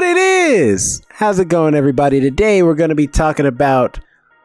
what 0.00 0.08
it 0.08 0.16
is. 0.16 1.02
How's 1.10 1.38
it 1.40 1.48
going, 1.48 1.74
everybody? 1.74 2.20
Today 2.20 2.62
we're 2.62 2.74
going 2.74 2.88
to 2.88 2.94
be 2.94 3.06
talking 3.06 3.44
about 3.44 4.00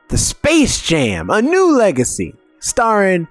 the 0.09 0.17
Space 0.17 0.81
Jam, 0.81 1.29
a 1.29 1.41
new 1.41 1.77
legacy, 1.77 2.35
starring 2.59 3.29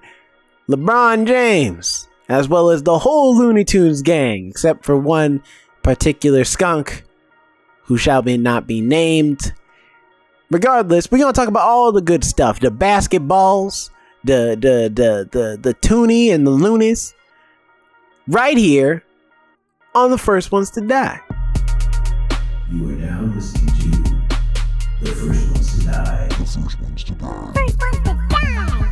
LeBron 0.67 1.27
James, 1.27 2.07
as 2.27 2.49
well 2.49 2.71
as 2.71 2.81
the 2.81 2.97
whole 2.97 3.37
Looney 3.37 3.63
Tunes 3.63 4.01
gang, 4.01 4.47
except 4.47 4.85
for 4.85 4.97
one 4.97 5.43
particular 5.83 6.43
skunk 6.45 7.03
who 7.83 7.95
shall 7.95 8.23
be 8.23 8.37
not 8.37 8.65
be 8.65 8.81
named. 8.81 9.53
Regardless, 10.49 11.11
we're 11.11 11.19
gonna 11.19 11.31
talk 11.31 11.47
about 11.47 11.67
all 11.67 11.91
the 11.91 12.01
good 12.01 12.23
stuff: 12.23 12.59
the 12.59 12.71
basketballs, 12.71 13.91
the 14.23 14.57
the 14.59 14.91
the 14.91 15.29
the 15.31 15.59
the 15.61 15.73
Toonie 15.75 16.31
and 16.31 16.47
the 16.47 16.51
Loonies, 16.51 17.13
right 18.27 18.57
here 18.57 19.03
on 19.93 20.09
the 20.09 20.17
first 20.17 20.51
ones 20.51 20.71
to 20.71 20.81
die. 20.81 21.21
The 25.05 25.11
First 25.11 25.47
Ones 25.51 25.77
to 25.77 25.85
Die. 25.85 26.27
The 26.29 26.35
First 26.35 26.81
Ones 26.81 27.03
to 27.03 27.13
Die. 27.13 27.53
First 27.53 27.77
one 27.79 27.91
to 27.91 28.13
die. 28.31 28.89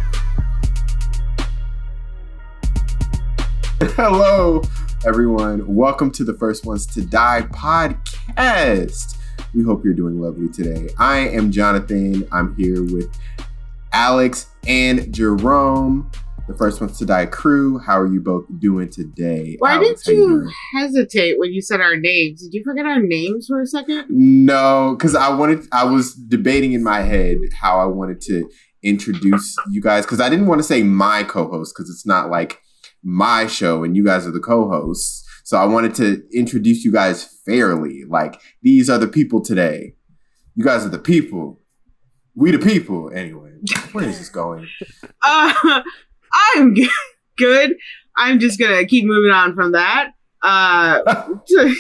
Hello, 3.95 4.61
everyone. 5.07 5.75
Welcome 5.75 6.11
to 6.11 6.23
the 6.23 6.35
First 6.35 6.67
Ones 6.67 6.85
to 6.85 7.01
Die 7.01 7.47
podcast. 7.49 9.17
We 9.55 9.63
hope 9.63 9.83
you're 9.83 9.95
doing 9.95 10.21
lovely 10.21 10.49
today. 10.49 10.89
I 10.99 11.17
am 11.29 11.51
Jonathan. 11.51 12.27
I'm 12.31 12.55
here 12.57 12.83
with 12.83 13.09
Alex 13.91 14.51
and 14.67 15.11
Jerome, 15.11 16.11
the 16.47 16.53
First 16.55 16.81
Ones 16.81 16.97
to 16.97 17.05
Die 17.05 17.25
crew. 17.27 17.79
How 17.79 17.99
are 17.99 18.07
you 18.07 18.19
both 18.19 18.45
doing 18.59 18.89
today? 18.89 19.55
Why 19.59 19.73
Alex, 19.73 20.03
did 20.03 20.17
you 20.17 20.49
hesitate 20.73 21.39
when 21.39 21.53
you 21.53 21.61
said 21.61 21.79
our 21.79 21.95
names? 21.95 22.41
Did 22.41 22.53
you 22.53 22.63
forget 22.63 22.85
our 22.85 22.99
names 22.99 23.47
for 23.47 23.61
a 23.61 23.65
second? 23.65 24.05
No, 24.09 24.95
because 24.97 25.15
I 25.15 25.29
wanted. 25.33 25.65
I 25.71 25.85
was 25.85 26.13
debating 26.13 26.73
in 26.73 26.83
my 26.83 27.01
head 27.01 27.37
how 27.53 27.79
I 27.79 27.85
wanted 27.85 28.21
to 28.21 28.49
introduce 28.83 29.55
you 29.71 29.81
guys 29.81 30.05
because 30.05 30.19
I 30.19 30.29
didn't 30.29 30.47
want 30.47 30.59
to 30.59 30.63
say 30.63 30.83
my 30.83 31.23
co-host 31.23 31.73
because 31.75 31.89
it's 31.89 32.05
not 32.05 32.29
like 32.29 32.59
my 33.01 33.47
show 33.47 33.83
and 33.83 33.95
you 33.95 34.03
guys 34.03 34.27
are 34.27 34.31
the 34.31 34.39
co-hosts. 34.39 35.21
So 35.45 35.57
I 35.57 35.65
wanted 35.65 35.95
to 35.95 36.23
introduce 36.33 36.83
you 36.83 36.91
guys 36.91 37.23
fairly. 37.45 38.03
Like 38.07 38.41
these 38.61 38.89
are 38.89 38.97
the 38.97 39.07
people 39.07 39.41
today. 39.41 39.95
You 40.55 40.65
guys 40.65 40.85
are 40.85 40.89
the 40.89 40.99
people. 40.99 41.61
We 42.35 42.51
the 42.51 42.59
people. 42.59 43.11
Anyway, 43.13 43.51
where 43.93 44.03
is 44.03 44.19
this 44.19 44.29
going? 44.29 44.67
Uh, 45.25 45.81
I'm 46.33 46.75
good. 47.37 47.75
I'm 48.17 48.39
just 48.39 48.59
gonna 48.59 48.85
keep 48.85 49.05
moving 49.05 49.31
on 49.31 49.55
from 49.55 49.71
that. 49.73 50.11
Uh, 50.41 50.99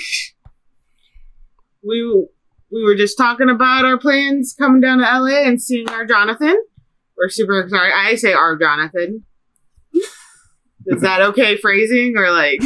we 1.83 2.27
we 2.71 2.83
were 2.83 2.95
just 2.95 3.17
talking 3.17 3.49
about 3.49 3.85
our 3.85 3.97
plans 3.97 4.55
coming 4.57 4.81
down 4.81 4.99
to 4.99 5.03
LA 5.03 5.43
and 5.43 5.61
seeing 5.61 5.89
our 5.89 6.05
Jonathan. 6.05 6.55
We're 7.17 7.29
super 7.29 7.59
excited. 7.61 7.93
I 7.95 8.15
say 8.15 8.33
our 8.33 8.55
Jonathan. 8.57 9.25
Is 10.87 11.01
that 11.01 11.21
okay 11.29 11.57
phrasing 11.57 12.15
or 12.17 12.31
like? 12.31 12.59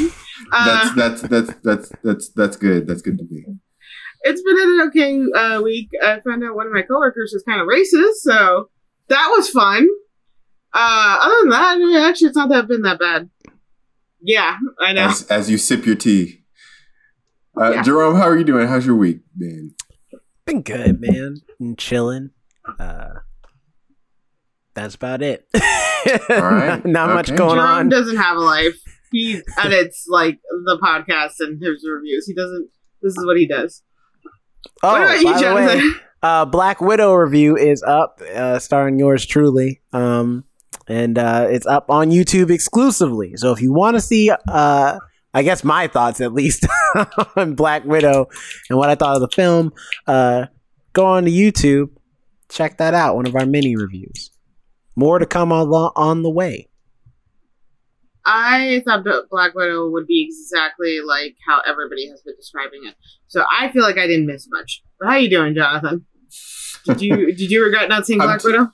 Uh, 0.51 0.93
That's 0.95 1.21
that's 1.21 1.21
that's 1.23 1.59
that's 1.63 1.91
that's 2.03 2.29
that's 2.29 2.55
good. 2.57 2.87
That's 2.87 3.01
good 3.01 3.17
to 3.17 3.25
me. 3.29 3.43
it's 4.21 4.41
been 4.41 4.57
an 4.59 4.87
okay 4.87 5.21
uh, 5.35 5.61
week. 5.61 5.89
I 6.01 6.19
found 6.21 6.43
out 6.43 6.55
one 6.55 6.67
of 6.67 6.73
my 6.73 6.83
coworkers 6.83 7.33
is 7.33 7.43
kind 7.47 7.59
of 7.59 7.67
racist, 7.67 8.17
so 8.21 8.69
that 9.09 9.33
was 9.35 9.49
fun. 9.49 9.87
Uh, 10.79 11.17
other 11.21 11.35
than 11.41 11.49
that, 11.49 11.77
yeah, 11.79 12.07
actually, 12.07 12.27
it's 12.27 12.37
not 12.37 12.49
that 12.49 12.67
been 12.67 12.83
that 12.83 12.99
bad. 12.99 13.29
Yeah, 14.21 14.57
I 14.79 14.93
know. 14.93 15.07
As 15.07 15.23
as 15.27 15.49
you 15.49 15.57
sip 15.57 15.85
your 15.85 15.95
tea. 15.95 16.43
Uh, 17.59 17.71
Yeah. 17.71 17.81
Jerome, 17.83 18.15
how 18.15 18.23
are 18.27 18.37
you 18.37 18.43
doing? 18.43 18.67
How's 18.67 18.85
your 18.85 18.95
week 18.95 19.21
been? 19.37 19.73
Been 20.45 20.61
good, 20.61 21.01
man. 21.01 21.37
I'm 21.59 21.75
chilling. 21.75 22.29
Uh, 22.79 23.09
that's 24.75 24.93
about 24.95 25.21
it. 25.23 25.47
right. 26.29 26.81
Not 26.85 27.09
much 27.13 27.29
Okay. 27.29 27.37
going 27.37 27.55
Jerome 27.55 27.69
on. 27.69 27.89
doesn't 27.89 28.17
have 28.17 28.37
a 28.37 28.41
life. 28.41 28.75
He 29.11 29.41
edits 29.57 30.05
like 30.07 30.39
the 30.65 30.77
podcast 30.81 31.33
and 31.39 31.59
his 31.61 31.83
reviews. 31.89 32.27
He 32.27 32.35
doesn't. 32.35 32.69
This 33.01 33.13
is 33.17 33.25
what 33.25 33.37
he 33.37 33.47
does. 33.47 33.81
Oh, 34.83 34.91
what 34.91 35.01
about 35.01 35.19
you, 35.19 35.25
by 35.25 35.39
the 35.39 35.77
way, 35.77 35.81
uh, 36.21 36.45
Black 36.45 36.81
Widow 36.81 37.13
review 37.13 37.55
is 37.57 37.81
up, 37.83 38.21
uh, 38.35 38.59
starring 38.59 38.99
yours 38.99 39.25
truly. 39.25 39.81
Um, 39.93 40.43
and 40.87 41.17
uh, 41.17 41.47
it's 41.49 41.65
up 41.65 41.89
on 41.89 42.09
YouTube 42.09 42.49
exclusively. 42.49 43.33
So 43.35 43.51
if 43.51 43.61
you 43.61 43.73
want 43.73 43.95
to 43.95 44.01
see, 44.01 44.31
uh, 44.31 44.99
I 45.33 45.43
guess 45.43 45.63
my 45.63 45.87
thoughts 45.87 46.21
at 46.21 46.33
least 46.33 46.65
on 47.35 47.55
Black 47.55 47.83
Widow 47.85 48.27
and 48.69 48.77
what 48.77 48.89
I 48.89 48.95
thought 48.95 49.15
of 49.15 49.21
the 49.21 49.29
film, 49.35 49.73
uh, 50.07 50.45
go 50.93 51.05
on 51.05 51.25
to 51.25 51.31
YouTube, 51.31 51.89
check 52.49 52.77
that 52.77 52.93
out. 52.93 53.15
One 53.15 53.27
of 53.27 53.35
our 53.35 53.45
mini 53.45 53.75
reviews. 53.75 54.31
More 54.95 55.19
to 55.19 55.25
come 55.25 55.51
on, 55.51 55.67
on 55.95 56.23
the 56.23 56.29
way. 56.29 56.69
I 58.25 58.81
thought 58.83 59.05
Black 59.29 59.55
Widow 59.55 59.89
would 59.89 60.05
be 60.05 60.27
exactly 60.27 60.99
like 60.99 61.37
how 61.47 61.61
everybody 61.65 62.09
has 62.09 62.21
been 62.23 62.35
describing 62.35 62.81
it. 62.85 62.95
So 63.27 63.45
I 63.49 63.71
feel 63.71 63.83
like 63.83 63.97
I 63.97 64.05
didn't 64.05 64.25
miss 64.25 64.47
much. 64.49 64.83
But 64.99 65.09
how 65.09 65.15
you 65.15 65.29
doing, 65.29 65.55
Jonathan? 65.55 66.05
Did 66.85 67.01
you 67.01 67.15
did 67.27 67.51
you 67.51 67.63
regret 67.63 67.89
not 67.89 68.05
seeing 68.05 68.19
I'm 68.19 68.27
Black 68.27 68.41
t- 68.41 68.47
Widow? 68.47 68.71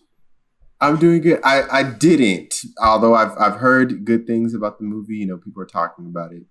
I'm 0.84 0.98
doing 0.98 1.22
good. 1.22 1.40
I, 1.46 1.64
I 1.72 1.84
didn't, 1.84 2.56
although 2.82 3.16
I've 3.16 3.32
I've 3.38 3.56
heard 3.56 4.04
good 4.04 4.28
things 4.28 4.54
about 4.54 4.80
the 4.80 4.84
movie. 4.84 5.16
You 5.16 5.28
know, 5.28 5.38
people 5.38 5.62
are 5.62 5.66
talking 5.66 6.08
about 6.08 6.34
it. 6.34 6.44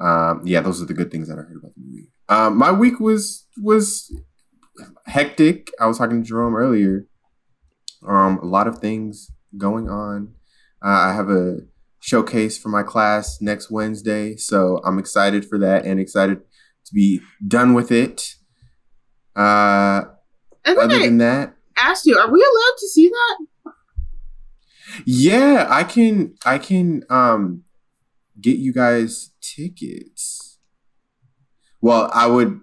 Um, 0.00 0.42
yeah, 0.44 0.60
those 0.60 0.80
are 0.80 0.86
the 0.86 0.94
good 0.94 1.10
things 1.10 1.26
that 1.28 1.34
I 1.34 1.42
heard 1.42 1.56
about 1.56 1.74
the 1.74 1.80
movie. 1.84 2.08
Um, 2.28 2.56
my 2.56 2.70
week 2.70 3.00
was 3.00 3.46
was 3.60 4.16
hectic. 5.06 5.72
I 5.80 5.86
was 5.86 5.98
talking 5.98 6.22
to 6.22 6.28
Jerome 6.28 6.54
earlier. 6.54 7.06
Um, 8.06 8.38
a 8.38 8.46
lot 8.46 8.68
of 8.68 8.78
things 8.78 9.32
going 9.58 9.90
on. 9.90 10.34
Uh, 10.80 11.10
I 11.10 11.12
have 11.12 11.28
a 11.30 11.58
showcase 11.98 12.56
for 12.58 12.68
my 12.68 12.84
class 12.84 13.40
next 13.40 13.72
Wednesday, 13.72 14.36
so 14.36 14.80
I'm 14.84 15.00
excited 15.00 15.44
for 15.44 15.58
that 15.58 15.84
and 15.84 15.98
excited 15.98 16.42
to 16.84 16.94
be 16.94 17.20
done 17.46 17.74
with 17.74 17.90
it. 17.90 18.36
Uh, 19.34 20.04
other 20.64 20.94
I 20.94 21.06
than 21.06 21.18
that, 21.18 21.56
asked 21.82 22.06
you, 22.06 22.16
are 22.18 22.30
we 22.30 22.40
allowed 22.40 22.76
to 22.78 22.88
see 22.88 23.08
that? 23.08 23.72
Yeah, 25.06 25.66
I 25.68 25.84
can 25.84 26.34
I 26.44 26.58
can 26.58 27.04
um 27.10 27.62
get 28.40 28.56
you 28.58 28.72
guys 28.72 29.30
tickets. 29.40 30.58
Well, 31.80 32.10
I 32.12 32.26
would 32.26 32.60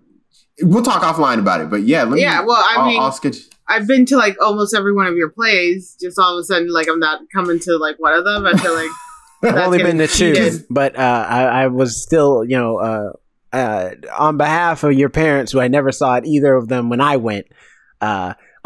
we'll 0.61 0.83
talk 0.83 1.01
offline 1.03 1.39
about 1.39 1.61
it, 1.61 1.69
but 1.69 1.83
yeah, 1.83 2.03
let 2.03 2.11
me 2.13 2.21
Yeah, 2.21 2.41
well, 2.41 2.57
I 2.57 2.75
I'll, 2.77 2.87
mean- 2.87 3.01
I'll 3.01 3.11
sketch 3.11 3.37
I've 3.69 3.85
been 3.85 4.05
to 4.07 4.15
like 4.15 4.41
almost 4.41 4.73
every 4.73 4.93
one 4.93 5.07
of 5.07 5.15
your 5.15 5.29
plays. 5.29 5.97
Just 6.01 6.17
all 6.17 6.37
of 6.37 6.41
a 6.41 6.43
sudden, 6.45 6.71
like 6.71 6.87
I'm 6.87 6.99
not 6.99 7.21
coming 7.33 7.59
to 7.59 7.77
like 7.77 7.97
one 7.99 8.13
of 8.13 8.23
them. 8.23 8.45
I 8.45 8.53
feel 8.57 8.73
like 8.73 8.89
I've 9.43 9.65
only 9.65 9.83
been 9.83 9.97
to 9.97 10.07
two, 10.07 10.59
but 10.69 10.97
uh, 10.97 11.25
I, 11.29 11.43
I 11.43 11.67
was 11.67 12.01
still, 12.01 12.45
you 12.45 12.57
know, 12.57 12.77
uh, 12.77 13.09
uh, 13.51 13.89
on 14.17 14.37
behalf 14.37 14.83
of 14.85 14.93
your 14.93 15.09
parents, 15.09 15.51
who 15.51 15.59
I 15.59 15.67
never 15.67 15.91
saw 15.91 16.15
at 16.15 16.25
either 16.25 16.55
of 16.55 16.69
them 16.69 16.89
when 16.89 17.01
I 17.01 17.17
went. 17.17 17.47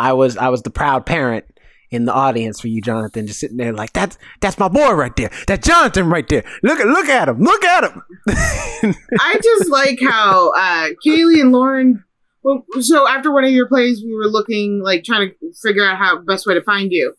I 0.01 0.13
was 0.13 0.35
I 0.35 0.49
was 0.49 0.63
the 0.63 0.71
proud 0.71 1.05
parent 1.05 1.45
in 1.91 2.05
the 2.05 2.13
audience 2.13 2.59
for 2.59 2.69
you, 2.69 2.81
Jonathan, 2.81 3.27
just 3.27 3.39
sitting 3.39 3.57
there 3.57 3.71
like 3.71 3.93
that's 3.93 4.17
that's 4.39 4.57
my 4.57 4.67
boy 4.67 4.93
right 4.93 5.15
there, 5.15 5.29
that 5.47 5.61
Jonathan 5.63 6.09
right 6.09 6.27
there. 6.27 6.43
Look 6.63 6.79
at 6.79 6.87
look 6.87 7.07
at 7.07 7.29
him, 7.29 7.39
look 7.39 7.63
at 7.63 7.83
him. 7.83 8.01
I 9.19 9.39
just 9.43 9.69
like 9.69 9.99
how 10.01 10.51
uh, 10.53 10.89
Kaylee 11.05 11.39
and 11.39 11.51
Lauren. 11.51 12.03
Well, 12.43 12.65
so 12.79 13.07
after 13.07 13.31
one 13.31 13.43
of 13.43 13.51
your 13.51 13.67
plays, 13.67 14.01
we 14.03 14.15
were 14.15 14.25
looking 14.25 14.81
like 14.83 15.03
trying 15.03 15.29
to 15.29 15.53
figure 15.61 15.85
out 15.85 15.99
how 15.99 16.19
best 16.21 16.47
way 16.47 16.55
to 16.55 16.63
find 16.63 16.91
you, 16.91 17.13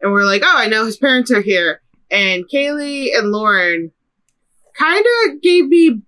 and 0.00 0.12
we 0.12 0.20
are 0.20 0.26
like, 0.26 0.42
oh, 0.44 0.54
I 0.56 0.68
know 0.68 0.86
his 0.86 0.98
parents 0.98 1.32
are 1.32 1.40
here, 1.40 1.80
and 2.12 2.44
Kaylee 2.48 3.08
and 3.18 3.32
Lauren 3.32 3.90
kind 4.76 5.04
of 5.26 5.42
gave 5.42 5.66
me 5.66 6.02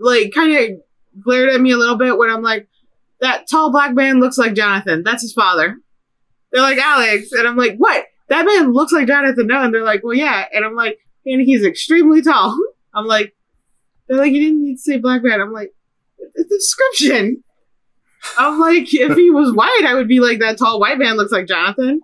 like 0.00 0.32
kind 0.34 0.56
of 0.56 0.80
glared 1.22 1.50
at 1.50 1.60
me 1.60 1.72
a 1.72 1.76
little 1.76 1.98
bit 1.98 2.16
when 2.16 2.30
I'm 2.30 2.42
like, 2.42 2.68
that 3.20 3.48
tall 3.48 3.70
black 3.70 3.94
man 3.94 4.20
looks 4.20 4.38
like 4.38 4.54
Jonathan. 4.54 5.02
That's 5.04 5.22
his 5.22 5.32
father. 5.32 5.76
They're 6.52 6.62
like 6.62 6.78
Alex, 6.78 7.32
and 7.32 7.46
I'm 7.46 7.56
like, 7.56 7.76
what? 7.78 8.06
That 8.28 8.44
man 8.44 8.72
looks 8.72 8.92
like 8.92 9.06
Jonathan. 9.06 9.46
No, 9.46 9.62
and 9.62 9.74
they're 9.74 9.84
like, 9.84 10.02
well, 10.02 10.14
yeah, 10.14 10.46
and 10.52 10.64
I'm 10.64 10.74
like, 10.74 10.98
and 11.24 11.40
he's 11.40 11.64
extremely 11.64 12.22
tall. 12.22 12.56
I'm 12.94 13.06
like. 13.06 13.34
They're 14.08 14.18
like, 14.18 14.32
you 14.32 14.40
didn't 14.40 14.62
need 14.62 14.76
to 14.76 14.80
say 14.80 14.98
black 14.98 15.22
man. 15.24 15.40
I'm 15.40 15.52
like, 15.52 15.74
the 16.34 16.44
description. 16.44 17.42
I'm 18.38 18.58
like, 18.58 18.92
if 18.92 19.16
he 19.16 19.30
was 19.30 19.54
white, 19.54 19.84
I 19.86 19.94
would 19.94 20.08
be 20.08 20.20
like, 20.20 20.40
that 20.40 20.58
tall 20.58 20.80
white 20.80 20.98
man 20.98 21.16
looks 21.16 21.32
like 21.32 21.48
Jonathan. 21.48 22.00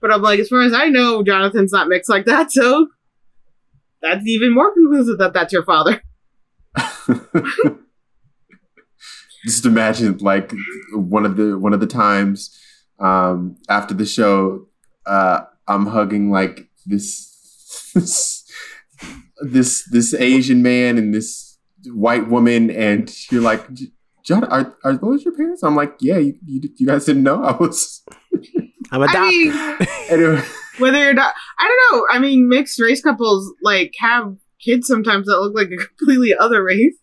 But 0.00 0.12
I'm 0.12 0.22
like, 0.22 0.40
as 0.40 0.48
far 0.48 0.62
as 0.62 0.72
I 0.72 0.88
know, 0.88 1.22
Jonathan's 1.22 1.72
not 1.72 1.88
mixed 1.88 2.10
like 2.10 2.26
that, 2.26 2.52
so 2.52 2.88
that's 4.00 4.26
even 4.26 4.54
more 4.54 4.72
conclusive 4.72 5.18
that 5.18 5.32
that's 5.32 5.52
your 5.52 5.64
father. 5.64 6.02
just 9.44 9.66
imagine 9.66 10.16
like 10.18 10.52
one 10.92 11.24
of 11.24 11.36
the 11.36 11.58
one 11.58 11.72
of 11.72 11.80
the 11.80 11.86
times 11.86 12.56
um 12.98 13.56
after 13.68 13.94
the 13.94 14.06
show 14.06 14.66
uh 15.06 15.40
i'm 15.66 15.86
hugging 15.86 16.30
like 16.30 16.68
this 16.86 17.90
this 17.94 18.44
this, 19.42 19.88
this 19.90 20.14
asian 20.14 20.62
man 20.62 20.98
and 20.98 21.14
this 21.14 21.48
white 21.86 22.28
woman, 22.28 22.70
and 22.70 23.14
you're 23.30 23.42
like, 23.42 23.66
John, 24.24 24.44
are, 24.44 24.76
are 24.84 24.96
those 24.96 25.24
your 25.24 25.34
parents? 25.34 25.62
I'm 25.62 25.76
like, 25.76 25.94
yeah, 26.00 26.18
you, 26.18 26.34
you, 26.44 26.60
you 26.76 26.86
guys 26.86 27.04
didn't 27.04 27.22
know 27.22 27.42
I 27.42 27.56
was. 27.56 28.02
I'm 28.90 29.02
I 29.02 29.04
adopted. 29.04 29.32
mean, 29.32 29.88
Anyway, 30.08 30.42
whether 30.78 31.02
you're 31.02 31.14
not, 31.14 31.34
I 31.58 31.68
don't 31.90 31.98
know. 32.00 32.06
I 32.10 32.18
mean, 32.18 32.48
mixed 32.48 32.80
race 32.80 33.02
couples 33.02 33.52
like 33.62 33.94
have 33.98 34.34
kids 34.60 34.86
sometimes 34.86 35.26
that 35.26 35.38
look 35.40 35.54
like 35.54 35.68
a 35.70 35.76
completely 35.76 36.34
other 36.34 36.64
race. 36.64 36.96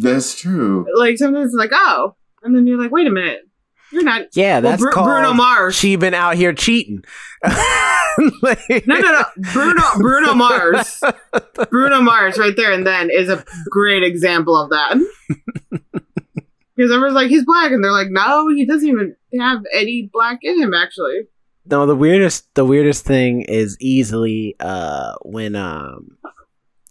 That's 0.00 0.40
true. 0.40 0.86
Like 0.96 1.18
sometimes 1.18 1.46
it's 1.46 1.54
like, 1.54 1.70
oh, 1.72 2.16
and 2.42 2.54
then 2.56 2.66
you're 2.66 2.80
like, 2.80 2.90
wait 2.90 3.06
a 3.06 3.10
minute, 3.10 3.40
you're 3.92 4.02
not. 4.02 4.22
yeah, 4.34 4.54
Well, 4.60 4.70
that's 4.72 4.82
Bru- 4.82 4.92
called 4.92 5.06
Bruno 5.06 5.32
Mars. 5.34 5.74
She 5.76 5.96
been 5.96 6.14
out 6.14 6.34
here 6.36 6.52
cheating. 6.52 7.02
Like- 7.44 8.58
No, 8.86 8.98
no, 8.98 9.12
no. 9.12 9.22
Bruno 9.52 9.82
Bruno 9.98 10.34
Mars. 10.34 11.00
Bruno 11.70 12.02
Mars 12.02 12.36
right 12.38 12.54
there 12.56 12.70
and 12.72 12.86
then 12.86 13.08
is 13.10 13.28
a 13.30 13.42
great 13.70 14.02
example 14.02 14.56
of 14.56 14.70
that. 14.70 15.80
Because 16.74 16.90
everyone's 16.90 17.14
like, 17.14 17.28
he's 17.28 17.44
black, 17.44 17.70
and 17.70 17.84
they're 17.84 17.92
like, 17.92 18.08
no, 18.10 18.48
he 18.48 18.64
doesn't 18.64 18.88
even 18.88 19.14
have 19.38 19.58
any 19.74 20.08
black 20.10 20.38
in 20.42 20.60
him, 20.60 20.72
actually. 20.72 21.20
No, 21.66 21.84
the 21.84 21.94
weirdest 21.94 22.52
the 22.54 22.64
weirdest 22.64 23.04
thing 23.04 23.42
is 23.42 23.76
easily 23.78 24.56
uh 24.58 25.12
when 25.22 25.54
um 25.54 26.16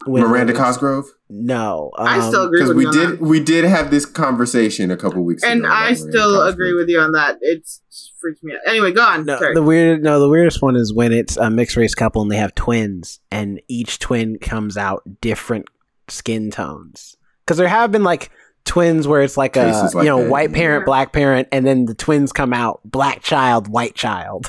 when 0.06 0.24
Miranda 0.24 0.54
Cosgrove. 0.54 1.06
No, 1.30 1.92
um, 1.98 2.08
I 2.08 2.28
still 2.28 2.46
agree 2.46 2.60
Because 2.60 2.70
with 2.70 2.78
we 2.78 2.84
you 2.84 2.90
on 2.90 2.96
did 2.96 3.10
that. 3.20 3.22
we 3.22 3.40
did 3.40 3.64
have 3.66 3.92
this 3.92 4.06
conversation 4.06 4.92
a 4.92 4.98
couple 4.98 5.24
weeks 5.24 5.44
And 5.44 5.60
ago. 5.62 5.68
about 5.70 5.82
I 5.84 5.94
still 5.94 6.12
Cosgrove. 6.12 6.54
agree 6.54 6.74
with 6.74 6.90
you 6.90 7.00
on 7.00 7.12
that. 7.14 7.38
It's 7.42 7.82
freaks 8.20 8.42
me 8.44 8.54
out. 8.54 8.60
Anyway, 8.68 8.92
go 8.92 9.02
on. 9.04 9.26
No, 9.26 9.38
Sorry. 9.38 9.54
the 9.54 9.64
weird 9.64 10.04
no 10.04 10.20
the 10.20 10.30
weirdest 10.30 10.62
one 10.62 10.76
is 10.76 10.94
when 10.94 11.12
it's 11.14 11.38
a 11.38 11.50
mixed 11.50 11.76
race 11.78 11.96
couple 11.96 12.22
and 12.22 12.30
they 12.32 12.38
have 12.38 12.54
twins 12.56 13.20
and 13.32 13.62
each 13.68 14.00
twin 14.00 14.38
comes 14.40 14.78
out 14.78 15.04
different 15.22 15.68
skin 16.08 16.52
tones. 16.52 17.16
Because 17.46 17.58
there 17.58 17.68
have 17.68 17.92
been 17.92 18.04
like 18.04 18.30
twins 18.66 19.08
where 19.08 19.22
it's 19.22 19.38
like 19.38 19.56
a 19.58 19.90
like 19.94 20.04
you 20.04 20.10
know 20.10 20.22
that, 20.24 20.30
white 20.30 20.54
parent 20.54 20.82
yeah. 20.82 20.86
black 20.86 21.14
parent 21.14 21.48
and 21.52 21.66
then 21.66 21.86
the 21.86 21.96
twins 21.96 22.32
come 22.32 22.54
out 22.54 22.80
black 22.86 23.22
child 23.22 23.68
white 23.68 23.96
child. 23.96 24.48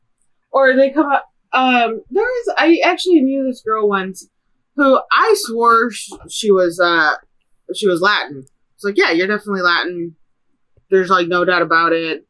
or 0.52 0.74
they 0.76 0.90
come 0.90 1.06
up. 1.06 1.26
Um, 1.52 2.02
there 2.10 2.22
was 2.24 2.54
I 2.56 2.78
actually 2.84 3.20
knew 3.22 3.44
this 3.44 3.60
girl 3.62 3.88
once 3.88 4.28
who 4.76 5.00
I 5.12 5.34
swore 5.36 5.90
sh- 5.90 6.10
she 6.28 6.50
was 6.50 6.80
uh 6.80 7.14
she 7.74 7.86
was 7.86 8.00
Latin. 8.00 8.44
It's 8.74 8.84
like, 8.84 8.96
yeah, 8.96 9.10
you're 9.10 9.26
definitely 9.26 9.62
Latin. 9.62 10.16
There's 10.90 11.10
like 11.10 11.28
no 11.28 11.44
doubt 11.44 11.62
about 11.62 11.92
it, 11.92 12.26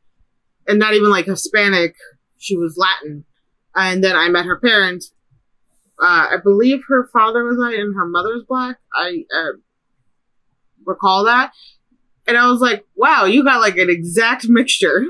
and 0.66 0.78
not 0.78 0.94
even 0.94 1.10
like 1.10 1.26
Hispanic. 1.26 1.94
She 2.38 2.56
was 2.56 2.76
Latin, 2.76 3.24
and 3.74 4.02
then 4.02 4.16
I 4.16 4.28
met 4.28 4.46
her 4.46 4.58
parents. 4.58 5.12
Uh, 6.02 6.28
I 6.32 6.36
believe 6.42 6.80
her 6.88 7.08
father 7.12 7.44
was 7.44 7.58
white 7.58 7.78
and 7.78 7.94
her 7.94 8.06
mother 8.06 8.30
was 8.30 8.44
black. 8.48 8.78
I 8.94 9.24
uh, 9.34 9.52
recall 10.86 11.24
that, 11.24 11.52
and 12.26 12.36
I 12.36 12.50
was 12.50 12.60
like, 12.60 12.86
wow, 12.96 13.24
you 13.24 13.44
got 13.44 13.60
like 13.60 13.76
an 13.76 13.90
exact 13.90 14.48
mixture. 14.48 15.04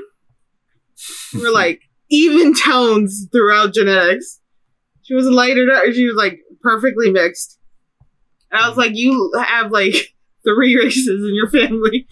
We're 1.33 1.51
like 1.51 1.81
even 2.09 2.53
tones 2.53 3.27
throughout 3.31 3.73
genetics. 3.73 4.40
She 5.11 5.15
was 5.15 5.25
lighter. 5.27 5.69
Up, 5.69 5.83
she 5.91 6.05
was 6.05 6.15
like 6.15 6.39
perfectly 6.61 7.11
mixed. 7.11 7.59
And 8.49 8.61
I 8.63 8.69
was 8.69 8.77
like, 8.77 8.91
you 8.95 9.29
have 9.45 9.69
like 9.69 9.93
three 10.45 10.77
races 10.77 11.05
in 11.27 11.35
your 11.35 11.49
family. 11.49 12.07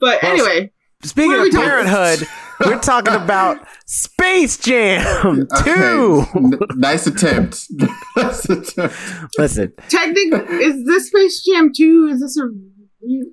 But 0.00 0.22
Well, 0.22 0.32
anyway, 0.32 0.70
Speaking 1.02 1.34
of 1.34 1.40
we 1.42 1.50
talking- 1.50 1.68
parenthood, 1.68 2.28
we're 2.64 2.78
talking 2.78 3.14
about 3.22 3.66
Space 3.86 4.56
Jam 4.56 5.46
Okay. 5.52 5.74
2. 5.74 6.24
N- 6.36 6.58
nice 6.76 7.06
attempt. 7.06 7.66
nice 8.16 8.48
attempt. 8.48 8.96
Listen, 9.38 9.72
technically, 9.90 10.56
is 10.64 10.86
this 10.86 11.08
Space 11.08 11.44
Jam 11.44 11.70
2? 11.76 12.08
Is 12.14 12.20
this 12.22 12.38
a. 12.38 12.48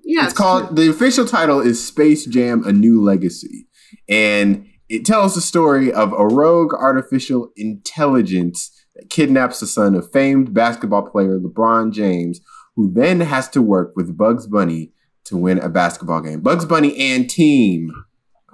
Yeah, 0.04 0.26
it's 0.26 0.34
called 0.34 0.76
the 0.76 0.90
official 0.90 1.26
title 1.26 1.60
is 1.60 1.84
Space 1.86 2.26
Jam: 2.26 2.64
A 2.66 2.72
New 2.72 3.02
Legacy, 3.04 3.68
and 4.08 4.68
it 4.90 5.06
tells 5.06 5.36
the 5.36 5.42
story 5.42 5.92
of 5.92 6.14
a 6.14 6.28
rogue 6.28 6.74
artificial 6.74 7.52
intelligence 7.56 8.72
that 8.96 9.10
kidnaps 9.10 9.60
the 9.60 9.68
son 9.68 9.96
of 9.96 10.12
famed 10.12 10.54
basketball 10.54 11.04
player 11.04 11.40
LeBron 11.40 11.92
James, 11.92 12.40
who 12.76 12.92
then 12.92 13.22
has 13.22 13.50
to 13.50 13.62
work 13.62 13.94
with 13.96 14.18
Bugs 14.18 14.48
Bunny 14.48 14.92
to 15.26 15.38
win 15.38 15.60
a 15.60 15.70
basketball 15.70 16.22
game. 16.22 16.42
Bugs 16.42 16.66
Bunny 16.66 16.96
and 17.14 17.30
team. 17.30 17.92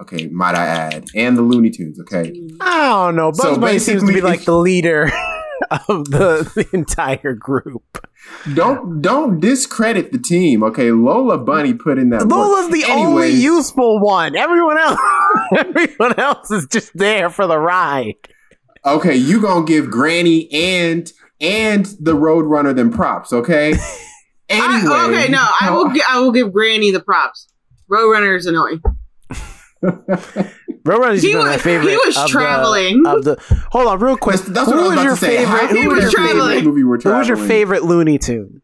Okay, 0.00 0.26
might 0.28 0.56
I 0.56 0.66
add, 0.66 1.06
and 1.14 1.36
the 1.36 1.42
Looney 1.42 1.70
Tunes. 1.70 2.00
Okay, 2.00 2.32
I 2.60 2.88
don't 2.88 3.14
know. 3.14 3.30
Bugs 3.30 3.42
So 3.42 3.58
Bunny 3.58 3.78
seems 3.78 4.02
to 4.02 4.12
be 4.12 4.20
like 4.20 4.44
the 4.44 4.56
leader 4.56 5.04
of 5.70 6.10
the, 6.10 6.50
the 6.54 6.66
entire 6.72 7.34
group. 7.34 8.04
don't 8.54 9.00
don't 9.00 9.38
discredit 9.38 10.10
the 10.10 10.18
team. 10.18 10.64
Okay, 10.64 10.90
Lola 10.90 11.38
Bunny 11.38 11.74
put 11.74 11.98
in 11.98 12.10
that. 12.10 12.22
work. 12.22 12.30
Lola's 12.30 12.70
the 12.72 12.84
only 12.90 13.30
useful 13.30 14.00
one. 14.00 14.34
Everyone 14.34 14.78
else, 14.78 14.98
everyone 15.56 16.18
else 16.18 16.50
is 16.50 16.66
just 16.66 16.96
there 16.96 17.30
for 17.30 17.46
the 17.46 17.58
ride. 17.58 18.14
Okay, 18.84 19.14
you 19.16 19.40
gonna 19.40 19.64
give 19.64 19.90
Granny 19.90 20.52
and 20.52 21.12
and 21.40 21.86
the 22.00 22.12
Roadrunner 22.14 22.74
them 22.74 22.92
props, 22.92 23.32
okay? 23.32 23.74
Anyway, 24.48 24.92
I, 24.94 25.08
okay, 25.08 25.32
no, 25.32 25.46
I 25.62 25.70
will. 25.70 25.90
gi- 25.94 26.02
I 26.06 26.18
will 26.20 26.30
give 26.32 26.52
Granny 26.52 26.90
the 26.90 27.00
props. 27.00 27.48
Roadrunner 27.90 28.36
is 28.36 28.44
annoying. 28.44 28.82
Roadrunner's 29.82 31.22
He 31.22 31.32
been 31.32 31.46
my 31.46 31.56
favorite. 31.56 31.90
he 31.90 31.96
was 31.96 32.16
of 32.16 32.24
the- 32.24 32.28
traveling. 32.28 33.02
of 33.06 33.24
the. 33.24 33.36
Hold 33.70 33.88
on, 33.88 33.98
real 34.00 34.16
quick. 34.16 34.36
That's, 34.36 34.48
that's 34.50 34.70
who 34.70 34.76
what 34.76 34.84
I 34.84 34.88
was 34.88 34.96
was 34.96 35.04
your 35.04 35.14
to 35.14 35.20
say. 35.20 35.44
How 35.44 35.58
favorite? 35.58 35.76
He 35.76 35.82
Who 35.84 35.88
was 35.90 36.04
was 36.04 36.12
your 36.12 36.20
your 36.22 36.28
traveling. 36.34 36.48
favorite 36.58 36.70
movie 36.70 36.84
we're 36.84 37.00
Who 37.00 37.10
was 37.18 37.28
your 37.28 37.36
favorite 37.38 37.84
Looney 37.84 38.18
Tune? 38.18 38.62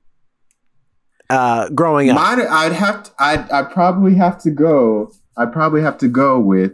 Uh, 1.31 1.69
growing 1.70 2.11
up. 2.11 2.17
Mine, 2.17 2.47
I'd 2.49 2.73
have 2.73 3.05
to. 3.05 3.11
I'd, 3.19 3.50
I'd 3.50 3.70
probably 3.70 4.15
have 4.17 4.38
to 4.43 4.50
go. 4.50 5.12
I'd 5.38 5.52
probably 5.52 5.82
have 5.82 5.99
to 5.99 6.08
go 6.08 6.38
with 6.40 6.73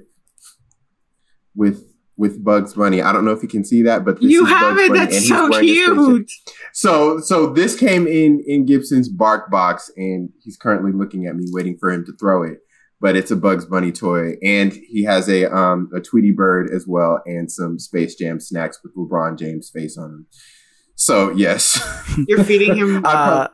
with 1.54 1.84
with 2.16 2.44
Bugs 2.44 2.74
Bunny. 2.74 3.02
I 3.02 3.12
don't 3.12 3.24
know 3.24 3.32
if 3.32 3.42
you 3.42 3.48
can 3.48 3.64
see 3.64 3.82
that, 3.82 4.04
but 4.04 4.20
this 4.20 4.30
You 4.30 4.44
is 4.44 4.48
have 4.52 4.76
Bugs 4.76 4.80
it. 4.82 4.88
Bunny, 4.88 4.98
That's 5.00 5.28
so 5.28 5.50
wearing 5.50 5.68
a 5.68 5.72
spacesuit. 5.74 6.06
cute. 6.28 6.30
So 6.72 7.20
so 7.20 7.46
this 7.52 7.76
came 7.78 8.06
in 8.06 8.42
in 8.46 8.66
Gibson's 8.66 9.08
bark 9.08 9.50
box, 9.50 9.90
and 9.96 10.30
he's 10.42 10.56
currently 10.56 10.92
looking 10.92 11.26
at 11.26 11.36
me, 11.36 11.44
waiting 11.50 11.76
for 11.78 11.90
him 11.90 12.04
to 12.06 12.12
throw 12.18 12.42
it. 12.42 12.58
But 13.00 13.16
it's 13.16 13.30
a 13.30 13.36
Bugs 13.36 13.66
Bunny 13.66 13.92
toy, 13.92 14.34
and 14.42 14.72
he 14.72 15.02
has 15.04 15.28
a 15.28 15.54
um 15.54 15.90
a 15.94 16.00
Tweety 16.00 16.30
Bird 16.30 16.70
as 16.70 16.86
well, 16.86 17.20
and 17.26 17.50
some 17.50 17.78
Space 17.78 18.14
Jam 18.14 18.40
snacks 18.40 18.78
with 18.82 18.94
LeBron 18.96 19.38
James 19.38 19.68
face 19.70 19.98
on 19.98 20.10
them. 20.10 20.26
So 20.94 21.30
yes, 21.32 21.78
You're 22.28 22.44
feeding 22.44 22.76
him. 22.76 23.02
Uh, 23.04 23.48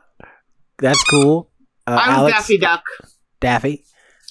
that's 0.77 1.03
cool. 1.09 1.49
Uh, 1.87 1.99
I'm 2.01 2.09
Alex, 2.11 2.37
Daffy 2.37 2.57
Duck. 2.59 2.83
Daffy. 3.39 3.83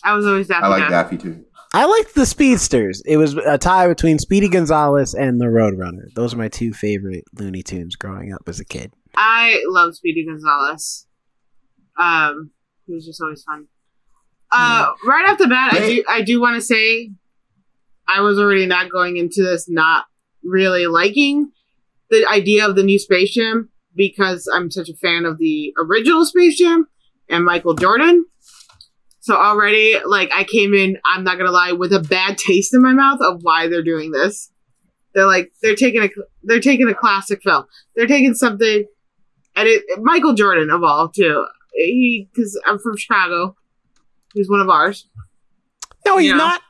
I 0.05 0.15
was 0.15 0.27
always 0.27 0.49
Daffy 0.49 0.65
I 0.65 0.69
like 0.69 0.81
Duck. 0.83 0.91
Daffy 0.91 1.17
too. 1.17 1.45
I 1.73 1.85
liked 1.85 2.15
the 2.15 2.27
Speedsters. 2.27 3.01
It 3.07 3.17
was 3.17 3.35
a 3.35 3.57
tie 3.57 3.87
between 3.87 4.19
Speedy 4.19 4.49
Gonzales 4.49 5.15
and 5.15 5.41
the 5.41 5.47
Roadrunner. 5.47 6.13
Those 6.15 6.35
are 6.35 6.37
my 6.37 6.49
two 6.49 6.73
favorite 6.73 7.25
Looney 7.39 7.63
Tunes 7.63 7.95
growing 7.95 8.33
up 8.33 8.43
as 8.49 8.59
a 8.59 8.65
kid. 8.65 8.93
I 9.15 9.63
love 9.69 9.95
Speedy 9.95 10.27
Gonzales. 10.27 11.07
Um, 11.97 12.51
he 12.87 12.95
was 12.95 13.07
just 13.07 13.21
always 13.23 13.45
fun. 13.45 13.67
Uh, 14.53 14.93
right 15.07 15.29
off 15.29 15.39
the 15.39 15.47
bat, 15.47 15.75
I 15.75 15.79
do 15.79 16.05
I 16.09 16.23
do 16.23 16.41
want 16.41 16.57
to 16.57 16.61
say, 16.61 17.13
I 18.09 18.21
was 18.21 18.37
already 18.37 18.67
not 18.67 18.91
going 18.91 19.17
into 19.17 19.45
this 19.45 19.69
not 19.69 20.07
really 20.43 20.87
liking 20.89 21.53
the 22.11 22.27
idea 22.29 22.67
of 22.69 22.75
the 22.75 22.83
new 22.83 22.99
Space 22.99 23.33
Jam 23.33 23.69
because 23.95 24.51
I'm 24.53 24.71
such 24.71 24.89
a 24.89 24.97
fan 24.97 25.25
of 25.25 25.39
the 25.39 25.73
original 25.79 26.25
Space 26.25 26.59
Jam 26.59 26.89
and 27.29 27.45
Michael 27.45 27.75
Jordan. 27.75 28.25
So 29.21 29.37
already, 29.37 29.97
like, 30.07 30.31
I 30.35 30.45
came 30.45 30.73
in, 30.75 30.99
I'm 31.13 31.25
not 31.25 31.37
gonna 31.37 31.51
lie, 31.51 31.73
with 31.73 31.93
a 31.93 32.01
bad 32.01 32.39
taste 32.39 32.75
in 32.75 32.83
my 32.83 32.93
mouth 32.93 33.21
of 33.21 33.41
why 33.43 33.69
they're 33.69 33.83
doing 33.83 34.13
this. 34.13 34.51
They're 35.15 35.27
like, 35.27 35.53
they're 35.63 35.77
taking 35.77 36.03
a, 36.03 36.09
they're 36.43 36.61
taking 36.61 36.89
a 36.89 36.95
classic 36.95 37.43
film. 37.43 37.65
They're 37.95 38.07
taking 38.07 38.35
something, 38.35 38.85
and 39.57 39.69
it, 39.69 39.85
Michael 40.01 40.35
Jordan 40.35 40.71
of 40.71 40.83
all 40.83 41.09
too. 41.09 41.47
He, 41.75 42.29
because 42.33 42.59
I'm 42.67 42.79
from 42.79 42.97
Chicago. 42.97 43.57
He's 44.35 44.49
one 44.49 44.61
of 44.61 44.69
ours. 44.69 45.09
No, 46.07 46.17
he's 46.17 46.33
not. 46.33 46.63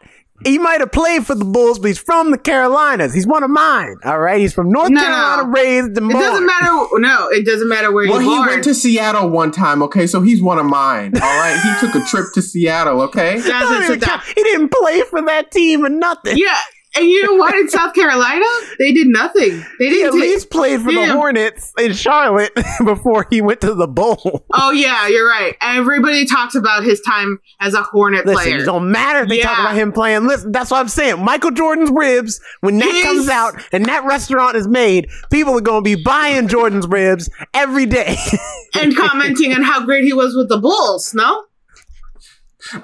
He 0.44 0.58
might 0.58 0.80
have 0.80 0.90
played 0.92 1.26
for 1.26 1.34
the 1.34 1.44
Bulls, 1.44 1.78
but 1.78 1.88
he's 1.88 1.98
from 1.98 2.30
the 2.30 2.38
Carolinas. 2.38 3.12
He's 3.12 3.26
one 3.26 3.42
of 3.42 3.50
mine. 3.50 3.96
All 4.04 4.18
right, 4.18 4.40
he's 4.40 4.54
from 4.54 4.70
North 4.70 4.90
No, 4.90 5.00
Carolina, 5.00 5.42
no. 5.44 5.48
raised 5.50 5.98
and 5.98 6.10
It 6.10 6.14
doesn't 6.14 6.46
matter. 6.46 6.86
No, 6.94 7.28
it 7.28 7.44
doesn't 7.44 7.68
matter 7.68 7.92
where 7.92 8.08
Well, 8.08 8.22
you're 8.22 8.30
he 8.30 8.36
born. 8.38 8.48
went 8.48 8.64
to 8.64 8.74
Seattle 8.74 9.28
one 9.28 9.50
time. 9.52 9.82
Okay, 9.82 10.06
so 10.06 10.22
he's 10.22 10.42
one 10.42 10.58
of 10.58 10.66
mine. 10.66 11.12
All 11.16 11.20
right, 11.20 11.60
he 11.62 11.86
took 11.86 11.94
a 11.94 12.04
trip 12.06 12.26
to 12.34 12.42
Seattle. 12.42 13.02
Okay, 13.02 13.38
That 13.40 13.48
don't 13.48 13.60
Doesn't 13.60 13.76
even 13.84 14.00
sit 14.00 14.08
count. 14.08 14.22
down. 14.24 14.32
He 14.34 14.42
didn't 14.42 14.68
play 14.70 15.02
for 15.02 15.20
that 15.22 15.50
team 15.50 15.84
or 15.84 15.88
nothing. 15.90 16.38
Yeah, 16.38 16.56
And 16.96 17.06
you 17.06 17.22
know 17.24 17.34
what? 17.34 17.54
In 17.54 17.68
South 17.68 17.94
Carolina, 17.94 18.44
they 18.78 18.92
did 18.92 19.06
nothing. 19.06 19.64
They 19.78 19.90
didn't. 19.90 20.06
at 20.08 20.12
take- 20.12 20.20
least 20.20 20.50
played 20.50 20.80
for 20.80 20.90
the 20.92 21.06
Hornets 21.12 21.72
in 21.78 21.92
Charlotte 21.92 22.52
before 22.84 23.26
he 23.30 23.40
went 23.40 23.60
to 23.60 23.74
the 23.74 23.86
Bowl. 23.86 24.44
oh 24.52 24.70
yeah, 24.72 25.06
you're 25.06 25.28
right. 25.28 25.54
Everybody 25.62 26.26
talks 26.26 26.54
about 26.56 26.82
his 26.82 27.00
time 27.02 27.38
as 27.60 27.74
a 27.74 27.82
Hornet 27.82 28.26
Listen, 28.26 28.42
player. 28.42 28.58
it 28.62 28.64
don't 28.64 28.90
matter 28.90 29.20
if 29.22 29.28
they 29.28 29.40
talk 29.40 29.58
about 29.60 29.74
him 29.76 29.92
playing. 29.92 30.26
Listen, 30.26 30.50
that's 30.52 30.70
what 30.70 30.80
I'm 30.80 30.88
saying. 30.88 31.24
Michael 31.24 31.52
Jordan's 31.52 31.90
ribs, 31.92 32.40
when 32.60 32.78
that 32.78 32.92
His- 32.92 33.04
comes 33.04 33.28
out 33.28 33.54
and 33.72 33.84
that 33.86 34.04
restaurant 34.04 34.56
is 34.56 34.66
made, 34.66 35.08
people 35.30 35.56
are 35.56 35.60
going 35.60 35.84
to 35.84 35.96
be 35.96 36.02
buying 36.02 36.48
Jordan's 36.48 36.86
ribs 36.88 37.30
every 37.54 37.86
day. 37.86 38.16
and 38.80 38.96
commenting 38.96 39.52
on 39.54 39.62
how 39.62 39.84
great 39.84 40.04
he 40.04 40.12
was 40.12 40.34
with 40.36 40.48
the 40.48 40.58
Bulls. 40.58 41.12
No, 41.14 41.44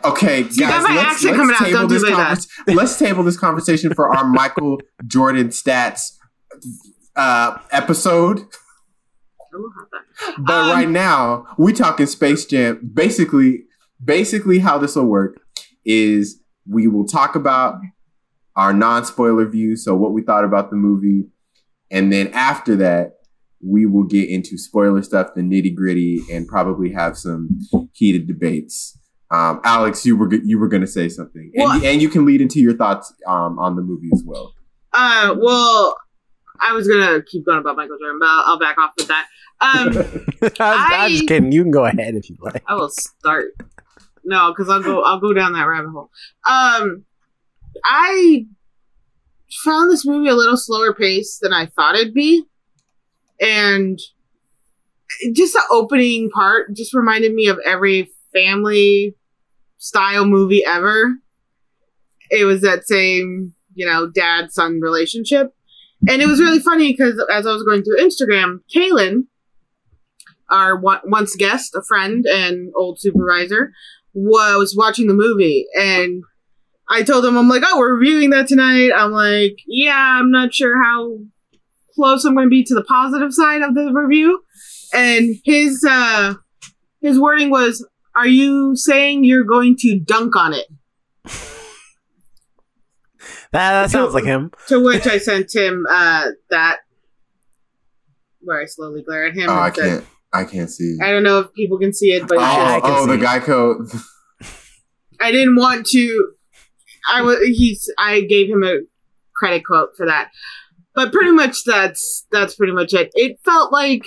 Okay, 0.04 0.42
guys, 0.44 0.54
let's, 0.58 1.24
let's 1.24 1.58
table 1.58 1.86
this 1.86 2.48
let's 2.66 2.98
table 2.98 3.22
this 3.22 3.38
conversation 3.38 3.94
for 3.94 4.14
our 4.14 4.24
Michael 4.24 4.80
Jordan 5.06 5.48
stats 5.48 6.12
uh, 7.14 7.58
episode. 7.70 8.46
But 10.38 10.54
Um, 10.54 10.70
right 10.70 10.88
now, 10.88 11.46
we 11.58 11.72
talking 11.72 12.06
Space 12.06 12.46
Jam. 12.46 12.90
Basically, 12.92 13.64
basically 14.02 14.58
how 14.58 14.78
this 14.78 14.96
will 14.96 15.06
work 15.06 15.40
is 15.84 16.40
we 16.68 16.86
will 16.88 17.06
talk 17.06 17.34
about 17.34 17.76
our 18.56 18.72
non-spoiler 18.72 19.46
view, 19.46 19.76
so 19.76 19.94
what 19.94 20.12
we 20.12 20.22
thought 20.22 20.44
about 20.44 20.70
the 20.70 20.76
movie, 20.76 21.28
and 21.90 22.12
then 22.12 22.28
after 22.32 22.74
that, 22.76 23.12
we 23.62 23.86
will 23.86 24.04
get 24.04 24.28
into 24.28 24.58
spoiler 24.58 25.02
stuff, 25.02 25.34
the 25.34 25.42
nitty 25.42 25.74
gritty, 25.74 26.22
and 26.30 26.46
probably 26.46 26.92
have 26.92 27.16
some 27.16 27.58
heated 27.92 28.26
debates. 28.26 28.95
Um, 29.30 29.60
Alex, 29.64 30.06
you 30.06 30.16
were 30.16 30.32
you 30.32 30.58
were 30.58 30.68
going 30.68 30.82
to 30.82 30.86
say 30.86 31.08
something, 31.08 31.50
and, 31.54 31.64
Well- 31.64 31.84
and 31.84 32.00
you 32.00 32.08
can 32.08 32.24
lead 32.24 32.40
into 32.40 32.60
your 32.60 32.74
thoughts 32.74 33.12
um, 33.26 33.58
on 33.58 33.76
the 33.76 33.82
movie 33.82 34.10
as 34.12 34.22
well. 34.24 34.54
Uh, 34.92 35.34
well, 35.38 35.96
I 36.60 36.72
was 36.72 36.88
gonna 36.88 37.22
keep 37.22 37.44
going 37.44 37.58
about 37.58 37.76
Michael 37.76 37.98
Jordan, 37.98 38.18
but 38.20 38.28
I'll, 38.28 38.44
I'll 38.46 38.58
back 38.58 38.78
off 38.78 38.92
with 38.96 39.08
that. 39.08 39.26
Um, 39.60 40.52
I, 40.60 41.04
am 41.04 41.10
just 41.10 41.28
kidding. 41.28 41.52
You 41.52 41.62
can 41.62 41.70
go 41.70 41.84
ahead 41.84 42.14
if 42.14 42.30
you 42.30 42.36
like. 42.40 42.62
I 42.66 42.74
will 42.74 42.88
start. 42.88 43.46
No, 44.24 44.52
because 44.52 44.68
I'll 44.68 44.82
go. 44.82 45.02
I'll 45.02 45.20
go 45.20 45.32
down 45.32 45.52
that 45.52 45.64
rabbit 45.64 45.90
hole. 45.90 46.10
Um, 46.48 47.04
I 47.84 48.46
found 49.64 49.90
this 49.90 50.06
movie 50.06 50.28
a 50.28 50.34
little 50.34 50.56
slower 50.56 50.94
paced 50.94 51.40
than 51.40 51.52
I 51.52 51.66
thought 51.66 51.96
it'd 51.96 52.14
be, 52.14 52.44
and 53.40 53.98
just 55.32 55.52
the 55.54 55.62
opening 55.70 56.30
part 56.30 56.74
just 56.74 56.94
reminded 56.94 57.34
me 57.34 57.48
of 57.48 57.58
every 57.64 58.10
family 58.36 59.14
style 59.78 60.26
movie 60.26 60.64
ever. 60.66 61.14
It 62.30 62.44
was 62.44 62.62
that 62.62 62.86
same, 62.86 63.54
you 63.74 63.86
know, 63.86 64.10
dad 64.10 64.52
son 64.52 64.80
relationship, 64.80 65.54
and 66.08 66.20
it 66.20 66.26
was 66.26 66.40
really 66.40 66.58
funny 66.58 66.92
because 66.92 67.22
as 67.32 67.46
I 67.46 67.52
was 67.52 67.62
going 67.62 67.82
through 67.82 67.98
Instagram, 67.98 68.60
Kaylin 68.74 69.24
our 70.50 70.78
once 70.78 71.34
guest, 71.36 71.74
a 71.74 71.82
friend 71.82 72.24
and 72.26 72.72
old 72.76 73.00
supervisor, 73.00 73.72
was 74.14 74.74
watching 74.76 75.08
the 75.08 75.14
movie, 75.14 75.66
and 75.74 76.22
I 76.88 77.02
told 77.02 77.24
him, 77.24 77.36
I'm 77.36 77.48
like, 77.48 77.62
oh, 77.64 77.78
we're 77.78 77.96
reviewing 77.96 78.30
that 78.30 78.46
tonight. 78.46 78.90
I'm 78.94 79.10
like, 79.10 79.58
yeah, 79.66 80.18
I'm 80.20 80.30
not 80.30 80.54
sure 80.54 80.82
how 80.82 81.18
close 81.94 82.24
I'm 82.24 82.34
going 82.34 82.46
to 82.46 82.50
be 82.50 82.62
to 82.64 82.74
the 82.74 82.84
positive 82.84 83.34
side 83.34 83.62
of 83.62 83.74
the 83.74 83.92
review, 83.92 84.42
and 84.94 85.36
his 85.44 85.84
uh, 85.88 86.34
his 87.00 87.18
wording 87.18 87.50
was, 87.50 87.86
"Are 88.16 88.26
you 88.26 88.74
saying 88.76 89.24
you're 89.24 89.44
going 89.44 89.76
to 89.80 89.98
dunk 89.98 90.34
on 90.36 90.52
it?" 90.54 90.66
That, 93.52 93.70
that 93.82 93.90
sounds 93.90 94.12
like 94.12 94.24
him. 94.24 94.50
To 94.68 94.82
which 94.84 95.06
I 95.06 95.18
sent 95.18 95.54
him 95.54 95.86
uh, 95.88 96.26
that, 96.50 96.78
where 98.40 98.60
I 98.60 98.66
slowly 98.66 99.02
glare 99.02 99.26
at 99.26 99.34
him. 99.34 99.48
Oh, 99.48 99.54
I 99.54 99.70
said- 99.70 99.82
can't, 100.00 100.04
I 100.32 100.44
can't 100.44 100.70
see. 100.70 100.98
I 101.02 101.10
don't 101.10 101.22
know 101.22 101.38
if 101.38 101.52
people 101.54 101.78
can 101.78 101.92
see 101.94 102.08
it, 102.12 102.26
but 102.28 102.38
Oh, 102.38 102.42
I 102.42 102.80
can 102.80 102.90
oh, 102.92 103.06
the 103.06 103.18
see. 103.18 103.24
Geico. 103.24 104.02
I 105.20 105.32
didn't 105.32 105.56
want 105.56 105.86
to. 105.86 106.32
I 107.08 107.22
was 107.22 107.38
he's. 107.44 107.90
I 107.98 108.22
gave 108.22 108.50
him 108.50 108.62
a 108.62 108.80
credit 109.34 109.64
quote 109.64 109.90
for 109.96 110.06
that, 110.06 110.30
but 110.94 111.12
pretty 111.12 111.30
much 111.30 111.64
that's 111.64 112.26
that's 112.30 112.56
pretty 112.56 112.72
much 112.74 112.92
it. 112.92 113.10
It 113.14 113.38
felt 113.44 113.72
like 113.72 114.04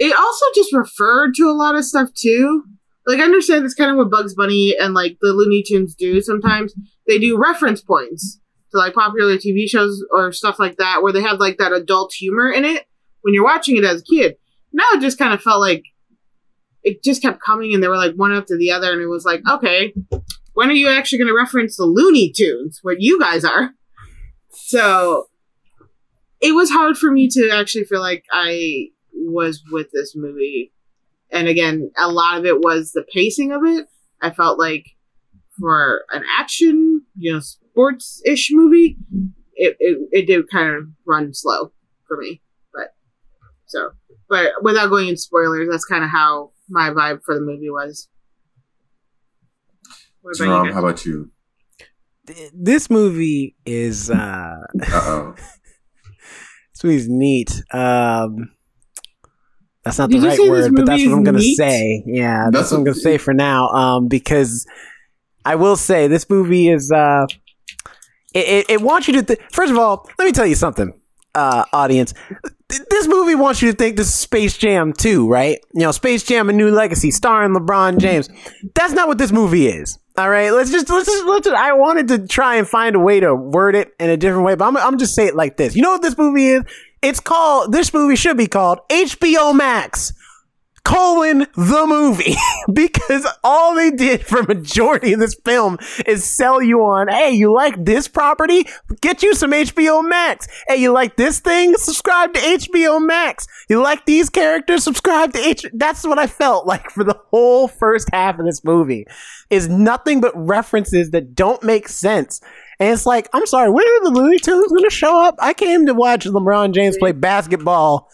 it 0.00 0.16
also 0.16 0.46
just 0.54 0.72
referred 0.72 1.34
to 1.34 1.44
a 1.44 1.52
lot 1.52 1.76
of 1.76 1.84
stuff 1.84 2.08
too. 2.14 2.64
Like 3.06 3.20
I 3.20 3.24
understand 3.24 3.64
that's 3.64 3.74
kind 3.74 3.90
of 3.90 3.96
what 3.96 4.10
Bugs 4.10 4.34
Bunny 4.34 4.74
and 4.78 4.94
like 4.94 5.18
the 5.20 5.28
Looney 5.28 5.62
Tunes 5.62 5.94
do. 5.94 6.20
Sometimes 6.20 6.74
they 7.06 7.18
do 7.18 7.38
reference 7.38 7.82
points 7.82 8.40
to 8.72 8.78
like 8.78 8.94
popular 8.94 9.36
TV 9.36 9.68
shows 9.68 10.04
or 10.10 10.32
stuff 10.32 10.58
like 10.58 10.78
that, 10.78 11.02
where 11.02 11.12
they 11.12 11.22
have 11.22 11.38
like 11.38 11.58
that 11.58 11.72
adult 11.72 12.12
humor 12.12 12.50
in 12.50 12.64
it 12.64 12.86
when 13.20 13.34
you're 13.34 13.44
watching 13.44 13.76
it 13.76 13.84
as 13.84 14.00
a 14.00 14.04
kid. 14.04 14.36
Now 14.72 14.84
it 14.92 15.00
just 15.00 15.18
kind 15.18 15.34
of 15.34 15.42
felt 15.42 15.60
like 15.60 15.84
it 16.82 17.02
just 17.02 17.22
kept 17.22 17.42
coming 17.42 17.74
and 17.74 17.82
they 17.82 17.88
were 17.88 17.96
like 17.96 18.14
one 18.14 18.32
after 18.32 18.56
the 18.56 18.70
other 18.70 18.92
and 18.92 19.02
it 19.02 19.06
was 19.06 19.24
like 19.24 19.42
okay 19.48 19.92
when 20.54 20.70
are 20.70 20.74
you 20.74 20.88
actually 20.88 21.18
going 21.18 21.28
to 21.28 21.34
reference 21.34 21.76
the 21.76 21.84
looney 21.84 22.32
tunes 22.34 22.78
what 22.82 23.00
you 23.00 23.20
guys 23.20 23.44
are 23.44 23.70
so 24.50 25.26
it 26.40 26.54
was 26.54 26.70
hard 26.70 26.96
for 26.96 27.10
me 27.10 27.28
to 27.28 27.50
actually 27.50 27.84
feel 27.84 28.00
like 28.00 28.24
i 28.32 28.86
was 29.20 29.62
with 29.70 29.88
this 29.92 30.14
movie 30.16 30.72
and 31.30 31.48
again 31.48 31.90
a 31.98 32.10
lot 32.10 32.38
of 32.38 32.44
it 32.44 32.60
was 32.60 32.92
the 32.92 33.04
pacing 33.12 33.52
of 33.52 33.62
it 33.64 33.86
i 34.20 34.30
felt 34.30 34.58
like 34.58 34.86
for 35.58 36.02
an 36.12 36.22
action 36.38 37.02
you 37.16 37.32
know 37.32 37.40
sports-ish 37.40 38.50
movie 38.52 38.96
it, 39.54 39.76
it, 39.78 39.98
it 40.12 40.26
did 40.26 40.50
kind 40.50 40.74
of 40.74 40.84
run 41.06 41.32
slow 41.34 41.72
for 42.06 42.16
me 42.16 42.40
but 42.72 42.94
so 43.66 43.90
but 44.30 44.52
without 44.62 44.88
going 44.90 45.08
into 45.08 45.20
spoilers, 45.20 45.68
that's 45.68 45.84
kind 45.84 46.04
of 46.04 46.10
how 46.10 46.52
my 46.68 46.90
vibe 46.90 47.22
for 47.24 47.34
the 47.34 47.40
movie 47.40 47.68
was. 47.68 48.08
What 50.22 50.36
about 50.36 50.44
Jerome, 50.44 50.66
guys? 50.66 50.74
how 50.74 50.80
about 50.80 51.04
you? 51.04 51.30
This 52.54 52.88
movie 52.88 53.56
is 53.66 54.08
uh 54.08 54.14
Uh 54.14 55.00
oh. 55.04 55.34
this 56.72 56.84
movie's 56.84 57.08
neat. 57.08 57.60
Um 57.72 58.52
that's 59.84 59.98
not 59.98 60.10
Did 60.10 60.22
the 60.22 60.28
right 60.28 60.38
word, 60.40 60.74
but 60.74 60.86
that's 60.86 61.04
what 61.06 61.12
I'm 61.12 61.24
gonna 61.24 61.38
neat? 61.38 61.56
say. 61.56 62.02
Yeah, 62.06 62.44
that's, 62.44 62.52
That's 62.56 62.70
what 62.72 62.78
I'm 62.78 62.84
gonna 62.84 62.94
say 62.94 63.16
for 63.18 63.32
now. 63.32 63.68
Um, 63.68 64.08
because 64.08 64.66
I 65.44 65.54
will 65.54 65.76
say 65.76 66.06
this 66.06 66.28
movie 66.28 66.68
is 66.68 66.92
uh, 66.92 67.26
it, 68.34 68.46
it, 68.48 68.70
it 68.70 68.80
wants 68.82 69.08
you 69.08 69.14
to. 69.14 69.22
Th- 69.22 69.40
First 69.52 69.72
of 69.72 69.78
all, 69.78 70.08
let 70.18 70.26
me 70.26 70.32
tell 70.32 70.46
you 70.46 70.54
something, 70.54 70.92
uh, 71.34 71.64
audience. 71.72 72.12
This 72.68 73.08
movie 73.08 73.34
wants 73.34 73.62
you 73.62 73.72
to 73.72 73.76
think 73.76 73.96
this 73.96 74.06
is 74.06 74.14
Space 74.14 74.56
Jam 74.56 74.92
2, 74.92 75.28
right? 75.28 75.58
You 75.74 75.80
know, 75.82 75.92
Space 75.92 76.22
Jam: 76.22 76.48
A 76.50 76.52
New 76.52 76.70
Legacy, 76.70 77.10
starring 77.10 77.52
LeBron 77.52 77.98
James. 77.98 78.28
That's 78.74 78.92
not 78.92 79.08
what 79.08 79.18
this 79.18 79.32
movie 79.32 79.66
is. 79.66 79.98
All 80.16 80.28
right, 80.28 80.50
let's 80.50 80.70
just 80.70 80.90
let's 80.90 81.06
just 81.06 81.24
let's. 81.24 81.46
Just, 81.46 81.56
I 81.56 81.72
wanted 81.72 82.08
to 82.08 82.28
try 82.28 82.56
and 82.56 82.68
find 82.68 82.94
a 82.94 83.00
way 83.00 83.18
to 83.20 83.34
word 83.34 83.74
it 83.74 83.92
in 83.98 84.10
a 84.10 84.16
different 84.16 84.44
way, 84.44 84.54
but 84.54 84.66
I'm 84.66 84.76
I'm 84.76 84.98
just 84.98 85.14
say 85.14 85.26
it 85.26 85.34
like 85.34 85.56
this. 85.56 85.74
You 85.74 85.82
know 85.82 85.92
what 85.92 86.02
this 86.02 86.18
movie 86.18 86.48
is? 86.48 86.62
It's 87.02 87.20
called. 87.20 87.72
This 87.72 87.94
movie 87.94 88.16
should 88.16 88.36
be 88.36 88.46
called 88.46 88.80
HBO 88.90 89.54
Max 89.56 90.12
colon 90.84 91.46
the 91.56 91.84
movie. 91.86 92.36
Because 92.72 93.26
all 93.42 93.74
they 93.74 93.90
did 93.90 94.24
for 94.24 94.44
majority 94.44 95.12
of 95.12 95.18
this 95.18 95.34
film 95.44 95.78
is 96.06 96.22
sell 96.22 96.62
you 96.62 96.82
on 96.82 97.08
hey 97.08 97.32
you 97.32 97.52
like 97.52 97.84
this 97.84 98.06
property? 98.06 98.64
Get 99.00 99.24
you 99.24 99.34
some 99.34 99.50
hbo 99.50 100.08
max. 100.08 100.46
Hey 100.68 100.76
you 100.76 100.92
like 100.92 101.16
this 101.16 101.40
thing? 101.40 101.74
Subscribe 101.76 102.32
to 102.34 102.40
hbo 102.40 103.04
max. 103.04 103.48
You 103.68 103.82
like 103.82 104.06
these 104.06 104.30
characters? 104.30 104.84
Subscribe 104.84 105.32
to 105.32 105.40
h 105.40 105.64
that's 105.74 106.04
what 106.04 106.18
i 106.18 106.28
felt 106.28 106.64
like 106.66 106.90
for 106.90 107.02
the 107.02 107.18
whole 107.30 107.66
first 107.66 108.08
half 108.12 108.38
of 108.38 108.46
this 108.46 108.62
movie. 108.62 109.04
Is 109.48 109.68
nothing 109.68 110.20
but 110.20 110.32
references 110.36 111.10
that 111.10 111.34
don't 111.34 111.62
make 111.64 111.88
sense 111.88 112.40
and 112.80 112.88
it's 112.88 113.06
like 113.06 113.28
i'm 113.32 113.46
sorry 113.46 113.70
when 113.70 113.86
are 113.86 114.04
the 114.04 114.10
looney 114.10 114.38
tunes 114.38 114.72
gonna 114.72 114.90
show 114.90 115.24
up 115.24 115.36
i 115.38 115.52
came 115.52 115.86
to 115.86 115.94
watch 115.94 116.24
lebron 116.24 116.72
james 116.72 116.98
play 116.98 117.12
basketball 117.12 118.08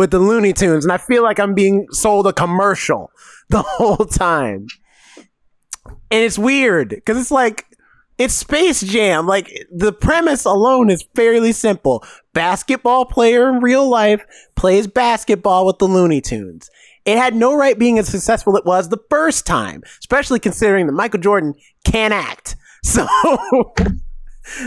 with 0.00 0.10
the 0.10 0.18
Looney 0.18 0.54
Tunes, 0.54 0.86
and 0.86 0.92
I 0.92 0.96
feel 0.96 1.22
like 1.22 1.38
I'm 1.38 1.52
being 1.52 1.86
sold 1.90 2.26
a 2.26 2.32
commercial 2.32 3.12
the 3.50 3.60
whole 3.60 3.98
time. 3.98 4.66
And 5.86 6.24
it's 6.24 6.38
weird 6.38 6.88
because 6.88 7.18
it's 7.18 7.30
like 7.30 7.66
it's 8.16 8.32
Space 8.32 8.80
Jam. 8.80 9.26
Like 9.26 9.66
the 9.70 9.92
premise 9.92 10.46
alone 10.46 10.88
is 10.88 11.04
fairly 11.14 11.52
simple. 11.52 12.02
Basketball 12.32 13.04
player 13.04 13.50
in 13.50 13.60
real 13.60 13.86
life 13.88 14.24
plays 14.56 14.86
basketball 14.86 15.66
with 15.66 15.78
the 15.78 15.86
Looney 15.86 16.22
Tunes. 16.22 16.70
It 17.04 17.18
had 17.18 17.34
no 17.34 17.54
right 17.54 17.78
being 17.78 17.98
as 17.98 18.08
successful 18.08 18.56
it 18.56 18.64
was 18.64 18.88
the 18.88 19.02
first 19.10 19.46
time, 19.46 19.82
especially 19.98 20.38
considering 20.38 20.86
that 20.86 20.94
Michael 20.94 21.20
Jordan 21.20 21.54
can't 21.84 22.14
act. 22.14 22.56
So 22.82 23.06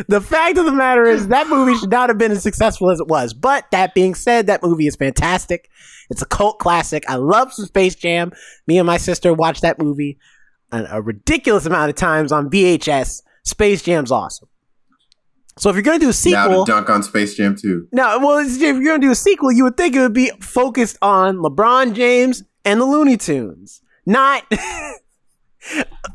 the 0.08 0.22
fact 0.22 0.58
of 0.58 0.65
the 0.65 0.72
matter 0.72 1.06
is 1.06 1.27
that 1.30 1.48
movie 1.48 1.75
should 1.75 1.92
not 1.92 2.10
have 2.10 2.18
been 2.18 2.32
as 2.32 2.44
successful 2.44 2.89
as 2.89 3.00
it 3.00 3.08
was. 3.08 3.34
But 3.34 3.70
that 3.72 3.94
being 3.94 4.15
said, 4.15 4.48
that 4.48 4.63
movie 4.63 4.88
is 4.88 4.96
fantastic. 4.96 5.70
It's 6.10 6.22
a 6.22 6.25
cult 6.25 6.60
classic. 6.60 7.03
I 7.10 7.15
love 7.15 7.53
some 7.53 7.65
Space 7.65 7.96
Jam. 7.96 8.32
Me 8.68 8.77
and 8.77 8.86
my 8.88 8.98
sister 8.98 9.34
watched 9.34 9.62
that 9.62 9.80
movie 9.80 10.18
a, 10.72 11.01
ridiculous 11.01 11.65
amount 11.65 11.89
of 11.89 11.96
times 11.96 12.32
on 12.32 12.50
VHS. 12.50 13.22
Space 13.44 13.82
Jam's 13.84 14.12
awesome. 14.12 14.48
So 15.58 15.70
if 15.70 15.75
you're 15.75 15.84
gonna 15.84 16.00
do 16.00 16.10
a 16.10 16.13
sequel, 16.13 16.50
Now 16.50 16.65
to 16.65 16.72
dunk 16.72 16.89
on 16.89 17.03
Space 17.03 17.36
Jam 17.36 17.56
too. 17.56 17.88
no, 17.92 18.18
well, 18.20 18.39
if 18.39 18.58
you're 18.58 18.84
gonna 18.84 19.00
do 19.00 19.12
a 19.12 19.15
sequel, 19.15 19.51
you 19.51 19.63
would 19.63 19.77
think 19.77 19.96
it 19.96 20.00
would 20.00 20.13
be 20.13 20.32
focused 20.39 20.98
on 21.01 21.38
LeBron 21.38 21.94
James 21.94 22.44
and 22.65 22.82
the 22.82 22.86
Looney 22.86 23.18
Tunes, 23.18 23.82
not 24.06 24.44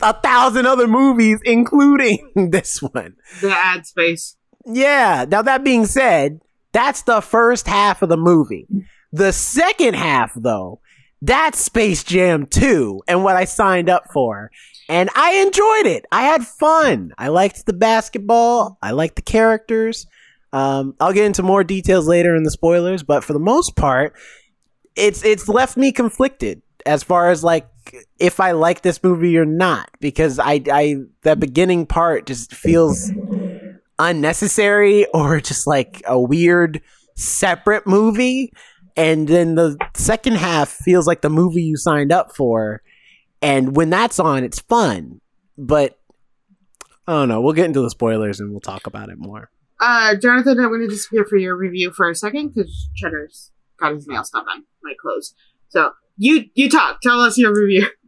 a 0.02 0.14
thousand 0.14 0.66
other 0.66 0.86
movies, 0.88 1.40
including 1.44 2.30
this 2.50 2.80
one. 2.82 3.16
The 3.40 3.50
ad 3.50 3.86
space. 3.86 4.36
Yeah. 4.64 5.24
Now 5.28 5.42
that 5.42 5.64
being 5.64 5.86
said, 5.86 6.40
that's 6.72 7.02
the 7.02 7.20
first 7.20 7.66
half 7.66 8.02
of 8.02 8.08
the 8.08 8.16
movie. 8.16 8.66
The 9.12 9.32
second 9.32 9.94
half, 9.94 10.32
though, 10.34 10.80
that's 11.22 11.58
Space 11.58 12.04
Jam 12.04 12.46
2 12.46 13.02
and 13.08 13.24
what 13.24 13.36
I 13.36 13.44
signed 13.44 13.88
up 13.88 14.04
for. 14.12 14.50
And 14.88 15.10
I 15.14 15.36
enjoyed 15.36 15.86
it. 15.86 16.06
I 16.12 16.22
had 16.22 16.46
fun. 16.46 17.12
I 17.18 17.28
liked 17.28 17.66
the 17.66 17.72
basketball. 17.72 18.78
I 18.82 18.92
liked 18.92 19.16
the 19.16 19.22
characters. 19.22 20.06
Um, 20.52 20.94
I'll 21.00 21.12
get 21.12 21.26
into 21.26 21.42
more 21.42 21.64
details 21.64 22.06
later 22.06 22.34
in 22.34 22.42
the 22.42 22.50
spoilers, 22.50 23.02
but 23.02 23.24
for 23.24 23.32
the 23.32 23.38
most 23.38 23.76
part, 23.76 24.14
it's 24.96 25.24
it's 25.24 25.48
left 25.48 25.76
me 25.76 25.92
conflicted 25.92 26.62
as 26.88 27.02
far 27.02 27.30
as 27.30 27.44
like 27.44 27.68
if 28.18 28.40
I 28.40 28.52
like 28.52 28.82
this 28.82 29.02
movie 29.02 29.36
or 29.36 29.44
not 29.44 29.90
because 30.00 30.38
I 30.38 30.62
I 30.72 30.96
that 31.22 31.38
beginning 31.38 31.86
part 31.86 32.26
just 32.26 32.54
feels 32.54 33.12
unnecessary 33.98 35.06
or 35.14 35.40
just 35.40 35.66
like 35.66 36.02
a 36.06 36.18
weird 36.18 36.80
separate 37.14 37.86
movie. 37.86 38.52
And 38.96 39.28
then 39.28 39.54
the 39.54 39.76
second 39.94 40.36
half 40.36 40.68
feels 40.68 41.06
like 41.06 41.20
the 41.20 41.30
movie 41.30 41.62
you 41.62 41.76
signed 41.76 42.10
up 42.10 42.34
for. 42.34 42.82
And 43.42 43.76
when 43.76 43.90
that's 43.90 44.18
on 44.18 44.42
it's 44.42 44.60
fun. 44.60 45.20
But 45.56 45.98
I 47.06 47.12
don't 47.12 47.28
know. 47.28 47.40
We'll 47.40 47.52
get 47.52 47.66
into 47.66 47.80
the 47.80 47.90
spoilers 47.90 48.40
and 48.40 48.50
we'll 48.50 48.60
talk 48.60 48.86
about 48.86 49.08
it 49.08 49.18
more. 49.18 49.50
Uh, 49.80 50.16
Jonathan, 50.16 50.58
I'm 50.58 50.68
going 50.68 50.80
to 50.80 50.88
disappear 50.88 51.24
for 51.24 51.36
your 51.36 51.56
review 51.56 51.92
for 51.92 52.08
a 52.10 52.14
second 52.14 52.54
because 52.54 52.88
Cheddar's 52.96 53.52
got 53.78 53.94
his 53.94 54.08
nail 54.08 54.24
stuff 54.24 54.44
on 54.52 54.64
my 54.82 54.94
clothes. 55.00 55.34
So 55.68 55.92
you 56.18 56.44
you 56.54 56.68
talk. 56.68 57.00
Tell 57.00 57.20
us 57.20 57.38
your 57.38 57.54
review. 57.54 57.88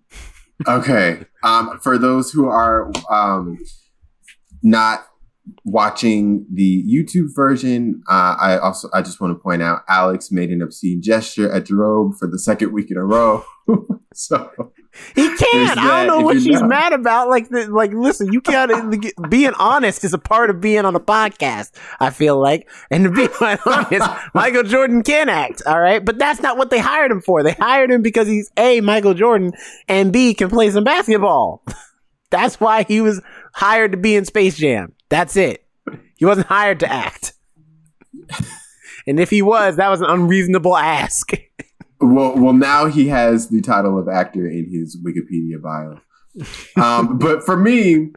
Okay. 0.68 1.24
Um, 1.42 1.80
for 1.80 1.96
those 1.96 2.30
who 2.32 2.46
are 2.46 2.92
um, 3.08 3.56
not 4.62 5.06
watching 5.64 6.46
the 6.52 6.84
YouTube 6.84 7.28
version, 7.34 8.02
uh, 8.08 8.36
I 8.40 8.58
also 8.58 8.88
I 8.92 9.02
just 9.02 9.20
want 9.20 9.36
to 9.36 9.42
point 9.42 9.62
out 9.62 9.82
Alex 9.88 10.30
made 10.30 10.50
an 10.50 10.62
obscene 10.62 11.02
gesture 11.02 11.50
at 11.50 11.66
Jerome 11.66 12.12
for 12.12 12.28
the 12.28 12.38
second 12.38 12.72
week 12.72 12.90
in 12.90 12.96
a 12.96 13.04
row. 13.04 13.44
so 14.14 14.50
he 15.14 15.28
can't. 15.36 15.78
i 15.78 16.04
don't 16.04 16.06
know 16.06 16.24
what 16.24 16.36
she's 16.40 16.60
not- 16.60 16.68
mad 16.68 16.92
about. 16.92 17.28
Like 17.28 17.48
the, 17.48 17.68
like 17.68 17.92
listen 17.92 18.32
you 18.32 18.40
can't 18.40 18.70
being 19.28 19.52
honest 19.58 20.04
is 20.04 20.12
a 20.12 20.18
part 20.18 20.50
of 20.50 20.60
being 20.60 20.84
on 20.84 20.94
a 20.96 21.00
podcast 21.00 21.70
i 22.00 22.10
feel 22.10 22.40
like. 22.40 22.68
And 22.90 23.04
to 23.04 23.10
be 23.10 23.28
quite 23.28 23.60
honest 23.66 24.08
michael 24.34 24.62
jordan 24.64 25.02
can 25.02 25.28
act 25.28 25.62
all 25.66 25.80
right? 25.80 26.04
But 26.04 26.18
that's 26.18 26.40
not 26.40 26.56
what 26.56 26.70
they 26.70 26.78
hired 26.78 27.10
him 27.10 27.20
for. 27.20 27.42
They 27.42 27.52
hired 27.52 27.90
him 27.90 28.02
because 28.02 28.26
he's 28.26 28.50
a 28.56 28.80
michael 28.80 29.14
jordan 29.14 29.52
and 29.88 30.12
b 30.12 30.34
can 30.34 30.50
play 30.50 30.70
some 30.70 30.84
basketball. 30.84 31.62
That's 32.30 32.60
why 32.60 32.84
he 32.84 33.00
was 33.00 33.20
hired 33.54 33.92
to 33.92 33.98
be 33.98 34.14
in 34.14 34.24
space 34.24 34.56
jam 34.56 34.94
that's 35.10 35.36
it 35.36 35.66
he 36.16 36.24
wasn't 36.24 36.46
hired 36.46 36.80
to 36.80 36.90
act 36.90 37.34
and 39.06 39.20
if 39.20 39.28
he 39.28 39.42
was 39.42 39.76
that 39.76 39.90
was 39.90 40.00
an 40.00 40.08
unreasonable 40.08 40.76
ask 40.76 41.32
well, 42.00 42.34
well, 42.36 42.54
now 42.54 42.86
he 42.86 43.08
has 43.08 43.48
the 43.48 43.60
title 43.60 43.98
of 43.98 44.08
actor 44.08 44.48
in 44.48 44.70
his 44.70 44.96
Wikipedia 44.96 45.60
bio. 45.60 46.00
Um, 46.82 47.18
but 47.18 47.44
for 47.44 47.56
me, 47.56 48.12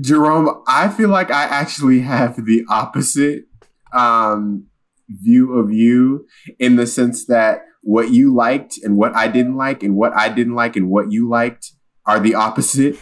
Jerome, 0.00 0.62
I 0.66 0.88
feel 0.88 1.10
like 1.10 1.30
I 1.30 1.42
actually 1.44 2.00
have 2.00 2.46
the 2.46 2.64
opposite 2.70 3.44
um, 3.92 4.66
view 5.08 5.58
of 5.58 5.70
you 5.70 6.26
in 6.58 6.76
the 6.76 6.86
sense 6.86 7.26
that 7.26 7.62
what 7.82 8.10
you 8.10 8.34
liked 8.34 8.78
and 8.82 8.96
what 8.96 9.14
I 9.14 9.28
didn't 9.28 9.56
like, 9.56 9.82
and 9.82 9.94
what 9.94 10.14
I 10.14 10.30
didn't 10.30 10.54
like 10.54 10.76
and 10.76 10.88
what 10.88 11.12
you 11.12 11.28
liked 11.28 11.72
are 12.06 12.20
the 12.20 12.34
opposite. 12.34 12.96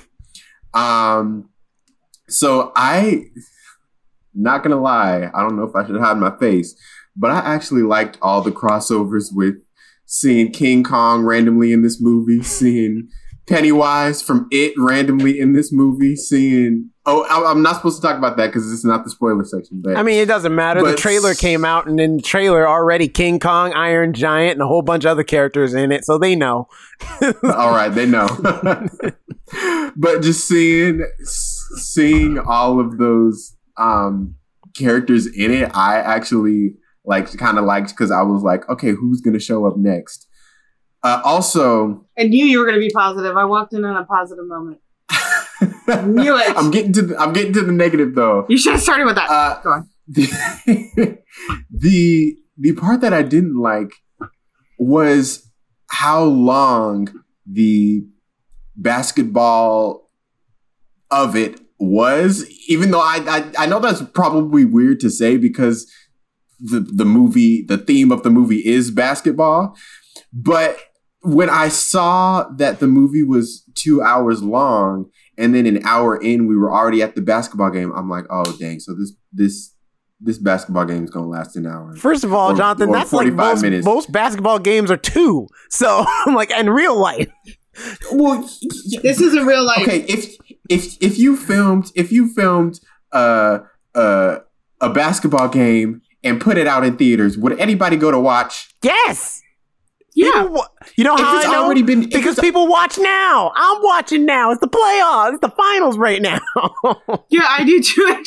Um, 0.75 1.51
so 2.29 2.73
I, 2.77 3.25
not 4.35 4.63
gonna 4.63 4.81
lie, 4.81 5.31
I 5.35 5.43
don't 5.43 5.57
know 5.57 5.65
if 5.65 5.75
I 5.75 5.87
should 5.87 6.01
hide 6.01 6.19
my 6.19 6.37
face, 6.39 6.75
but 7.17 7.31
I 7.31 7.39
actually 7.39 7.83
liked 7.83 8.19
all 8.21 8.43
the 8.43 8.53
crossovers 8.53 9.29
with 9.33 9.55
seeing 10.05 10.53
King 10.53 10.85
Kong 10.85 11.25
randomly 11.25 11.73
in 11.73 11.83
this 11.83 12.01
movie, 12.01 12.43
seeing 12.43 13.09
Pennywise 13.49 14.23
from 14.23 14.49
It 14.51 14.75
randomly 14.77 15.39
in 15.39 15.53
this 15.53 15.73
movie, 15.73 16.17
seeing. 16.17 16.91
Oh, 17.09 17.23
I- 17.31 17.49
I'm 17.49 17.63
not 17.63 17.77
supposed 17.77 18.03
to 18.03 18.07
talk 18.07 18.19
about 18.19 18.37
that 18.39 18.49
because 18.49 18.73
it's 18.73 18.85
not 18.85 19.05
the 19.05 19.11
spoiler 19.11 19.45
section. 19.45 19.81
But 19.81 19.97
I 19.97 20.03
mean, 20.03 20.19
it 20.21 20.27
doesn't 20.27 20.53
matter. 20.55 20.83
the 20.83 20.97
trailer 20.97 21.33
came 21.35 21.65
out, 21.65 21.87
and 21.87 22.01
in 22.01 22.17
the 22.17 22.23
trailer 22.23 22.69
already 22.69 23.07
King 23.07 23.39
Kong, 23.39 23.73
Iron 23.73 24.13
Giant, 24.15 24.55
and 24.55 24.63
a 24.63 24.67
whole 24.67 24.83
bunch 24.83 25.05
of 25.05 25.13
other 25.13 25.23
characters 25.23 25.75
in 25.75 25.93
it, 25.93 26.05
so 26.05 26.19
they 26.19 26.35
know. 26.35 26.69
all 27.45 27.71
right, 27.71 27.89
they 27.91 28.07
know. 28.07 28.27
but 29.97 30.23
just 30.23 30.49
seeing 30.49 31.07
seeing 31.77 32.39
all 32.39 32.81
of 32.81 32.99
those 32.99 33.57
um, 33.77 34.37
characters 34.77 35.27
in 35.27 35.53
it, 35.53 35.71
I 35.75 35.99
actually 35.99 36.75
like 37.05 37.37
kind 37.39 37.59
of 37.59 37.65
liked 37.65 37.91
because 37.91 38.11
I 38.11 38.23
was 38.23 38.43
like, 38.43 38.69
okay, 38.69 38.91
who's 38.91 39.21
gonna 39.21 39.41
show 39.41 39.67
up 39.67 39.77
next? 39.77 40.27
Uh, 41.03 41.21
also, 41.25 42.05
I 42.19 42.25
knew 42.25 42.45
you 42.45 42.59
were 42.59 42.65
going 42.65 42.75
to 42.75 42.81
be 42.81 42.91
positive. 42.91 43.37
I 43.37 43.45
walked 43.45 43.73
in 43.73 43.85
on 43.85 43.97
a 43.97 44.05
positive 44.05 44.45
moment. 44.47 44.81
Knew 46.05 46.37
it. 46.41 46.57
I'm 46.57 46.73
getting 46.73 46.93
to 46.95 47.03
the, 47.03 47.17
I'm 47.17 47.33
getting 47.33 47.53
to 47.53 47.63
the 47.63 47.71
negative 47.71 48.17
though. 48.17 48.45
You 48.49 48.59
should 48.59 48.73
have 48.73 48.83
started 48.83 49.05
with 49.05 49.15
that. 49.15 49.31
Uh, 49.31 49.61
Go 49.63 49.71
on. 49.71 49.89
the, 50.09 51.19
the 51.71 52.37
the 52.59 52.73
part 52.73 53.03
that 53.03 53.13
I 53.13 53.23
didn't 53.23 53.57
like 53.57 53.93
was 54.81 55.49
how 55.91 56.25
long 56.25 57.09
the 57.47 58.05
basketball 58.75 60.06
of 61.11 61.37
it 61.37 61.61
was. 61.79 62.47
Even 62.69 62.91
though 62.91 63.01
I 63.01 63.21
I, 63.59 63.65
I 63.65 63.67
know 63.67 63.81
that's 63.81 64.03
probably 64.15 64.65
weird 64.65 65.01
to 65.01 65.11
say 65.11 65.37
because 65.37 65.91
the 66.59 66.81
the 66.81 67.05
movie 67.05 67.65
the 67.67 67.79
theme 67.79 68.11
of 68.13 68.23
the 68.23 68.31
movie 68.31 68.65
is 68.67 68.91
basketball, 68.91 69.77
but 70.33 70.79
when 71.23 71.51
I 71.51 71.69
saw 71.69 72.45
that 72.57 72.79
the 72.79 72.87
movie 72.87 73.23
was 73.25 73.65
two 73.75 74.01
hours 74.01 74.43
long 74.43 75.11
and 75.37 75.55
then 75.55 75.67
an 75.67 75.85
hour 75.85 76.17
in 76.17 76.47
we 76.47 76.57
were 76.57 76.73
already 76.73 77.03
at 77.03 77.15
the 77.15 77.21
basketball 77.23 77.71
game, 77.71 77.93
I'm 77.95 78.09
like, 78.09 78.25
oh 78.31 78.57
dang, 78.59 78.81
so 78.81 78.95
this 78.95 79.13
this 79.33 79.73
this 80.19 80.39
basketball 80.39 80.87
game 80.87 81.05
is 81.05 81.11
gonna 81.11 81.27
last 81.29 81.57
an 81.57 81.67
hour. 81.67 81.95
First 81.97 82.25
of 82.25 82.33
all, 82.33 82.53
Or- 82.53 82.57
Jonathan, 82.57 82.89
or 82.89 82.93
that's 82.95 83.13
like 83.13 83.27
45 83.27 83.37
most, 83.55 83.63
minutes. 83.63 83.85
most 83.85 84.13
basketball 84.13 84.59
games 84.59 84.91
are 84.91 84.97
two. 84.97 85.47
So 85.69 86.07
I'm 86.27 86.35
like, 86.35 86.51
in 86.53 86.71
real 86.71 86.97
life, 86.99 87.29
Well, 88.13 88.41
This 89.03 89.21
is 89.21 89.35
a 89.35 89.45
real 89.45 89.65
life. 89.67 89.83
okay. 89.83 90.01
If 90.09 90.37
if 90.69 90.97
if 91.01 91.19
you 91.19 91.37
filmed 91.37 91.91
if 91.95 92.13
you 92.13 92.29
filmed 92.29 92.81
uh 93.13 93.59
uh 93.95 94.39
a 94.81 94.91
basketball 94.91 95.49
game 95.49 96.03
and 96.23 96.41
put 96.41 96.59
it 96.59 96.67
out 96.67 96.85
in 96.85 96.97
theaters, 96.97 97.39
would 97.39 97.59
anybody 97.59 97.97
go 97.97 98.11
to 98.11 98.19
watch? 98.19 98.69
yes. 98.83 99.43
Yeah. 100.19 100.31
People 100.45 100.67
you 100.97 101.05
know 101.05 101.15
how 101.15 101.37
it's 101.37 101.47
I 101.47 101.53
know? 101.53 101.65
already 101.65 101.83
been- 101.83 102.09
because 102.09 102.39
people 102.41 102.67
watch 102.69 102.97
now. 102.97 103.53
I'm 103.55 103.83
watching 103.83 104.25
now. 104.25 104.51
It's 104.51 104.63
the 104.63 104.67
playoffs. 104.69 105.33
It's 105.35 105.41
the 105.43 105.51
finals 105.51 105.99
right 105.99 106.23
now. 106.23 106.39
Yeah, 107.29 107.45
I 107.47 107.65
do 107.65 107.83
too. 107.83 108.25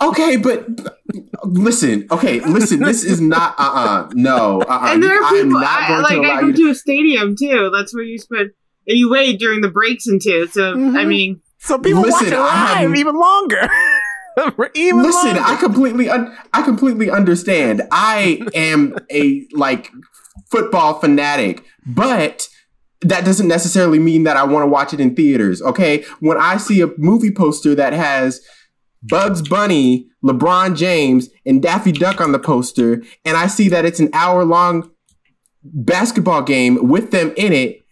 Okay, 0.00 0.36
but, 0.36 0.76
but 0.76 0.98
listen. 1.44 2.06
Okay, 2.12 2.38
listen. 2.40 2.80
This 2.80 3.02
is 3.04 3.20
not. 3.20 3.54
Uh. 3.58 3.62
uh 3.62 4.10
No. 4.14 4.60
Uh. 4.62 4.64
uh 4.68 4.92
and 4.92 5.02
there 5.02 5.18
are 5.20 5.24
I 5.24 5.28
am 5.38 5.46
people. 5.46 5.60
not 5.60 5.82
I, 5.82 5.98
like 6.00 6.14
to 6.14 6.22
I 6.22 6.40
go. 6.42 6.46
To, 6.52 6.52
to 6.52 6.70
a 6.70 6.74
stadium 6.74 7.34
too. 7.36 7.70
That's 7.74 7.92
where 7.94 8.04
you 8.04 8.18
spend. 8.18 8.50
And 8.86 8.96
you 8.98 9.10
wait 9.10 9.38
during 9.38 9.60
the 9.60 9.70
breaks 9.70 10.06
and 10.06 10.20
too. 10.22 10.46
So 10.48 10.72
I 10.72 10.74
Mhm. 10.76 11.06
mean, 11.08 11.40
so 11.58 11.78
people 11.78 12.02
Listen, 12.02 12.24
watch 12.26 12.32
it 12.32 12.38
live 12.38 12.76
haven't- 12.78 12.96
even 12.96 13.16
longer. 13.18 13.68
even 14.74 15.02
listen, 15.02 15.26
longer. 15.36 15.42
I 15.44 15.56
completely. 15.56 16.08
Un- 16.08 16.36
I 16.52 16.62
completely 16.62 17.10
understand. 17.10 17.82
I 17.90 18.40
am 18.54 18.94
a 19.10 19.46
like 19.52 19.90
football 20.50 21.00
fanatic, 21.00 21.64
but 21.86 22.48
that 23.02 23.24
doesn't 23.24 23.48
necessarily 23.48 23.98
mean 23.98 24.24
that 24.24 24.36
I 24.36 24.44
want 24.44 24.62
to 24.62 24.66
watch 24.68 24.92
it 24.94 25.00
in 25.00 25.14
theaters. 25.16 25.60
Okay, 25.62 26.04
when 26.20 26.38
I 26.38 26.56
see 26.58 26.80
a 26.80 26.88
movie 26.98 27.30
poster 27.32 27.74
that 27.74 27.92
has 27.92 28.40
Bugs 29.02 29.42
Bunny, 29.46 30.08
LeBron 30.24 30.76
James, 30.76 31.28
and 31.44 31.62
Daffy 31.62 31.92
Duck 31.92 32.20
on 32.20 32.32
the 32.32 32.38
poster, 32.38 33.02
and 33.24 33.36
I 33.36 33.46
see 33.48 33.68
that 33.68 33.84
it's 33.84 34.00
an 34.00 34.10
hour 34.12 34.44
long 34.44 34.90
basketball 35.62 36.42
game 36.42 36.88
with 36.88 37.10
them 37.10 37.32
in 37.36 37.52
it, 37.52 37.84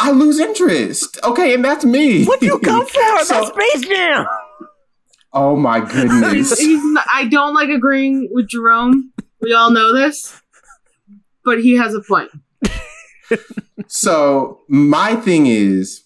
I 0.00 0.12
lose 0.12 0.38
interest. 0.38 1.18
Okay, 1.24 1.54
and 1.54 1.64
that's 1.64 1.84
me. 1.84 2.24
what 2.24 2.40
do 2.40 2.46
you 2.46 2.58
come 2.60 2.86
for? 2.86 3.24
So- 3.24 3.34
That's 3.34 3.48
Space 3.48 3.88
Jam. 3.88 4.26
oh 5.32 5.56
my 5.56 5.80
he's, 5.84 5.92
goodness. 5.92 6.58
he's 6.58 6.82
not, 6.84 7.06
I 7.12 7.26
don't 7.26 7.54
like 7.54 7.68
agreeing 7.68 8.28
with 8.30 8.48
Jerome. 8.48 9.12
We 9.40 9.52
all 9.54 9.70
know 9.70 9.92
this, 9.94 10.40
but 11.44 11.60
he 11.60 11.76
has 11.76 11.94
a 11.94 12.00
point. 12.00 12.30
So 13.86 14.62
my 14.68 15.14
thing 15.16 15.46
is, 15.46 16.02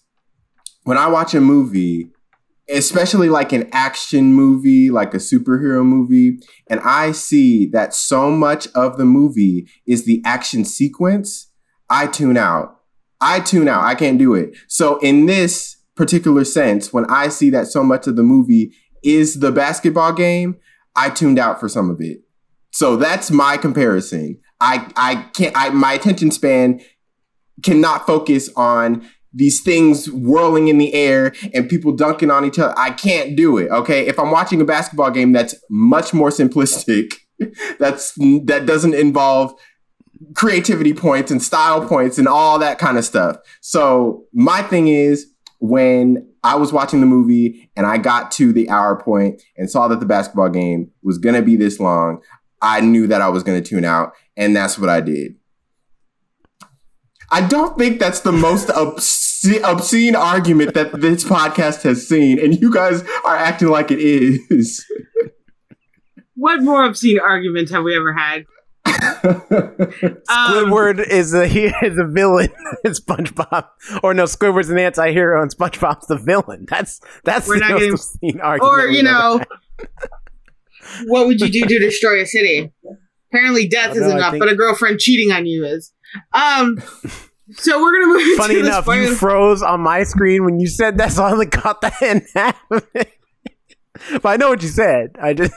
when 0.83 0.97
I 0.97 1.07
watch 1.07 1.33
a 1.33 1.41
movie, 1.41 2.09
especially 2.69 3.27
like 3.29 3.51
an 3.51 3.67
action 3.73 4.33
movie, 4.33 4.89
like 4.89 5.13
a 5.13 5.17
superhero 5.17 5.83
movie, 5.83 6.37
and 6.69 6.79
I 6.81 7.11
see 7.11 7.65
that 7.71 7.93
so 7.93 8.29
much 8.31 8.67
of 8.75 8.97
the 8.97 9.05
movie 9.05 9.67
is 9.87 10.05
the 10.05 10.21
action 10.23 10.63
sequence, 10.63 11.49
I 11.89 12.07
tune 12.07 12.37
out. 12.37 12.75
I 13.23 13.39
tune 13.39 13.67
out. 13.67 13.83
I 13.83 13.95
can't 13.95 14.19
do 14.19 14.33
it. 14.35 14.55
So 14.67 14.99
in 14.99 15.25
this 15.25 15.77
particular 15.95 16.43
sense, 16.43 16.91
when 16.91 17.05
I 17.05 17.29
see 17.29 17.49
that 17.51 17.67
so 17.67 17.83
much 17.83 18.05
of 18.07 18.15
the 18.15 18.23
movie 18.23 18.73
is 19.03 19.39
the 19.39 19.51
basketball 19.51 20.13
game, 20.13 20.57
I 20.95 21.09
tuned 21.09 21.39
out 21.39 21.59
for 21.59 21.69
some 21.69 21.89
of 21.89 22.01
it. 22.01 22.19
So 22.71 22.95
that's 22.97 23.31
my 23.31 23.57
comparison. 23.57 24.39
I 24.59 24.91
I 24.95 25.15
can't 25.33 25.55
I 25.55 25.69
my 25.69 25.93
attention 25.93 26.31
span 26.31 26.81
cannot 27.63 28.05
focus 28.05 28.49
on 28.55 29.07
these 29.33 29.61
things 29.61 30.09
whirling 30.11 30.67
in 30.67 30.77
the 30.77 30.93
air 30.93 31.33
and 31.53 31.69
people 31.69 31.91
dunking 31.91 32.29
on 32.29 32.45
each 32.45 32.59
other. 32.59 32.73
I 32.77 32.91
can't 32.91 33.35
do 33.35 33.57
it. 33.57 33.69
Okay. 33.71 34.05
If 34.05 34.19
I'm 34.19 34.31
watching 34.31 34.61
a 34.61 34.65
basketball 34.65 35.11
game 35.11 35.31
that's 35.31 35.55
much 35.69 36.13
more 36.13 36.29
simplistic, 36.29 37.13
that's 37.79 38.13
that 38.45 38.65
doesn't 38.65 38.93
involve 38.93 39.53
creativity 40.35 40.93
points 40.93 41.31
and 41.31 41.41
style 41.41 41.87
points 41.87 42.17
and 42.17 42.27
all 42.27 42.59
that 42.59 42.79
kind 42.79 42.97
of 42.97 43.05
stuff. 43.05 43.37
So 43.61 44.25
my 44.33 44.61
thing 44.61 44.87
is 44.87 45.27
when 45.59 46.27
I 46.43 46.55
was 46.55 46.73
watching 46.73 46.99
the 46.99 47.05
movie 47.05 47.69
and 47.75 47.85
I 47.85 47.97
got 47.97 48.31
to 48.33 48.51
the 48.51 48.69
hour 48.69 49.01
point 49.01 49.41
and 49.57 49.69
saw 49.69 49.87
that 49.87 49.99
the 49.99 50.05
basketball 50.05 50.49
game 50.49 50.91
was 51.03 51.17
going 51.17 51.35
to 51.35 51.41
be 51.41 51.55
this 51.55 51.79
long, 51.79 52.21
I 52.61 52.81
knew 52.81 53.07
that 53.07 53.21
I 53.21 53.29
was 53.29 53.43
going 53.43 53.61
to 53.61 53.67
tune 53.67 53.85
out 53.85 54.13
and 54.35 54.55
that's 54.55 54.77
what 54.77 54.89
I 54.89 55.01
did. 55.01 55.35
I 57.33 57.41
don't 57.47 57.77
think 57.79 57.99
that's 57.99 58.19
the 58.19 58.31
most 58.31 58.69
obscene, 58.75 59.63
obscene 59.63 60.15
argument 60.15 60.75
that 60.75 61.01
this 61.01 61.23
podcast 61.23 61.81
has 61.81 62.07
seen, 62.07 62.37
and 62.37 62.59
you 62.61 62.71
guys 62.71 63.01
are 63.25 63.35
acting 63.35 63.69
like 63.69 63.89
it 63.89 63.99
is. 63.99 64.85
What 66.35 66.61
more 66.61 66.83
obscene 66.83 67.19
argument 67.19 67.71
have 67.71 67.83
we 67.83 67.95
ever 67.95 68.13
had? 68.13 68.45
Um, 70.29 70.53
Squidward 70.53 71.05
is 71.07 71.33
a 71.33 71.47
he 71.47 71.65
is 71.65 71.97
a 71.97 72.05
villain 72.05 72.49
in 72.83 72.91
SpongeBob, 72.93 73.67
or 74.01 74.13
no, 74.13 74.23
Squidward's 74.25 74.69
an 74.69 74.77
anti-hero 74.79 75.41
and 75.41 75.55
SpongeBob's 75.55 76.07
the 76.07 76.17
villain. 76.17 76.65
That's 76.69 76.99
that's 77.23 77.47
We're 77.47 77.55
the 77.55 77.59
not 77.61 77.79
getting- 77.79 77.93
obscene 77.93 78.39
argument. 78.41 78.73
or 78.73 78.87
you 78.87 79.03
know, 79.03 79.41
what 81.05 81.27
would 81.27 81.39
you 81.41 81.49
do 81.49 81.61
to 81.65 81.79
destroy 81.79 82.21
a 82.21 82.25
city? 82.25 82.71
Apparently, 83.31 83.67
death 83.67 83.95
is 83.95 84.01
no, 84.01 84.09
I 84.09 84.15
enough, 84.17 84.31
think- 84.31 84.41
but 84.43 84.51
a 84.51 84.55
girlfriend 84.55 84.99
cheating 84.99 85.31
on 85.31 85.45
you 85.45 85.65
is. 85.65 85.91
Um. 86.33 86.81
So 87.51 87.81
we're 87.81 87.93
gonna 87.99 88.07
move. 88.13 88.37
funny 88.37 88.55
to 88.55 88.61
the 88.61 88.67
enough, 88.67 88.87
you 88.87 89.15
froze 89.15 89.61
on 89.61 89.81
my 89.81 90.03
screen 90.03 90.45
when 90.45 90.59
you 90.59 90.67
said 90.67 90.97
that, 90.97 91.11
so 91.11 91.23
I 91.23 91.31
only 91.31 91.45
caught 91.47 91.81
that 91.81 92.01
in 92.01 92.25
half. 92.35 92.59
of 92.71 92.87
it. 92.95 93.11
but 94.21 94.25
I 94.25 94.37
know 94.37 94.49
what 94.49 94.61
you 94.63 94.69
said. 94.69 95.17
I 95.21 95.33
just 95.33 95.53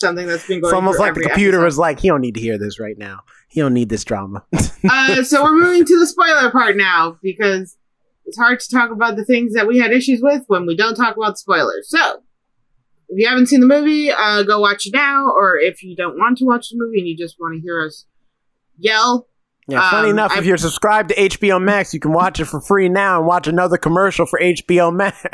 something 0.00 0.26
that's 0.26 0.46
been 0.46 0.60
going. 0.60 0.70
it's 0.70 0.74
almost 0.74 0.98
like 1.00 1.14
the 1.14 1.20
computer 1.22 1.58
episode. 1.58 1.64
was 1.64 1.78
like, 1.78 2.00
he 2.00 2.08
don't 2.08 2.20
need 2.20 2.34
to 2.34 2.40
hear 2.40 2.58
this 2.58 2.78
right 2.78 2.96
now. 2.98 3.20
He 3.48 3.60
don't 3.60 3.74
need 3.74 3.88
this 3.88 4.04
drama. 4.04 4.44
uh, 4.90 5.22
so 5.24 5.42
we're 5.42 5.58
moving 5.60 5.84
to 5.84 5.98
the 5.98 6.06
spoiler 6.06 6.50
part 6.50 6.76
now 6.76 7.16
because 7.22 7.76
it's 8.26 8.36
hard 8.38 8.60
to 8.60 8.68
talk 8.68 8.90
about 8.90 9.16
the 9.16 9.24
things 9.24 9.54
that 9.54 9.66
we 9.66 9.78
had 9.78 9.92
issues 9.92 10.20
with 10.22 10.42
when 10.48 10.66
we 10.66 10.76
don't 10.76 10.94
talk 10.96 11.16
about 11.16 11.38
spoilers. 11.38 11.88
So 11.88 12.22
if 13.08 13.18
you 13.18 13.28
haven't 13.28 13.46
seen 13.46 13.60
the 13.60 13.66
movie, 13.66 14.10
uh, 14.10 14.42
go 14.42 14.60
watch 14.60 14.86
it 14.86 14.92
now. 14.92 15.26
Or 15.28 15.56
if 15.56 15.82
you 15.82 15.94
don't 15.96 16.18
want 16.18 16.38
to 16.38 16.44
watch 16.44 16.68
the 16.70 16.76
movie 16.76 16.98
and 16.98 17.06
you 17.08 17.16
just 17.16 17.36
want 17.38 17.54
to 17.54 17.60
hear 17.62 17.84
us 17.86 18.04
yell, 18.78 19.28
Yeah, 19.68 19.88
funny 19.90 20.08
Um, 20.10 20.14
enough, 20.16 20.32
I- 20.32 20.38
if 20.40 20.44
you're 20.44 20.56
subscribed 20.58 21.10
to 21.10 21.14
HBO 21.14 21.62
Max, 21.62 21.94
you 21.94 22.00
can 22.00 22.12
watch 22.12 22.40
it 22.40 22.46
for 22.46 22.60
free 22.60 22.88
now 22.88 23.18
and 23.18 23.26
watch 23.26 23.46
another 23.46 23.76
commercial 23.78 24.26
for 24.26 24.38
HBO 24.40 24.92
Max. 24.94 25.24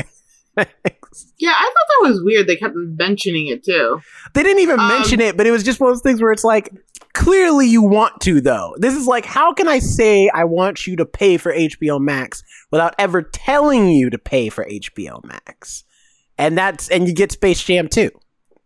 yeah, 1.39 1.53
I 1.55 1.65
thought 1.65 2.03
that 2.03 2.09
was 2.11 2.23
weird. 2.25 2.47
They 2.47 2.57
kept 2.57 2.75
mentioning 2.75 3.49
it 3.49 3.65
too. 3.65 4.01
They 4.35 4.43
didn't 4.43 4.61
even 4.63 4.81
Um, 4.81 4.89
mention 4.89 5.21
it, 5.21 5.37
but 5.37 5.47
it 5.47 5.51
was 5.51 5.63
just 5.63 5.81
one 5.81 5.91
of 5.91 5.97
those 5.97 6.03
things 6.03 6.21
where 6.23 6.33
it's 6.33 6.45
like, 6.45 6.73
clearly 7.15 7.67
you 7.67 7.83
want 7.83 8.21
to, 8.23 8.41
though. 8.41 8.75
This 8.79 8.95
is 8.95 9.07
like, 9.07 9.25
how 9.25 9.53
can 9.53 9.69
I 9.69 9.79
say 9.79 10.31
I 10.33 10.45
want 10.45 10.87
you 10.87 10.97
to 10.97 11.05
pay 11.05 11.37
for 11.37 11.53
HBO 11.53 12.01
Max 12.01 12.43
without 12.71 12.95
ever 12.99 13.23
telling 13.23 13.89
you 13.91 14.11
to 14.11 14.19
pay 14.19 14.49
for 14.49 14.65
HBO 14.67 15.23
Max? 15.25 15.85
And 16.39 16.57
that's, 16.57 16.89
and 16.89 17.07
you 17.07 17.15
get 17.15 17.33
Space 17.33 17.63
Jam 17.63 17.89
too. 17.89 18.11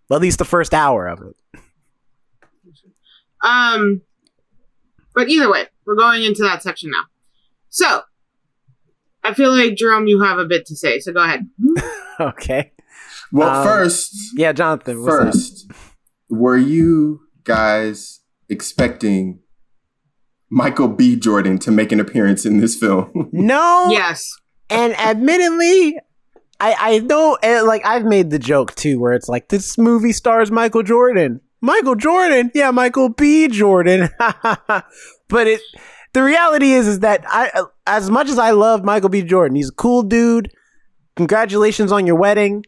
Well, 0.09 0.17
at 0.19 0.23
least 0.23 0.39
the 0.39 0.45
first 0.45 0.73
hour 0.73 1.07
of 1.09 1.21
it. 1.23 1.61
Um, 3.43 4.03
but 5.15 5.29
either 5.29 5.51
way, 5.51 5.67
we're 5.85 5.97
going 5.97 6.23
into 6.25 6.43
that 6.43 6.63
section 6.63 6.91
now. 6.91 7.05
So 7.69 8.03
I 9.27 9.35
feel 9.35 9.51
like 9.51 9.75
Jerome, 9.77 10.07
you 10.07 10.23
have 10.23 10.39
a 10.39 10.45
bit 10.45 10.67
to 10.67 10.77
say, 10.77 10.99
so 11.01 11.13
go 11.13 11.23
ahead. 11.23 11.49
Okay. 12.19 12.73
well, 13.31 13.51
Um, 13.61 13.67
first, 13.67 14.17
Yeah, 14.37 14.53
Jonathan. 14.53 15.03
What's 15.03 15.15
up? 15.15 15.23
first, 15.35 15.71
were 16.31 16.57
you 16.57 17.21
guys 17.45 18.21
expecting 18.49 19.41
Michael 20.49 20.89
B. 20.89 21.15
Jordan 21.17 21.59
to 21.59 21.71
make 21.71 21.93
an 21.93 22.01
appearance 22.01 22.47
in 22.47 22.59
this 22.61 22.75
film? 22.75 23.29
No. 23.33 23.89
Yes. 23.91 24.33
And 24.71 24.99
admittedly, 24.99 25.99
I 26.59 26.75
I 26.79 26.99
know 27.01 27.37
eh, 27.43 27.61
like 27.61 27.85
I've 27.85 28.05
made 28.05 28.31
the 28.31 28.39
joke 28.39 28.75
too, 28.75 28.99
where 28.99 29.13
it's 29.13 29.29
like 29.29 29.49
this 29.49 29.77
movie 29.77 30.13
stars 30.13 30.51
Michael 30.51 30.83
Jordan. 30.83 31.41
Michael 31.61 31.97
Jordan, 31.97 32.51
yeah, 32.55 32.71
Michael 32.71 33.11
B. 33.11 33.49
Jordan. 33.49 34.09
but 34.19 35.47
it, 35.47 35.61
the 36.17 36.23
reality 36.23 36.73
is, 36.73 36.87
is 36.89 37.01
that 37.01 37.25
I, 37.29 37.51
as 37.87 38.09
much 38.11 38.31
as 38.31 38.39
I 38.39 38.53
love 38.53 38.83
Michael 38.83 39.11
B. 39.11 39.21
Jordan, 39.21 39.55
he's 39.55 39.69
a 39.69 39.73
cool 39.75 40.03
dude. 40.03 40.51
Congratulations 41.17 41.93
on 41.93 42.07
your 42.07 42.17
wedding. 42.17 42.65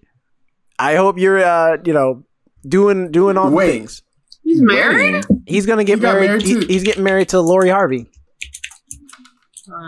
I 0.78 0.96
hope 0.96 1.18
you're, 1.18 1.42
uh, 1.42 1.78
you 1.82 1.94
know, 1.94 2.24
doing 2.68 3.10
doing 3.10 3.38
all 3.38 3.50
the 3.50 3.56
things. 3.56 4.02
He's 4.42 4.60
married? 4.60 5.24
He's 5.46 5.64
gonna 5.64 5.84
get 5.84 5.96
He 5.96 6.02
got 6.02 6.14
married. 6.16 6.26
married 6.28 6.42
he- 6.42 6.66
he's 6.66 6.82
getting 6.84 7.04
married 7.04 7.30
to 7.30 7.40
Lori 7.40 7.70
Harvey. 7.70 8.10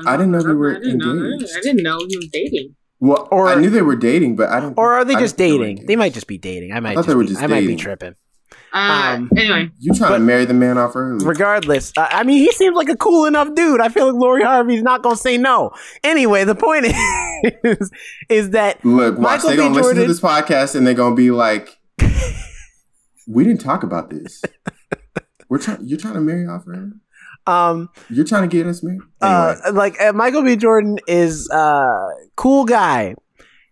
I 0.07 0.17
didn't 0.17 0.33
know 0.33 0.43
they 0.43 0.53
were 0.55 0.77
I 0.77 0.81
didn't 0.81 0.99
know 0.99 1.11
engaged. 1.11 1.53
I 1.57 1.61
didn't 1.61 1.83
know 1.83 1.99
he 2.09 2.17
was 2.17 2.29
dating. 2.33 2.77
Well, 2.99 3.29
Or- 3.31 3.49
I 3.49 3.57
knew 3.57 3.69
they 3.71 3.83
were 3.83 3.97
dating, 3.97 4.37
but 4.37 4.49
I 4.49 4.61
don't. 4.61 4.73
Or 4.79 4.95
are 4.95 5.05
they 5.05 5.15
just 5.17 5.37
didn't 5.37 5.51
think 5.53 5.59
were 5.61 5.65
dating? 5.67 5.77
They 5.77 5.83
engaged. 5.83 5.99
might 5.99 6.15
just 6.15 6.27
be 6.27 6.39
dating. 6.39 6.73
I 6.73 6.81
might. 6.81 6.95
thought 6.95 7.01
just 7.01 7.09
they 7.09 7.15
were 7.15 7.23
be- 7.25 7.29
just 7.29 7.43
I 7.43 7.47
might 7.47 7.67
be 7.67 7.77
tripping. 7.77 8.15
Uh, 8.73 9.17
Um, 9.17 9.31
anyway, 9.37 9.71
You 9.79 9.93
trying 9.95 10.11
But- 10.13 10.19
to 10.19 10.23
marry 10.25 10.45
the 10.45 10.55
man 10.55 10.79
off 10.79 10.95
early? 10.95 11.25
regardless, 11.27 11.93
uh, 11.97 12.07
I 12.11 12.23
mean, 12.23 12.39
he 12.39 12.53
seems 12.53 12.77
like 12.77 12.89
a 12.89 12.97
cool 12.97 13.27
enough 13.27 13.55
dude. 13.55 13.81
I 13.81 13.89
feel 13.89 14.07
like 14.13 14.21
Lori 14.21 14.43
Harvey's 14.45 14.83
not 14.83 15.03
gonna 15.03 15.17
say 15.17 15.37
no. 15.39 15.73
Anyway, 16.05 16.45
the 16.45 16.55
point 16.55 16.87
is, 16.87 17.91
is 18.29 18.51
that 18.51 18.85
Look, 18.85 19.19
watch. 19.19 19.23
Michael 19.43 19.51
They 19.51 19.57
B. 19.57 19.63
gonna 19.63 19.75
listen 19.75 19.97
to 19.97 20.07
this 20.07 20.21
podcast 20.21 20.75
and 20.77 20.87
they're 20.87 20.95
gonna 20.95 21.15
be 21.17 21.31
like, 21.33 21.79
"We 23.29 23.45
didn't 23.45 23.61
talk 23.61 23.83
about 23.83 24.11
this. 24.11 24.43
We're 25.49 25.59
trying. 25.59 25.79
You're 25.83 25.99
trying 25.99 26.15
to 26.15 26.21
marry 26.21 26.47
off 26.47 26.63
early. 26.69 26.93
um, 27.47 27.89
You're 28.09 28.25
trying 28.25 28.49
to 28.49 28.57
get 28.57 28.67
us 28.67 28.83
married. 28.85 29.01
Anyway, 29.23 29.57
uh, 29.67 29.73
like 29.73 30.01
uh, 30.01 30.13
Michael 30.13 30.43
B. 30.43 30.55
Jordan 30.57 30.99
is 31.09 31.49
uh 31.51 32.07
cool 32.37 32.65
guy. 32.65 33.15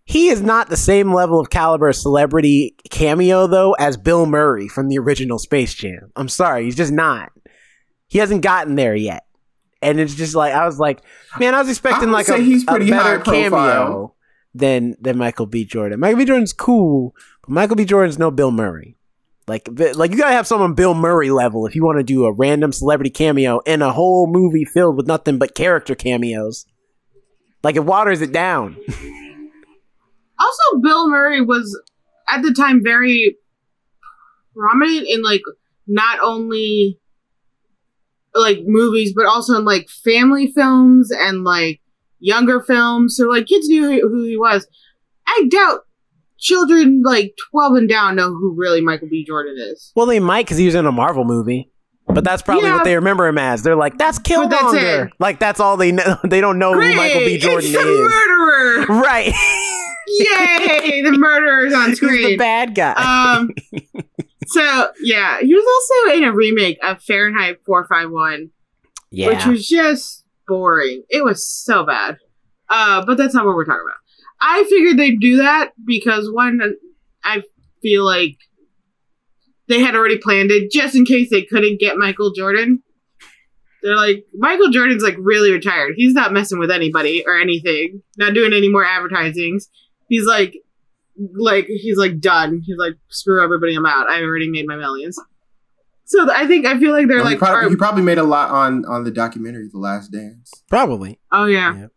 He 0.09 0.29
is 0.29 0.41
not 0.41 0.69
the 0.69 0.75
same 0.75 1.13
level 1.13 1.39
of 1.39 1.51
caliber 1.51 1.93
celebrity 1.93 2.75
cameo 2.89 3.45
though 3.45 3.73
as 3.73 3.95
Bill 3.95 4.25
Murray 4.25 4.67
from 4.67 4.87
the 4.87 4.97
original 4.97 5.37
Space 5.37 5.75
Jam. 5.75 6.11
I'm 6.15 6.29
sorry, 6.29 6.63
he's 6.63 6.75
just 6.75 6.91
not. 6.91 7.31
He 8.07 8.17
hasn't 8.17 8.41
gotten 8.41 8.73
there 8.73 8.95
yet. 8.95 9.27
And 9.83 9.99
it's 9.99 10.15
just 10.15 10.33
like 10.33 10.51
I 10.51 10.65
was 10.65 10.79
like, 10.79 11.03
man, 11.37 11.53
I 11.53 11.59
was 11.59 11.69
expecting 11.69 12.09
would 12.09 12.13
like 12.13 12.27
a, 12.27 12.37
he's 12.37 12.63
a 12.63 12.65
pretty 12.65 12.89
better 12.89 13.19
cameo 13.19 14.15
than 14.55 14.95
than 14.99 15.19
Michael 15.19 15.45
B. 15.45 15.63
Jordan. 15.63 15.99
Michael 15.99 16.17
B. 16.17 16.25
Jordan's 16.25 16.53
cool, 16.53 17.13
but 17.41 17.51
Michael 17.51 17.75
B. 17.75 17.85
Jordan's 17.85 18.17
no 18.17 18.31
Bill 18.31 18.49
Murray. 18.49 18.97
Like, 19.47 19.69
like 19.93 20.09
you 20.09 20.17
gotta 20.17 20.33
have 20.33 20.47
someone 20.47 20.73
Bill 20.73 20.95
Murray 20.95 21.29
level 21.29 21.67
if 21.67 21.75
you 21.75 21.85
want 21.85 21.99
to 21.99 22.03
do 22.03 22.25
a 22.25 22.33
random 22.33 22.71
celebrity 22.71 23.11
cameo 23.11 23.59
in 23.59 23.83
a 23.83 23.93
whole 23.93 24.25
movie 24.25 24.65
filled 24.65 24.97
with 24.97 25.05
nothing 25.05 25.37
but 25.37 25.53
character 25.53 25.93
cameos. 25.93 26.65
Like 27.61 27.75
it 27.75 27.85
waters 27.85 28.23
it 28.23 28.31
down. 28.31 28.75
also 30.39 30.79
Bill 30.81 31.09
Murray 31.09 31.41
was 31.41 31.79
at 32.29 32.41
the 32.41 32.53
time 32.53 32.83
very 32.83 33.37
prominent 34.55 35.07
in 35.07 35.21
like 35.21 35.41
not 35.87 36.19
only 36.21 36.99
like 38.35 38.59
movies 38.65 39.13
but 39.15 39.25
also 39.25 39.57
in 39.57 39.65
like 39.65 39.89
family 39.89 40.51
films 40.51 41.11
and 41.11 41.43
like 41.43 41.81
younger 42.19 42.61
films. 42.61 43.15
So 43.15 43.27
like 43.27 43.47
kids 43.47 43.67
knew 43.67 44.07
who 44.07 44.23
he 44.23 44.37
was. 44.37 44.67
I 45.27 45.47
doubt 45.49 45.81
children 46.37 47.01
like 47.03 47.35
twelve 47.51 47.75
and 47.75 47.89
down 47.89 48.15
know 48.15 48.29
who 48.29 48.55
really 48.57 48.81
Michael 48.81 49.09
B. 49.09 49.25
Jordan 49.25 49.55
is. 49.57 49.91
Well, 49.95 50.05
they 50.05 50.19
might 50.19 50.45
because 50.45 50.57
he 50.57 50.65
was 50.65 50.75
in 50.75 50.85
a 50.85 50.91
Marvel 50.91 51.25
movie, 51.25 51.71
but 52.13 52.23
that's 52.23 52.41
probably 52.41 52.67
Yeah. 52.67 52.75
what 52.75 52.83
they 52.83 52.95
remember 52.95 53.27
him 53.27 53.37
as. 53.37 53.63
They're 53.63 53.75
like, 53.75 53.97
"That's 53.97 54.19
But 54.19 54.49
that's 54.49 55.11
like 55.19 55.39
that's 55.39 55.59
all 55.59 55.77
they 55.77 55.91
know. 55.91 56.17
They 56.23 56.41
don't 56.41 56.59
know 56.59 56.73
who 56.73 56.95
Michael 56.95 57.19
B. 57.21 57.37
Jordan 57.37 57.69
it's 57.69 57.73
the 57.73 57.89
is. 57.89 57.99
murderer! 57.99 58.85
Right. 59.01 59.33
Yay! 60.07 61.01
the 61.03 61.11
murderer's 61.11 61.73
on 61.73 61.89
Who's 61.99 61.99
the 61.99 62.37
bad 62.37 62.73
guy? 62.75 62.93
Um. 62.93 63.51
So 64.47 64.91
yeah, 65.01 65.39
he 65.41 65.53
was 65.53 65.65
also 66.07 66.17
in 66.17 66.23
a 66.23 66.33
remake 66.33 66.79
of 66.83 67.01
Fahrenheit 67.03 67.57
451, 67.65 68.49
yeah. 69.11 69.27
which 69.27 69.45
was 69.45 69.67
just 69.67 70.25
boring. 70.47 71.03
It 71.09 71.23
was 71.23 71.47
so 71.47 71.85
bad. 71.85 72.17
Uh, 72.69 73.05
but 73.05 73.17
that's 73.17 73.35
not 73.35 73.45
what 73.45 73.55
we're 73.55 73.65
talking 73.65 73.85
about. 73.85 73.97
I 74.41 74.63
figured 74.69 74.97
they'd 74.97 75.19
do 75.19 75.37
that 75.37 75.71
because 75.85 76.29
one, 76.31 76.59
I 77.23 77.43
feel 77.83 78.03
like 78.05 78.37
they 79.69 79.79
had 79.79 79.95
already 79.95 80.17
planned 80.17 80.51
it 80.51 80.69
just 80.71 80.95
in 80.95 81.05
case 81.05 81.29
they 81.29 81.43
couldn't 81.43 81.79
get 81.79 81.95
Michael 81.97 82.33
Jordan. 82.33 82.83
They're 83.81 83.95
like, 83.95 84.25
Michael 84.33 84.69
Jordan's 84.71 85.03
like 85.03 85.15
really 85.19 85.51
retired. 85.53 85.93
He's 85.95 86.13
not 86.13 86.33
messing 86.33 86.59
with 86.59 86.69
anybody 86.69 87.23
or 87.25 87.39
anything, 87.39 88.01
not 88.17 88.33
doing 88.33 88.51
any 88.51 88.67
more 88.67 88.83
advertisings. 88.83 89.69
He's 90.09 90.25
like, 90.25 90.55
like, 91.35 91.65
he's 91.67 91.97
like 91.97 92.19
done. 92.19 92.61
He's 92.65 92.77
like, 92.77 92.95
screw 93.07 93.41
everybody, 93.41 93.75
I'm 93.75 93.85
out. 93.85 94.09
I've 94.09 94.23
already 94.23 94.49
made 94.49 94.65
my 94.67 94.75
millions. 94.75 95.17
So 96.05 96.29
I 96.33 96.45
think, 96.47 96.65
I 96.65 96.77
feel 96.79 96.91
like 96.91 97.07
they're 97.07 97.17
Well, 97.19 97.27
he, 97.27 97.33
like, 97.35 97.39
probably, 97.39 97.65
are- 97.67 97.69
he 97.69 97.75
probably 97.77 98.01
made 98.03 98.17
a 98.17 98.23
lot 98.23 98.49
on 98.49 98.83
on 98.85 99.03
the 99.05 99.11
documentary, 99.11 99.69
The 99.71 99.77
Last 99.79 100.11
Dance. 100.11 100.51
Probably. 100.69 101.19
oh 101.31 101.45
yeah. 101.45 101.77
Yep. 101.81 101.91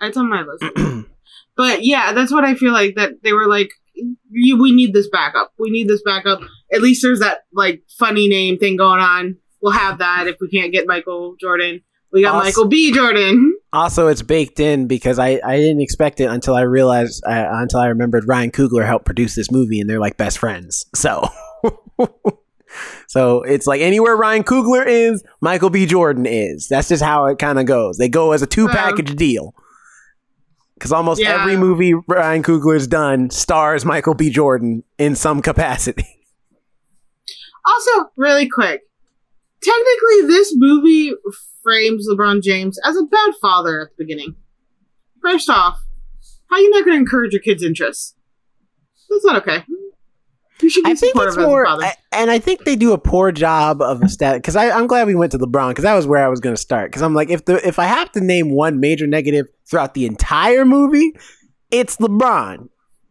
That's 0.00 0.16
on 0.16 0.30
my 0.30 0.42
list. 0.42 1.06
But 1.56 1.84
yeah, 1.84 2.12
that's 2.12 2.30
what 2.30 2.44
I 2.44 2.54
feel 2.54 2.72
like 2.72 2.94
that 2.94 3.14
they 3.24 3.32
were 3.32 3.48
like, 3.48 3.70
we 4.30 4.70
need 4.72 4.92
this 4.94 5.08
backup. 5.10 5.52
We 5.58 5.70
need 5.70 5.88
this 5.88 6.02
backup. 6.04 6.40
At 6.72 6.82
least 6.82 7.02
there's 7.02 7.20
that 7.20 7.38
like 7.52 7.82
funny 7.98 8.28
name 8.28 8.58
thing 8.58 8.76
going 8.76 9.00
on. 9.00 9.36
We'll 9.62 9.72
have 9.72 9.98
that 9.98 10.26
if 10.28 10.36
we 10.40 10.48
can't 10.48 10.72
get 10.72 10.86
Michael 10.86 11.34
Jordan. 11.40 11.80
We 12.12 12.22
got 12.22 12.34
Awesome. 12.36 12.46
Michael 12.46 12.64
B. 12.66 12.92
Jordan. 12.92 13.54
Also, 13.70 14.06
it's 14.08 14.22
baked 14.22 14.60
in 14.60 14.86
because 14.86 15.18
I, 15.18 15.42
I 15.44 15.58
didn't 15.58 15.82
expect 15.82 16.20
it 16.20 16.24
until 16.30 16.54
I 16.54 16.62
realized 16.62 17.22
uh, 17.26 17.48
until 17.50 17.80
I 17.80 17.88
remembered 17.88 18.26
Ryan 18.26 18.50
Coogler 18.50 18.86
helped 18.86 19.04
produce 19.04 19.34
this 19.34 19.50
movie 19.50 19.78
and 19.78 19.90
they're 19.90 20.00
like 20.00 20.16
best 20.16 20.38
friends. 20.38 20.86
So, 20.94 21.28
so 23.08 23.42
it's 23.42 23.66
like 23.66 23.82
anywhere 23.82 24.16
Ryan 24.16 24.42
Coogler 24.42 24.86
is, 24.86 25.22
Michael 25.42 25.68
B. 25.68 25.84
Jordan 25.84 26.24
is. 26.24 26.66
That's 26.68 26.88
just 26.88 27.02
how 27.02 27.26
it 27.26 27.38
kind 27.38 27.58
of 27.58 27.66
goes. 27.66 27.98
They 27.98 28.08
go 28.08 28.32
as 28.32 28.40
a 28.40 28.46
two 28.46 28.68
package 28.68 29.14
deal. 29.16 29.54
Because 30.74 30.92
almost 30.92 31.20
Yeah. 31.20 31.40
every 31.40 31.56
movie 31.58 31.92
Ryan 32.06 32.42
Coogler's 32.42 32.86
done 32.86 33.28
stars 33.30 33.84
Michael 33.84 34.14
B. 34.14 34.30
Jordan 34.30 34.82
in 34.98 35.14
some 35.14 35.42
capacity. 35.42 36.06
Also, 37.68 38.10
really 38.16 38.48
quick, 38.48 38.80
technically, 39.62 40.26
this 40.26 40.54
movie 40.56 41.12
frames 41.62 42.08
LeBron 42.08 42.42
James 42.42 42.78
as 42.84 42.96
a 42.96 43.04
bad 43.04 43.34
father 43.42 43.82
at 43.82 43.88
the 43.90 44.04
beginning. 44.04 44.36
First 45.20 45.50
off, 45.50 45.78
how 46.48 46.56
are 46.56 46.60
you 46.60 46.70
not 46.70 46.84
going 46.84 46.96
to 46.96 47.00
encourage 47.00 47.32
your 47.32 47.42
kids' 47.42 47.62
interests? 47.62 48.14
That's 49.10 49.24
not 49.24 49.36
okay. 49.42 49.64
You 50.60 50.70
should 50.70 50.84
be 50.84 50.90
I 50.90 50.94
think 50.94 51.12
supportive 51.12 51.34
it's 51.34 51.38
as 51.38 51.46
more. 51.46 51.66
I, 51.66 51.94
and 52.12 52.30
I 52.30 52.38
think 52.38 52.64
they 52.64 52.74
do 52.74 52.92
a 52.92 52.98
poor 52.98 53.30
job 53.32 53.80
of 53.80 54.10
stat. 54.10 54.36
Because 54.36 54.56
I'm 54.56 54.86
glad 54.86 55.06
we 55.06 55.14
went 55.14 55.32
to 55.32 55.38
LeBron 55.38 55.70
because 55.70 55.84
that 55.84 55.94
was 55.94 56.06
where 56.06 56.24
I 56.24 56.28
was 56.28 56.40
going 56.40 56.54
to 56.54 56.60
start. 56.60 56.90
Because 56.90 57.02
I'm 57.02 57.14
like, 57.14 57.30
if 57.30 57.44
the 57.44 57.66
if 57.66 57.78
I 57.78 57.84
have 57.84 58.10
to 58.12 58.20
name 58.20 58.50
one 58.50 58.80
major 58.80 59.06
negative 59.06 59.46
throughout 59.68 59.94
the 59.94 60.06
entire 60.06 60.64
movie, 60.64 61.12
it's 61.70 61.98
LeBron, 61.98 62.68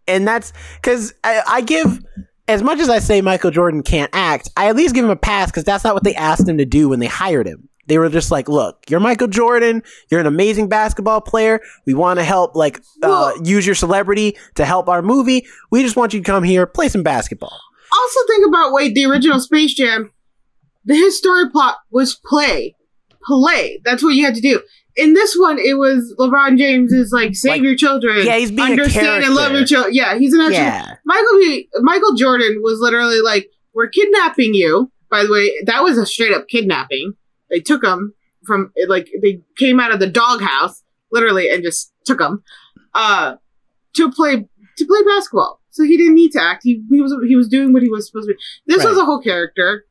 and 0.08 0.28
that's 0.28 0.52
because 0.82 1.14
I, 1.24 1.42
I 1.48 1.62
give 1.62 2.04
as 2.48 2.64
much 2.64 2.80
as 2.80 2.90
I 2.90 3.00
say 3.00 3.22
Michael 3.22 3.52
Jordan 3.52 3.84
can't 3.84 4.10
act, 4.14 4.50
I 4.56 4.68
at 4.70 4.76
least 4.76 4.96
give 4.96 5.06
him 5.06 5.12
a 5.12 5.16
pass 5.16 5.52
because 5.52 5.64
that's 5.64 5.84
not 5.84 5.94
what 5.94 6.04
they 6.04 6.16
asked 6.16 6.48
him 6.48 6.58
to 6.58 6.66
do 6.66 6.90
when 6.90 7.00
they 7.00 7.08
hired 7.08 7.48
him. 7.48 7.70
They 7.88 7.98
were 7.98 8.10
just 8.10 8.32
like, 8.32 8.50
"Look, 8.50 8.84
you're 8.90 9.00
Michael 9.00 9.28
Jordan. 9.28 9.82
You're 10.12 10.20
an 10.20 10.28
amazing 10.28 10.68
basketball 10.68 11.22
player. 11.22 11.62
We 11.86 11.94
want 11.94 12.20
to 12.20 12.24
help, 12.24 12.54
like, 12.56 12.82
uh, 13.02 13.32
use 13.44 13.66
your 13.66 13.76
celebrity 13.76 14.38
to 14.56 14.66
help 14.66 14.90
our 14.90 15.02
movie. 15.02 15.46
We 15.72 15.84
just 15.84 15.96
want 15.96 16.14
you 16.14 16.20
to 16.20 16.30
come 16.30 16.44
here, 16.44 16.66
play 16.66 16.90
some 16.90 17.04
basketball." 17.04 17.58
also 17.94 18.20
think 18.28 18.46
about 18.48 18.74
wait 18.74 18.94
the 18.94 19.06
original 19.06 19.40
space 19.40 19.74
jam 19.74 20.12
the 20.86 20.96
his 20.96 21.18
story 21.18 21.50
plot 21.50 21.78
was 21.92 22.20
play 22.26 22.76
play 23.26 23.82
that's 23.84 24.04
what 24.04 24.16
you 24.16 24.26
had 24.26 24.36
to 24.36 24.42
do 24.42 24.62
in 24.98 25.14
this 25.14 25.36
one 25.38 25.58
it 25.60 25.78
was 25.78 26.14
lebron 26.20 26.58
james 26.58 26.92
is 26.92 27.12
like 27.12 27.36
save 27.36 27.52
Like, 27.54 27.62
your 27.62 27.76
children 27.76 28.26
yeah, 28.26 28.38
he's 28.38 28.52
being 28.52 28.70
a 28.70 28.72
understand 28.72 29.24
and 29.24 29.36
love 29.36 29.54
your 29.54 29.66
children 29.66 29.94
yeah 29.94 30.18
he's 30.18 30.34
an 30.34 30.42
actual 30.42 30.56
Yeah. 30.56 30.96
michael 31.06 31.38
B, 31.40 31.70
michael 31.82 32.16
jordan 32.16 32.60
was 32.62 32.80
literally 32.80 33.22
like 33.22 33.50
we're 33.74 33.90
kidnapping 33.90 34.54
you 34.54 34.92
by 35.10 35.24
the 35.24 35.32
way 35.32 35.52
that 35.66 35.84
was 35.84 35.98
a 35.98 36.06
straight 36.06 36.34
up 36.34 36.48
kidnapping 36.48 37.14
they 37.50 37.60
took 37.60 37.84
him 37.84 38.14
from 38.46 38.72
like 38.88 39.08
they 39.22 39.42
came 39.58 39.80
out 39.80 39.92
of 39.94 40.00
the 40.00 40.08
doghouse 40.08 40.84
literally 41.12 41.50
and 41.50 41.64
just 41.64 41.94
took 42.06 42.20
him 42.20 42.44
uh 42.94 43.36
to 43.94 44.12
play 44.12 44.48
to 44.78 44.86
play 44.86 45.00
basketball. 45.04 45.60
So 45.72 45.84
he 45.84 45.98
didn't 45.98 46.16
need 46.16 46.32
to 46.32 46.42
act. 46.42 46.62
He, 46.64 46.84
he 46.90 47.02
was 47.02 47.14
he 47.28 47.36
was 47.36 47.48
doing 47.48 47.74
what 47.74 47.84
he 47.84 47.90
was 47.90 48.08
supposed 48.08 48.28
to 48.30 48.34
be. 48.36 48.40
This 48.68 48.84
was 48.84 48.98
a 48.98 49.06
whole 49.06 49.22
character. 49.22 49.86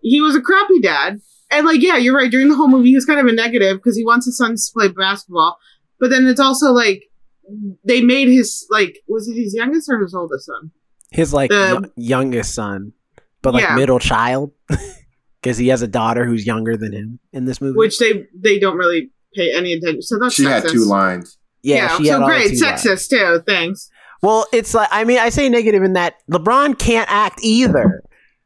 He 0.00 0.20
was 0.20 0.34
a 0.34 0.40
crappy 0.40 0.80
dad. 0.80 1.20
And 1.50 1.66
like, 1.66 1.80
yeah, 1.82 1.96
you're 1.96 2.16
right. 2.16 2.30
During 2.30 2.48
the 2.48 2.54
whole 2.56 2.68
movie, 2.68 2.90
he's 2.90 3.04
kind 3.04 3.18
of 3.20 3.26
a 3.26 3.32
negative 3.32 3.78
because 3.78 3.96
he 3.96 4.04
wants 4.04 4.26
his 4.26 4.36
sons 4.36 4.68
to 4.68 4.72
play 4.72 4.88
basketball. 4.88 5.58
But 5.98 6.10
then 6.10 6.26
it's 6.26 6.40
also 6.40 6.72
like 6.72 7.02
they 7.84 8.00
made 8.02 8.28
his 8.28 8.66
like 8.70 8.98
was 9.08 9.28
it 9.28 9.34
his 9.34 9.54
youngest 9.54 9.88
or 9.90 9.98
his 10.00 10.14
oldest 10.14 10.46
son? 10.46 10.70
his 11.10 11.32
like 11.34 11.50
The- 11.50 11.80
y- 11.82 11.88
youngest 11.96 12.54
son, 12.54 12.92
but 13.42 13.52
like 13.54 13.64
Yeah. 13.64 13.74
middle 13.74 13.98
child, 13.98 14.52
because 15.42 15.58
he 15.58 15.68
has 15.68 15.82
a 15.82 15.88
daughter 15.88 16.24
who's 16.24 16.46
younger 16.46 16.76
than 16.76 16.92
him 16.92 17.18
in 17.32 17.44
this 17.46 17.60
movie. 17.60 17.76
Which 17.76 17.98
they 17.98 18.26
they 18.38 18.58
don't 18.60 18.76
really 18.76 19.10
pay 19.34 19.52
any 19.52 19.72
attention. 19.72 20.02
So 20.02 20.18
that's 20.20 20.34
She 20.34 20.44
had 20.44 20.68
two 20.68 20.84
lines. 20.84 21.36
yeah, 21.62 21.96
she 21.98 22.06
had 22.06 22.16
so 22.18 22.22
all 22.22 22.28
great, 22.28 22.56
two 22.58 22.64
lines. 22.64 22.82
sexist 22.84 23.08
too. 23.08 23.42
Thanks. 23.46 23.90
Well, 24.22 24.46
it's 24.52 24.72
like 24.74 24.88
I 24.92 25.02
mean, 25.04 25.18
I 25.18 25.30
say 25.30 25.48
negative 25.48 25.82
in 25.82 25.94
that 25.94 26.14
LeBron 26.30 26.78
can't 26.78 27.10
act 27.10 27.40
either. 27.42 28.02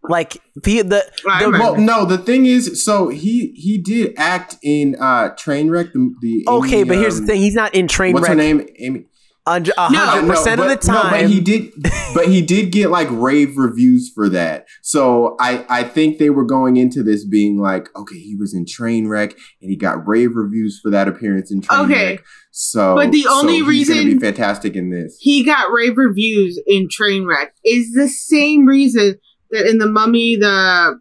Like 0.08 0.34
the 0.54 0.82
the, 0.82 1.04
the. 1.24 1.50
Well, 1.58 1.76
no, 1.76 2.04
the 2.04 2.18
thing 2.18 2.46
is, 2.46 2.84
so 2.84 3.08
he 3.08 3.52
he 3.56 3.78
did 3.78 4.14
act 4.18 4.56
in 4.62 4.96
uh 5.00 5.30
Trainwreck. 5.30 5.92
The, 5.92 6.14
the 6.20 6.44
okay, 6.46 6.80
Amy, 6.80 6.88
but 6.88 6.98
here's 6.98 7.16
the 7.16 7.22
um, 7.22 7.26
thing: 7.28 7.40
he's 7.40 7.54
not 7.54 7.74
in 7.74 7.88
train 7.88 8.12
What's 8.12 8.28
her 8.28 8.34
name? 8.34 8.66
Amy. 8.78 9.06
a 9.46 9.60
No. 9.60 9.72
hundred 9.76 10.28
percent 10.30 10.60
of 10.60 10.68
the 10.68 10.76
time. 10.76 11.04
No, 11.04 11.10
but 11.22 11.30
he 11.30 11.40
did. 11.40 11.70
But 12.14 12.28
he 12.28 12.42
did 12.42 12.70
get 12.70 12.90
like 12.90 13.08
rave 13.10 13.56
reviews 13.56 14.10
for 14.14 14.28
that. 14.28 14.66
So 14.82 15.36
I 15.40 15.64
I 15.68 15.82
think 15.84 16.18
they 16.18 16.30
were 16.30 16.44
going 16.44 16.76
into 16.76 17.02
this 17.02 17.24
being 17.24 17.58
like, 17.58 17.88
okay, 17.96 18.18
he 18.18 18.36
was 18.36 18.54
in 18.54 18.66
Trainwreck 18.66 19.32
and 19.60 19.70
he 19.70 19.76
got 19.76 20.06
rave 20.06 20.36
reviews 20.36 20.78
for 20.82 20.90
that 20.90 21.08
appearance 21.08 21.50
in 21.50 21.60
Trainwreck. 21.62 21.84
Okay. 21.90 22.18
So, 22.52 22.94
But 22.94 23.10
the 23.10 23.26
only 23.28 23.58
so 23.60 23.68
he's 23.70 23.88
gonna 23.88 24.00
reason- 24.02 24.18
be 24.18 24.24
fantastic 24.24 24.76
in 24.76 24.90
this. 24.90 25.16
he 25.18 25.42
got 25.42 25.72
rave 25.72 25.96
reviews 25.96 26.60
in 26.68 26.86
Trainwreck 26.88 27.48
is 27.64 27.92
the 27.94 28.06
same 28.08 28.64
reason 28.66 29.16
that 29.50 29.66
in 29.66 29.78
the 29.78 29.86
Mummy, 29.86 30.36
the 30.36 31.00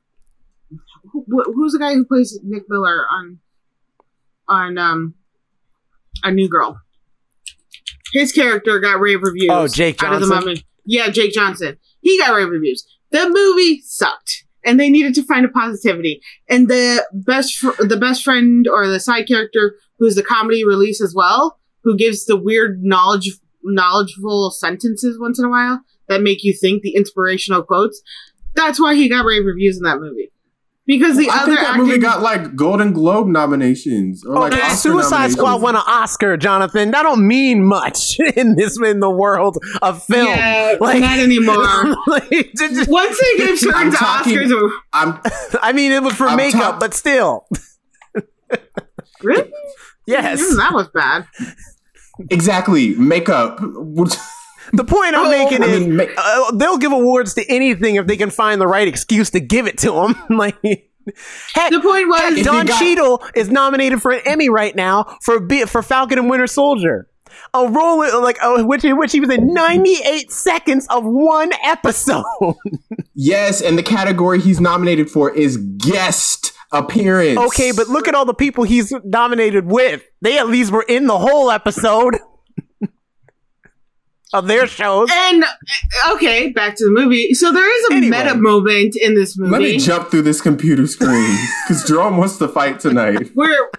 who, 1.12 1.26
who's 1.28 1.74
the 1.74 1.80
guy 1.80 1.94
who 1.94 2.06
plays 2.06 2.40
Nick 2.44 2.64
Miller 2.68 3.06
on 3.12 3.40
on 4.48 4.78
um 4.78 5.16
a 6.24 6.32
New 6.32 6.50
Girl. 6.50 6.80
His 8.14 8.32
character 8.32 8.80
got 8.80 9.00
rave 9.00 9.22
reviews. 9.24 9.50
Oh, 9.52 9.68
Jake 9.68 10.04
out 10.04 10.14
of 10.14 10.22
the 10.22 10.28
Mummy. 10.28 10.64
Yeah, 10.86 11.10
Jake 11.10 11.34
Johnson. 11.34 11.78
He 12.02 12.18
got 12.20 12.36
rave 12.36 12.50
reviews. 12.50 12.86
The 13.12 13.30
movie 13.30 13.82
sucked, 13.82 14.46
and 14.64 14.80
they 14.80 14.90
needed 14.90 15.16
to 15.16 15.24
find 15.24 15.46
a 15.46 15.50
positivity. 15.50 16.22
And 16.50 16.68
the 16.68 17.06
best, 17.14 17.56
fr- 17.56 17.84
the 17.84 17.98
best 17.98 18.24
friend 18.24 18.68
or 18.68 18.88
the 18.88 19.00
side 19.00 19.28
character 19.28 19.76
who's 19.98 20.16
the 20.16 20.24
comedy 20.24 20.66
release 20.66 21.02
as 21.02 21.14
well, 21.16 21.60
who 21.84 21.96
gives 21.96 22.26
the 22.26 22.38
weird 22.38 22.84
knowledge, 22.84 23.32
knowledgeful 23.64 24.52
sentences 24.52 25.20
once 25.20 25.40
in 25.40 25.46
a 25.46 25.50
while 25.50 25.82
that 26.08 26.22
make 26.22 26.44
you 26.44 26.54
think 26.54 26.82
the 26.82 26.96
inspirational 26.96 27.64
quotes. 27.64 28.02
That's 28.56 28.80
why 28.80 28.96
he 28.96 29.10
got 29.10 29.26
rave 29.26 29.46
reviews 29.46 29.78
in 29.78 29.84
that 29.84 30.00
movie. 30.00 30.30
Because 30.86 31.16
the 31.16 31.30
I 31.30 31.38
other 31.44 31.46
think 31.46 31.60
that 31.62 31.70
acting, 31.70 31.86
movie 31.88 31.98
got 31.98 32.22
like 32.22 32.58
Golden 32.58 32.92
Globe 32.92 33.28
nominations 33.28 34.22
or 34.26 34.36
Oh, 34.36 34.40
like 34.42 34.52
the 34.52 34.58
Oscar 34.62 34.76
Suicide. 34.92 35.32
Squad 35.32 35.62
won 35.62 35.76
an 35.78 35.82
Oscar, 35.88 36.36
Jonathan. 36.36 36.92
That 36.92 37.04
don't 37.04 37.26
mean 37.26 37.64
much 37.64 38.20
in 38.36 38.56
this 38.58 38.78
in 38.84 39.00
the 39.00 39.10
world 39.10 39.58
of 39.82 40.04
film. 40.04 40.28
yeah, 40.28 40.76
Like- 40.82 41.00
not 41.00 41.20
anymore. 41.20 41.96
Like, 42.08 42.30
just- 42.58 42.90
Once 42.90 43.18
they 43.20 43.46
give 43.46 43.58
certain 43.60 43.76
I'm 43.82 43.92
talking- 43.94 44.38
Oscars, 44.38 44.72
I'm 44.92 45.20
I 45.62 45.72
mean, 45.72 45.94
it 45.94 46.04
was 46.04 46.16
for 46.16 46.28
I'm 46.28 46.36
makeup, 46.36 46.60
talk- 46.62 46.80
but 46.82 46.94
still, 46.94 47.48
really? 49.22 49.50
yes. 50.06 50.42
Even 50.42 50.58
that 50.58 50.74
was 50.74 50.90
bad. 50.90 51.26
exactly 52.30 52.94
makeup. 52.96 53.58
The 54.74 54.84
point 54.84 55.16
I'm 55.16 55.28
Oh, 55.28 55.30
making 55.30 55.64
I 55.64 55.68
is 55.68 55.88
mean, 55.88 56.10
uh, 56.18 56.52
they'll 56.56 56.78
give 56.80 56.92
awards 56.92 57.36
to 57.36 57.46
anything 57.50 57.96
if 57.96 58.08
they 58.08 58.18
can 58.18 58.30
find 58.32 58.60
the 58.60 58.68
right 58.68 58.88
excuse 58.88 59.30
to 59.32 59.40
give 59.40 59.68
it 59.68 59.78
to 59.80 59.92
them. 59.92 60.16
like, 60.38 60.56
heck, 61.54 61.72
The 61.72 61.80
point 61.80 62.08
was, 62.08 62.38
If 62.38 62.46
Don 62.46 62.66
got- 62.66 62.80
Cheadle 62.80 63.24
is 63.36 63.50
nominated 63.50 64.02
for 64.02 64.12
an 64.12 64.22
Emmy 64.26 64.50
right 64.50 64.76
now 64.76 65.18
for 65.22 65.40
Be- 65.40 65.66
for 65.66 65.82
Falcon 65.84 66.18
and 66.18 66.30
Winter 66.30 66.48
Soldier. 66.48 67.08
A 67.56 67.68
role 67.68 68.00
like 68.22 68.38
which 68.66 68.84
in 68.86 68.98
which 68.98 69.12
he 69.12 69.20
was 69.20 69.30
in 69.30 69.54
98 69.54 70.32
seconds 70.32 70.88
of 70.90 71.04
one 71.04 71.52
episode. 71.64 72.24
yes, 73.16 73.62
and 73.62 73.78
the 73.78 73.84
category 73.84 74.40
he's 74.40 74.60
nominated 74.60 75.10
for 75.10 75.32
is 75.36 75.58
guest 75.58 76.52
appearance. 76.72 77.38
okay, 77.40 77.72
but 77.72 77.88
look 77.90 78.08
at 78.08 78.16
all 78.16 78.26
the 78.26 78.34
people 78.34 78.64
he's 78.64 78.92
nominated 79.04 79.66
with. 79.72 80.04
They 80.22 80.38
at 80.40 80.48
least 80.48 80.72
were 80.72 80.86
in 80.88 81.06
the 81.08 81.18
whole 81.18 81.50
episode 81.52 82.18
of 84.34 84.48
their 84.48 84.68
shows. 84.68 85.10
and 85.12 85.44
uh, 85.44 86.14
okay, 86.16 86.50
back 86.50 86.76
to 86.76 86.84
the 86.86 86.92
movie. 86.92 87.34
So 87.34 87.52
there 87.52 87.80
is 87.80 87.86
a 87.92 87.94
Anyway. 87.94 88.18
meta 88.18 88.36
moment 88.36 88.96
in 89.00 89.16
this 89.16 89.38
movie. 89.38 89.52
let 89.52 89.62
me 89.62 89.78
jump 89.78 90.10
through 90.12 90.24
this 90.24 90.42
computer 90.42 90.88
screen 90.88 91.38
because 91.68 91.84
Jerome 91.88 92.18
wants 92.18 92.38
to 92.40 92.48
fight 92.48 92.80
tonight. 92.80 93.30
where 93.36 93.70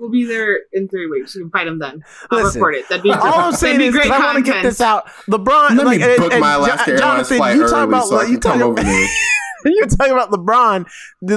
We'll 0.00 0.10
be 0.10 0.24
there 0.24 0.58
in 0.72 0.88
three 0.88 1.06
weeks. 1.08 1.34
You 1.36 1.42
can 1.42 1.50
fight 1.50 1.68
him 1.68 1.78
then. 1.78 2.02
I'll 2.30 2.42
Listen, 2.42 2.60
record 2.60 2.74
it. 2.74 2.88
That'd 2.88 3.04
be 3.04 3.12
All 3.12 3.22
I'm 3.22 3.52
saying 3.54 3.78
be 3.78 3.86
is 3.86 3.96
'cause 3.96 4.10
I 4.10 4.18
want 4.18 4.44
to 4.44 4.52
get 4.52 4.62
this 4.62 4.80
out. 4.80 5.06
LeBron, 5.28 5.76
Let 5.76 5.86
like, 5.86 6.00
me 6.00 6.04
and- 6.04 6.16
book 6.20 6.32
and 6.32 6.40
my 6.40 6.54
Jo- 6.54 6.60
Alaska 6.64 6.96
Jonathan, 6.98 7.36
flight 7.36 7.54
you 7.56 7.62
early 7.62 7.70
talk 7.72 7.88
about 7.88 8.08
so 8.08 8.16
I 8.18 8.22
you 8.24 8.28
can 8.32 8.40
come 8.40 8.52
talk 8.58 8.60
over 8.62 8.72
about, 8.80 8.84
there. 8.84 9.08
you're 9.72 9.86
talking 9.86 10.12
about 10.12 10.30
LeBron. 10.32 10.86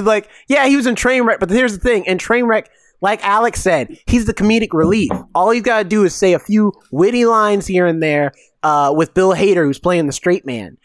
Like, 0.04 0.28
yeah, 0.48 0.66
he 0.66 0.76
was 0.76 0.86
in 0.86 0.96
Trainwreck, 0.96 1.38
but 1.38 1.48
here's 1.50 1.72
the 1.72 1.78
thing: 1.78 2.04
in 2.06 2.18
Trainwreck, 2.18 2.66
like 3.00 3.24
Alex 3.24 3.60
said, 3.60 3.96
he's 4.06 4.24
the 4.26 4.34
comedic 4.34 4.68
relief. 4.72 5.10
All 5.34 5.50
he's 5.50 5.62
got 5.62 5.78
to 5.82 5.84
do 5.88 6.04
is 6.04 6.14
say 6.14 6.32
a 6.34 6.38
few 6.38 6.72
witty 6.90 7.24
lines 7.26 7.66
here 7.66 7.86
and 7.86 8.02
there 8.02 8.32
uh, 8.62 8.92
with 8.96 9.14
Bill 9.14 9.34
Hader, 9.34 9.64
who's 9.64 9.78
playing 9.78 10.06
the 10.06 10.12
straight 10.12 10.44
man. 10.44 10.76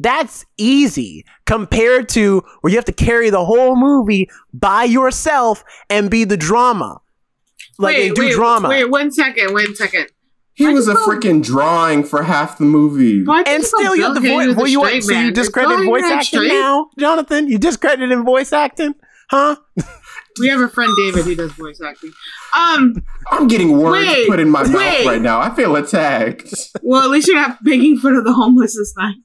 That's 0.00 0.44
easy 0.58 1.24
compared 1.46 2.08
to 2.10 2.42
where 2.60 2.70
you 2.72 2.76
have 2.76 2.84
to 2.86 2.92
carry 2.92 3.30
the 3.30 3.44
whole 3.44 3.76
movie 3.76 4.28
by 4.52 4.84
yourself 4.84 5.62
and 5.88 6.10
be 6.10 6.24
the 6.24 6.36
drama. 6.36 7.00
Like 7.78 7.96
wait, 7.96 8.14
do 8.14 8.22
wait, 8.22 8.32
drama. 8.34 8.68
Wait, 8.68 8.90
one 8.90 9.10
second. 9.12 9.52
One 9.52 9.74
second. 9.76 10.08
He 10.54 10.66
Why 10.66 10.72
was 10.74 10.88
a 10.88 10.92
do 10.92 10.98
you 10.98 11.04
call- 11.04 11.14
freaking 11.14 11.42
drawing 11.42 12.04
for 12.04 12.22
half 12.24 12.58
the 12.58 12.64
movie. 12.64 13.24
Why 13.24 13.42
And 13.46 13.64
still, 13.64 13.96
you're 13.96 14.12
the 14.12 14.20
Bill 14.20 14.38
Hader 14.38 14.46
voice. 14.48 14.56
Well, 14.56 14.66
you 14.66 14.84
straight 14.84 15.04
so 15.04 15.12
you 15.12 15.18
man? 15.26 15.32
discredit 15.32 15.84
voice 15.86 16.02
acting 16.04 16.22
straight? 16.40 16.48
now, 16.48 16.90
Jonathan? 16.98 17.48
You 17.48 17.58
discredited 17.58 18.10
in 18.12 18.24
voice 18.24 18.52
acting, 18.52 18.94
huh? 19.30 19.56
We 20.40 20.48
have 20.48 20.60
a 20.60 20.68
friend 20.68 20.90
David 20.98 21.24
who 21.24 21.34
does 21.34 21.52
voice 21.52 21.80
acting. 21.80 22.12
Um. 22.56 22.94
I'm 23.30 23.48
getting 23.48 23.76
words 23.76 24.06
Wait, 24.06 24.28
put 24.28 24.40
in 24.40 24.48
my 24.50 24.62
mouth 24.64 24.74
wait. 24.74 25.06
right 25.06 25.20
now. 25.20 25.40
I 25.40 25.54
feel 25.54 25.76
attacked. 25.76 26.52
Well, 26.82 27.02
at 27.02 27.10
least 27.10 27.28
you're 27.28 27.36
not 27.36 27.58
making 27.62 27.98
fun 27.98 28.16
of 28.16 28.24
the 28.24 28.32
homeless 28.32 28.76
this 28.76 28.92
time. 28.94 29.22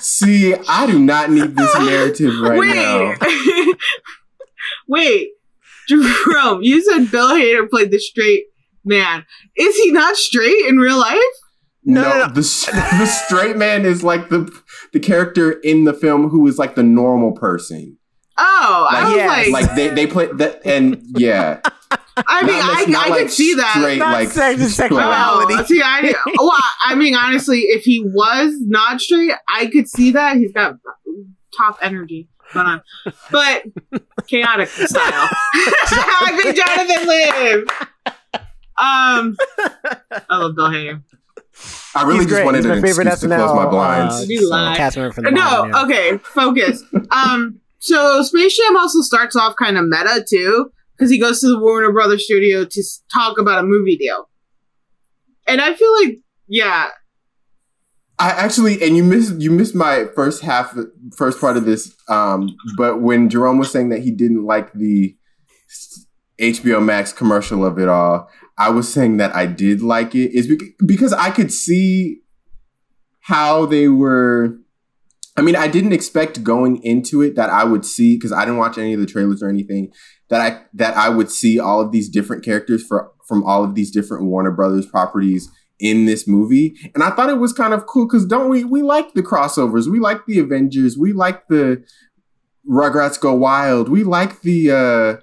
See, 0.00 0.54
I 0.68 0.86
do 0.86 0.98
not 0.98 1.30
need 1.30 1.56
this 1.56 1.74
narrative 1.74 2.32
right 2.40 2.58
wait, 2.60 2.74
now. 2.74 3.14
wait, 4.88 5.30
Jerome, 5.88 6.62
you 6.62 6.80
said 6.82 7.10
Bill 7.10 7.30
Hader 7.30 7.68
played 7.68 7.90
the 7.90 7.98
straight 7.98 8.44
man. 8.84 9.26
Is 9.56 9.76
he 9.76 9.90
not 9.90 10.16
straight 10.16 10.64
in 10.66 10.76
real 10.78 10.98
life? 10.98 11.18
No, 11.84 12.02
No, 12.02 12.08
no, 12.08 12.18
no. 12.18 12.28
the 12.28 12.40
the 12.98 13.06
straight 13.06 13.56
man 13.56 13.84
is 13.84 14.04
like 14.04 14.28
the 14.28 14.48
the 14.92 15.00
character 15.00 15.52
in 15.52 15.84
the 15.84 15.92
film 15.94 16.28
who 16.30 16.46
is 16.46 16.58
like 16.58 16.74
the 16.74 16.82
normal 16.82 17.32
person. 17.32 17.96
Oh, 18.38 18.86
I 18.90 18.94
Like, 19.02 19.04
was 19.06 19.16
yes. 19.16 19.28
like, 19.52 19.66
Like 19.66 19.76
they 19.76 19.88
they 19.88 20.06
play 20.06 20.26
that 20.26 20.60
and 20.66 21.00
yeah. 21.16 21.60
I 22.26 22.42
mean, 22.44 22.58
Not 22.58 22.76
I, 22.76 22.80
nec- 22.80 22.88
not 22.88 23.06
I 23.06 23.10
like 23.10 23.18
could 23.22 23.30
see 23.30 23.54
that. 23.54 23.74
straight, 23.78 23.98
Not 23.98 24.12
like 24.12 24.28
sex- 24.28 24.74
sexuality. 24.74 25.54
Oh, 25.54 25.56
reality. 25.56 25.74
see, 25.74 25.82
I 25.82 26.14
well, 26.38 26.52
I 26.84 26.94
mean, 26.94 27.14
honestly, 27.14 27.60
if 27.60 27.82
he 27.84 28.02
was 28.04 28.54
not 28.60 29.00
straight, 29.00 29.32
I 29.48 29.66
could 29.66 29.88
see 29.88 30.12
that 30.12 30.36
he's 30.36 30.52
got 30.52 30.76
top 31.56 31.78
energy. 31.82 32.28
But, 32.52 32.82
but 33.30 33.62
chaotic 34.26 34.68
style. 34.68 34.90
I 35.52 36.36
think 36.42 36.56
Jonathan 36.56 37.06
live. 37.06 37.68
Um, 38.76 39.36
I 40.28 40.36
love 40.38 40.56
Bill 40.56 40.68
Hader. 40.68 41.02
I 41.94 42.02
really 42.02 42.18
He's 42.18 42.26
just 42.26 42.34
great. 42.36 42.44
wanted 42.44 42.58
He's 42.58 42.66
an 42.66 42.80
my 42.80 42.86
favorite 42.88 43.06
excuse 43.08 43.30
to 43.30 43.36
SNL. 43.36 43.44
close 43.46 43.56
my 43.56 43.66
blinds. 43.70 44.14
uh, 44.14 44.24
You 44.28 44.48
lie. 44.48 44.76
cast 44.76 44.96
member 44.96 45.12
from 45.12 45.24
the 45.24 45.30
No, 45.32 45.42
bottom, 45.42 45.70
yeah. 45.70 45.82
okay, 45.84 46.18
focus. 46.18 46.82
um, 47.10 47.60
so 47.78 48.22
Space 48.22 48.56
Jam 48.56 48.76
also 48.76 49.00
starts 49.00 49.34
off 49.36 49.54
kind 49.56 49.76
of 49.76 49.86
meta 49.86 50.24
too, 50.28 50.70
because 50.96 51.10
he 51.10 51.18
goes 51.18 51.40
to 51.40 51.48
the 51.48 51.58
Warner 51.58 51.92
Brothers 51.92 52.24
studio 52.24 52.64
to 52.64 52.82
talk 53.12 53.38
about 53.38 53.58
a 53.58 53.66
movie 53.66 53.96
deal, 53.96 54.28
and 55.48 55.60
I 55.60 55.74
feel 55.74 55.92
like, 56.02 56.18
yeah, 56.46 56.88
I 58.18 58.30
actually, 58.32 58.82
and 58.82 58.96
you 58.96 59.02
missed 59.02 59.40
you 59.40 59.50
missed 59.50 59.74
my 59.74 60.04
first 60.14 60.42
half, 60.42 60.76
first 61.16 61.40
part 61.40 61.56
of 61.56 61.64
this. 61.64 61.92
Um, 62.08 62.50
but 62.76 63.00
when 63.00 63.30
Jerome 63.30 63.58
was 63.58 63.70
saying 63.72 63.88
that 63.88 64.00
he 64.00 64.10
didn't 64.10 64.44
like 64.44 64.72
the 64.74 65.16
HBO 66.40 66.84
Max 66.84 67.12
commercial 67.12 67.64
of 67.64 67.78
it 67.78 67.88
all, 67.88 68.28
I 68.60 68.68
was 68.68 68.92
saying 68.92 69.16
that 69.16 69.34
I 69.34 69.46
did 69.46 69.80
like 69.80 70.14
it. 70.14 70.32
Is 70.32 70.46
bec- 70.46 70.76
because 70.84 71.14
I 71.14 71.30
could 71.30 71.50
see 71.50 72.20
how 73.20 73.64
they 73.64 73.88
were. 73.88 74.58
I 75.36 75.42
mean, 75.42 75.56
I 75.56 75.68
didn't 75.68 75.94
expect 75.94 76.44
going 76.44 76.82
into 76.82 77.22
it 77.22 77.36
that 77.36 77.48
I 77.48 77.64
would 77.64 77.86
see 77.86 78.16
because 78.16 78.32
I 78.32 78.40
didn't 78.40 78.58
watch 78.58 78.76
any 78.76 78.92
of 78.92 79.00
the 79.00 79.06
trailers 79.06 79.42
or 79.42 79.48
anything 79.48 79.90
that 80.28 80.40
I 80.40 80.62
that 80.74 80.94
I 80.94 81.08
would 81.08 81.30
see 81.30 81.58
all 81.58 81.80
of 81.80 81.90
these 81.90 82.10
different 82.10 82.44
characters 82.44 82.84
for 82.86 83.10
from 83.26 83.42
all 83.44 83.64
of 83.64 83.74
these 83.74 83.90
different 83.90 84.24
Warner 84.24 84.50
Brothers 84.50 84.84
properties 84.84 85.50
in 85.78 86.04
this 86.04 86.28
movie. 86.28 86.74
And 86.94 87.02
I 87.02 87.10
thought 87.10 87.30
it 87.30 87.38
was 87.38 87.54
kind 87.54 87.72
of 87.72 87.86
cool 87.86 88.06
because 88.06 88.26
don't 88.26 88.50
we 88.50 88.64
we 88.64 88.82
like 88.82 89.14
the 89.14 89.22
crossovers. 89.22 89.90
We 89.90 90.00
like 90.00 90.26
the 90.26 90.38
Avengers. 90.38 90.98
We 90.98 91.14
like 91.14 91.48
the 91.48 91.82
Rugrats 92.68 93.18
Go 93.18 93.34
Wild. 93.34 93.88
We 93.88 94.04
like 94.04 94.42
the 94.42 94.70
uh 94.70 95.16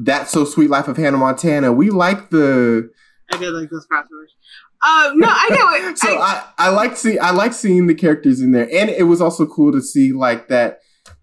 That's 0.00 0.30
So 0.30 0.44
Sweet 0.44 0.70
Life 0.70 0.86
of 0.86 0.96
Hannah 0.96 1.18
Montana. 1.18 1.72
We 1.72 1.90
like 1.90 2.30
the 2.30 2.90
I 3.32 3.36
did 3.36 3.50
like 3.50 3.68
those 3.68 3.86
crossovers. 3.86 4.30
Um, 4.80 5.18
no, 5.18 5.26
I 5.28 5.48
know. 5.50 5.86
what. 5.86 5.98
so 5.98 6.18
I, 6.18 6.44
I, 6.56 6.66
I 6.66 6.68
like 6.68 6.96
see 6.96 7.18
I 7.18 7.30
like 7.32 7.52
seeing 7.52 7.88
the 7.88 7.94
characters 7.94 8.40
in 8.40 8.52
there. 8.52 8.68
And 8.72 8.88
it 8.88 9.04
was 9.04 9.20
also 9.20 9.44
cool 9.44 9.72
to 9.72 9.82
see 9.82 10.12
like 10.12 10.48
that 10.48 10.78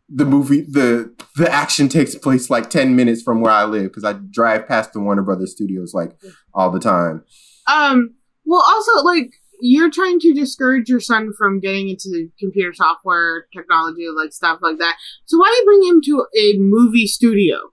the 0.10 0.26
movie 0.26 0.62
the 0.62 1.16
the 1.38 1.50
action 1.50 1.88
takes 1.88 2.16
place 2.16 2.50
like 2.50 2.70
10 2.70 2.96
minutes 2.96 3.22
from 3.24 3.42
where 3.42 3.54
I 3.54 3.64
live 3.64 3.86
because 3.86 4.04
I 4.04 4.14
drive 4.14 4.68
past 4.68 4.92
the 4.94 5.00
Warner 5.00 5.24
Brothers 5.24 5.52
studios 5.52 5.94
like 5.94 6.12
all 6.54 6.70
the 6.70 6.80
time. 6.80 7.24
um, 7.72 8.14
well, 8.46 8.64
also 8.68 9.04
like 9.04 9.32
you're 9.62 9.90
trying 9.90 10.20
to 10.20 10.34
discourage 10.34 10.90
your 10.90 11.00
son 11.00 11.32
from 11.38 11.62
getting 11.62 11.88
into 11.88 12.30
computer 12.38 12.74
software 12.74 13.48
technology, 13.56 14.06
like 14.14 14.34
stuff 14.34 14.60
like 14.62 14.78
that. 14.80 14.98
So 15.26 15.38
why 15.38 15.50
do 15.50 15.58
you 15.60 15.66
bring 15.66 15.90
him 15.90 16.02
to 16.04 16.26
a 16.38 16.58
movie 16.58 17.08
studio 17.08 17.72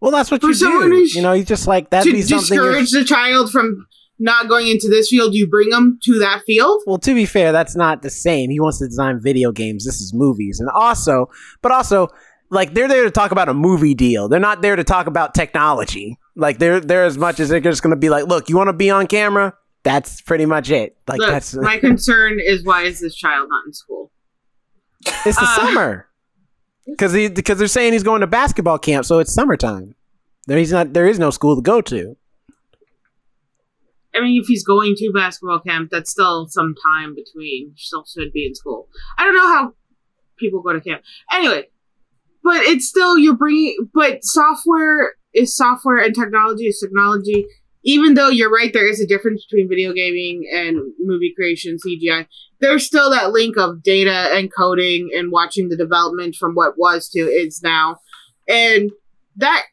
Well, 0.00 0.10
that's 0.10 0.30
what 0.30 0.40
For 0.40 0.48
you 0.48 0.54
do. 0.54 0.80
who's- 0.80 1.14
You 1.14 1.22
know, 1.22 1.32
you 1.32 1.44
just 1.44 1.66
like 1.66 1.90
that'd 1.90 2.10
to 2.12 2.22
discourage 2.22 2.90
the 2.90 3.04
child 3.04 3.50
from 3.50 3.86
not 4.18 4.48
going 4.48 4.68
into 4.68 4.88
this 4.88 5.08
field? 5.08 5.34
You 5.34 5.46
bring 5.46 5.70
them 5.70 5.98
to 6.04 6.18
that 6.18 6.42
field. 6.46 6.82
Well, 6.86 6.98
to 6.98 7.14
be 7.14 7.24
fair, 7.26 7.52
that's 7.52 7.74
not 7.76 8.02
the 8.02 8.10
same. 8.10 8.50
He 8.50 8.60
wants 8.60 8.78
to 8.78 8.86
design 8.86 9.20
video 9.20 9.50
games. 9.52 9.84
This 9.84 10.00
is 10.00 10.12
movies, 10.14 10.60
and 10.60 10.68
also, 10.70 11.30
but 11.62 11.72
also, 11.72 12.08
like 12.50 12.74
they're 12.74 12.88
there 12.88 13.04
to 13.04 13.10
talk 13.10 13.30
about 13.30 13.48
a 13.48 13.54
movie 13.54 13.94
deal. 13.94 14.28
They're 14.28 14.40
not 14.40 14.62
there 14.62 14.76
to 14.76 14.84
talk 14.84 15.06
about 15.06 15.34
technology. 15.34 16.18
Like 16.36 16.58
they're 16.58 16.80
they're 16.80 17.04
as 17.04 17.18
much 17.18 17.40
as 17.40 17.48
they're 17.48 17.60
just 17.60 17.82
going 17.82 17.92
to 17.92 17.96
be 17.96 18.10
like, 18.10 18.26
look, 18.26 18.48
you 18.48 18.56
want 18.56 18.68
to 18.68 18.72
be 18.74 18.90
on 18.90 19.06
camera? 19.06 19.54
That's 19.82 20.20
pretty 20.20 20.44
much 20.46 20.70
it. 20.70 20.96
Like 21.08 21.20
Look, 21.20 21.30
that's 21.30 21.54
my 21.54 21.78
concern 21.80 22.38
is 22.44 22.62
why 22.64 22.82
is 22.82 23.00
this 23.00 23.14
child 23.14 23.48
not 23.50 23.66
in 23.66 23.72
school? 23.72 24.12
it's 25.24 25.38
the 25.38 25.46
uh, 25.46 25.56
summer 25.56 26.06
because 26.90 27.12
he 27.12 27.28
because 27.28 27.58
they're 27.58 27.68
saying 27.68 27.92
he's 27.92 28.02
going 28.02 28.20
to 28.20 28.26
basketball 28.26 28.78
camp, 28.78 29.04
so 29.04 29.18
it's 29.18 29.32
summertime. 29.32 29.94
There 30.46 30.58
he's 30.58 30.72
not. 30.72 30.92
There 30.92 31.06
is 31.06 31.18
no 31.18 31.30
school 31.30 31.56
to 31.56 31.62
go 31.62 31.80
to. 31.80 32.16
I 34.14 34.20
mean, 34.20 34.40
if 34.40 34.48
he's 34.48 34.64
going 34.64 34.94
to 34.96 35.12
basketball 35.14 35.60
camp, 35.60 35.90
that's 35.90 36.10
still 36.10 36.48
some 36.48 36.74
time 36.92 37.14
between. 37.14 37.74
Still 37.76 38.04
should 38.04 38.32
be 38.32 38.46
in 38.46 38.54
school. 38.54 38.88
I 39.16 39.24
don't 39.24 39.34
know 39.34 39.46
how 39.46 39.72
people 40.38 40.62
go 40.62 40.72
to 40.72 40.80
camp. 40.80 41.02
Anyway, 41.32 41.68
but 42.42 42.56
it's 42.62 42.88
still 42.88 43.18
you're 43.18 43.36
bringing. 43.36 43.76
But 43.94 44.24
software 44.24 45.14
is 45.32 45.56
software, 45.56 45.98
and 45.98 46.14
technology 46.14 46.64
is 46.64 46.80
technology. 46.80 47.46
Even 47.82 48.14
though 48.14 48.28
you're 48.28 48.50
right, 48.50 48.72
there 48.72 48.88
is 48.88 49.00
a 49.00 49.06
difference 49.06 49.44
between 49.46 49.68
video 49.68 49.92
gaming 49.92 50.44
and 50.52 50.78
movie 50.98 51.32
creation, 51.34 51.76
CGI. 51.84 52.26
There's 52.60 52.86
still 52.86 53.10
that 53.10 53.32
link 53.32 53.56
of 53.56 53.82
data 53.82 54.28
and 54.32 54.52
coding 54.54 55.08
and 55.16 55.32
watching 55.32 55.68
the 55.68 55.76
development 55.76 56.36
from 56.36 56.54
what 56.54 56.76
was 56.76 57.08
to 57.10 57.20
is 57.20 57.62
now, 57.62 58.00
and 58.48 58.90
that 59.36 59.64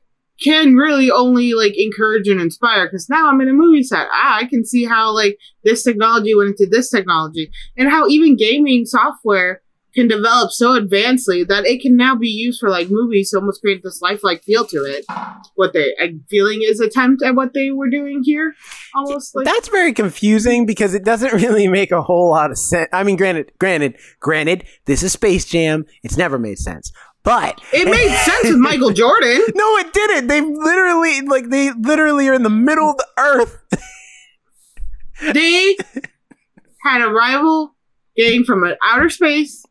can 0.42 0.76
really 0.76 1.10
only 1.10 1.54
like 1.54 1.74
encourage 1.78 2.28
and 2.28 2.40
inspire 2.40 2.88
because 2.88 3.10
now 3.10 3.28
I'm 3.28 3.42
in 3.42 3.50
a 3.50 3.54
movie 3.54 3.84
set. 3.84 4.08
Ah, 4.12 4.38
I 4.38 4.46
can 4.46 4.64
see 4.64 4.86
how 4.86 5.12
like 5.12 5.38
this 5.64 5.84
technology 5.84 6.36
went 6.36 6.50
into 6.52 6.68
this 6.70 6.90
technology 6.90 7.50
and 7.76 7.90
how 7.90 8.08
even 8.08 8.38
gaming 8.38 8.86
software 8.86 9.62
can 9.98 10.08
develop 10.08 10.52
so 10.52 10.80
advancedly 10.80 11.44
that 11.48 11.66
it 11.66 11.82
can 11.82 11.96
now 11.96 12.16
be 12.16 12.30
used 12.30 12.60
for 12.60 12.70
like 12.70 12.90
movies 12.90 13.32
to 13.32 13.38
almost 13.38 13.62
create 13.62 13.82
this 13.84 14.00
lifelike 14.00 14.44
feel 14.44 14.64
to 14.66 14.78
it. 14.78 15.06
What 15.56 15.74
they 15.74 15.96
I'm 16.00 16.24
feeling 16.30 16.62
is 16.62 16.80
attempt 16.80 17.24
at 17.24 17.34
what 17.34 17.54
they 17.54 17.72
were 17.72 17.90
doing 17.90 18.22
here. 18.24 18.54
Almost 18.94 19.36
like 19.36 19.46
That's 19.46 19.70
very 19.70 19.94
confusing 19.94 20.68
because 20.68 20.94
it 20.94 21.04
doesn't 21.04 21.34
really 21.42 21.68
make 21.68 21.92
a 21.92 22.02
whole 22.02 22.30
lot 22.30 22.52
of 22.52 22.60
sense. 22.60 22.90
I 22.94 23.04
mean, 23.04 23.16
granted, 23.16 23.52
granted, 23.60 23.98
granted, 24.20 24.66
this 24.86 25.02
is 25.02 25.14
Space 25.14 25.46
Jam. 25.46 25.86
It's 26.04 26.16
never 26.16 26.38
made 26.38 26.60
sense, 26.60 26.92
but 27.24 27.60
it 27.74 27.86
made 27.86 28.16
sense 28.20 28.44
with 28.44 28.58
Michael 28.58 28.92
Jordan. 28.94 29.42
No, 29.56 29.78
it 29.78 29.94
didn't. 29.94 30.28
They 30.28 30.42
literally, 30.42 31.22
like, 31.22 31.50
they 31.50 31.72
literally 31.72 32.30
are 32.30 32.36
in 32.36 32.44
the 32.44 32.50
middle 32.52 32.92
of 32.92 32.98
the 32.98 33.08
earth. 33.18 33.64
They 35.34 35.76
had 36.84 37.02
a 37.02 37.10
rival 37.10 37.76
game 38.16 38.44
from 38.44 38.64
an 38.64 38.76
outer 38.86 39.10
space. 39.10 39.66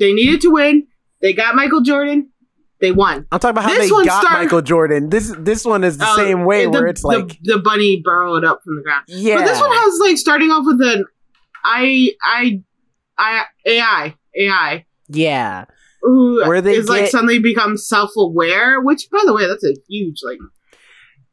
They 0.00 0.12
needed 0.12 0.40
to 0.40 0.50
win. 0.50 0.88
They 1.22 1.32
got 1.32 1.54
Michael 1.54 1.82
Jordan. 1.82 2.30
They 2.80 2.90
won. 2.92 3.26
I'm 3.30 3.38
talking 3.38 3.50
about 3.50 3.64
how 3.64 3.74
This 3.76 3.90
they 3.90 4.04
got 4.06 4.22
start- 4.24 4.42
Michael 4.42 4.62
Jordan. 4.62 5.10
This 5.10 5.32
this 5.38 5.64
one 5.66 5.84
is 5.84 5.98
the 5.98 6.06
Oh, 6.08 6.16
same 6.16 6.44
way, 6.46 6.64
the- 6.64 6.70
where 6.70 6.86
it's 6.86 7.02
the- 7.02 7.08
like, 7.08 7.38
the, 7.42 7.58
bunny 7.58 8.00
burrowed 8.02 8.42
up 8.42 8.62
from 8.64 8.76
the 8.76 8.82
ground. 8.82 9.04
yeah, 9.06 9.36
But 9.36 9.44
this 9.44 9.60
one 9.60 9.70
has 9.70 9.98
like 10.00 10.16
starting 10.16 10.50
off 10.50 10.64
with 10.66 10.80
an 10.80 11.04
I 11.62 12.12
I 12.24 12.62
I 13.18 13.44
AI 13.66 14.14
AI. 14.34 14.86
yeah. 15.08 15.66
who 16.00 16.42
Where 16.48 16.62
they 16.62 16.76
is 16.76 16.88
like 16.88 17.08
suddenly 17.10 17.38
becomes 17.38 17.86
self 17.86 18.12
aware. 18.16 18.80
Which, 18.80 19.08
by 19.12 19.20
the 19.26 19.34
way, 19.34 19.46
that's 19.46 19.62
a 19.64 19.74
huge 19.86 20.20
like 20.24 20.38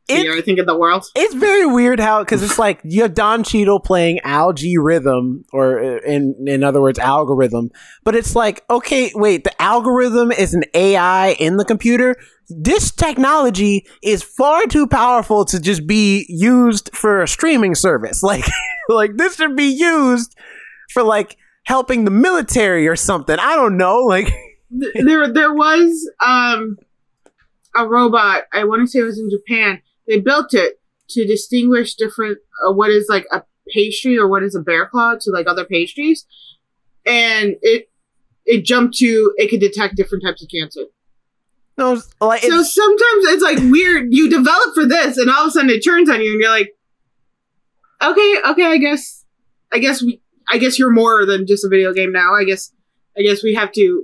It- 0.08 0.22
fear 0.22 0.38
I 0.38 0.41
think 0.41 0.60
in 0.60 0.66
the 0.66 0.78
world. 0.78 1.05
It's 1.16 1.34
very 1.34 1.66
weird 1.66 1.99
how 1.99 2.20
because 2.20 2.41
it's 2.43 2.58
like 2.58 2.80
you 2.84 3.01
have 3.01 3.14
Don 3.14 3.43
Cheadle 3.43 3.80
playing 3.80 4.20
Al-G 4.24 4.78
Rhythm, 4.78 5.43
or 5.51 5.80
uh, 5.80 5.99
in 6.05 6.36
in 6.47 6.64
other 6.64 6.82
words, 6.82 6.97
algorithm. 6.99 7.72
But 8.03 8.16
it's 8.16 8.36
like, 8.36 8.64
okay, 8.70 9.12
wait, 9.16 9.43
the 9.43 9.62
algorithm 9.62 10.32
is 10.32 10.53
an 10.53 10.64
AI 10.74 11.32
in 11.39 11.58
the 11.58 11.66
computer. 11.66 12.16
This 12.49 12.91
technology 12.91 13.86
is 14.01 14.24
far 14.24 14.66
too 14.68 14.88
powerful 14.88 15.43
to 15.45 15.60
just 15.60 15.86
be 15.86 16.26
used 16.30 16.89
for 16.93 17.22
a 17.22 17.28
streaming 17.28 17.76
service. 17.76 18.24
Like, 18.28 18.45
like 18.89 19.18
this 19.18 19.36
should 19.36 19.58
be 19.58 19.66
used 19.76 20.34
for 20.93 21.03
like 21.03 21.36
helping 21.64 22.05
the 22.05 22.12
military 22.12 22.88
or 22.88 22.95
something. 22.95 23.38
I 23.38 23.55
don't 23.58 23.76
know. 23.76 23.99
Like, 24.03 24.32
there, 24.72 25.32
there 25.34 25.53
was 25.53 26.10
um 26.26 26.78
a 27.76 27.86
robot. 27.86 28.43
I 28.53 28.64
want 28.64 28.82
to 28.82 28.88
say 28.88 28.99
it 28.99 29.03
was 29.03 29.20
in 29.20 29.30
Japan. 29.30 29.82
They 30.08 30.20
built 30.20 30.53
it 30.53 30.80
to 31.10 31.26
distinguish 31.26 31.95
different 31.95 32.39
uh, 32.68 32.72
what 32.74 32.89
is 32.89 33.08
like 33.10 33.26
a 33.32 33.43
pastry 33.74 34.18
or 34.18 34.28
what 34.28 34.43
is 34.43 34.55
a 34.55 34.62
bear 34.62 34.88
claw 34.88 35.16
to 35.20 35.32
like 35.32 35.47
other 35.47 35.66
pastries, 35.66 36.26
and 37.05 37.55
it 37.62 37.89
it 38.45 38.64
jumped 38.66 38.97
to 38.97 39.34
it 39.38 39.49
could 39.49 39.60
detect 39.60 39.95
different 39.95 40.24
types 40.24 40.41
of 40.41 40.49
cancer. 40.49 40.82
no, 41.78 42.01
like 42.22 42.41
So 42.41 42.64
sometimes 42.64 43.26
it's 43.26 43.43
like 43.43 43.58
weird. 43.72 44.08
You 44.14 44.30
develop 44.30 44.74
for 44.74 44.86
this, 44.86 45.18
and 45.18 45.30
all 45.30 45.43
of 45.43 45.47
a 45.49 45.51
sudden 45.51 45.70
it 45.70 45.82
turns 45.84 46.10
on 46.10 46.22
you, 46.22 46.32
and 46.32 46.41
you're 46.41 46.49
like, 46.49 46.70
okay, 48.01 48.36
okay, 48.51 48.66
I 48.66 48.78
guess, 48.78 49.26
I 49.74 49.80
guess 49.80 50.01
we, 50.01 50.22
I 50.51 50.58
guess 50.58 50.80
you're 50.80 50.91
more 50.93 51.26
than 51.26 51.45
just 51.47 51.66
a 51.66 51.70
video 51.70 51.93
game 51.93 52.12
now. 52.12 52.34
I 52.36 52.43
guess, 52.45 52.72
I 53.18 53.22
guess 53.22 53.43
we 53.43 53.53
have 53.55 53.72
to 53.74 54.03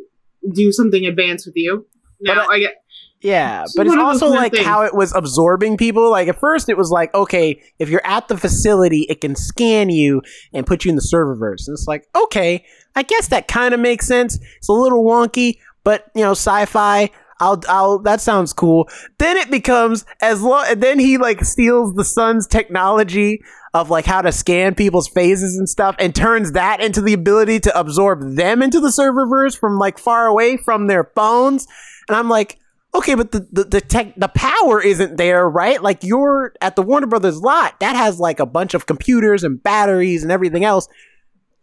do 0.53 0.71
something 0.71 1.05
advanced 1.05 1.45
with 1.45 1.55
you. 1.55 1.87
But 2.21 2.33
Now 2.35 2.45
I- 2.49 2.55
I 2.55 2.59
get 2.59 2.75
Yeah, 3.23 3.63
but 3.77 3.87
it's 3.87 3.95
one 3.95 3.99
of 3.99 4.13
those 4.13 4.21
also 4.21 4.35
like 4.35 4.51
things. 4.51 4.65
how 4.65 4.83
it 4.83 4.93
was 4.93 5.15
absorbing 5.15 5.77
people. 5.77 6.11
Like 6.11 6.27
at 6.27 6.39
first, 6.39 6.67
it 6.67 6.77
was 6.77 6.91
like, 6.91 7.13
okay, 7.15 7.63
if 7.79 7.89
you're 7.89 8.05
at 8.05 8.27
the 8.27 8.37
facility, 8.37 9.07
it 9.09 9.21
can 9.21 9.33
scan 9.35 9.89
you 9.89 10.21
and 10.51 10.67
put 10.67 10.83
you 10.83 10.89
in 10.89 10.97
the 10.97 11.09
serververse. 11.13 11.67
And 11.67 11.73
it's 11.73 11.87
like, 11.87 12.05
okay, 12.13 12.65
I 12.97 13.03
guess 13.03 13.29
that 13.29 13.47
kind 13.47 13.73
of 13.73 13.79
makes 13.79 14.07
sense. 14.07 14.37
It's 14.57 14.67
a 14.67 14.73
little 14.73 15.05
wonky, 15.05 15.59
but 15.85 16.11
you 16.13 16.21
know, 16.21 16.31
sci-fi. 16.31 17.09
I'll, 17.39 17.61
I'll. 17.69 17.99
That 17.99 18.19
sounds 18.19 18.51
cool. 18.51 18.89
Then 19.19 19.37
it 19.37 19.49
becomes 19.49 20.05
as 20.21 20.41
long. 20.41 20.65
And 20.67 20.83
then 20.83 20.99
he 20.99 21.17
like 21.17 21.45
steals 21.45 21.93
the 21.93 22.03
sun's 22.03 22.45
technology 22.45 23.41
of 23.73 23.89
like 23.89 24.05
how 24.05 24.21
to 24.21 24.31
scan 24.33 24.75
people's 24.75 25.07
faces 25.07 25.57
and 25.57 25.67
stuff, 25.67 25.95
and 25.97 26.13
turns 26.13 26.51
that 26.51 26.81
into 26.81 27.01
the 27.01 27.13
ability 27.13 27.61
to 27.61 27.79
absorb 27.79 28.35
them 28.35 28.61
into 28.61 28.81
the 28.81 28.89
serververse 28.89 29.57
from 29.57 29.79
like 29.79 29.97
far 29.97 30.27
away 30.27 30.57
from 30.57 30.87
their 30.87 31.05
phones. 31.15 31.67
And 32.07 32.17
I'm 32.17 32.29
like, 32.29 32.59
okay, 32.95 33.15
but 33.15 33.31
the 33.31 33.47
the 33.51 33.63
the 33.63 33.81
tech 33.81 34.13
the 34.15 34.27
power 34.29 34.81
isn't 34.81 35.17
there, 35.17 35.49
right? 35.49 35.81
Like 35.81 36.03
you're 36.03 36.53
at 36.61 36.75
the 36.75 36.81
Warner 36.81 37.07
Brothers 37.07 37.41
lot 37.41 37.79
that 37.79 37.95
has 37.95 38.19
like 38.19 38.39
a 38.39 38.45
bunch 38.45 38.73
of 38.73 38.85
computers 38.85 39.43
and 39.43 39.61
batteries 39.61 40.23
and 40.23 40.31
everything 40.31 40.63
else 40.63 40.87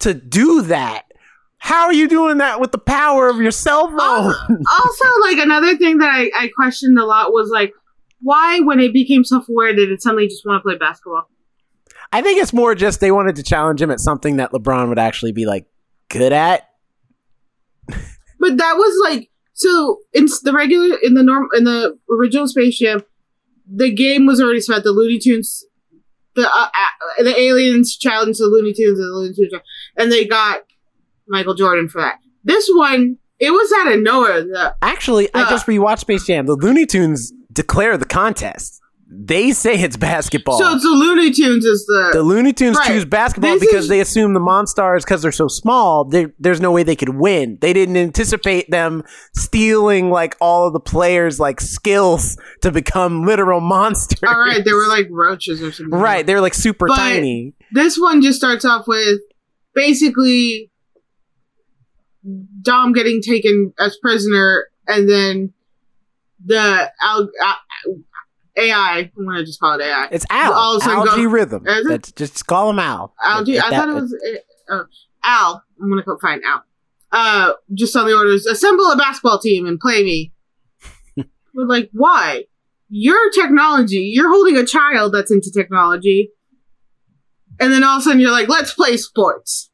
to 0.01 0.15
do 0.15 0.63
that. 0.63 1.07
How 1.59 1.85
are 1.85 1.93
you 1.93 2.09
doing 2.09 2.39
that 2.39 2.59
with 2.61 2.73
the 2.73 2.79
power 2.79 3.29
of 3.29 3.37
your 3.37 3.51
cell 3.51 3.89
phone? 3.89 3.99
also 3.99 5.05
like 5.23 5.39
another 5.39 5.77
thing 5.77 5.99
that 5.99 6.09
I, 6.09 6.31
I 6.37 6.51
questioned 6.57 6.99
a 6.99 7.05
lot 7.05 7.33
was 7.33 7.51
like, 7.51 7.73
why 8.23 8.61
when 8.61 8.81
it 8.81 8.93
became 8.93 9.25
self 9.25 9.49
aware 9.49 9.75
did 9.75 9.91
it 9.91 10.03
suddenly 10.03 10.27
just 10.27 10.45
want 10.47 10.61
to 10.61 10.67
play 10.67 10.77
basketball? 10.77 11.29
I 12.13 12.23
think 12.23 12.43
it's 12.43 12.53
more 12.53 12.75
just 12.75 13.01
they 13.01 13.13
wanted 13.13 13.37
to 13.37 13.43
challenge 13.43 13.81
him 13.81 13.91
at 13.91 14.01
something 14.01 14.39
that 14.39 14.53
LeBron 14.53 14.89
would 14.89 14.99
actually 14.99 15.33
be 15.33 15.47
like 15.47 15.67
good 16.09 16.33
at. 16.33 16.67
But 18.41 18.57
that 18.57 18.75
was 18.77 19.11
like 19.11 19.30
so 19.63 19.99
in 20.15 20.27
the 20.43 20.53
regular 20.53 20.97
in 21.03 21.15
the 21.15 21.23
norm 21.23 21.49
in 21.55 21.65
the 21.65 21.99
original 22.11 22.49
Space 22.49 22.79
Jam, 22.79 23.03
the 23.71 23.93
game 23.93 24.27
was 24.27 24.41
already 24.41 24.61
set. 24.61 24.85
The 24.85 24.93
Looney 24.93 25.19
Tunes, 25.19 25.65
the 26.35 26.43
uh, 26.49 26.69
uh, 27.19 27.23
the 27.23 27.39
aliens 27.39 27.97
challenged 27.97 28.41
the 28.41 28.47
Looney 28.47 28.73
Tunes 28.73 28.99
and 28.99 29.07
the 29.09 29.13
Looney 29.19 29.35
Tunes, 29.35 29.53
and 29.99 30.11
they 30.11 30.25
got 30.27 30.63
Michael 31.29 31.55
Jordan 31.55 31.89
for 31.89 32.01
that. 32.01 32.19
This 32.43 32.71
one, 32.75 33.19
it 33.39 33.51
was 33.51 33.71
out 33.79 33.93
of 33.93 34.01
nowhere. 34.01 34.43
The, 34.43 34.75
Actually, 34.83 35.29
I 35.35 35.43
Uh. 35.43 35.51
just 35.51 35.67
rewatched 35.67 36.01
Space 36.01 36.25
Jam. 36.27 36.47
The 36.47 36.57
Looney 36.57 36.87
Tunes 36.87 37.33
declare 37.53 37.97
the 37.99 38.05
contest. 38.07 38.80
They 39.13 39.51
say 39.51 39.75
it's 39.75 39.97
basketball. 39.97 40.59
so 40.59 40.73
it's 40.75 40.85
the 40.85 40.91
Looney 40.91 41.33
Tunes 41.33 41.65
is 41.65 41.85
the, 41.87 42.11
the 42.13 42.23
Looney 42.23 42.53
Tunes 42.53 42.77
Right. 42.77 42.87
choose 42.87 43.05
basketball 43.05 43.55
This 43.55 43.61
because 43.67 43.85
is- 43.85 43.89
they 43.89 44.01
assume 44.01 44.35
the 44.35 44.41
Monstars, 44.41 45.01
because 45.01 45.21
they're 45.23 45.33
so 45.33 45.49
small, 45.49 46.05
they- 46.05 46.29
there's 46.39 46.61
no 46.61 46.71
way 46.71 46.85
they 46.85 46.95
could 46.95 47.17
win. 47.17 47.59
They 47.61 47.73
didn't 47.73 47.97
anticipate 47.97 48.71
them 48.71 49.03
stealing 49.37 50.11
like 50.11 50.37
all 50.41 50.67
of 50.69 50.73
the 50.75 50.81
players' 50.81 51.41
like 51.41 51.61
skills 51.61 52.37
to 52.63 52.71
become 52.71 53.27
literal 53.27 53.61
monsters. 53.61 54.21
all 54.25 54.39
right. 54.39 54.65
They 54.65 54.73
were 54.73 54.87
like 54.87 55.09
roaches 55.11 55.61
or 55.61 55.73
something. 55.73 55.99
right. 55.99 56.25
They're 56.25 56.41
like 56.41 56.55
super 56.55 56.87
But- 56.87 56.97
tiny. 56.97 57.55
this 57.73 57.97
one 57.99 58.23
just 58.23 58.39
starts 58.39 58.65
off 58.65 58.87
with 58.87 59.19
basically 59.75 60.71
Dom 62.63 62.93
getting 62.93 63.23
taken 63.23 63.73
as 63.79 63.97
prisoner, 64.01 64.67
and 64.87 65.09
then 65.09 65.53
the 66.45 66.91
al- 67.03 67.31
uh, 67.45 67.55
AI. 68.57 69.11
I'm 69.17 69.27
gonna 69.27 69.45
just 69.45 69.61
call 69.61 69.79
it 69.79 69.83
AI. 69.85 70.09
It's 70.11 70.27
Al. 70.31 70.53
all 70.53 70.77
of 70.77 70.83
a 70.83 70.85
sudden 70.85 71.05
go- 71.05 71.11
Al-G 71.11 71.27
Rhythm. 71.27 71.65
It? 71.67 71.89
That's 71.89 72.13
just 72.13 72.47
call 72.47 72.71
him 72.71 72.79
Al. 72.79 73.15
Algae. 73.23 73.57
If 73.57 73.65
I 73.65 73.71
thought 73.71 73.89
it 73.89 73.95
was 73.95 74.17
uh, 74.69 74.75
uh, 74.75 74.85
Al. 75.25 75.65
I'm 75.81 75.89
gonna 75.89 76.03
go 76.03 76.19
find 76.19 76.43
Al. 76.45 76.65
Uh, 77.13 77.53
just 77.75 77.97
on 77.97 78.07
the 78.07 78.15
orders, 78.15 78.47
assemble 78.47 78.87
a 78.87 78.97
basketball 78.97 79.39
team 79.39 79.67
and 79.67 79.81
play 79.81 80.05
me. 80.05 80.33
but 81.17 81.67
like, 81.67 81.91
why? 81.93 82.45
Your 82.89 83.31
technology. 83.31 84.11
You're 84.13 84.31
holding 84.31 84.57
a 84.57 84.65
child 84.67 85.15
that's 85.15 85.31
into 85.31 85.51
technology, 85.53 86.31
and 87.59 87.73
then 87.73 87.85
all 87.85 87.97
of 87.97 88.01
a 88.01 88.05
sudden 88.05 88.21
you're 88.21 88.31
like, 88.31 88.49
let's 88.49 88.75
play 88.75 88.97
sports. 88.97 89.71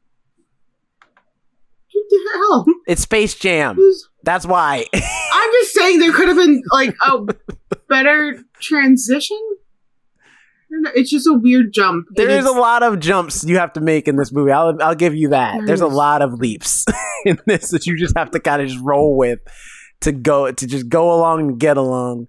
What 1.93 2.05
the 2.09 2.29
hell? 2.33 2.65
It's 2.87 3.01
Space 3.01 3.35
Jam. 3.35 3.77
That's 4.23 4.45
why. 4.45 4.85
I'm 4.93 5.51
just 5.61 5.73
saying 5.73 5.99
there 5.99 6.13
could 6.13 6.27
have 6.27 6.37
been 6.37 6.61
like 6.71 6.95
a 7.05 7.25
better 7.89 8.43
transition. 8.59 9.39
I 10.19 10.25
don't 10.71 10.81
know, 10.83 10.91
It's 10.95 11.09
just 11.09 11.27
a 11.27 11.33
weird 11.33 11.71
jump. 11.73 12.07
There 12.11 12.29
is 12.29 12.45
a 12.45 12.51
lot 12.51 12.83
of 12.83 12.99
jumps 12.99 13.45
you 13.45 13.57
have 13.57 13.73
to 13.73 13.81
make 13.81 14.07
in 14.07 14.17
this 14.17 14.33
movie. 14.33 14.51
I'll 14.51 14.77
I'll 14.81 14.95
give 14.95 15.15
you 15.15 15.29
that. 15.29 15.61
There's 15.65 15.81
a 15.81 15.87
lot 15.87 16.21
of 16.21 16.33
leaps 16.33 16.85
in 17.25 17.39
this 17.45 17.69
that 17.69 17.85
you 17.85 17.97
just 17.97 18.17
have 18.17 18.31
to 18.31 18.39
kind 18.39 18.61
of 18.61 18.67
just 18.67 18.83
roll 18.83 19.15
with 19.15 19.39
to 20.01 20.11
go 20.11 20.51
to 20.51 20.67
just 20.67 20.89
go 20.89 21.13
along 21.13 21.39
and 21.41 21.59
get 21.59 21.77
along. 21.77 22.27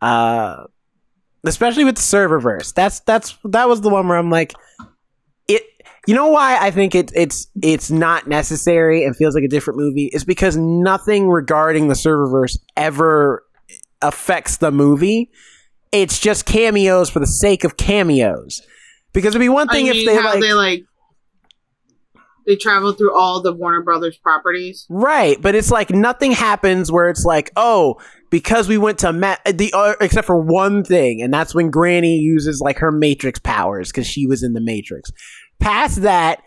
Uh 0.00 0.64
especially 1.44 1.84
with 1.84 1.96
the 1.96 2.02
serververse. 2.02 2.74
That's 2.74 3.00
that's 3.00 3.38
that 3.44 3.68
was 3.68 3.80
the 3.80 3.88
one 3.88 4.06
where 4.06 4.18
I'm 4.18 4.30
like 4.30 4.52
it 5.48 5.62
you 6.06 6.14
know 6.14 6.28
why 6.28 6.58
I 6.60 6.70
think 6.70 6.94
it 6.94 7.10
it's 7.14 7.46
it's 7.62 7.90
not 7.90 8.28
necessary 8.28 9.04
and 9.04 9.16
feels 9.16 9.34
like 9.34 9.44
a 9.44 9.48
different 9.48 9.80
movie 9.80 10.10
is 10.12 10.24
because 10.24 10.56
nothing 10.56 11.28
regarding 11.28 11.88
the 11.88 11.94
serververse 11.94 12.58
ever 12.76 13.44
affects 14.02 14.56
the 14.56 14.70
movie. 14.70 15.30
It's 15.90 16.18
just 16.18 16.46
cameos 16.46 17.10
for 17.10 17.20
the 17.20 17.26
sake 17.26 17.64
of 17.64 17.76
cameos. 17.76 18.62
Because 19.12 19.34
it'd 19.34 19.40
be 19.40 19.48
one 19.48 19.68
I 19.68 19.72
thing 19.74 19.86
mean, 19.86 19.96
if 19.96 20.06
they 20.06 20.16
like, 20.22 20.40
they 20.40 20.52
like 20.54 20.84
they 22.46 22.56
travel 22.56 22.92
through 22.92 23.16
all 23.16 23.40
the 23.40 23.52
Warner 23.52 23.82
Brothers 23.82 24.16
properties. 24.16 24.86
right, 24.88 25.40
but 25.40 25.54
it's 25.54 25.70
like 25.70 25.90
nothing 25.90 26.32
happens 26.32 26.90
where 26.90 27.08
it's 27.08 27.24
like, 27.24 27.50
oh, 27.56 28.00
because 28.30 28.68
we 28.68 28.78
went 28.78 28.98
to 29.00 29.12
Ma- 29.12 29.36
the 29.46 29.72
uh, 29.74 29.94
except 30.00 30.26
for 30.26 30.36
one 30.40 30.82
thing, 30.82 31.22
and 31.22 31.32
that's 31.32 31.54
when 31.54 31.70
Granny 31.70 32.16
uses 32.16 32.60
like 32.60 32.78
her 32.78 32.90
Matrix 32.90 33.38
powers 33.38 33.90
because 33.90 34.06
she 34.06 34.26
was 34.26 34.42
in 34.42 34.54
the 34.54 34.60
Matrix. 34.60 35.12
Past 35.60 36.02
that, 36.02 36.42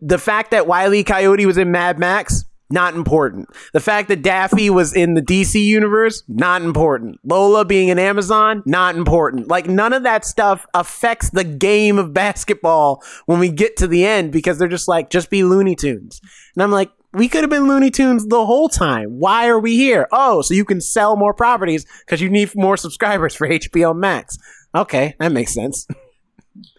the 0.00 0.18
fact 0.18 0.52
that 0.52 0.66
Wiley 0.66 1.04
Coyote 1.04 1.44
was 1.46 1.58
in 1.58 1.70
Mad 1.70 1.98
Max. 1.98 2.44
Not 2.70 2.94
important. 2.94 3.48
The 3.72 3.80
fact 3.80 4.08
that 4.08 4.22
Daffy 4.22 4.68
was 4.68 4.94
in 4.94 5.14
the 5.14 5.22
DC 5.22 5.62
universe, 5.62 6.22
not 6.28 6.60
important. 6.60 7.18
Lola 7.24 7.64
being 7.64 7.90
an 7.90 7.98
Amazon, 7.98 8.62
not 8.66 8.94
important. 8.94 9.48
Like 9.48 9.66
none 9.66 9.94
of 9.94 10.02
that 10.02 10.26
stuff 10.26 10.66
affects 10.74 11.30
the 11.30 11.44
game 11.44 11.98
of 11.98 12.12
basketball 12.12 13.02
when 13.24 13.38
we 13.38 13.48
get 13.48 13.76
to 13.78 13.86
the 13.86 14.04
end 14.04 14.32
because 14.32 14.58
they're 14.58 14.68
just 14.68 14.86
like, 14.86 15.08
just 15.08 15.30
be 15.30 15.44
Looney 15.44 15.76
Tunes. 15.76 16.20
And 16.54 16.62
I'm 16.62 16.70
like, 16.70 16.90
we 17.14 17.28
could 17.28 17.42
have 17.42 17.50
been 17.50 17.68
Looney 17.68 17.90
Tunes 17.90 18.26
the 18.26 18.44
whole 18.44 18.68
time. 18.68 19.18
Why 19.18 19.48
are 19.48 19.58
we 19.58 19.76
here? 19.76 20.06
Oh, 20.12 20.42
so 20.42 20.52
you 20.52 20.66
can 20.66 20.80
sell 20.80 21.16
more 21.16 21.32
properties 21.32 21.86
because 22.00 22.20
you 22.20 22.28
need 22.28 22.54
more 22.54 22.76
subscribers 22.76 23.34
for 23.34 23.48
HBO 23.48 23.96
Max. 23.96 24.36
Okay, 24.74 25.14
that 25.18 25.32
makes 25.32 25.54
sense. 25.54 25.86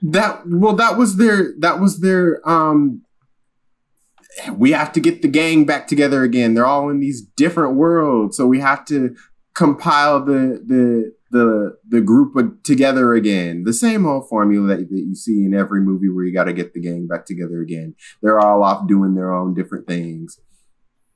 That 0.04 0.44
well, 0.46 0.76
that 0.76 0.98
was 0.98 1.18
their 1.18 1.54
that 1.60 1.80
was 1.80 2.02
their 2.02 2.48
um 2.48 3.02
we 4.54 4.72
have 4.72 4.92
to 4.94 5.00
get 5.00 5.22
the 5.22 5.28
gang 5.28 5.66
back 5.66 5.88
together 5.88 6.24
again. 6.24 6.54
They're 6.54 6.66
all 6.66 6.90
in 6.90 7.00
these 7.00 7.22
different 7.22 7.76
worlds, 7.76 8.38
so 8.38 8.46
we 8.48 8.60
have 8.60 8.86
to 8.86 9.16
compile 9.56 10.24
the 10.24 10.64
the 10.66 11.14
the 11.32 11.78
the 11.88 12.02
group 12.02 12.64
together 12.64 13.14
again. 13.14 13.64
The 13.64 13.74
same 13.74 14.06
old 14.06 14.30
formula 14.30 14.68
that, 14.68 14.90
that 14.90 15.06
you 15.08 15.16
see 15.16 15.44
in 15.46 15.54
every 15.54 15.82
movie 15.82 16.10
where 16.10 16.26
you 16.26 16.34
got 16.34 16.46
to 16.46 16.54
get 16.54 16.74
the 16.74 16.82
gang 16.82 17.08
back 17.08 17.26
together 17.26 17.62
again. 17.62 17.96
They're 18.22 18.40
all 18.40 18.64
off 18.64 18.88
doing 18.88 19.16
their 19.16 19.32
own 19.34 19.54
different 19.54 19.88
things. 19.88 20.40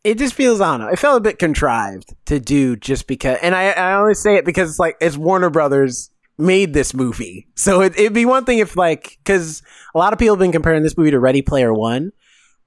it 0.03 0.17
just 0.17 0.33
feels 0.33 0.59
I 0.61 0.71
don't 0.71 0.87
know. 0.87 0.93
It 0.93 0.99
felt 0.99 1.17
a 1.17 1.21
bit 1.21 1.39
contrived 1.39 2.13
to 2.25 2.39
do 2.39 2.75
just 2.75 3.07
because, 3.07 3.37
and 3.41 3.55
I 3.55 3.71
I 3.71 3.93
only 3.93 4.15
say 4.15 4.35
it 4.35 4.45
because 4.45 4.69
it's 4.69 4.79
like 4.79 4.97
it's 4.99 5.17
Warner 5.17 5.49
Brothers 5.49 6.09
made 6.37 6.73
this 6.73 6.93
movie, 6.93 7.47
so 7.55 7.81
it, 7.81 7.97
it'd 7.97 8.13
be 8.13 8.25
one 8.25 8.43
thing 8.45 8.59
if 8.59 8.75
like 8.75 9.17
because 9.23 9.61
a 9.95 9.97
lot 9.97 10.13
of 10.13 10.19
people 10.19 10.35
have 10.35 10.39
been 10.39 10.51
comparing 10.51 10.83
this 10.83 10.97
movie 10.97 11.11
to 11.11 11.19
Ready 11.19 11.41
Player 11.41 11.73
One, 11.73 12.11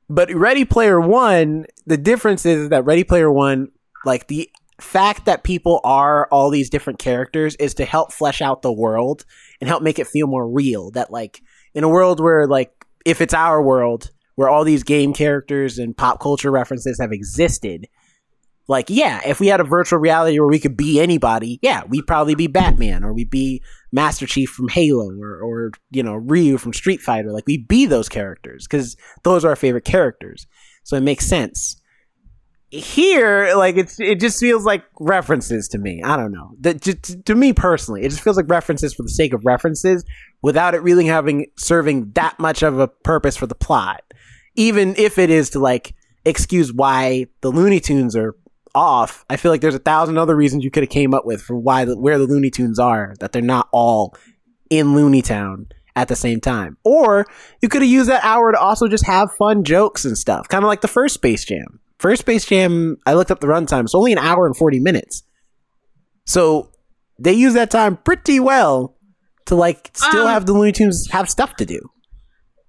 but 0.08 0.32
Ready 0.32 0.64
Player 0.64 1.00
One, 1.00 1.66
the 1.86 1.96
difference 1.96 2.46
is 2.46 2.68
that 2.68 2.84
Ready 2.84 3.04
Player 3.04 3.30
One, 3.30 3.68
like 4.04 4.28
the 4.28 4.50
fact 4.80 5.24
that 5.24 5.42
people 5.42 5.80
are 5.84 6.28
all 6.30 6.50
these 6.50 6.70
different 6.70 6.98
characters 6.98 7.56
is 7.56 7.74
to 7.74 7.84
help 7.84 8.12
flesh 8.12 8.42
out 8.42 8.62
the 8.62 8.72
world 8.72 9.24
and 9.60 9.68
help 9.68 9.82
make 9.82 9.98
it 9.98 10.06
feel 10.06 10.26
more 10.26 10.48
real. 10.48 10.90
That 10.90 11.10
like 11.10 11.40
in 11.74 11.84
a 11.84 11.88
world 11.88 12.20
where 12.20 12.46
like 12.46 12.70
if 13.04 13.20
it's 13.20 13.34
our 13.34 13.62
world 13.62 14.10
where 14.36 14.48
all 14.48 14.64
these 14.64 14.82
game 14.82 15.14
characters 15.14 15.78
and 15.78 15.96
pop 15.96 16.20
culture 16.20 16.50
references 16.50 16.98
have 17.00 17.10
existed, 17.10 17.88
like 18.68 18.90
yeah, 18.90 19.20
if 19.24 19.38
we 19.40 19.46
had 19.46 19.60
a 19.60 19.64
virtual 19.64 19.98
reality 19.98 20.38
where 20.38 20.48
we 20.48 20.58
could 20.58 20.76
be 20.76 21.00
anybody, 21.00 21.58
yeah, 21.62 21.84
we'd 21.88 22.06
probably 22.06 22.34
be 22.34 22.46
Batman 22.46 23.04
or 23.04 23.12
we'd 23.12 23.30
be 23.30 23.62
Master 23.92 24.26
Chief 24.26 24.50
from 24.50 24.68
Halo 24.68 25.10
or 25.20 25.40
or 25.40 25.70
you 25.90 26.02
know 26.02 26.14
Ryu 26.14 26.58
from 26.58 26.72
Street 26.72 27.00
Fighter. 27.00 27.32
Like 27.32 27.46
we'd 27.46 27.68
be 27.68 27.86
those 27.86 28.08
characters 28.08 28.66
because 28.66 28.96
those 29.22 29.44
are 29.44 29.50
our 29.50 29.56
favorite 29.56 29.84
characters. 29.84 30.46
So 30.82 30.96
it 30.96 31.02
makes 31.02 31.26
sense 31.26 31.80
here 32.70 33.54
like 33.56 33.76
it's 33.76 34.00
it 34.00 34.18
just 34.18 34.40
feels 34.40 34.64
like 34.64 34.84
references 34.98 35.68
to 35.68 35.78
me 35.78 36.02
i 36.04 36.16
don't 36.16 36.32
know 36.32 36.50
that 36.60 36.82
to 37.24 37.34
me 37.34 37.52
personally 37.52 38.02
it 38.02 38.08
just 38.08 38.20
feels 38.20 38.36
like 38.36 38.48
references 38.48 38.92
for 38.92 39.04
the 39.04 39.08
sake 39.08 39.32
of 39.32 39.46
references 39.46 40.04
without 40.42 40.74
it 40.74 40.82
really 40.82 41.06
having 41.06 41.46
serving 41.56 42.10
that 42.14 42.36
much 42.40 42.64
of 42.64 42.80
a 42.80 42.88
purpose 42.88 43.36
for 43.36 43.46
the 43.46 43.54
plot 43.54 44.02
even 44.56 44.96
if 44.96 45.16
it 45.16 45.30
is 45.30 45.50
to 45.50 45.60
like 45.60 45.94
excuse 46.24 46.72
why 46.72 47.24
the 47.40 47.50
looney 47.50 47.78
tunes 47.78 48.16
are 48.16 48.34
off 48.76 49.24
i 49.30 49.36
feel 49.36 49.50
like 49.50 49.60
there's 49.60 49.74
a 49.74 49.80
thousand 49.80 50.18
other 50.18 50.36
reasons 50.36 50.62
you 50.62 50.70
could 50.70 50.82
have 50.82 50.90
came 50.90 51.14
up 51.14 51.24
with 51.26 51.42
for 51.42 51.56
why 51.56 51.84
the, 51.84 51.98
where 51.98 52.18
the 52.18 52.26
looney 52.26 52.50
tunes 52.50 52.78
are 52.78 53.14
that 53.18 53.32
they're 53.32 53.42
not 53.42 53.68
all 53.72 54.14
in 54.70 54.94
looney 54.94 55.22
town 55.22 55.66
at 55.96 56.08
the 56.08 56.16
same 56.16 56.40
time 56.40 56.76
or 56.84 57.26
you 57.62 57.68
could 57.68 57.82
have 57.82 57.90
used 57.90 58.10
that 58.10 58.22
hour 58.22 58.52
to 58.52 58.58
also 58.58 58.86
just 58.86 59.06
have 59.06 59.32
fun 59.32 59.64
jokes 59.64 60.04
and 60.04 60.16
stuff 60.18 60.46
kind 60.48 60.62
of 60.62 60.68
like 60.68 60.82
the 60.82 60.88
first 60.88 61.14
space 61.14 61.44
jam 61.44 61.80
First 61.98 62.20
Space 62.20 62.44
Jam, 62.44 62.98
I 63.06 63.14
looked 63.14 63.30
up 63.30 63.40
the 63.40 63.46
runtime. 63.46 63.84
It's 63.84 63.94
only 63.94 64.12
an 64.12 64.18
hour 64.18 64.46
and 64.46 64.56
40 64.56 64.80
minutes. 64.80 65.22
So 66.26 66.70
they 67.18 67.32
use 67.32 67.54
that 67.54 67.70
time 67.70 67.96
pretty 67.96 68.38
well 68.38 68.96
to 69.46 69.54
like 69.54 69.90
still 69.94 70.26
Um, 70.26 70.28
have 70.28 70.44
the 70.44 70.52
Looney 70.52 70.72
Tunes 70.72 71.08
have 71.10 71.30
stuff 71.30 71.56
to 71.56 71.64
do. 71.64 71.80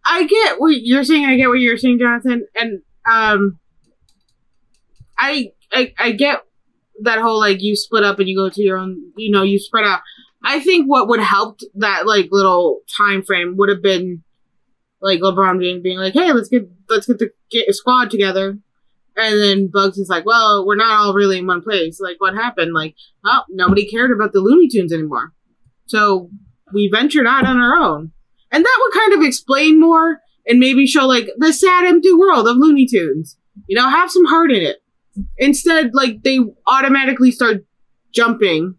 I 0.05 0.23
get 0.23 0.61
what 0.61 0.75
you're 0.81 1.03
saying. 1.03 1.25
I 1.25 1.35
get 1.35 1.49
what 1.49 1.59
you're 1.59 1.77
saying, 1.77 1.99
Jonathan, 1.99 2.47
and 2.55 2.81
um, 3.11 3.59
I 5.17 5.51
I 5.71 5.93
I 5.97 6.11
get 6.11 6.41
that 7.01 7.19
whole 7.19 7.39
like 7.39 7.61
you 7.61 7.75
split 7.75 8.03
up 8.03 8.19
and 8.19 8.27
you 8.27 8.35
go 8.35 8.49
to 8.49 8.61
your 8.61 8.77
own. 8.77 9.11
You 9.15 9.31
know, 9.31 9.43
you 9.43 9.59
spread 9.59 9.85
out. 9.85 10.01
I 10.43 10.59
think 10.59 10.87
what 10.87 11.07
would 11.09 11.19
help 11.19 11.59
that 11.75 12.05
like 12.05 12.29
little 12.31 12.81
time 12.95 13.23
frame 13.23 13.55
would 13.57 13.69
have 13.69 13.81
been 13.81 14.23
like 15.01 15.19
LeBron 15.19 15.61
James 15.61 15.81
being 15.83 15.99
like, 15.99 16.13
"Hey, 16.13 16.31
let's 16.33 16.49
get 16.49 16.69
let's 16.89 17.07
get 17.07 17.19
the 17.19 17.31
get 17.51 17.73
squad 17.75 18.09
together," 18.09 18.57
and 19.15 19.41
then 19.41 19.69
Bugs 19.71 19.97
is 19.97 20.09
like, 20.09 20.25
"Well, 20.25 20.65
we're 20.65 20.75
not 20.75 20.99
all 20.99 21.13
really 21.13 21.39
in 21.39 21.47
one 21.47 21.61
place. 21.61 21.99
Like, 21.99 22.19
what 22.19 22.35
happened? 22.35 22.73
Like, 22.73 22.95
oh, 23.25 23.41
nobody 23.49 23.85
cared 23.89 24.11
about 24.11 24.33
the 24.33 24.39
Looney 24.39 24.67
Tunes 24.69 24.93
anymore, 24.93 25.33
so 25.87 26.29
we 26.73 26.89
ventured 26.91 27.27
out 27.27 27.45
on 27.45 27.57
our 27.57 27.75
own." 27.75 28.11
And 28.51 28.63
that 28.63 28.79
would 28.81 28.93
kind 28.93 29.13
of 29.13 29.27
explain 29.27 29.79
more 29.79 30.21
and 30.47 30.59
maybe 30.59 30.87
show 30.87 31.05
like 31.05 31.27
the 31.37 31.51
sad 31.51 31.85
empty 31.85 32.13
world 32.13 32.47
of 32.47 32.57
Looney 32.57 32.87
Tunes. 32.87 33.37
You 33.67 33.75
know, 33.75 33.89
have 33.89 34.11
some 34.11 34.25
heart 34.25 34.51
in 34.51 34.61
it. 34.61 34.77
Instead, 35.37 35.91
like 35.93 36.23
they 36.23 36.39
automatically 36.67 37.31
start 37.31 37.65
jumping 38.13 38.75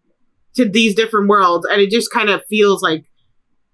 to 0.57 0.69
these 0.69 0.95
different 0.95 1.29
worlds 1.29 1.67
and 1.71 1.81
it 1.81 1.91
just 1.91 2.11
kind 2.11 2.29
of 2.29 2.43
feels 2.49 2.83
like 2.83 3.05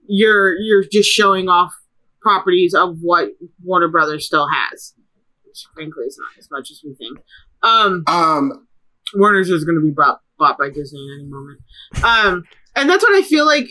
you're 0.06 0.56
you're 0.58 0.84
just 0.90 1.08
showing 1.08 1.48
off 1.48 1.72
properties 2.20 2.74
of 2.74 2.98
what 3.00 3.30
Warner 3.62 3.88
Brothers 3.88 4.26
still 4.26 4.48
has. 4.48 4.94
Which 5.46 5.66
frankly 5.74 6.04
is 6.06 6.18
not 6.18 6.38
as 6.38 6.48
much 6.50 6.70
as 6.70 6.82
we 6.84 6.94
think. 6.94 7.18
Um 7.62 8.04
Um, 8.06 8.66
Warner's 9.14 9.50
is 9.50 9.64
going 9.64 9.76
to 9.76 9.84
be 9.84 9.90
bought, 9.90 10.20
bought 10.38 10.58
by 10.58 10.70
Disney 10.70 11.00
in 11.00 11.20
any 11.20 11.28
moment. 11.28 11.60
Um, 12.02 12.44
and 12.74 12.88
that's 12.88 13.04
what 13.04 13.14
I 13.16 13.22
feel 13.22 13.46
like 13.46 13.68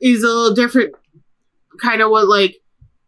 is 0.00 0.22
a 0.22 0.26
little 0.26 0.54
different. 0.54 0.94
Kind 1.82 2.00
of 2.02 2.10
what 2.10 2.26
like 2.28 2.56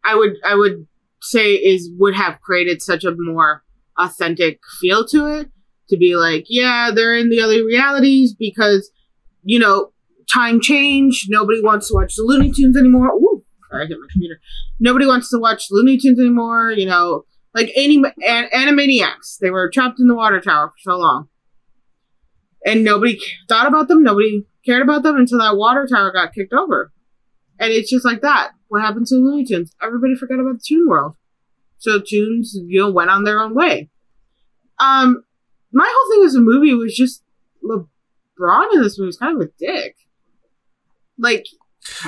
I 0.05 0.15
would 0.15 0.37
I 0.47 0.55
would 0.55 0.87
say 1.21 1.55
is 1.55 1.91
would 1.99 2.15
have 2.15 2.41
created 2.41 2.83
such 2.83 3.05
a 3.05 3.15
more 3.17 3.65
authentic 3.99 4.61
feel 4.81 5.07
to 5.09 5.27
it. 5.27 5.49
To 5.91 5.97
be 5.97 6.17
like, 6.17 6.45
yeah, 6.49 6.91
they're 6.95 7.17
in 7.17 7.31
the 7.31 7.41
other 7.41 7.65
realities 7.65 8.35
because 8.39 8.91
you 9.43 9.59
know 9.59 9.93
time 10.31 10.61
change. 10.61 11.27
Nobody 11.29 11.63
wants 11.63 11.89
to 11.89 11.95
watch 11.95 12.15
the 12.15 12.25
Looney 12.25 12.53
Tunes 12.53 12.77
anymore. 12.77 13.09
Ooh, 13.09 13.43
sorry, 13.71 13.85
I 13.85 13.87
hit 13.87 13.99
my 13.99 14.07
computer. 14.13 14.39
Nobody 14.79 15.07
wants 15.07 15.31
to 15.31 15.39
watch 15.39 15.69
Looney 15.71 15.97
Tunes 15.97 16.21
anymore. 16.21 16.73
You 16.73 16.87
know, 16.87 17.25
like 17.55 17.71
anim- 17.77 18.13
an- 18.27 18.51
Animaniacs. 18.55 19.39
They 19.41 19.51
were 19.51 19.71
trapped 19.73 19.99
in 19.99 20.09
the 20.09 20.15
water 20.15 20.41
tower 20.41 20.69
for 20.69 20.93
so 20.93 20.99
long 20.99 21.29
and 22.65 22.85
nobody 22.85 23.19
thought 23.49 23.67
about 23.67 23.89
them. 23.89 24.03
Nobody 24.03 24.45
cared 24.65 24.83
about 24.83 25.03
them 25.03 25.17
until 25.17 25.39
that 25.39 25.57
water 25.57 25.87
tower 25.91 26.13
got 26.13 26.35
kicked 26.35 26.53
over. 26.53 26.93
And 27.59 27.73
it's 27.73 27.91
just 27.91 28.05
like 28.05 28.21
that. 28.23 28.51
What 28.69 28.83
happened 28.83 29.07
to 29.07 29.17
Looney 29.17 29.45
Tunes? 29.45 29.73
Everybody 29.83 30.15
forgot 30.15 30.41
about 30.41 30.55
the 30.55 30.65
Toon 30.67 30.87
World. 30.89 31.15
So 31.79 32.01
Tunes, 32.01 32.57
you 32.67 32.81
know, 32.81 32.91
went 32.91 33.11
on 33.11 33.25
their 33.25 33.41
own 33.41 33.55
way. 33.55 33.89
Um, 34.81 35.23
my 35.73 35.89
whole 35.91 36.13
thing 36.15 36.25
with 36.25 36.33
the 36.35 36.41
movie 36.41 36.75
was 36.75 36.95
just 36.95 37.23
LeBron 37.65 38.75
in 38.75 38.83
this 38.83 38.99
movie 38.99 39.07
was 39.07 39.17
kind 39.17 39.41
of 39.41 39.49
a 39.49 39.51
dick. 39.59 39.97
Like, 41.19 41.47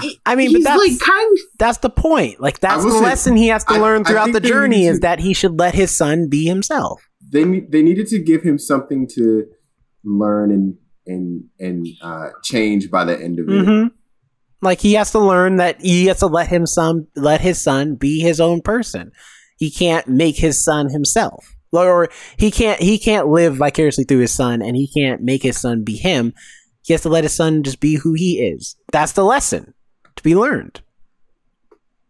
he- 0.02 0.20
I 0.26 0.34
mean, 0.34 0.50
he's 0.50 0.64
but 0.64 0.76
that's 0.76 0.90
like 0.92 1.00
kind. 1.00 1.38
that's 1.58 1.78
the 1.78 1.90
point. 1.90 2.40
Like 2.40 2.60
that's 2.60 2.84
the 2.84 2.90
say, 2.90 3.00
lesson 3.00 3.36
he 3.36 3.48
has 3.48 3.64
to 3.64 3.74
I- 3.74 3.78
learn 3.78 4.04
throughout 4.04 4.32
the 4.32 4.40
journey 4.40 4.78
need 4.80 4.86
is 4.88 4.96
to- 4.98 5.00
that 5.02 5.20
he 5.20 5.32
should 5.34 5.58
let 5.58 5.74
his 5.74 5.90
son 5.96 6.28
be 6.28 6.44
himself. 6.46 7.02
they 7.32 7.44
they 7.60 7.82
needed 7.82 8.06
to 8.08 8.18
give 8.18 8.42
him 8.42 8.58
something 8.58 9.06
to 9.14 9.46
learn 10.04 10.50
and 10.50 10.76
and 11.06 11.44
and 11.58 11.86
uh, 12.02 12.28
change 12.42 12.90
by 12.90 13.04
the 13.04 13.18
end 13.20 13.38
of 13.38 13.48
it. 13.48 13.64
hmm 13.64 13.86
Like 14.62 14.80
he 14.80 14.94
has 14.94 15.10
to 15.12 15.18
learn 15.18 15.56
that 15.56 15.80
he 15.80 16.06
has 16.06 16.18
to 16.20 16.26
let 16.26 16.48
him 16.48 16.66
son 16.66 17.06
let 17.16 17.40
his 17.40 17.60
son 17.60 17.94
be 17.96 18.20
his 18.20 18.40
own 18.40 18.60
person. 18.60 19.12
He 19.60 19.70
can't 19.70 20.08
make 20.08 20.36
his 20.38 20.64
son 20.64 20.88
himself, 20.90 21.54
or 21.70 22.08
he 22.38 22.50
can't 22.50 22.80
he 22.80 22.98
can't 22.98 23.28
live 23.28 23.56
vicariously 23.56 24.04
through 24.04 24.20
his 24.20 24.32
son, 24.32 24.62
and 24.62 24.74
he 24.74 24.88
can't 24.88 25.20
make 25.22 25.42
his 25.42 25.60
son 25.60 25.84
be 25.84 25.96
him. 25.96 26.32
He 26.82 26.94
has 26.94 27.02
to 27.02 27.10
let 27.10 27.24
his 27.24 27.34
son 27.34 27.62
just 27.62 27.78
be 27.78 27.96
who 27.96 28.14
he 28.14 28.40
is. 28.40 28.74
That's 28.90 29.12
the 29.12 29.22
lesson 29.24 29.74
to 30.16 30.22
be 30.22 30.34
learned. 30.34 30.80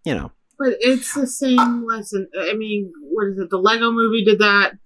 You 0.04 0.14
know, 0.14 0.32
But 0.58 0.76
it's 0.80 1.12
the 1.12 1.26
same 1.26 1.84
lesson. 1.86 2.28
I 2.40 2.54
mean, 2.54 2.92
what 3.10 3.26
is 3.26 3.38
it? 3.38 3.50
The 3.50 3.58
Lego 3.58 3.90
movie 3.90 4.24
did 4.24 4.38
that. 4.38 4.78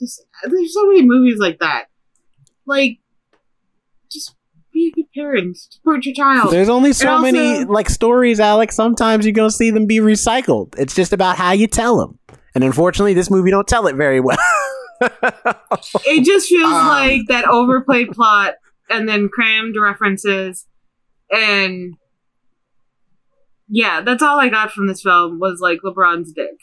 Just- 0.00 0.24
there's 0.44 0.74
so 0.74 0.86
many 0.88 1.02
movies 1.02 1.38
like 1.38 1.58
that. 1.60 1.84
Like, 2.66 2.98
be 4.78 4.92
a 4.92 4.96
good 4.96 5.12
parent. 5.14 5.56
Support 5.56 6.04
your 6.06 6.14
child. 6.14 6.52
there's 6.52 6.68
only 6.68 6.92
so 6.92 7.14
And 7.14 7.22
many 7.22 7.64
like 7.64 7.88
stories, 7.90 8.38
Alex. 8.40 8.74
Sometimes 8.76 9.24
you're 9.24 9.32
gonna 9.32 9.50
see 9.50 9.70
them 9.70 9.86
be 9.86 9.98
recycled. 9.98 10.74
It's 10.78 10.94
just 10.94 11.12
about 11.12 11.36
how 11.36 11.52
you 11.52 11.66
tell 11.66 11.98
them. 11.98 12.18
And 12.54 12.64
unfortunately, 12.64 13.14
this 13.14 13.30
movie 13.30 13.50
don't 13.50 13.66
tell 13.68 13.86
it 13.86 13.96
very 13.96 14.20
well. 14.20 14.38
It 16.04 16.24
just 16.24 16.48
feels 16.48 16.64
Um. 16.72 16.86
like 16.88 17.22
that 17.28 17.44
overplayed 17.46 18.10
plot 18.10 18.54
and 18.90 19.08
then 19.08 19.28
crammed 19.28 19.76
references. 19.80 20.66
And 21.30 21.94
yeah, 23.68 24.00
that's 24.00 24.22
all 24.22 24.40
I 24.40 24.48
got 24.48 24.72
from 24.72 24.88
this 24.88 25.02
film 25.02 25.38
was 25.38 25.60
like 25.60 25.78
LeBron's 25.84 26.32
dick. 26.32 26.56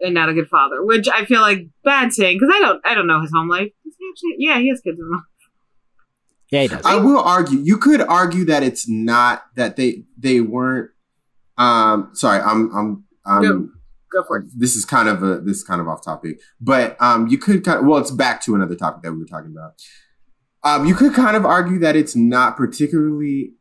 And 0.00 0.14
not 0.14 0.28
a 0.28 0.34
good 0.34 0.48
father, 0.48 0.84
which 0.84 1.08
I 1.08 1.24
feel 1.24 1.40
like 1.40 1.68
bad 1.84 2.12
saying 2.12 2.36
because 2.38 2.52
I 2.54 2.60
don't, 2.60 2.80
I 2.84 2.94
don't 2.94 3.06
know 3.06 3.20
his 3.22 3.30
home 3.32 3.48
life. 3.48 3.70
Does 3.84 3.94
he 3.98 4.10
actually, 4.12 4.34
yeah, 4.38 4.58
he 4.58 4.68
has 4.68 4.80
kids. 4.80 4.98
at 4.98 5.04
home. 5.04 5.24
Yeah, 6.52 6.62
he 6.62 6.68
does. 6.68 6.82
I 6.84 6.96
will 6.96 7.18
argue. 7.18 7.58
You 7.58 7.78
could 7.78 8.02
argue 8.02 8.44
that 8.44 8.62
it's 8.62 8.86
not 8.86 9.44
that 9.56 9.76
they 9.76 10.04
they 10.18 10.40
weren't. 10.42 10.90
Um, 11.56 12.10
sorry, 12.12 12.40
I'm 12.40 12.70
I'm 12.76 13.04
I'm. 13.24 13.42
Go. 13.42 13.68
Go 14.12 14.24
for 14.24 14.36
it. 14.36 14.44
This 14.54 14.76
is 14.76 14.84
kind 14.84 15.08
of 15.08 15.22
a 15.22 15.40
this 15.40 15.56
is 15.56 15.64
kind 15.64 15.80
of 15.80 15.88
off 15.88 16.04
topic, 16.04 16.38
but 16.60 17.00
um, 17.00 17.28
you 17.28 17.38
could 17.38 17.64
kind 17.64 17.78
of, 17.78 17.86
well, 17.86 17.98
it's 17.98 18.10
back 18.10 18.42
to 18.42 18.54
another 18.54 18.74
topic 18.74 19.02
that 19.02 19.12
we 19.12 19.18
were 19.18 19.24
talking 19.24 19.50
about. 19.50 19.82
Um, 20.62 20.86
you 20.86 20.94
could 20.94 21.14
kind 21.14 21.34
of 21.34 21.46
argue 21.46 21.78
that 21.78 21.96
it's 21.96 22.14
not 22.14 22.56
particularly 22.58 23.54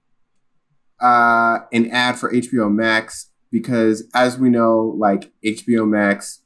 uh 0.99 1.59
an 1.71 1.89
ad 1.89 2.19
for 2.19 2.31
HBO 2.33 2.69
Max 2.69 3.31
because, 3.49 4.03
as 4.13 4.37
we 4.37 4.49
know, 4.49 4.93
like 4.99 5.31
HBO 5.45 5.87
Max, 5.87 6.41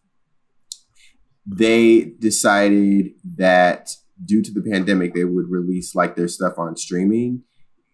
they 1.47 2.01
decided 2.19 3.13
that 3.37 3.95
due 4.23 4.41
to 4.41 4.51
the 4.51 4.61
pandemic, 4.61 5.13
they 5.13 5.25
would 5.25 5.49
release 5.49 5.95
like 5.95 6.15
their 6.15 6.27
stuff 6.27 6.57
on 6.57 6.77
streaming. 6.77 7.43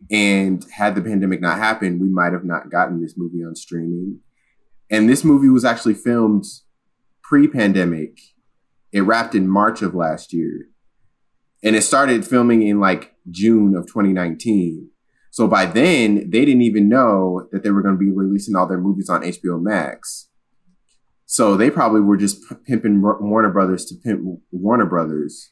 And 0.10 0.66
had 0.72 0.96
the 0.96 1.02
pandemic 1.02 1.42
not 1.42 1.60
happened, 1.60 2.02
we 2.02 2.10
might 2.10 2.34
have 2.34 2.44
not 2.44 2.72
gotten 2.72 3.02
this 3.02 3.14
movie 3.16 3.44
on 3.44 3.56
streaming. 3.56 4.20
And 4.90 5.08
this 5.08 5.24
movie 5.24 5.50
was 5.50 5.64
actually 5.64 5.94
filmed 5.94 6.46
pre-pandemic. 7.24 8.20
It 8.92 9.02
wrapped 9.02 9.36
in 9.36 9.48
March 9.48 9.82
of 9.82 9.96
last 9.96 10.34
year, 10.34 10.68
and 11.64 11.78
it 11.78 11.84
started 11.84 12.28
filming 12.28 12.62
in 12.62 12.82
like 12.82 13.14
June 13.30 13.74
of 13.76 13.88
2019. 13.88 14.90
So 15.30 15.48
by 15.48 15.66
then, 15.66 16.30
they 16.30 16.44
didn't 16.44 16.64
even 16.64 16.90
know 16.90 17.48
that 17.54 17.64
they 17.64 17.72
were 17.72 17.82
going 17.82 17.96
to 17.96 18.00
be 18.00 18.12
releasing 18.12 18.54
all 18.54 18.68
their 18.68 18.82
movies 18.82 19.10
on 19.10 19.22
HBO 19.22 19.62
Max. 19.62 20.28
So 21.26 21.56
they 21.56 21.72
probably 21.72 22.02
were 22.02 22.18
just 22.18 22.44
pimping 22.66 23.02
Wa- 23.02 23.18
Warner 23.22 23.50
Brothers 23.50 23.86
to 23.86 23.96
pimp 23.96 24.42
Warner 24.52 24.86
Brothers. 24.86 25.52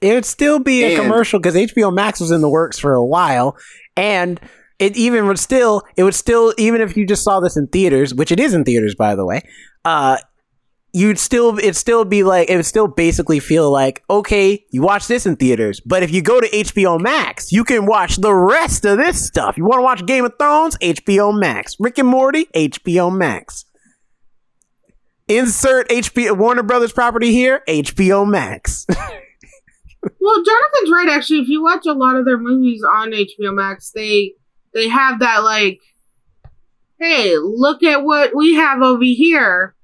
It 0.00 0.14
would 0.14 0.24
still 0.24 0.58
be 0.58 0.84
a 0.84 0.94
And- 0.94 1.02
commercial 1.02 1.38
because 1.40 1.54
HBO 1.56 1.90
Max 1.92 2.20
was 2.20 2.30
in 2.30 2.40
the 2.40 2.48
works 2.48 2.78
for 2.78 2.94
a 2.94 3.04
while, 3.04 3.56
and 3.96 4.40
it 4.78 4.96
even 4.96 5.26
would 5.26 5.38
still, 5.38 5.82
it 5.96 6.04
would 6.04 6.14
still, 6.14 6.54
even 6.56 6.80
if 6.80 6.96
you 6.96 7.06
just 7.06 7.24
saw 7.24 7.40
this 7.40 7.56
in 7.56 7.66
theaters, 7.66 8.14
which 8.14 8.30
it 8.30 8.38
is 8.38 8.54
in 8.54 8.64
theaters, 8.64 8.94
by 8.94 9.14
the 9.16 9.26
way, 9.26 9.40
uh, 9.84 10.18
you'd 10.92 11.18
still, 11.18 11.58
it'd 11.58 11.74
still 11.76 12.04
be 12.04 12.22
like, 12.22 12.48
it 12.48 12.54
would 12.56 12.64
still 12.64 12.86
basically 12.86 13.40
feel 13.40 13.70
like, 13.72 14.02
okay, 14.08 14.64
you 14.70 14.80
watch 14.80 15.08
this 15.08 15.26
in 15.26 15.34
theaters, 15.36 15.80
but 15.84 16.02
if 16.04 16.12
you 16.12 16.22
go 16.22 16.40
to 16.40 16.48
HBO 16.48 16.98
Max, 17.00 17.50
you 17.50 17.64
can 17.64 17.86
watch 17.86 18.16
the 18.16 18.32
rest 18.34 18.84
of 18.84 18.98
this 18.98 19.26
stuff. 19.26 19.56
You 19.58 19.64
want 19.64 19.78
to 19.78 19.82
watch 19.82 20.06
Game 20.06 20.24
of 20.24 20.32
Thrones? 20.38 20.76
HBO 20.78 21.36
Max. 21.36 21.74
Rick 21.80 21.98
and 21.98 22.08
Morty? 22.08 22.46
HBO 22.54 23.10
Max. 23.14 23.64
Insert 25.28 25.88
HBO 25.90 26.38
Warner 26.38 26.62
Brothers 26.62 26.92
property 26.92 27.32
here, 27.32 27.62
HBO 27.68 28.26
Max. 28.26 28.86
Well, 30.20 30.42
Jonathan's 30.44 30.90
right. 30.90 31.08
Actually, 31.10 31.40
if 31.40 31.48
you 31.48 31.62
watch 31.62 31.86
a 31.86 31.92
lot 31.92 32.16
of 32.16 32.24
their 32.24 32.38
movies 32.38 32.82
on 32.82 33.12
HBO 33.12 33.54
Max, 33.54 33.90
they 33.90 34.34
they 34.74 34.88
have 34.88 35.20
that 35.20 35.38
like, 35.44 35.80
hey, 37.00 37.36
look 37.38 37.82
at 37.82 38.04
what 38.04 38.34
we 38.34 38.54
have 38.54 38.82
over 38.82 39.04
here. 39.04 39.74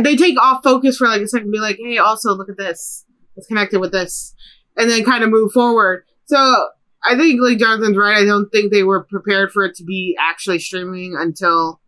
They 0.00 0.16
take 0.16 0.38
off 0.38 0.62
focus 0.62 0.98
for 0.98 1.08
like 1.08 1.22
a 1.22 1.28
second, 1.28 1.46
and 1.46 1.52
be 1.52 1.58
like, 1.58 1.78
hey, 1.82 1.98
also 1.98 2.34
look 2.34 2.48
at 2.48 2.58
this. 2.58 3.04
It's 3.36 3.46
connected 3.46 3.80
with 3.80 3.92
this, 3.92 4.34
and 4.76 4.90
then 4.90 5.04
kind 5.04 5.24
of 5.24 5.30
move 5.30 5.52
forward. 5.52 6.04
So 6.26 6.68
I 7.04 7.16
think 7.16 7.40
like 7.40 7.58
Jonathan's 7.58 7.96
right. 7.96 8.18
I 8.18 8.24
don't 8.24 8.50
think 8.50 8.72
they 8.72 8.82
were 8.82 9.04
prepared 9.04 9.50
for 9.52 9.64
it 9.64 9.74
to 9.76 9.84
be 9.84 10.16
actually 10.20 10.58
streaming 10.58 11.16
until 11.18 11.80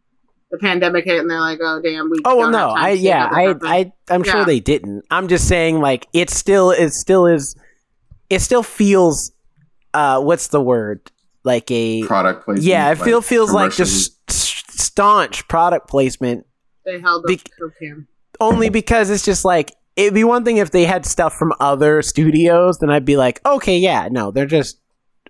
the 0.51 0.59
pandemic 0.59 1.05
hit, 1.05 1.21
and 1.21 1.31
they're 1.31 1.41
like, 1.41 1.59
oh 1.63 1.81
damn, 1.83 2.11
we. 2.11 2.19
Oh 2.25 2.37
well, 2.37 2.51
no, 2.51 2.71
I 2.71 2.91
yeah, 2.91 3.27
other 3.27 3.59
I. 3.63 3.79
I 3.79 3.93
I'm 4.09 4.23
sure 4.23 4.45
they 4.45 4.61
didn't. 4.61 5.05
I'm 5.11 5.29
just 5.29 5.49
saying, 5.49 5.81
like, 5.81 6.07
it 6.13 6.31
still 6.31 6.71
it 6.71 6.93
still 6.93 7.27
is, 7.27 7.57
it 8.31 8.41
still 8.41 8.63
feels, 8.63 9.33
uh, 9.93 10.21
what's 10.21 10.49
the 10.49 10.61
word? 10.61 11.11
Like 11.45 11.71
a 11.71 12.03
Product 12.05 12.45
placement. 12.45 12.67
yeah, 12.67 12.87
it 12.91 12.99
like 12.99 13.05
feel 13.07 13.21
feels 13.21 13.53
like 13.53 13.73
just 13.73 14.31
staunch 14.31 15.47
product 15.49 15.89
placement. 15.89 16.47
they 16.85 17.01
held 17.01 17.25
up 17.25 17.29
Bec- 17.29 17.51
cocaine. 17.59 18.07
Only 18.41 18.69
because 18.71 19.11
it's 19.11 19.25
just 19.25 19.45
like 19.45 19.73
it'd 19.97 20.15
be 20.15 20.25
one 20.25 20.45
thing 20.45 20.57
if 20.57 20.71
they 20.73 20.85
had 20.85 21.07
stuff 21.07 21.35
from 21.35 21.53
other 21.61 22.03
studios, 22.03 22.79
then 22.79 22.91
I'd 22.91 23.05
be 23.05 23.17
like, 23.17 23.41
okay, 23.47 23.79
yeah, 23.79 24.09
no, 24.11 24.31
they're 24.31 24.47
just 24.47 24.81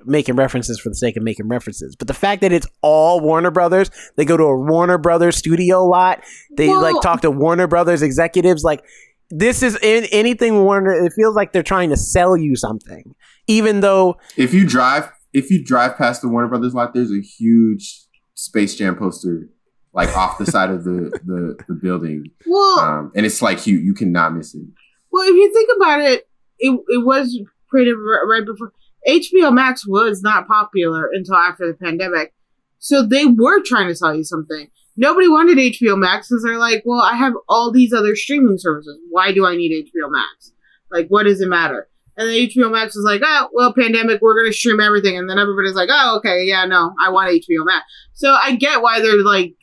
making 0.06 0.36
references 0.36 0.78
for 0.80 0.88
the 0.88 0.94
sake 0.94 1.16
of 1.16 1.22
making 1.22 1.48
references. 1.48 1.96
But 1.96 2.08
the 2.08 2.14
fact 2.14 2.40
that 2.42 2.52
it's 2.52 2.66
all 2.82 3.20
Warner 3.20 3.50
Brothers, 3.50 3.90
they 4.16 4.24
go 4.24 4.36
to 4.36 4.42
a 4.44 4.56
Warner 4.58 4.98
Brothers 4.98 5.36
studio 5.36 5.84
lot, 5.84 6.22
they 6.56 6.68
Well- 6.68 6.80
like 6.82 7.02
talk 7.02 7.22
to 7.22 7.30
Warner 7.30 7.66
Brothers 7.66 8.02
executives, 8.02 8.62
like 8.64 8.84
this 9.30 9.62
is 9.62 9.76
in 9.82 10.04
anything 10.12 10.62
Warner. 10.64 10.92
It 10.92 11.12
feels 11.14 11.34
like 11.34 11.52
they're 11.52 11.62
trying 11.62 11.90
to 11.90 11.96
sell 11.96 12.36
you 12.36 12.56
something, 12.56 13.14
even 13.46 13.80
though 13.80 14.16
If 14.36 14.54
you 14.54 14.66
drive, 14.66 15.10
if 15.32 15.50
you 15.50 15.64
drive 15.64 15.96
past 15.96 16.22
the 16.22 16.28
Warner 16.28 16.48
Brothers 16.48 16.74
lot, 16.74 16.94
there's 16.94 17.10
a 17.10 17.20
huge 17.20 18.02
Space 18.34 18.76
Jam 18.76 18.96
poster, 18.96 19.48
like 19.92 20.14
off 20.16 20.38
the 20.38 20.46
side 20.46 20.70
of 20.70 20.84
the 20.84 21.10
the, 21.24 21.56
the 21.68 21.74
building, 21.74 22.26
Well, 22.46 22.78
um, 22.80 23.12
and 23.14 23.24
it's 23.26 23.40
like 23.42 23.66
you 23.66 23.78
you 23.78 23.94
cannot 23.94 24.34
miss 24.34 24.54
it. 24.54 24.66
Well, 25.10 25.22
if 25.28 25.34
you 25.34 25.52
think 25.52 25.70
about 25.76 26.00
it, 26.00 26.28
it, 26.58 26.72
it 26.88 27.04
was 27.04 27.38
pretty 27.68 27.92
right 27.92 28.44
before 28.44 28.72
HBO 29.06 29.52
Max 29.52 29.86
was 29.86 30.22
not 30.22 30.46
popular 30.46 31.08
until 31.12 31.36
after 31.36 31.66
the 31.66 31.74
pandemic. 31.74 32.32
So 32.78 33.02
they 33.06 33.24
were 33.26 33.62
trying 33.62 33.88
to 33.88 33.94
sell 33.94 34.14
you 34.14 34.24
something. 34.24 34.68
Nobody 34.96 35.28
wanted 35.28 35.58
HBO 35.58 35.98
Max 35.98 36.28
because 36.28 36.44
they're 36.44 36.58
like, 36.58 36.82
well, 36.84 37.00
I 37.00 37.16
have 37.16 37.32
all 37.48 37.72
these 37.72 37.92
other 37.92 38.14
streaming 38.14 38.58
services. 38.58 38.98
Why 39.10 39.32
do 39.32 39.44
I 39.46 39.56
need 39.56 39.86
HBO 39.86 40.10
Max? 40.10 40.52
Like, 40.90 41.08
what 41.08 41.24
does 41.24 41.40
it 41.40 41.48
matter? 41.48 41.88
And 42.16 42.28
then 42.28 42.36
HBO 42.48 42.70
Max 42.70 42.94
was 42.94 43.04
like, 43.04 43.20
oh, 43.24 43.48
well, 43.52 43.74
pandemic, 43.74 44.22
we're 44.22 44.34
going 44.40 44.46
to 44.52 44.56
stream 44.56 44.78
everything. 44.78 45.18
And 45.18 45.28
then 45.28 45.38
everybody's 45.38 45.74
like, 45.74 45.88
oh, 45.90 46.18
okay, 46.18 46.44
yeah, 46.44 46.64
no, 46.64 46.94
I 47.04 47.10
want 47.10 47.30
HBO 47.30 47.64
Max. 47.66 47.84
So 48.12 48.30
I 48.30 48.54
get 48.54 48.82
why 48.82 49.00
they're 49.00 49.24
like 49.24 49.54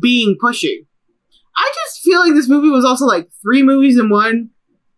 being 0.00 0.36
pushy. 0.42 0.86
I 1.56 1.72
just 1.84 2.00
feel 2.02 2.18
like 2.20 2.34
this 2.34 2.48
movie 2.48 2.68
was 2.70 2.84
also 2.84 3.04
like 3.04 3.28
three 3.42 3.62
movies 3.62 3.98
in 3.98 4.10
one 4.10 4.50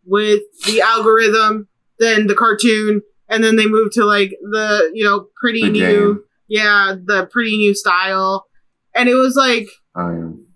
with 0.06 0.40
the 0.66 0.80
algorithm, 0.80 1.68
then 1.98 2.28
the 2.28 2.34
cartoon, 2.34 3.02
and 3.28 3.42
then 3.42 3.56
they 3.56 3.66
moved 3.66 3.92
to 3.94 4.04
like 4.04 4.30
the, 4.40 4.90
you 4.94 5.04
know, 5.04 5.26
pretty 5.38 5.62
The 5.62 5.70
new, 5.70 5.80
game. 5.80 6.20
yeah, 6.48 6.94
the 7.02 7.26
pretty 7.30 7.56
new 7.56 7.74
style. 7.74 8.46
And 8.94 9.08
it 9.08 9.14
was 9.14 9.34
like, 9.36 9.66
I 9.94 10.10
am. 10.10 10.46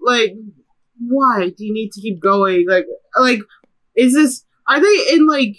like, 0.00 0.32
why 0.98 1.50
do 1.56 1.64
you 1.64 1.72
need 1.72 1.90
to 1.92 2.00
keep 2.00 2.20
going? 2.20 2.66
Like, 2.68 2.84
like, 3.18 3.40
is 3.96 4.14
this, 4.14 4.44
are 4.68 4.80
they 4.80 5.14
in 5.14 5.26
like, 5.26 5.56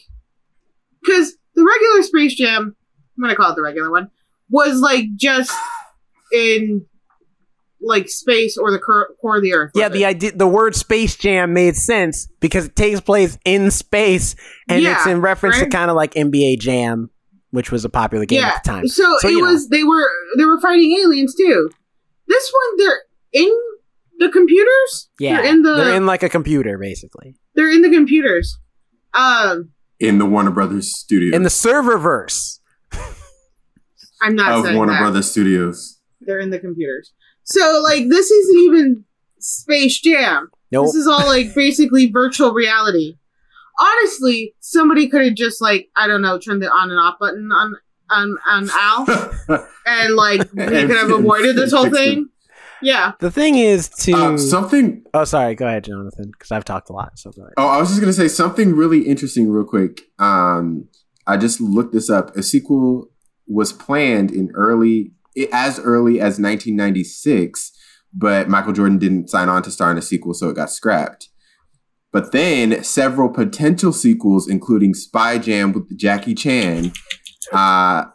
because 1.02 1.36
the 1.56 1.64
regular 1.64 2.04
Space 2.04 2.36
Jam, 2.36 2.76
I'm 3.18 3.22
gonna 3.22 3.36
call 3.36 3.52
it 3.52 3.56
the 3.56 3.62
regular 3.62 3.92
one, 3.92 4.10
was 4.50 4.80
like 4.80 5.06
just 5.16 5.52
in 6.32 6.86
like 7.82 8.08
space 8.08 8.58
or 8.58 8.72
the 8.72 8.80
cor- 8.80 9.10
core 9.20 9.38
of 9.38 9.44
the 9.44 9.54
earth. 9.54 9.72
yeah, 9.76 9.88
was 9.90 9.98
the 9.98 10.04
it? 10.04 10.08
idea, 10.08 10.32
the 10.32 10.48
word 10.48 10.74
Space 10.76 11.18
Jam 11.18 11.54
made 11.54 11.76
sense 11.76 12.28
because 12.40 12.68
it 12.68 12.76
takes 12.76 13.02
place 13.02 13.38
in 13.44 13.72
space 13.72 14.36
and 14.70 14.82
Yeah, 14.82 14.96
it's 14.96 15.06
in 15.08 15.20
reference 15.22 15.60
to 15.60 15.68
kind 15.68 15.92
of 15.92 15.98
like 15.98 16.14
NBA 16.14 16.60
Jam, 16.60 17.10
which 17.54 17.72
was 17.72 17.86
a 17.86 17.90
popular 17.90 18.26
game 18.26 18.44
at 18.44 18.64
the 18.64 18.70
time. 18.70 18.88
So, 18.88 19.04
So, 19.20 19.28
it 19.28 19.32
you 19.34 19.42
know. 19.42 19.52
was 19.52 19.70
they 19.70 19.84
were 19.84 20.10
they 20.38 20.46
were 20.46 20.60
fighting 20.60 20.98
aliens 21.00 21.36
too. 21.36 21.70
This 22.28 22.52
one 22.52 22.78
they're 22.78 23.02
in 23.32 23.56
the 24.20 24.30
computers. 24.30 25.10
Yeah, 25.20 25.38
they're 25.38 25.46
in 25.46 25.62
the 25.62 25.74
they're 25.76 25.96
in 25.96 26.06
like 26.06 26.24
a 26.24 26.30
computer 26.30 26.78
basically 26.78 27.36
they're 27.56 27.72
in 27.72 27.82
the 27.84 27.90
computers. 27.92 28.58
Um, 29.14 29.70
In 30.00 30.18
the 30.18 30.26
Warner 30.26 30.50
Brothers 30.52 30.96
studio. 30.98 31.36
in 31.36 31.44
the 31.44 31.50
serververse. 31.50 32.60
I'm 34.22 34.36
not 34.36 34.66
of 34.66 34.76
Warner 34.76 34.94
that. 34.94 35.00
Brothers 35.02 35.30
Studios. 35.30 36.00
They're 36.22 36.40
in 36.40 36.50
the 36.50 36.60
computers. 36.60 37.12
So 37.44 37.82
like 37.84 38.08
this 38.10 38.32
isn't 38.32 38.60
even 38.60 39.04
Space 39.40 40.00
Jam. 40.02 40.50
Nope. 40.72 40.88
This 40.88 40.96
is 40.96 41.08
all 41.08 41.26
like 41.28 41.54
basically 41.54 42.10
virtual 42.10 42.54
reality. 42.54 43.18
Honestly, 43.80 44.56
somebody 44.60 45.08
could 45.08 45.24
have 45.26 45.36
just 45.36 45.62
like 45.62 45.90
I 45.96 46.08
don't 46.08 46.22
know 46.22 46.38
turned 46.40 46.62
the 46.62 46.68
on 46.68 46.92
and 46.92 47.00
off 47.00 47.18
button 47.20 47.52
on 47.52 47.76
on 48.10 48.38
on 48.48 48.70
Al 48.72 49.68
and 49.86 50.16
like 50.16 50.40
we 50.54 50.66
could 50.66 50.98
have 50.98 51.12
avoided 51.12 51.56
this 51.56 51.72
whole 51.72 51.90
thing. 51.90 52.30
Yeah. 52.82 53.14
the 53.20 53.32
thing 53.32 53.58
is 53.58 53.88
to. 53.90 54.12
Um, 54.12 54.38
something. 54.38 55.06
oh, 55.14 55.24
sorry. 55.24 55.56
Go 55.56 55.66
ahead, 55.66 55.86
Jonathan, 55.86 56.32
because 56.32 56.52
I've 56.52 56.66
talked 56.66 56.90
a 56.90 56.94
lot. 56.94 57.18
So 57.18 57.32
go 57.32 57.44
ahead. 57.44 57.54
Oh, 57.58 57.68
I 57.68 57.78
was 57.78 57.90
just 57.90 58.02
gonna 58.02 58.12
say 58.12 58.28
something 58.28 58.76
really 58.76 59.04
interesting, 59.04 59.50
real 59.50 59.64
quick. 59.64 60.02
Um, 60.20 60.90
I 61.26 61.38
just 61.38 61.62
looked 61.62 61.94
this 61.94 62.10
up. 62.10 62.36
A 62.36 62.44
sequel 62.44 63.10
was 63.48 63.72
planned 63.72 64.32
in 64.32 64.52
early, 64.54 65.14
as 65.52 65.80
early 65.80 66.16
as 66.16 66.40
1996, 66.40 67.72
but 68.14 68.50
Michael 68.50 68.74
Jordan 68.74 68.98
didn't 68.98 69.30
sign 69.30 69.50
on 69.50 69.64
to 69.64 69.72
star 69.72 69.92
in 69.92 69.98
a 69.98 70.02
sequel, 70.02 70.34
so 70.34 70.50
it 70.50 70.56
got 70.56 70.70
scrapped. 70.70 71.30
But 72.14 72.32
then 72.32 72.84
several 72.84 73.28
potential 73.28 73.92
sequels, 73.92 74.48
including 74.48 74.94
Spy 74.94 75.40
Jam 75.40 75.74
with 75.74 75.98
Jackie 75.98 76.36
Chan, 76.36 76.94
uh, 77.52 78.06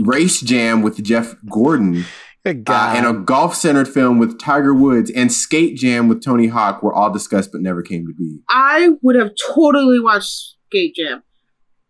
Race 0.00 0.40
Jam 0.40 0.82
with 0.82 1.02
Jeff 1.02 1.36
Gordon, 1.48 2.04
Good 2.44 2.68
uh, 2.68 2.92
and 2.96 3.06
a 3.06 3.12
golf-centered 3.12 3.88
film 3.88 4.18
with 4.18 4.38
Tiger 4.38 4.74
Woods, 4.74 5.10
and 5.10 5.32
Skate 5.32 5.76
Jam 5.76 6.08
with 6.08 6.22
Tony 6.22 6.48
Hawk 6.48 6.82
were 6.82 6.92
all 6.92 7.12
discussed 7.12 7.52
but 7.52 7.60
never 7.60 7.82
came 7.82 8.06
to 8.06 8.12
be. 8.14 8.40
I 8.48 8.90
would 9.02 9.16
have 9.16 9.30
totally 9.54 10.00
watched 10.00 10.56
Skate 10.66 10.94
Jam. 10.96 11.22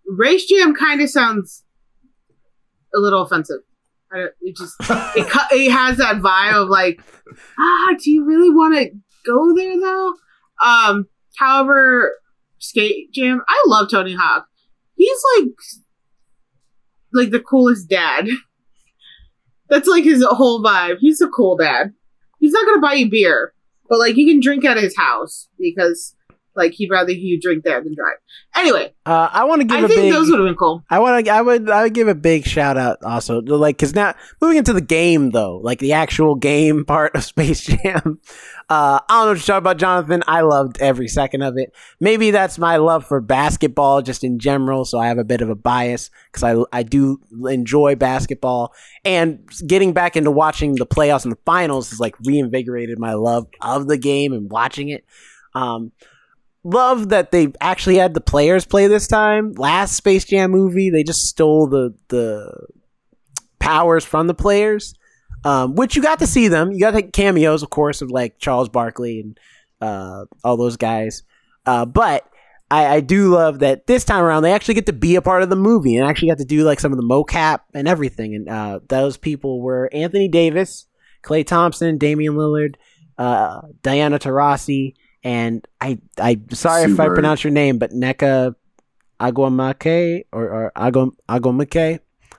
Race 0.07 0.47
Jam 0.47 0.75
kind 0.75 1.01
of 1.01 1.11
sounds 1.11 1.65
a 2.95 2.99
little 2.99 3.23
offensive. 3.23 3.61
I 4.13 4.19
don't, 4.19 4.33
it 4.41 4.57
just 4.57 4.75
it, 4.81 5.27
cu- 5.31 5.57
it 5.57 5.71
has 5.71 5.97
that 5.97 6.17
vibe 6.17 6.63
of 6.63 6.69
like, 6.69 7.01
ah, 7.59 7.95
do 8.03 8.11
you 8.11 8.25
really 8.25 8.51
want 8.51 8.77
to 8.77 8.91
go 9.27 9.55
there 9.55 9.81
though? 9.81 10.15
Um, 10.65 11.07
however, 11.37 12.15
Skate 12.59 13.13
Jam, 13.13 13.43
I 13.49 13.63
love 13.67 13.91
Tony 13.91 14.15
Hawk. 14.15 14.47
He's 14.97 15.21
like, 15.37 15.49
like 17.13 17.31
the 17.31 17.41
coolest 17.41 17.89
dad. 17.89 18.29
That's 19.69 19.89
like 19.89 20.05
his 20.05 20.25
whole 20.25 20.63
vibe. 20.63 20.97
He's 21.01 21.21
a 21.21 21.29
cool 21.29 21.57
dad. 21.57 21.93
He's 22.39 22.53
not 22.53 22.67
gonna 22.67 22.81
buy 22.81 22.95
you 22.95 23.11
beer, 23.11 23.53
but 23.89 23.99
like 23.99 24.17
you 24.17 24.27
can 24.27 24.41
drink 24.41 24.65
at 24.65 24.77
his 24.77 24.97
house 24.97 25.49
because 25.59 26.16
Like 26.57 26.73
he'd 26.73 26.91
rather 26.91 27.13
you 27.13 27.41
drink 27.41 27.65
there 27.65 27.83
than 27.83 27.95
drive. 27.95 28.17
Anyway, 28.57 28.95
Uh, 29.05 29.29
I 29.33 29.45
want 29.45 29.61
to 29.61 29.67
give 29.67 29.77
I 29.79 29.85
a 29.85 29.89
think 29.89 30.01
big. 30.03 30.13
those 30.13 30.31
would 30.31 30.39
have 30.41 30.49
been 30.49 30.57
cool. 30.57 30.83
I 30.89 30.99
want 30.99 31.25
to. 31.27 31.31
I 31.31 31.43
would. 31.43 31.69
I 31.71 31.83
would 31.83 31.95
give 31.95 32.09
a 32.09 32.15
big 32.15 32.47
shout 32.47 32.77
out 32.79 32.99
also, 33.05 33.41
to, 33.43 33.57
like, 33.57 33.77
because 33.77 33.95
now 33.95 34.15
moving 34.41 34.57
into 34.57 34.73
the 34.73 34.81
game 34.81 35.31
though, 35.31 35.59
like 35.63 35.79
the 35.79 35.93
actual 35.93 36.35
game 36.35 36.85
part 36.87 37.15
of 37.15 37.23
Space 37.25 37.61
Jam. 37.67 38.19
Uh, 38.69 38.99
I 38.99 39.01
don't 39.09 39.09
know 39.09 39.27
what 39.29 39.37
you're 39.37 39.37
talking 39.37 39.57
about, 39.59 39.77
Jonathan. 39.79 40.23
I 40.27 40.41
loved 40.41 40.81
every 40.81 41.07
second 41.07 41.43
of 41.43 41.57
it. 41.57 41.73
Maybe 42.01 42.33
that's 42.33 42.59
my 42.59 42.77
love 42.79 43.07
for 43.07 43.21
basketball 43.21 44.03
just 44.03 44.25
in 44.25 44.39
general, 44.41 44.85
so 44.85 44.99
I 44.99 45.07
have 45.07 45.19
a 45.19 45.25
bit 45.25 45.41
of 45.41 45.51
a 45.51 45.55
bias 45.55 46.11
because 46.33 46.43
I 46.43 46.57
I 46.77 46.83
do 46.83 47.19
enjoy 47.49 47.95
basketball, 47.95 48.73
and 49.05 49.49
getting 49.67 49.93
back 49.93 50.17
into 50.17 50.31
watching 50.31 50.75
the 50.77 50.87
playoffs 50.87 51.25
and 51.25 51.33
the 51.33 51.39
finals 51.45 51.91
has 51.91 52.01
like 52.01 52.17
reinvigorated 52.25 52.99
my 52.99 53.13
love 53.15 53.47
of 53.61 53.87
the 53.87 53.99
game 53.99 54.33
and 54.33 54.51
watching 54.51 54.89
it. 54.89 55.05
Um, 55.55 55.93
love 56.67 57.11
that 57.11 57.31
they 57.31 57.53
actually 57.61 57.97
had 57.97 58.15
the 58.15 58.21
players 58.21 58.67
play 58.67 58.87
this 58.89 59.07
time. 59.07 59.53
Last 59.53 59.97
Space 59.97 60.25
Jam 60.25 60.51
movie, 60.51 60.91
they 60.91 61.03
just 61.03 61.27
stole 61.27 61.69
the 61.69 61.95
the 62.09 62.67
powers 63.59 64.05
from 64.05 64.27
the 64.27 64.35
players, 64.35 64.95
um, 65.45 65.75
which 65.75 65.97
you 65.97 66.03
got 66.03 66.19
to 66.19 66.27
see 66.27 66.49
them. 66.49 66.73
You 66.73 66.81
got 66.81 66.95
the 66.95 67.03
cameos, 67.03 67.63
of 67.63 67.71
course, 67.71 68.03
of 68.03 68.11
like 68.11 68.39
Charles 68.39 68.69
Barkley 68.69 69.21
and 69.21 69.41
uh, 69.81 70.27
all 70.45 70.57
those 70.57 70.77
guys. 70.77 71.23
Uh, 71.65 71.85
but 71.85 72.29
I, 72.71 72.87
I 72.87 73.01
do 73.01 73.29
love 73.29 73.61
that 73.61 73.87
this 73.87 74.05
time 74.05 74.25
around 74.25 74.43
they 74.43 74.53
actually 74.53 74.75
get 74.75 74.87
to 74.87 74.93
be 74.93 75.17
a 75.17 75.23
part 75.23 75.43
of 75.43 75.51
the 75.51 75.57
movie 75.57 75.97
and 75.97 76.09
actually 76.09 76.29
got 76.29 76.39
to 76.39 76.45
do 76.45 76.65
like 76.65 76.81
some 76.81 76.93
of 76.93 76.99
the 76.99 77.05
mocap 77.05 77.61
and 77.75 77.87
everything. 77.87 78.35
And 78.35 78.49
uh, 78.49 78.81
those 78.89 79.17
people 79.17 79.61
were 79.61 79.89
Anthony 79.93 80.29
Davis, 80.29 80.87
Klay 81.23 81.47
Thompson, 81.47 81.99
Damian 81.99 82.35
Lillard, 82.35 82.75
uh, 83.19 83.63
Diana 83.83 84.19
Taurasi, 84.19 84.95
and 85.27 85.67
I 85.81 85.99
I 86.19 86.39
sorry 86.53 86.85
if 86.91 87.01
I 87.01 87.09
pronounce 87.09 87.43
your 87.43 87.51
name, 87.53 87.79
but 87.79 87.91
Nneka 87.91 88.55
Agwamake 89.21 90.23
or, 90.33 90.45
or 90.45 90.73
Agwam 90.77 91.11
Agwamake. 91.29 91.99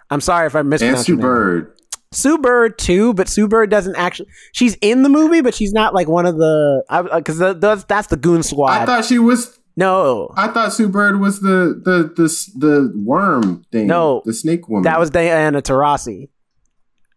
I'm 0.10 0.22
sorry 0.22 0.48
if 0.48 0.56
I 0.56 0.62
And 0.62 0.70
mispronounced 0.70 1.06
Sue. 1.06 1.18
Bird. 1.18 1.74
Sue 2.14 2.38
Bird 2.38 2.80
too, 2.80 3.14
but 3.14 3.28
Sue 3.28 3.50
Bird 3.50 3.70
doesn't 3.70 3.98
actually. 3.98 4.30
She's 4.54 4.76
in 4.76 5.04
the 5.04 5.10
movie, 5.10 5.42
but 5.42 5.54
she's 5.54 5.74
not 5.74 5.94
like 5.94 6.08
one 6.08 6.26
of 6.26 6.38
the 6.38 7.12
because 7.14 7.40
that's 7.60 7.84
that's 7.84 8.08
the 8.08 8.16
Goon 8.16 8.42
Squad. 8.42 8.72
I 8.72 8.86
thought 8.86 9.04
she 9.04 9.20
was. 9.20 9.60
no, 9.76 10.32
I 10.38 10.48
thought 10.48 10.72
Sue 10.72 10.88
Bird 10.88 11.20
was 11.20 11.42
the 11.42 11.82
the 11.84 12.04
the 12.16 12.30
the 12.58 12.94
worm 12.96 13.66
thing. 13.74 13.88
No. 13.88 14.22
the 14.24 14.32
snake 14.34 14.70
woman. 14.70 14.84
that 14.84 14.98
was 14.98 15.10
Diana 15.10 15.62
Taurasi. 15.62 16.30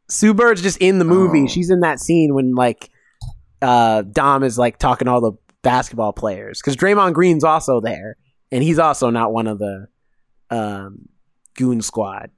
Sue 0.08 0.34
Bird's 0.34 0.62
just 0.62 0.78
in 0.78 0.98
the 0.98 1.04
movie. 1.04 1.44
Oh. 1.44 1.46
She's 1.46 1.70
in 1.70 1.80
that 1.80 2.00
scene 2.00 2.34
when 2.34 2.56
like 2.56 2.90
uh 3.62 4.02
Dom 4.02 4.42
is 4.42 4.58
like 4.58 4.78
talking 4.78 5.06
all 5.06 5.20
the 5.20 5.32
basketball 5.62 6.12
players 6.12 6.60
because 6.60 6.76
Draymond 6.76 7.14
Green's 7.14 7.44
also 7.44 7.80
there, 7.80 8.16
and 8.50 8.62
he's 8.62 8.78
also 8.78 9.10
not 9.10 9.32
one 9.32 9.46
of 9.46 9.58
the 9.58 9.88
um 10.50 11.08
Goon 11.54 11.82
Squad. 11.82 12.30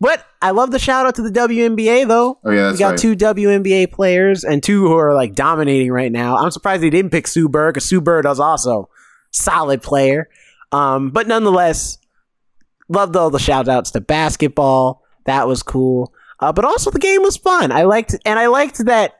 But 0.00 0.24
I 0.40 0.52
love 0.52 0.70
the 0.70 0.78
shout 0.78 1.04
out 1.04 1.16
to 1.16 1.22
the 1.22 1.30
WNBA 1.30 2.08
though. 2.08 2.38
Oh 2.42 2.50
yeah, 2.50 2.72
we 2.72 2.78
got 2.78 2.90
right. 2.90 2.98
two 2.98 3.14
WNBA 3.14 3.92
players 3.92 4.44
and 4.44 4.62
two 4.62 4.88
who 4.88 4.96
are 4.96 5.14
like 5.14 5.34
dominating 5.34 5.92
right 5.92 6.10
now. 6.10 6.36
I'm 6.36 6.50
surprised 6.50 6.82
they 6.82 6.90
didn't 6.90 7.10
pick 7.10 7.26
Sue 7.26 7.48
Bird 7.48 7.74
because 7.74 7.84
Sue 7.86 8.00
Bird 8.00 8.24
is 8.26 8.40
also 8.40 8.88
solid 9.30 9.82
player. 9.82 10.30
Um, 10.72 11.10
but 11.10 11.28
nonetheless, 11.28 11.98
loved 12.88 13.14
all 13.14 13.28
the 13.28 13.38
shout 13.38 13.68
outs 13.68 13.90
to 13.90 14.00
basketball. 14.00 15.02
That 15.26 15.46
was 15.46 15.62
cool. 15.62 16.14
Uh, 16.38 16.52
but 16.52 16.64
also 16.64 16.90
the 16.90 16.98
game 16.98 17.22
was 17.22 17.36
fun. 17.36 17.70
I 17.70 17.82
liked 17.82 18.16
and 18.24 18.38
I 18.38 18.46
liked 18.46 18.78
that 18.86 19.19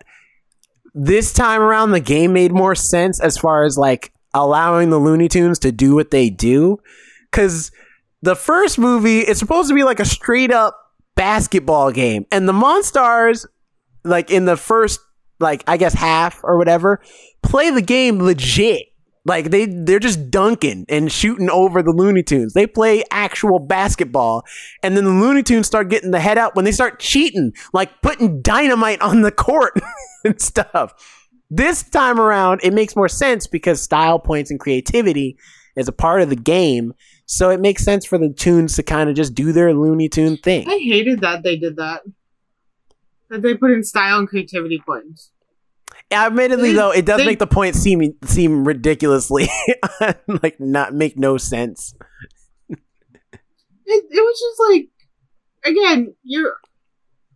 this 0.95 1.33
time 1.33 1.61
around 1.61 1.93
the 1.93 2.01
game 2.01 2.33
made 2.33 2.53
more 2.53 2.75
sense 2.75 3.21
as 3.21 3.39
far 3.39 3.65
as 3.65 3.77
like 3.77 4.13
allowing 4.35 4.91
the 4.91 4.99
Looney 4.99 5.29
Tunes 5.29 5.59
to 5.61 5.73
do 5.73 5.95
what 5.95 6.11
they 6.11 6.31
do. 6.31 6.79
Cause 7.33 7.71
the 8.23 8.37
first 8.37 8.79
movie 8.79 9.21
is 9.21 9.39
supposed 9.39 9.69
to 9.69 9.75
be 9.75 9.83
like 9.83 10.01
a 10.01 10.05
straight 10.05 10.53
up 10.53 10.77
basketball 11.15 11.91
game. 11.91 12.27
And 12.31 12.49
the 12.49 12.53
Monstars, 12.53 13.47
like 14.05 14.31
in 14.31 14.45
the 14.45 14.57
first, 14.57 15.01
like 15.39 15.65
I 15.67 15.77
guess 15.77 15.95
half 15.95 16.41
or 16.43 16.59
whatever, 16.59 17.01
play 17.43 17.71
the 17.71 17.83
game 17.83 18.23
legit. 18.23 18.90
Like 19.27 19.51
they 19.51 19.67
they're 19.67 19.99
just 19.99 20.31
dunking 20.31 20.87
and 20.89 21.13
shooting 21.13 21.51
over 21.51 21.83
the 21.83 21.93
Looney 21.93 22.23
Tunes. 22.23 22.55
They 22.55 22.67
play 22.67 23.05
actual 23.11 23.59
basketball, 23.59 24.45
and 24.83 24.97
then 24.97 25.05
the 25.05 25.11
Looney 25.11 25.43
Tunes 25.43 25.67
start 25.67 25.91
getting 25.91 26.11
the 26.11 26.21
head 26.21 26.39
out 26.39 26.57
when 26.57 26.65
they 26.65 26.73
start 26.73 27.01
cheating, 27.01 27.53
like 27.75 28.01
putting 28.01 28.41
dynamite 28.41 29.03
on 29.03 29.21
the 29.21 29.33
court 29.33 29.75
and 30.25 30.41
stuff. 30.41 30.95
This 31.51 31.83
time 31.83 32.19
around, 32.19 32.61
it 32.63 32.73
makes 32.73 32.97
more 32.97 33.09
sense 33.09 33.47
because 33.47 33.83
style 33.83 34.19
points 34.19 34.51
and 34.51 34.59
creativity 34.59 35.37
is 35.77 35.89
a 35.89 35.93
part 35.93 36.23
of 36.23 36.31
the 36.31 36.37
game. 36.37 36.95
So 37.27 37.51
it 37.51 37.61
makes 37.61 37.85
sense 37.85 38.07
for 38.07 38.19
the 38.19 38.33
tunes 38.33 38.77
to 38.77 38.83
kind 38.83 39.11
of 39.11 39.17
just 39.17 39.35
do 39.35 39.53
their 39.53 39.75
Looney 39.75 40.09
Tune 40.09 40.37
thing. 40.37 40.69
I 40.69 40.79
hated 40.79 41.21
that 41.21 41.43
they 41.43 41.57
did 41.57 41.77
that. 41.77 42.03
That 43.29 43.43
they 43.43 43.57
put 43.57 43.71
in 43.71 43.85
style 43.85 44.19
and 44.19 44.29
creativity 44.29 44.83
points. 44.85 45.31
Admittedly, 46.13 46.73
though, 46.73 46.91
it 46.91 47.07
does 47.07 47.19
they- 47.19 47.27
make 47.27 47.39
the 47.39 47.47
point 47.47 47.77
seem 47.77 48.15
seem 48.25 48.65
ridiculously 48.67 49.49
like 50.43 50.59
not 50.59 50.93
make 50.95 51.17
no 51.17 51.37
sense. 51.37 51.95
It, 52.69 54.05
it 54.09 54.21
was 54.21 54.41
just 54.41 54.71
like, 54.71 54.89
again, 55.65 56.15
you're 56.23 56.57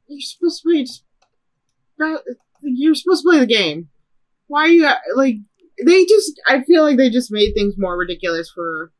you're 0.08 0.20
supposed 0.20 0.62
to 0.62 0.68
be 0.68 0.84
just 0.84 1.04
that- 1.98 2.22
you're 2.62 2.94
supposed 2.94 3.22
to 3.22 3.28
play 3.30 3.38
the 3.40 3.46
game. 3.46 3.88
Why 4.46 4.62
are 4.62 4.68
you 4.68 4.90
like? 5.16 5.36
They 5.84 6.04
just 6.06 6.40
I 6.46 6.62
feel 6.62 6.82
like 6.82 6.96
they 6.96 7.10
just 7.10 7.32
made 7.32 7.52
things 7.54 7.74
more 7.76 7.96
ridiculous 7.96 8.50
for 8.54 8.92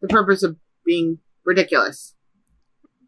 the 0.00 0.08
purpose 0.08 0.42
of 0.42 0.56
being 0.84 1.18
ridiculous. 1.44 2.14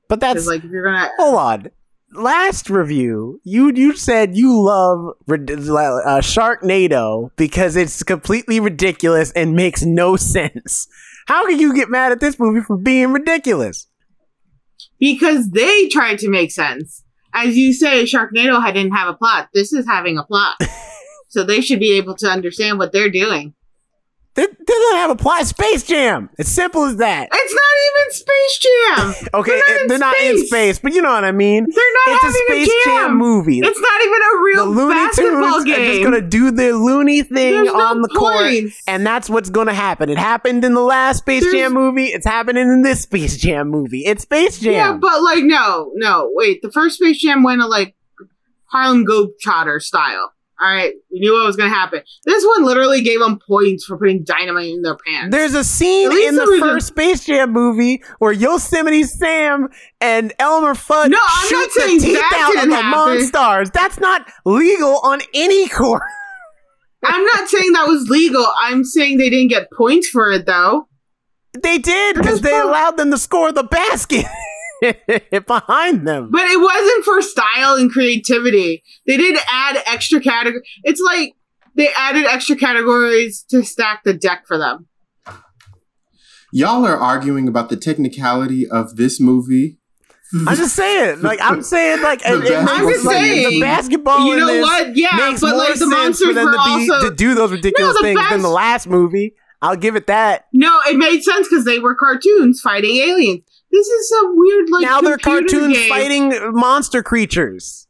But 0.09 0.21
that's 0.21 0.47
like 0.47 0.65
if 0.65 0.71
you're 0.71 0.85
gonna 0.85 1.11
hold 1.19 1.35
on. 1.37 1.71
Last 2.13 2.69
review, 2.69 3.41
you 3.45 3.73
you 3.75 3.97
said 3.97 4.37
you 4.37 4.61
love 4.61 5.15
uh, 5.29 6.21
Sharknado 6.21 7.31
because 7.37 7.77
it's 7.77 8.03
completely 8.03 8.59
ridiculous 8.59 9.31
and 9.33 9.55
makes 9.55 9.83
no 9.83 10.17
sense. 10.17 10.89
How 11.29 11.47
can 11.47 11.61
you 11.61 11.75
get 11.75 11.89
mad 11.89 12.11
at 12.11 12.21
this 12.21 12.39
movie 12.39 12.61
for 12.61 12.77
being 12.77 13.13
ridiculous? 13.13 13.87
because 15.01 15.51
they 15.51 15.89
tried 15.89 16.19
to 16.21 16.29
make 16.29 16.53
sense. 16.53 17.03
As 17.35 17.57
you 17.57 17.73
say, 17.73 18.05
Sharknado 18.05 18.65
didn't 18.73 18.93
have 18.93 19.09
a 19.09 19.15
plot. 19.15 19.49
This 19.55 19.73
is 19.73 19.87
having 19.87 20.19
a 20.19 20.25
plot. 20.25 20.57
so 21.29 21.43
they 21.43 21.61
should 21.61 21.81
be 21.81 21.93
able 21.93 22.15
to 22.17 22.29
understand 22.29 22.79
what 22.79 22.93
they're 22.93 23.11
doing. 23.11 23.55
They 24.49 24.75
don't 24.75 24.97
have 24.97 25.11
a 25.11 25.17
plot. 25.17 25.47
Space 25.47 25.83
Jam. 25.83 26.31
It's 26.39 26.49
simple 26.51 26.85
as 26.85 26.97
that. 26.97 27.29
It's 27.33 27.55
not 27.55 27.63
even 27.89 28.13
Space 28.13 28.59
Jam. 28.59 29.29
Okay, 29.41 29.51
They're 29.51 29.59
not 29.59 29.69
it- 29.69 29.81
in 29.83 29.89
they're 29.89 29.99
not 29.99 30.17
in 30.21 30.47
space. 30.47 30.79
but 30.79 30.93
you 30.93 31.03
know 31.03 31.11
what 31.13 31.25
I 31.25 31.33
mean. 31.33 31.65
They're 31.65 31.93
not 32.07 32.25
It's 32.25 32.25
a 32.25 32.39
Space 32.47 32.69
a 32.69 32.89
Jam 32.89 33.09
jam. 33.11 33.17
movie. 33.19 33.59
It's 33.59 33.81
not 33.81 34.01
even 34.03 34.15
a 34.15 34.31
the 34.31 34.43
real 34.45 34.67
Looney 34.67 34.95
basketball 34.95 35.53
Tunes 35.53 35.65
game. 35.65 35.81
are 35.81 35.87
just 35.87 36.03
gonna 36.05 36.21
do 36.21 36.51
their 36.51 36.73
loony 36.75 37.23
thing 37.23 37.53
There's 37.53 37.67
no 37.67 37.81
on 37.81 38.03
the 38.03 38.09
court, 38.09 38.53
and 38.87 39.07
that's 39.07 39.29
what's 39.31 39.51
gonna 39.51 39.75
happen. 39.75 40.09
It 40.09 40.19
happened 40.19 40.65
in 40.65 40.75
the 40.75 40.81
last 40.81 41.19
Space 41.19 41.43
There's- 41.43 41.55
Jam 41.57 41.73
movie. 41.75 42.07
It's 42.07 42.27
happening 42.27 42.69
in 42.69 42.83
this 42.83 43.03
Space 43.03 43.37
Jam 43.37 43.69
movie. 43.69 44.05
It's 44.07 44.23
Space 44.23 44.59
Jam. 44.59 44.73
Yeah, 44.73 44.93
but 44.95 45.23
like 45.23 45.45
no, 45.45 45.93
no, 45.95 46.31
wait. 46.33 46.63
The 46.63 46.71
first 46.73 46.97
Space 46.97 47.21
Jam 47.21 47.43
went 47.43 47.61
a 47.63 47.67
like 47.67 47.95
Harlem 48.67 49.05
Globetrotter 49.05 49.81
style. 49.81 50.33
All 50.63 50.69
right, 50.69 50.93
we 51.11 51.21
knew 51.21 51.33
what 51.33 51.47
was 51.47 51.57
gonna 51.57 51.71
happen. 51.71 52.03
This 52.27 52.45
one 52.45 52.65
literally 52.65 53.01
gave 53.01 53.19
them 53.19 53.39
points 53.39 53.85
for 53.87 53.97
putting 53.97 54.25
dynamite 54.25 54.69
in 54.69 54.83
their 54.83 54.97
pants. 54.97 55.35
There's 55.35 55.55
a 55.55 55.65
scene 55.65 56.13
in 56.13 56.35
the 56.35 56.59
first 56.61 56.89
Space 56.89 57.25
Jam 57.25 57.51
movie 57.53 58.03
where 58.19 58.33
Yosemite 58.33 59.05
Sam 59.05 59.69
and 60.03 60.35
Elmer 60.39 60.75
Fudd 60.75 61.09
No, 61.11 61.19
I'm 61.19 61.49
shoot 61.49 61.57
not 61.57 61.69
the 61.75 61.81
saying 61.81 62.01
teeth 62.01 62.19
that 62.19 62.55
out 62.57 62.65
of 62.65 62.71
the. 62.71 62.77
Monstars. 62.77 63.73
That's 63.73 63.99
not 63.99 64.31
legal 64.45 65.01
on 65.03 65.21
any 65.33 65.67
court. 65.69 66.03
I'm 67.05 67.25
not 67.25 67.49
saying 67.49 67.73
that 67.73 67.87
was 67.87 68.09
legal. 68.11 68.47
I'm 68.61 68.85
saying 68.85 69.17
they 69.17 69.31
didn't 69.31 69.49
get 69.49 69.71
points 69.73 70.09
for 70.09 70.31
it 70.31 70.45
though. 70.45 70.89
They 71.63 71.79
did 71.79 72.17
Because 72.17 72.43
they 72.43 72.59
allowed 72.59 72.99
them 72.99 73.11
to 73.11 73.19
score 73.19 73.51
the 73.51 73.65
basket 73.65 74.27
behind 75.47 76.07
them. 76.07 76.31
But 76.31 76.43
it 76.43 76.61
wasn't 76.61 77.05
for 77.05 77.23
style 77.23 77.75
and 77.75 77.91
creativity. 77.91 78.83
They 79.07 79.17
did 79.17 79.39
add 79.51 79.79
extra 79.87 80.21
category. 80.21 80.63
It's 80.85 81.01
like 81.01 81.35
they 81.77 81.89
added 81.97 82.27
extra 82.27 82.57
categories 82.57 83.45
to 83.51 83.63
stack 83.65 84.03
the 84.05 84.15
deck 84.15 84.45
for 84.47 84.59
them. 84.59 84.87
Y'all 86.53 86.85
are 86.85 86.97
arguing 86.97 87.47
about 87.47 87.69
the 87.69 87.77
technicality 87.77 88.67
of 88.69 88.97
this 88.97 89.21
movie. 89.21 89.79
I'm 90.47 90.57
just 90.57 90.77
saying, 90.77 91.23
like 91.23 91.41
I'm 91.43 91.63
saying, 91.63 92.03
like 92.03 92.23
The 92.25 92.39
it- 92.41 92.45
it 92.45 92.51
basketball 92.51 92.65
makes, 92.65 92.71
I'm 92.81 92.89
just 92.93 93.05
like, 93.05 93.17
saying, 93.17 93.51
the 93.51 93.61
basketball. 93.61 94.27
you 94.27 94.33
in 94.35 94.39
know 94.41 94.47
this 94.47 94.63
what? 94.63 94.97
Yeah, 94.97 95.09
makes 95.17 95.41
but 95.41 95.51
more 95.51 95.59
like 95.59 95.69
the 95.73 95.77
sense 95.79 95.91
monsters 95.91 96.29
for 96.29 96.35
them 96.35 96.45
were 96.47 96.53
to, 96.53 96.57
be, 96.59 96.91
also 96.91 97.09
to 97.11 97.15
do 97.17 97.35
those 97.35 97.51
ridiculous 97.53 97.95
No, 97.95 98.09
the 98.09 98.15
things 98.15 98.31
than 98.31 98.43
the 98.43 98.49
last 98.49 98.87
movie. 98.89 99.35
I'll 99.63 99.77
give 99.77 99.95
it 99.95 100.07
that. 100.07 100.47
no, 100.55 100.81
it 100.89 100.97
made 100.97 101.23
sense 101.23 101.47
because 101.49 101.65
they 101.65 101.79
were 101.81 101.95
cartoons 101.95 102.61
fighting 102.61 102.97
aliens. 102.97 103.43
This 103.73 103.87
is 103.87 104.09
some 104.09 104.33
weird 104.37 104.69
like 104.71 104.83
now 104.83 105.01
they're 105.01 105.19
cartoons 105.19 105.75
game. 105.75 105.89
fighting 105.89 106.53
monster 106.53 107.03
creatures 107.03 107.87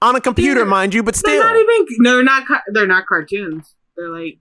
on 0.00 0.16
a 0.16 0.20
computer, 0.20 0.64
mind 0.64 0.94
you, 0.94 1.02
but 1.02 1.14
still 1.16 1.32
They're 1.32 1.42
not 1.42 1.56
even. 1.56 1.86
No, 1.98 2.14
they're 2.16 2.24
not. 2.24 2.44
They're 2.72 2.86
not 2.86 3.06
cartoons. 3.06 3.74
They're 3.96 4.08
like 4.10 4.38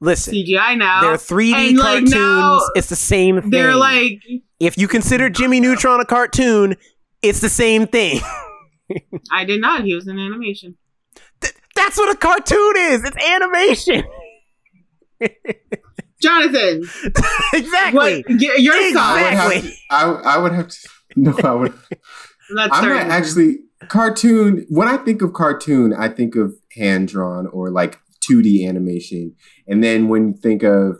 listen. 0.00 0.34
CGI 0.34 0.76
now. 0.76 1.00
They're 1.00 1.16
3D 1.16 1.54
And, 1.70 1.78
like, 1.78 2.10
cartoons. 2.10 2.70
it's 2.74 2.88
the 2.88 2.96
same 2.96 3.40
thing. 3.40 3.50
They're 3.50 3.76
like, 3.76 4.20
if 4.60 4.76
you 4.76 4.88
consider 4.88 5.30
Jimmy 5.30 5.58
uh, 5.58 5.62
Neutron 5.62 6.00
a 6.00 6.04
cartoon, 6.04 6.76
it's 7.22 7.40
the 7.40 7.48
same 7.48 7.86
thing. 7.86 8.20
I 9.30 9.44
did 9.44 9.60
not. 9.60 9.84
He 9.84 9.94
was 9.94 10.06
in 10.08 10.18
animation. 10.18 10.76
Th- 11.40 11.54
That's 11.74 11.96
what 11.96 12.12
a 12.14 12.18
cartoon 12.18 12.72
is. 12.76 13.04
It's 13.04 13.24
animation. 13.24 14.04
Jonathan, 16.22 16.82
exactly. 17.54 18.22
what? 18.26 18.40
y- 18.40 18.54
Your 18.58 18.74
I 18.74 18.80
would 18.86 18.94
thoughts? 18.94 19.60
have 19.60 19.72
I, 19.90 20.04
I 20.34 20.38
would 20.38 20.52
have 20.52 20.68
to 20.68 20.76
no 21.16 21.36
I 21.42 21.52
would 21.52 21.72
Let's 22.54 22.72
I'm 22.76 22.84
start. 22.84 22.96
not 22.96 23.06
actually 23.10 23.56
cartoon. 23.88 24.66
When 24.68 24.88
I 24.88 24.96
think 24.98 25.22
of 25.22 25.32
cartoon, 25.32 25.92
I 25.94 26.08
think 26.08 26.36
of 26.36 26.54
hand 26.76 27.08
drawn 27.08 27.46
or 27.48 27.70
like 27.70 27.98
2D 28.28 28.68
animation. 28.68 29.34
And 29.66 29.82
then 29.82 30.08
when 30.08 30.28
you 30.28 30.34
think 30.34 30.62
of 30.62 30.98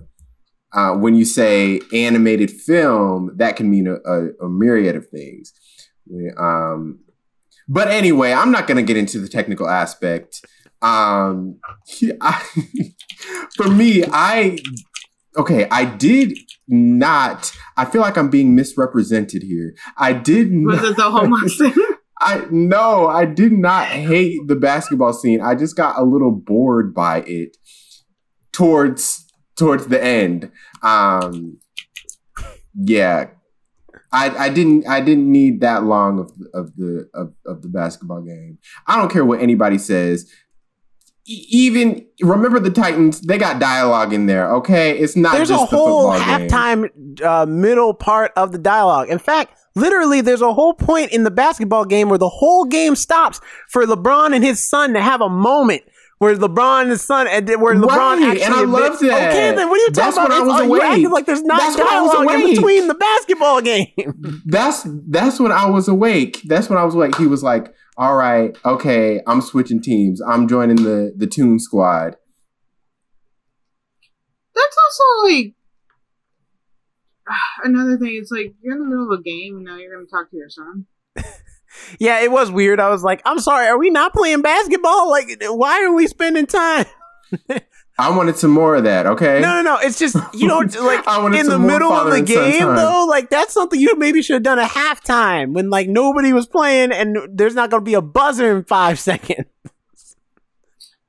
uh, 0.72 0.94
when 0.94 1.14
you 1.14 1.24
say 1.26 1.80
animated 1.92 2.50
film, 2.50 3.30
that 3.36 3.56
can 3.56 3.70
mean 3.70 3.86
a, 3.86 3.96
a, 4.10 4.46
a 4.46 4.48
myriad 4.48 4.96
of 4.96 5.06
things. 5.08 5.52
Um, 6.38 7.00
but 7.68 7.88
anyway, 7.88 8.32
I'm 8.32 8.50
not 8.50 8.66
going 8.66 8.78
to 8.78 8.82
get 8.82 8.96
into 8.96 9.18
the 9.20 9.28
technical 9.28 9.68
aspect. 9.68 10.40
Um, 10.80 11.58
I, 12.20 12.42
for 13.56 13.68
me, 13.68 14.02
I 14.10 14.58
okay, 15.36 15.66
I 15.70 15.84
did 15.84 16.38
not. 16.68 17.52
I 17.76 17.84
feel 17.84 18.00
like 18.02 18.16
I'm 18.16 18.30
being 18.30 18.54
misrepresented 18.54 19.42
here. 19.42 19.74
I 19.96 20.12
did 20.12 20.50
Was 20.52 20.82
not. 20.82 20.84
it 20.90 20.96
the 20.96 21.10
homeless? 21.10 21.60
I 22.20 22.46
no, 22.50 23.08
I 23.08 23.24
did 23.24 23.52
not 23.52 23.88
hate 23.88 24.46
the 24.46 24.54
basketball 24.56 25.12
scene. 25.12 25.40
I 25.40 25.54
just 25.56 25.76
got 25.76 25.98
a 25.98 26.04
little 26.04 26.30
bored 26.30 26.94
by 26.94 27.22
it 27.22 27.56
towards 28.52 29.26
towards 29.56 29.88
the 29.88 30.02
end. 30.02 30.52
Um 30.82 31.58
yeah. 32.74 33.30
I, 34.12 34.28
I 34.36 34.48
didn't 34.50 34.86
I 34.86 35.00
didn't 35.00 35.30
need 35.32 35.62
that 35.62 35.84
long 35.84 36.18
of 36.20 36.30
of 36.54 36.76
the 36.76 37.08
of, 37.14 37.32
of 37.46 37.62
the 37.62 37.68
basketball 37.68 38.20
game. 38.20 38.58
I 38.86 38.96
don't 38.96 39.10
care 39.10 39.24
what 39.24 39.40
anybody 39.40 39.78
says. 39.78 40.30
Even 41.24 42.04
remember 42.20 42.58
the 42.58 42.70
Titans, 42.70 43.20
they 43.20 43.38
got 43.38 43.60
dialogue 43.60 44.12
in 44.12 44.26
there, 44.26 44.52
okay? 44.56 44.98
It's 44.98 45.14
not 45.14 45.34
there's 45.34 45.50
a 45.50 45.54
the 45.54 45.66
whole 45.66 46.12
halftime 46.12 46.88
uh, 47.22 47.46
middle 47.46 47.94
part 47.94 48.32
of 48.36 48.50
the 48.50 48.58
dialogue. 48.58 49.08
In 49.08 49.20
fact, 49.20 49.56
literally, 49.76 50.20
there's 50.20 50.42
a 50.42 50.52
whole 50.52 50.74
point 50.74 51.12
in 51.12 51.22
the 51.22 51.30
basketball 51.30 51.84
game 51.84 52.08
where 52.08 52.18
the 52.18 52.28
whole 52.28 52.64
game 52.64 52.96
stops 52.96 53.40
for 53.68 53.84
LeBron 53.84 54.34
and 54.34 54.42
his 54.42 54.68
son 54.68 54.94
to 54.94 55.00
have 55.00 55.20
a 55.20 55.28
moment. 55.28 55.82
Where 56.22 56.36
LeBron 56.36 56.82
and 56.82 56.90
his 56.90 57.02
son, 57.02 57.26
and 57.26 57.48
then 57.48 57.60
where 57.60 57.74
LeBron 57.74 57.88
Right, 57.88 58.22
actually 58.28 58.42
and 58.44 58.54
I 58.54 58.60
love 58.62 58.84
admits- 58.94 59.02
oh, 59.02 59.06
that. 59.08 59.30
Okay, 59.32 59.56
then 59.56 59.68
what 59.68 59.74
are 59.80 59.82
you 59.82 59.90
That's 59.90 60.14
talking 60.14 60.30
when 60.30 60.42
about? 60.42 60.60
I 60.60 60.66
was 60.66 60.78
It's- 60.78 60.80
you 60.86 60.92
acting 60.92 61.10
like 61.10 61.26
there's 61.26 61.42
not 61.42 61.58
That's 61.58 61.76
when 61.76 61.88
I 61.88 62.00
was 62.00 62.12
dialogue 62.12 62.34
in 62.44 62.50
between 62.54 62.86
the 62.86 62.94
basketball 62.94 63.60
game. 63.60 63.88
That's 64.46 64.86
that's 65.08 65.40
when 65.40 65.50
I 65.50 65.68
was 65.68 65.88
awake. 65.88 66.40
That's 66.44 66.68
when 66.68 66.78
I 66.78 66.84
was 66.84 66.94
awake. 66.94 67.16
He 67.16 67.26
was 67.26 67.42
like, 67.42 67.74
"All 67.96 68.14
right, 68.14 68.56
okay, 68.64 69.20
I'm 69.26 69.40
switching 69.40 69.82
teams. 69.82 70.22
I'm 70.22 70.46
joining 70.46 70.76
the 70.76 71.12
the 71.16 71.26
Tune 71.26 71.58
Squad." 71.58 72.14
That's 74.54 74.76
also 74.84 75.28
like 75.28 75.54
another 77.64 77.96
thing. 77.98 78.16
It's 78.20 78.30
like 78.30 78.54
you're 78.62 78.74
in 78.76 78.80
the 78.80 78.86
middle 78.88 79.12
of 79.12 79.18
a 79.18 79.22
game 79.24 79.56
and 79.56 79.64
now 79.64 79.76
you're 79.76 79.92
going 79.92 80.06
to 80.06 80.10
talk 80.10 80.30
to 80.30 80.36
your 80.36 80.50
son. 80.50 80.86
yeah, 81.98 82.20
it 82.20 82.30
was 82.30 82.50
weird. 82.50 82.80
I 82.80 82.88
was 82.88 83.02
like, 83.02 83.22
I'm 83.24 83.38
sorry, 83.38 83.66
are 83.66 83.78
we 83.78 83.90
not 83.90 84.12
playing 84.12 84.42
basketball? 84.42 85.10
Like, 85.10 85.42
why 85.42 85.84
are 85.84 85.92
we 85.92 86.06
spending 86.06 86.46
time? 86.46 86.86
I 87.98 88.10
wanted 88.16 88.36
some 88.36 88.50
more 88.50 88.74
of 88.74 88.84
that. 88.84 89.06
Okay. 89.06 89.40
No, 89.40 89.54
no, 89.56 89.62
no. 89.62 89.78
It's 89.78 89.98
just 89.98 90.16
you 90.34 90.48
know, 90.48 90.58
like 90.80 91.06
I 91.06 91.24
in 91.38 91.46
the 91.46 91.58
middle 91.58 91.92
of 91.92 92.10
the 92.10 92.22
game, 92.22 92.74
though. 92.74 93.06
Like 93.08 93.30
that's 93.30 93.52
something 93.52 93.78
you 93.78 93.96
maybe 93.96 94.22
should 94.22 94.34
have 94.34 94.42
done 94.42 94.58
at 94.58 94.70
halftime 94.70 95.52
when 95.52 95.70
like 95.70 95.88
nobody 95.88 96.32
was 96.32 96.46
playing 96.46 96.90
and 96.90 97.18
there's 97.30 97.54
not 97.54 97.70
going 97.70 97.82
to 97.82 97.84
be 97.84 97.94
a 97.94 98.02
buzzer 98.02 98.56
in 98.56 98.64
five 98.64 98.98
seconds. 99.00 99.46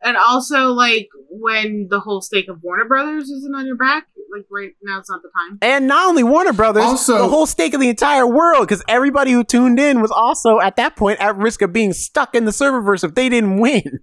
And 0.06 0.18
also, 0.18 0.74
like, 0.74 1.08
when 1.30 1.88
the 1.90 2.02
whole 2.02 2.22
stake 2.22 2.50
of 2.50 2.62
Warner 2.62 2.84
Brothers 2.84 3.30
isn't 3.30 3.56
on 3.56 3.66
your 3.66 3.78
back, 3.78 4.06
like, 4.34 4.46
right 4.52 4.72
now 4.84 5.00
it's 5.00 5.10
not 5.10 5.22
the 5.22 5.30
time. 5.30 5.60
And 5.62 5.88
not 5.88 6.08
only 6.10 6.24
Warner 6.24 6.54
Brothers, 6.54 6.84
Also- 6.84 7.18
the 7.20 7.28
whole 7.30 7.46
stake 7.46 7.74
of 7.74 7.80
the 7.80 7.90
entire 7.90 8.28
world, 8.28 8.68
because 8.68 8.84
everybody 8.88 9.32
who 9.32 9.44
tuned 9.44 9.80
in 9.80 10.02
was 10.02 10.12
also 10.12 10.60
at 10.60 10.76
that 10.78 10.96
point 10.96 11.20
at 11.22 11.38
risk 11.38 11.62
of 11.62 11.72
being 11.72 11.94
stuck 11.94 12.36
in 12.36 12.46
the 12.46 12.52
serververse 12.52 13.04
if 13.04 13.14
they 13.16 13.30
didn't 13.30 13.60
win. 13.60 14.00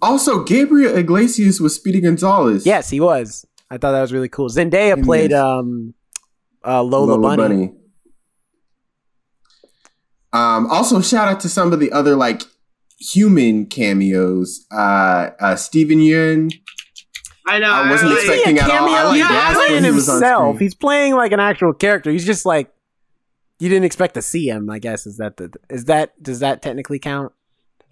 Also, 0.00 0.42
Gabriel 0.44 0.96
Iglesias 0.96 1.60
was 1.60 1.74
Speedy 1.74 2.00
Gonzales. 2.00 2.66
Yes, 2.66 2.90
he 2.90 3.00
was. 3.00 3.46
I 3.70 3.78
thought 3.78 3.92
that 3.92 4.00
was 4.00 4.12
really 4.12 4.28
cool. 4.28 4.48
Zendaya 4.48 4.96
Yes. 4.96 5.04
played 5.04 5.32
um, 5.32 5.94
uh, 6.66 6.82
Lola, 6.82 7.18
Bunny. 7.36 7.72
Um, 10.32 10.66
also, 10.66 11.00
shout 11.00 11.28
out 11.28 11.40
to 11.40 11.48
some 11.48 11.72
of 11.72 11.80
the 11.80 11.92
other 11.92 12.16
like 12.16 12.42
human 12.98 13.66
cameos. 13.66 14.66
Uh, 14.72 15.30
uh, 15.40 15.56
Steven 15.56 15.98
Yeun. 15.98 16.50
I 17.46 17.58
know. 17.58 17.70
I 17.70 17.90
wasn't 17.90 18.10
like- 18.12 18.20
expecting 18.20 18.58
at 18.58 18.64
all. 18.64 18.70
I 18.70 18.78
cameo. 18.78 18.92
like 19.08 19.16
He's 19.16 19.28
that 19.28 19.52
not 19.54 19.66
playing 19.66 19.84
he 19.84 19.90
was 19.90 20.08
on 20.08 20.14
himself. 20.14 20.58
He's 20.58 20.74
playing 20.74 21.14
like 21.14 21.32
an 21.32 21.40
actual 21.40 21.72
character. 21.72 22.10
He's 22.10 22.24
just 22.26 22.46
like 22.46 22.70
you 23.60 23.68
didn't 23.68 23.84
expect 23.84 24.14
to 24.14 24.22
see 24.22 24.48
him. 24.48 24.68
I 24.70 24.78
guess 24.78 25.06
is 25.06 25.18
that 25.18 25.36
the 25.36 25.52
is 25.70 25.84
that 25.86 26.20
does 26.22 26.40
that 26.40 26.62
technically 26.62 26.98
count? 26.98 27.32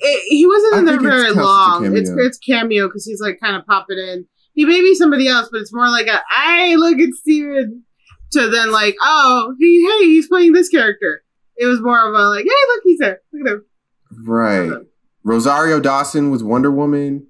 it, 0.05 0.24
he 0.28 0.46
wasn't 0.46 0.74
I 0.74 0.78
in 0.80 0.84
there 0.86 0.94
think 0.96 1.09
very 1.09 1.22
counts 1.26 1.38
as 1.38 1.42
a 1.44 1.46
long. 1.46 1.82
cameo. 1.84 2.00
It's 2.00 2.11
it's 2.11 2.38
cameo 2.38 2.88
because 2.88 3.05
he's 3.05 3.20
like 3.20 3.38
kind 3.40 3.57
of 3.57 3.64
popping 3.66 3.98
in. 3.98 4.26
He 4.55 4.64
may 4.64 4.80
be 4.80 4.94
somebody 4.94 5.28
else, 5.28 5.48
but 5.53 5.61
it's 5.61 5.72
more 5.72 5.88
like 5.88 6.07
a 6.09 6.20
"Hey, 6.34 6.76
look 6.76 6.98
at 6.98 7.14
Steven 7.14 7.82
to 8.32 8.48
then 8.48 8.70
like, 8.72 8.96
"Oh, 9.03 9.55
he 9.59 9.86
hey, 9.86 10.07
he's 10.07 10.28
playing 10.28 10.53
this 10.53 10.68
character." 10.68 11.22
It 11.57 11.66
was 11.66 11.80
more 11.80 12.09
of 12.09 12.14
a 12.14 12.28
like, 12.28 12.44
"Hey, 12.44 12.50
look, 12.74 12.80
he's 12.84 12.98
there. 12.98 13.20
Look 13.32 13.46
at 13.46 13.53
him." 13.55 13.64
Right. 14.26 14.68
Uh-huh. 14.68 14.80
Rosario 15.24 15.78
Dawson 15.78 16.30
was 16.30 16.42
Wonder 16.42 16.70
Woman. 16.72 17.28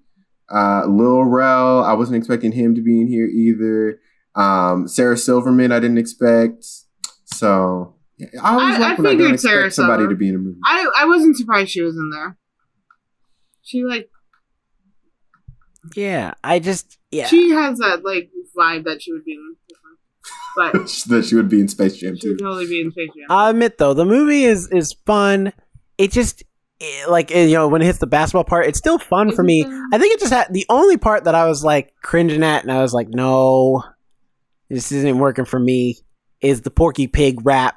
Uh, 0.53 0.84
Lil 0.86 1.24
Rel, 1.24 1.82
I 1.82 1.94
wasn't 1.94 2.16
expecting 2.18 2.53
him 2.53 2.74
to 2.74 2.82
be 2.82 3.00
in 3.00 3.09
here 3.09 3.26
either. 3.26 3.98
Um, 4.34 4.86
Sarah 4.86 5.16
Silverman, 5.16 5.72
I 5.72 5.80
didn't 5.80 5.98
expect. 5.98 6.64
So 7.24 7.96
yeah, 8.18 8.28
I 8.42 8.53
always 8.53 8.76
I- 8.76 8.78
like 8.78 8.98
I 8.98 9.03
when 9.03 9.07
I 9.07 9.11
don't 9.11 9.18
figured 9.18 9.34
expect 9.34 9.40
Sarah 9.53 9.70
somebody 9.70 10.00
Silver- 10.03 10.12
to 10.14 10.16
be 10.18 10.28
in 10.28 10.34
a 10.34 10.38
movie. 10.38 10.59
I 10.66 10.90
I 10.98 11.05
wasn't 11.07 11.36
surprised 11.36 11.70
she 11.70 11.82
was 11.82 11.96
in 11.96 12.11
there. 12.11 12.36
She 13.62 13.84
like 13.84 14.11
Yeah, 15.96 16.34
I 16.44 16.59
just 16.59 16.98
yeah. 17.11 17.26
she 17.26 17.50
has 17.50 17.78
that 17.78 18.05
like 18.05 18.30
vibe 18.57 18.84
that 18.84 19.03
she 19.03 19.12
would 19.12 19.24
be 19.24 19.32
in, 19.32 19.57
but 20.57 20.72
that 21.09 21.24
she 21.26 21.34
would 21.34 21.48
be 21.48 21.61
in 21.61 21.68
Space 21.68 21.96
Jam 21.96 22.16
she 22.16 22.28
would 22.28 22.38
too. 22.38 22.44
totally 22.44 22.66
be 22.66 22.80
in 22.80 22.90
Space 22.92 23.09
Jam. 23.16 23.26
I'll 23.30 23.50
admit 23.50 23.78
though, 23.78 23.94
the 23.94 24.05
movie 24.05 24.44
is 24.44 24.68
is 24.68 24.92
fun. 25.07 25.53
It 25.98 26.11
just 26.12 26.42
eh, 26.83 27.07
like 27.09 27.30
eh, 27.35 27.45
you 27.45 27.55
know 27.55 27.68
when 27.68 27.80
it 27.83 27.87
hits 27.87 27.99
the 27.99 28.07
basketball 28.07 28.45
part, 28.45 28.66
it's 28.66 28.78
still 28.78 28.99
fun 28.99 29.33
for 29.33 29.43
me. 29.43 29.64
I 29.93 29.99
think 29.99 30.14
it 30.14 30.20
just 30.20 30.33
had 30.33 30.53
the 30.53 30.66
only 30.68 30.97
part 30.97 31.24
that 31.24 31.35
I 31.35 31.47
was 31.47 31.62
like 31.64 31.95
cringing 32.03 32.43
at, 32.43 32.62
and 32.62 32.72
I 32.72 32.83
was 32.83 32.93
like, 32.93 33.09
no, 33.09 33.83
this 34.68 34.91
isn't 34.93 35.18
working 35.18 35.45
for 35.45 35.59
me. 35.61 35.99
Is 36.41 36.62
the 36.62 36.70
Porky 36.70 37.07
Pig 37.07 37.45
rap? 37.47 37.76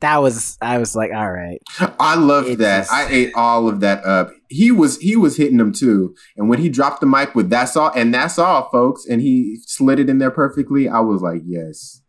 That 0.00 0.18
was 0.18 0.58
I 0.60 0.76
was 0.78 0.94
like, 0.94 1.10
all 1.14 1.30
right. 1.30 1.60
I 1.98 2.16
loved 2.16 2.48
It's 2.48 2.58
that. 2.60 2.80
just- 2.82 2.92
I 2.92 3.08
ate 3.08 3.32
all 3.34 3.66
of 3.68 3.80
that 3.80 4.04
up. 4.04 4.30
He 4.48 4.70
was 4.70 4.98
he 4.98 5.16
was 5.16 5.36
hitting 5.38 5.56
them 5.56 5.72
too. 5.72 6.14
And 6.36 6.48
when 6.50 6.58
he 6.60 6.68
dropped 6.68 7.00
the 7.00 7.06
mic 7.06 7.34
with 7.34 7.48
"That's 7.50 7.76
all," 7.76 7.90
and 7.96 8.12
that's 8.14 8.38
all, 8.38 8.68
folks, 8.70 9.06
and 9.06 9.20
he 9.22 9.58
slid 9.66 9.98
it 9.98 10.08
in 10.10 10.18
there 10.18 10.30
perfectly, 10.30 10.88
I 10.88 11.00
was 11.00 11.22
like, 11.22 11.42
yes. 11.46 12.02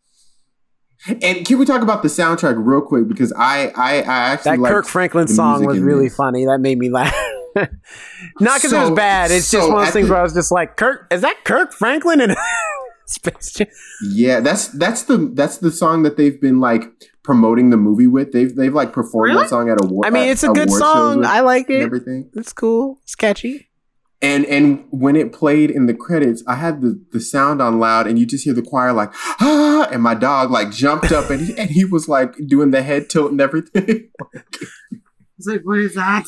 And 1.22 1.46
can 1.46 1.58
we 1.60 1.66
talk 1.66 1.82
about 1.82 2.02
the 2.04 2.10
soundtrack 2.10 2.56
real 2.58 2.82
quick 2.82 3.08
because 3.08 3.32
I 3.34 3.72
I, 3.76 3.96
I 4.02 4.02
actually 4.34 4.58
That 4.58 4.68
Kirk 4.70 4.86
Franklin 4.88 5.28
song 5.28 5.66
was 5.66 5.80
really 5.80 6.08
this. 6.08 6.16
funny. 6.16 6.46
That 6.46 6.60
made 6.60 6.78
me 6.78 6.90
laugh. 6.90 7.14
Not 7.56 7.70
because 8.62 8.72
it 8.74 8.78
was 8.80 8.92
bad. 8.92 9.32
It's 9.32 9.50
just 9.50 9.68
one 9.70 9.80
of 9.80 9.86
those 9.86 9.94
things 9.94 10.08
the- 10.08 10.14
where 10.14 10.20
I 10.20 10.24
was 10.24 10.34
just 10.34 10.52
like, 10.52 10.76
Kirk, 10.78 11.08
is 11.12 11.22
that 11.22 11.44
Kirk 11.44 11.74
Franklin 11.74 12.22
And? 12.22 12.36
Yeah, 14.02 14.42
that's 14.42 14.68
that's 14.68 15.04
the 15.04 15.32
that's 15.34 15.58
the 15.60 15.72
song 15.72 16.04
that 16.04 16.18
they've 16.18 16.40
been 16.42 16.60
like 16.60 16.84
promoting 17.24 17.70
the 17.70 17.78
movie 17.78 18.08
with. 18.08 18.34
They've 18.34 18.54
they've 18.54 18.74
like 18.74 18.92
performed 18.92 19.30
Really? 19.32 19.44
that 19.44 19.50
song 19.50 19.70
at 19.70 19.82
award. 19.84 20.06
I 20.06 20.10
mean, 20.10 20.28
it's 20.28 20.44
a 20.44 20.50
good 20.50 20.70
song. 20.70 21.24
I 21.26 21.40
like 21.40 21.70
and 21.70 21.78
it. 21.78 21.84
everything. 21.84 22.30
It's 22.34 22.52
cool. 22.54 23.00
It's 23.04 23.16
catchy. 23.16 23.70
And 24.22 24.46
and 24.46 24.86
when 24.90 25.16
it 25.16 25.32
played 25.32 25.70
in 25.70 25.86
the 25.86 25.94
credits, 25.94 26.44
I 26.48 26.56
had 26.56 26.82
the, 26.82 27.04
the 27.12 27.20
sound 27.20 27.62
on 27.62 27.80
loud, 27.80 28.08
and 28.08 28.18
you 28.18 28.26
just 28.26 28.46
hear 28.46 28.54
the 28.54 28.64
choir 28.64 28.92
like 28.92 29.12
ah, 29.40 29.88
and 29.92 30.02
my 30.02 30.16
dog 30.16 30.50
like 30.50 30.72
jumped 30.72 31.12
up, 31.12 31.30
and 31.30 31.42
he, 31.42 31.58
and 31.58 31.70
he 31.70 31.86
was 31.86 32.08
like 32.08 32.36
doing 32.48 32.72
the 32.72 32.82
head 32.82 33.10
tilt 33.10 33.32
and 33.32 33.42
everything. 33.42 34.10
It's 35.40 35.46
like, 35.46 35.62
what 35.62 35.78
is 35.78 35.94
that? 35.94 36.26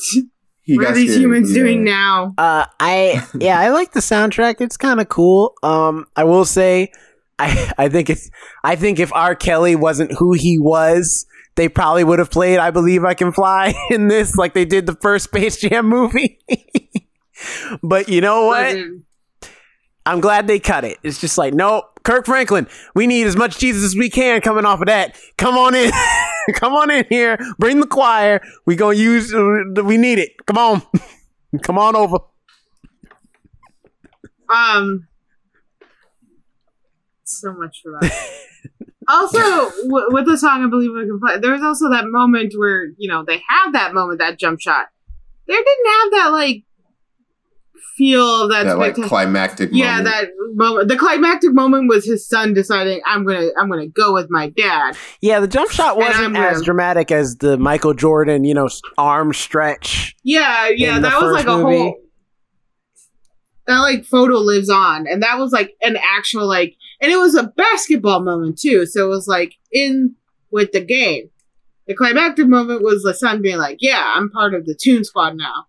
he 0.70 0.76
what 0.76 0.84
got 0.84 0.92
are 0.92 0.94
these 0.94 1.10
scared, 1.10 1.22
humans 1.22 1.50
yeah. 1.50 1.62
doing 1.62 1.84
now? 1.84 2.34
Uh, 2.38 2.66
I 2.78 3.26
yeah, 3.34 3.58
I 3.58 3.70
like 3.70 3.92
the 3.92 4.00
soundtrack. 4.00 4.60
It's 4.60 4.76
kind 4.76 5.00
of 5.00 5.08
cool. 5.08 5.54
Um, 5.62 6.06
I 6.16 6.24
will 6.24 6.44
say, 6.44 6.92
I 7.38 7.72
I 7.76 7.88
think 7.88 8.08
if 8.10 8.28
I 8.62 8.76
think 8.76 9.00
if 9.00 9.12
R. 9.12 9.34
Kelly 9.34 9.74
wasn't 9.74 10.12
who 10.12 10.34
he 10.34 10.58
was, 10.58 11.26
they 11.56 11.68
probably 11.68 12.04
would 12.04 12.18
have 12.18 12.30
played 12.30 12.58
"I 12.58 12.70
Believe 12.70 13.04
I 13.04 13.14
Can 13.14 13.32
Fly" 13.32 13.74
in 13.90 14.08
this, 14.08 14.36
like 14.36 14.54
they 14.54 14.64
did 14.64 14.86
the 14.86 14.96
first 14.96 15.24
Space 15.24 15.56
Jam 15.56 15.88
movie. 15.88 16.38
but 17.82 18.08
you 18.08 18.20
know 18.20 18.46
what? 18.46 18.76
I'm 20.06 20.20
glad 20.20 20.46
they 20.46 20.58
cut 20.58 20.84
it. 20.84 20.98
It's 21.02 21.20
just 21.20 21.36
like, 21.38 21.54
nope, 21.54 21.84
Kirk 22.02 22.26
Franklin, 22.26 22.66
we 22.94 23.06
need 23.06 23.26
as 23.26 23.36
much 23.36 23.58
Jesus 23.58 23.84
as 23.84 23.94
we 23.94 24.08
can 24.08 24.40
coming 24.40 24.64
off 24.64 24.80
of 24.80 24.86
that. 24.86 25.16
Come 25.36 25.56
on 25.56 25.74
in. 25.74 25.90
Come 26.54 26.72
on 26.72 26.90
in 26.90 27.04
here. 27.08 27.38
Bring 27.58 27.80
the 27.80 27.86
choir. 27.86 28.40
We 28.66 28.76
gonna 28.76 28.96
use 28.96 29.32
uh, 29.34 29.82
we 29.84 29.96
need 29.98 30.18
it. 30.18 30.32
Come 30.46 30.58
on. 30.58 30.82
Come 31.62 31.78
on 31.78 31.94
over. 31.94 32.18
Um, 34.48 35.06
so 37.24 37.52
much 37.52 37.82
for 37.82 37.98
that. 38.00 38.12
also, 39.08 39.38
w- 39.38 40.08
with 40.08 40.26
the 40.26 40.36
song 40.38 40.64
"I 40.64 40.68
Believe 40.68 40.90
I 40.96 41.02
Can 41.06 41.20
play, 41.20 41.38
there 41.38 41.52
was 41.52 41.62
also 41.62 41.90
that 41.90 42.06
moment 42.06 42.54
where 42.56 42.86
you 42.96 43.08
know 43.08 43.22
they 43.24 43.42
had 43.48 43.72
that 43.72 43.94
moment, 43.94 44.18
that 44.18 44.38
jump 44.38 44.60
shot. 44.60 44.86
There 45.46 45.56
didn't 45.56 45.86
have 45.86 46.10
that 46.12 46.28
like 46.32 46.64
feel 47.96 48.44
of 48.44 48.50
that, 48.50 48.64
that 48.64 48.78
like 48.78 48.94
spectac- 48.94 49.08
climactic 49.08 49.70
yeah, 49.72 49.98
moment. 49.98 50.06
that 50.06 50.28
moment. 50.54 50.88
The 50.88 50.96
climactic 50.96 51.52
moment 51.52 51.88
was 51.88 52.04
his 52.04 52.26
son 52.26 52.54
deciding, 52.54 53.00
"I'm 53.06 53.24
gonna, 53.26 53.48
I'm 53.58 53.68
gonna 53.68 53.88
go 53.88 54.12
with 54.12 54.30
my 54.30 54.48
dad." 54.50 54.96
Yeah, 55.20 55.40
the 55.40 55.48
jump 55.48 55.70
shot 55.70 55.96
wasn't 55.96 56.36
I'm 56.36 56.36
as 56.36 56.62
dramatic 56.62 57.10
as 57.10 57.36
the 57.36 57.58
Michael 57.58 57.94
Jordan, 57.94 58.44
you 58.44 58.54
know, 58.54 58.68
arm 58.98 59.32
stretch. 59.32 60.16
Yeah, 60.22 60.68
yeah, 60.68 60.98
that 60.98 61.20
was 61.20 61.32
like 61.32 61.46
first 61.46 61.58
a 61.58 61.62
movie. 61.62 61.78
whole. 61.78 61.96
That 63.66 63.78
like 63.78 64.04
photo 64.04 64.38
lives 64.38 64.70
on, 64.70 65.06
and 65.06 65.22
that 65.22 65.38
was 65.38 65.52
like 65.52 65.74
an 65.82 65.96
actual 66.16 66.46
like, 66.46 66.74
and 67.00 67.12
it 67.12 67.16
was 67.16 67.34
a 67.34 67.44
basketball 67.44 68.20
moment 68.20 68.58
too. 68.58 68.86
So 68.86 69.04
it 69.04 69.08
was 69.08 69.28
like 69.28 69.54
in 69.72 70.14
with 70.50 70.72
the 70.72 70.80
game. 70.80 71.30
The 71.86 71.94
climactic 71.94 72.46
moment 72.46 72.82
was 72.82 73.02
the 73.02 73.14
son 73.14 73.42
being 73.42 73.58
like, 73.58 73.78
"Yeah, 73.80 74.12
I'm 74.14 74.30
part 74.30 74.54
of 74.54 74.66
the 74.66 74.74
tune 74.74 75.04
Squad 75.04 75.36
now." 75.36 75.66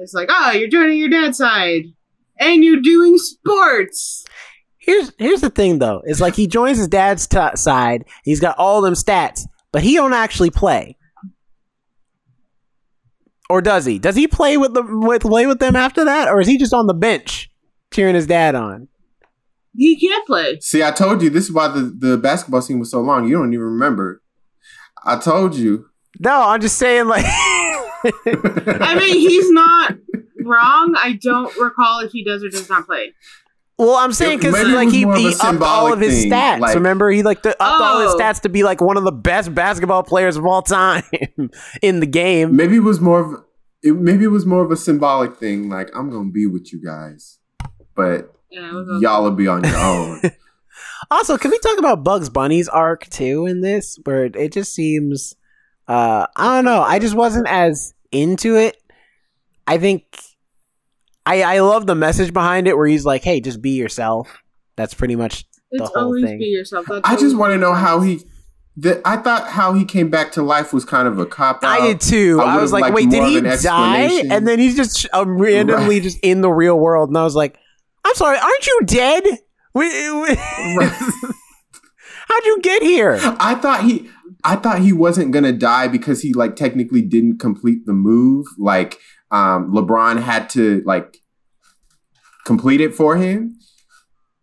It's 0.00 0.14
like, 0.14 0.28
"Oh, 0.30 0.52
you're 0.52 0.68
joining 0.68 0.98
your 0.98 1.08
dad's 1.08 1.38
side, 1.38 1.84
and 2.38 2.64
you're 2.64 2.80
doing 2.80 3.18
sports." 3.18 4.24
Here's 4.78 5.12
here's 5.18 5.42
the 5.42 5.50
thing 5.50 5.78
though. 5.78 6.02
It's 6.04 6.20
like 6.20 6.34
he 6.34 6.46
joins 6.46 6.78
his 6.78 6.88
dad's 6.88 7.26
t- 7.26 7.38
side. 7.56 8.04
He's 8.24 8.40
got 8.40 8.58
all 8.58 8.80
them 8.80 8.94
stats, 8.94 9.42
but 9.72 9.82
he 9.82 9.94
don't 9.94 10.14
actually 10.14 10.50
play. 10.50 10.96
Or 13.50 13.60
does 13.60 13.84
he? 13.84 13.98
Does 13.98 14.16
he 14.16 14.26
play 14.26 14.56
with 14.56 14.74
the 14.74 14.82
with 14.82 15.22
play 15.22 15.46
with 15.46 15.58
them 15.58 15.76
after 15.76 16.04
that, 16.04 16.28
or 16.28 16.40
is 16.40 16.46
he 16.46 16.56
just 16.56 16.72
on 16.72 16.86
the 16.86 16.94
bench 16.94 17.50
cheering 17.92 18.14
his 18.14 18.26
dad 18.26 18.54
on? 18.54 18.88
He 19.76 19.98
can't 20.00 20.26
play. 20.26 20.58
See, 20.60 20.82
I 20.82 20.90
told 20.90 21.22
you 21.22 21.30
this 21.30 21.44
is 21.44 21.52
why 21.52 21.68
the, 21.68 21.94
the 21.96 22.16
basketball 22.16 22.62
scene 22.62 22.78
was 22.78 22.90
so 22.90 23.00
long. 23.00 23.28
You 23.28 23.38
don't 23.38 23.52
even 23.52 23.66
remember. 23.66 24.22
I 25.04 25.18
told 25.18 25.54
you. 25.54 25.86
No, 26.18 26.48
I'm 26.48 26.60
just 26.60 26.78
saying 26.78 27.06
like. 27.06 27.24
I 28.26 28.96
mean, 28.98 29.18
he's 29.18 29.50
not 29.50 29.94
wrong. 30.44 30.94
I 30.98 31.18
don't 31.20 31.54
recall 31.58 32.00
if 32.00 32.12
he 32.12 32.24
does 32.24 32.42
or 32.44 32.48
does 32.48 32.68
not 32.68 32.86
play. 32.86 33.12
Well, 33.78 33.94
I'm 33.96 34.12
saying 34.12 34.38
because 34.38 34.52
like 34.74 34.90
he, 34.90 35.04
more 35.06 35.14
of 35.14 35.20
he 35.20 35.34
upped 35.40 35.62
all 35.62 35.90
of 35.92 36.00
his 36.00 36.22
thing, 36.22 36.30
stats. 36.32 36.60
like- 36.60 36.74
Remember, 36.74 37.10
he 37.10 37.22
like 37.22 37.42
the, 37.42 37.50
upped 37.62 37.82
all 37.82 38.00
his 38.02 38.12
Oh. 38.12 38.18
stats 38.18 38.40
to 38.42 38.48
be 38.50 38.62
like 38.62 38.80
one 38.82 38.96
of 38.98 39.04
the 39.04 39.12
best 39.12 39.54
basketball 39.54 40.02
players 40.02 40.36
of 40.36 40.44
all 40.44 40.60
time 40.60 41.02
in 41.82 42.00
the 42.00 42.06
game. 42.06 42.54
Maybe 42.56 42.76
it 42.76 42.80
was 42.82 43.00
more 43.00 43.20
of 43.20 43.44
it, 43.82 43.94
maybe 43.96 44.24
it 44.24 44.28
was 44.28 44.44
more 44.44 44.62
of 44.62 44.70
a 44.70 44.76
symbolic 44.76 45.36
thing. 45.36 45.70
Like 45.70 45.88
I'm 45.96 46.10
gonna 46.10 46.30
be 46.30 46.46
with 46.46 46.72
you 46.74 46.82
guys, 46.84 47.38
but 47.96 48.34
Yeah, 48.50 48.68
it 48.68 48.74
was 48.74 49.00
y'all 49.02 49.22
will 49.24 49.30
be 49.30 49.46
on 49.48 49.64
your 49.64 49.76
own. 49.78 50.20
Also, 51.10 51.36
can 51.38 51.50
we 51.50 51.58
talk 51.58 51.78
about 51.78 52.04
Bugs 52.04 52.28
Bunny's 52.28 52.68
arc 52.68 53.08
too 53.08 53.46
in 53.46 53.62
this, 53.62 53.98
where 54.04 54.26
it, 54.26 54.36
it 54.36 54.52
just 54.52 54.72
seems, 54.74 55.34
uh, 55.90 56.26
I 56.36 56.56
don't 56.56 56.64
know, 56.64 56.82
I 56.82 56.98
just 57.00 57.14
wasn't 57.14 57.48
as 57.48 57.92
into 58.12 58.56
it. 58.56 58.76
I 59.66 59.78
think 59.78 60.04
I 61.26 61.42
I 61.42 61.58
love 61.60 61.86
the 61.86 61.94
message 61.94 62.32
behind 62.32 62.66
it, 62.68 62.76
where 62.76 62.86
he's 62.86 63.04
like, 63.04 63.22
"Hey, 63.22 63.40
just 63.40 63.60
be 63.60 63.70
yourself." 63.70 64.28
That's 64.76 64.94
pretty 64.94 65.16
much 65.16 65.44
the 65.70 65.82
It's 65.82 65.92
whole 65.94 66.04
always 66.04 66.24
thing. 66.24 66.38
be 66.38 66.46
yourself. 66.46 66.86
That's 66.88 67.08
I 67.08 67.16
just 67.16 67.36
want 67.36 67.52
to 67.52 67.58
know 67.58 67.74
how 67.74 68.00
he. 68.00 68.22
The, 68.76 69.02
I 69.04 69.16
thought 69.18 69.48
how 69.48 69.74
he 69.74 69.84
came 69.84 70.08
back 70.10 70.32
to 70.32 70.42
life 70.42 70.72
was 70.72 70.84
kind 70.84 71.06
of 71.06 71.18
a 71.18 71.26
cop 71.26 71.62
out. 71.62 71.80
I 71.80 71.86
did 71.88 72.00
too. 72.00 72.40
I 72.40 72.56
I, 72.56 72.60
was 72.62 72.72
like, 72.72 72.94
wait, 72.94 73.10
did 73.10 73.24
he 73.24 73.40
die? 73.62 74.22
And 74.30 74.46
then 74.48 74.58
he's 74.58 74.74
just 74.76 75.06
um, 75.12 75.38
randomly 75.38 75.96
Right. 75.96 76.02
just 76.02 76.18
in 76.22 76.40
the 76.40 76.50
real 76.50 76.78
world. 76.78 77.10
And 77.10 77.18
I 77.18 77.24
was 77.24 77.34
like, 77.34 77.58
I'm 78.04 78.14
sorry, 78.14 78.38
aren't 78.38 78.66
you 78.66 78.80
dead? 78.86 79.24
We- 79.74 80.10
we- 80.20 80.36
How'd 82.28 82.44
you 82.44 82.60
get 82.62 82.82
here? 82.82 83.18
I 83.22 83.54
thought 83.56 83.84
he 83.84 84.08
I 84.44 84.56
thought 84.56 84.80
he 84.80 84.92
wasn't 84.92 85.32
gonna 85.32 85.52
die 85.52 85.88
because 85.88 86.22
he 86.22 86.32
like 86.32 86.56
technically 86.56 87.02
didn't 87.02 87.38
complete 87.38 87.86
the 87.86 87.92
move. 87.92 88.46
Like 88.58 88.98
um 89.30 89.72
LeBron 89.72 90.22
had 90.22 90.48
to 90.50 90.82
like 90.84 91.18
complete 92.44 92.80
it 92.80 92.94
for 92.94 93.16
him. 93.16 93.58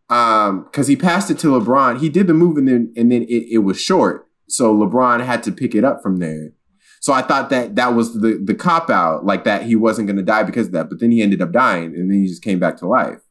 Um 0.09 0.63
because 0.65 0.87
he 0.87 0.95
passed 0.95 1.31
it 1.31 1.39
to 1.39 1.47
LeBron. 1.47 1.99
He 1.99 2.09
did 2.09 2.27
the 2.27 2.33
move 2.33 2.57
and 2.57 2.67
then 2.67 2.93
and 2.95 3.11
then 3.11 3.23
it, 3.23 3.47
it 3.51 3.57
was 3.59 3.79
short. 3.79 4.27
So 4.47 4.75
LeBron 4.75 5.25
had 5.25 5.43
to 5.43 5.51
pick 5.51 5.75
it 5.75 5.83
up 5.83 6.01
from 6.01 6.17
there. 6.17 6.51
So 6.99 7.13
I 7.13 7.21
thought 7.21 7.49
that 7.49 7.75
that 7.75 7.93
was 7.93 8.13
the 8.13 8.41
the 8.43 8.55
cop 8.55 8.89
out, 8.89 9.25
like 9.25 9.43
that 9.43 9.63
he 9.63 9.75
wasn't 9.75 10.07
gonna 10.07 10.23
die 10.23 10.43
because 10.43 10.67
of 10.67 10.73
that. 10.73 10.89
But 10.89 10.99
then 10.99 11.11
he 11.11 11.21
ended 11.21 11.41
up 11.41 11.51
dying 11.51 11.95
and 11.95 12.11
then 12.11 12.21
he 12.21 12.27
just 12.27 12.43
came 12.43 12.59
back 12.59 12.77
to 12.77 12.87
life. 12.87 13.21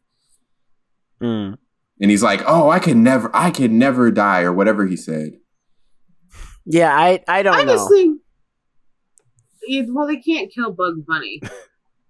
Mm. 1.20 1.58
And 2.00 2.10
he's 2.10 2.22
like, 2.22 2.42
Oh, 2.46 2.70
I 2.70 2.78
can 2.78 3.02
never 3.02 3.30
I 3.34 3.50
can 3.50 3.78
never 3.78 4.10
die, 4.10 4.42
or 4.42 4.52
whatever 4.52 4.86
he 4.86 4.96
said. 4.96 5.38
Yeah, 6.66 6.94
I, 6.94 7.22
I 7.28 7.42
don't 7.42 7.54
I 7.54 7.62
know. 7.64 7.74
just 7.74 7.88
think. 7.90 8.20
Well, 9.88 10.06
they 10.06 10.16
can't 10.20 10.52
kill 10.52 10.72
Bugs 10.72 11.00
Bunny. 11.06 11.40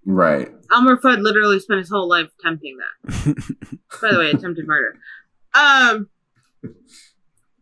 Right. 0.05 0.49
Elmer 0.73 0.97
Fudd 0.99 1.21
literally 1.23 1.59
spent 1.61 1.79
his 1.81 1.91
whole 1.91 2.09
life 2.09 2.29
attempting 2.39 2.77
that. 2.79 3.35
By 4.03 4.13
the 4.13 4.19
way, 4.19 4.31
attempted 4.31 4.67
murder. 4.67 4.97
Um, 5.55 6.09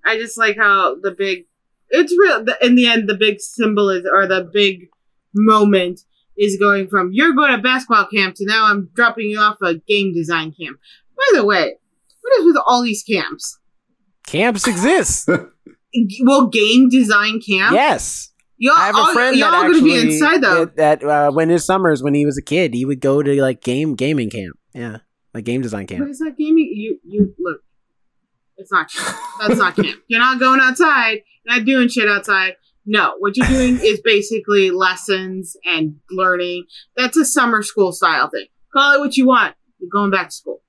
I 0.04 0.18
just 0.18 0.36
like 0.36 0.56
how 0.56 0.96
the 1.00 1.12
big. 1.12 1.46
It's 1.90 2.12
real. 2.18 2.44
the- 2.44 2.58
In 2.64 2.74
the 2.74 2.86
end, 2.86 3.08
the 3.08 3.14
big 3.16 3.40
symbol 3.40 3.88
is, 3.90 4.04
or 4.12 4.26
the 4.26 4.48
big 4.52 4.88
moment 5.32 6.00
is 6.36 6.56
going 6.58 6.88
from 6.88 7.10
you're 7.12 7.32
going 7.34 7.52
to 7.52 7.58
basketball 7.62 8.06
camp 8.06 8.34
to 8.36 8.44
now 8.44 8.66
I'm 8.66 8.90
dropping 8.94 9.30
you 9.30 9.38
off 9.38 9.58
a 9.62 9.74
game 9.76 10.12
design 10.12 10.52
camp. 10.60 10.78
By 11.16 11.38
the 11.38 11.44
way, 11.44 11.76
what 12.20 12.40
is 12.40 12.46
with 12.46 12.56
all 12.66 12.82
these 12.82 13.02
camps? 13.04 13.58
Camps 14.26 14.66
exist. 14.66 15.28
Well, 16.22 16.48
game 16.48 16.88
design 16.88 17.40
camp. 17.40 17.74
yes. 17.74 18.32
y'all, 18.56 18.74
I 18.76 18.86
have 18.86 18.94
a 18.94 18.98
all, 18.98 19.12
friend 19.12 19.36
y'all 19.36 19.50
that 19.50 19.62
gonna 19.62 19.74
actually 19.74 19.90
be 19.90 20.00
inside 20.12 20.42
though. 20.42 20.64
that, 20.66 21.00
that 21.00 21.04
uh, 21.04 21.30
when 21.32 21.48
his 21.48 21.64
summers 21.64 22.02
when 22.02 22.14
he 22.14 22.26
was 22.26 22.36
a 22.38 22.42
kid, 22.42 22.74
he 22.74 22.84
would 22.84 23.00
go 23.00 23.22
to 23.22 23.42
like 23.42 23.62
game 23.62 23.94
gaming 23.94 24.30
camp. 24.30 24.58
Yeah, 24.74 24.98
like 25.32 25.44
game 25.44 25.62
design 25.62 25.86
camp. 25.86 26.08
is 26.08 26.18
that 26.18 26.36
gaming? 26.36 26.70
You 26.74 26.98
you 27.04 27.34
look. 27.38 27.60
It's 28.56 28.72
not 28.72 28.90
camp. 28.90 29.16
That's 29.40 29.58
not 29.58 29.76
camp. 29.76 30.00
You're 30.08 30.20
not 30.20 30.38
going 30.38 30.60
outside. 30.60 31.20
You're 31.44 31.56
not 31.58 31.66
doing 31.66 31.88
shit 31.88 32.08
outside. 32.08 32.54
No, 32.86 33.14
what 33.18 33.36
you're 33.36 33.46
doing 33.46 33.78
is 33.82 34.00
basically 34.04 34.70
lessons 34.70 35.56
and 35.64 35.96
learning. 36.10 36.64
That's 36.96 37.16
a 37.16 37.24
summer 37.24 37.62
school 37.62 37.92
style 37.92 38.28
thing. 38.28 38.46
Call 38.72 38.94
it 38.94 39.00
what 39.00 39.16
you 39.16 39.26
want. 39.26 39.54
You're 39.78 39.90
going 39.90 40.10
back 40.10 40.28
to 40.28 40.34
school. 40.34 40.62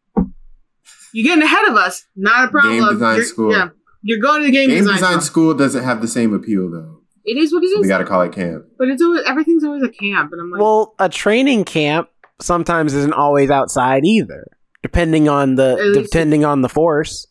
You're 1.14 1.26
getting 1.26 1.44
ahead 1.44 1.68
of 1.68 1.76
us. 1.76 2.06
Not 2.16 2.46
a 2.46 2.52
problem. 2.52 2.80
Game 2.80 2.90
design 2.94 3.16
You're- 3.16 3.26
school. 3.26 3.52
Yeah, 3.52 3.70
you're 4.08 4.20
going 4.22 4.42
to 4.42 4.46
the 4.46 4.52
game, 4.52 4.70
Game 4.70 4.78
design, 4.80 4.94
design 4.96 5.12
school. 5.22 5.22
school 5.22 5.54
doesn't 5.56 5.84
have 5.84 6.00
the 6.02 6.08
same 6.08 6.34
appeal 6.34 6.70
though. 6.70 7.02
It 7.26 7.38
is 7.38 7.52
what 7.52 7.64
it 7.64 7.70
So 7.72 7.78
is. 7.80 7.82
we 7.82 7.88
got 7.88 7.98
to 7.98 8.06
call 8.06 8.22
it 8.22 8.32
camp. 8.34 8.66
but 8.78 8.88
it's 8.88 9.02
always 9.02 9.24
everything's 9.26 9.64
always 9.64 9.82
a 9.84 9.90
camp, 9.90 10.32
and 10.32 10.40
I'm 10.42 10.52
like, 10.52 10.62
Well, 10.62 10.94
a 11.00 11.10
training 11.10 11.64
camp 11.66 12.10
sometimes 12.40 12.94
isn't 12.94 13.14
always 13.14 13.50
outside 13.50 14.06
either, 14.06 14.46
depending 14.84 15.28
on 15.28 15.56
the 15.56 15.92
depending 15.94 16.46
on 16.46 16.62
the 16.62 16.70
force. 16.70 17.26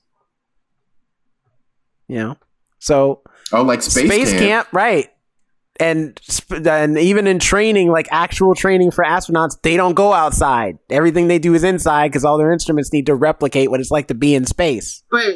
You 2.08 2.16
know, 2.16 2.36
so 2.78 3.22
Oh, 3.52 3.62
like 3.62 3.82
space, 3.82 4.32
camp. 4.32 4.68
right? 4.72 5.08
And 5.80 6.20
and 6.50 6.98
even 6.98 7.26
in 7.26 7.38
training, 7.38 7.88
like 7.90 8.06
actual 8.10 8.54
training 8.54 8.90
for 8.90 9.04
astronauts, 9.04 9.60
they 9.62 9.76
don't 9.76 9.94
go 9.94 10.12
outside. 10.12 10.78
Everything 10.90 11.28
they 11.28 11.38
do 11.38 11.54
is 11.54 11.64
inside 11.64 12.08
because 12.08 12.24
all 12.24 12.38
their 12.38 12.52
instruments 12.52 12.92
need 12.92 13.06
to 13.06 13.14
replicate 13.14 13.70
what 13.70 13.80
it's 13.80 13.90
like 13.90 14.08
to 14.08 14.14
be 14.14 14.34
in 14.34 14.44
space. 14.44 15.02
but 15.10 15.34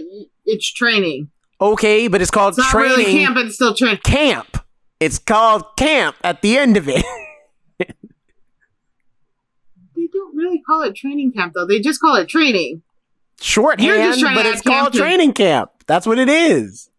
it's 0.49 0.70
training. 0.72 1.30
Okay, 1.61 2.09
but 2.09 2.20
it's 2.22 2.30
called 2.30 2.57
It's 2.59 2.68
training 2.70 2.90
really 2.99 3.12
camp, 3.12 3.34
but 3.36 3.46
it's 3.46 3.55
still 3.57 3.74
training. 3.74 3.99
camp. 4.05 4.64
It's 5.01 5.18
called 5.18 5.64
camp 5.76 6.16
at 6.24 6.42
the 6.42 6.57
end 6.59 6.76
of 6.76 6.88
it. 6.88 7.05
They 9.96 10.07
don't 10.12 10.36
really 10.36 10.61
call 10.64 10.82
it 10.82 10.94
training 10.94 11.32
camp 11.32 11.55
though. 11.55 11.66
They 11.66 11.80
just 11.80 12.01
call 12.01 12.16
it 12.16 12.28
training. 12.28 12.82
shorthand, 13.40 14.20
but 14.22 14.46
it's 14.46 14.62
called 14.62 14.92
training 14.92 15.32
camp. 15.32 15.70
That's 15.86 16.07
what 16.07 16.18
it 16.18 16.28
is. 16.28 16.90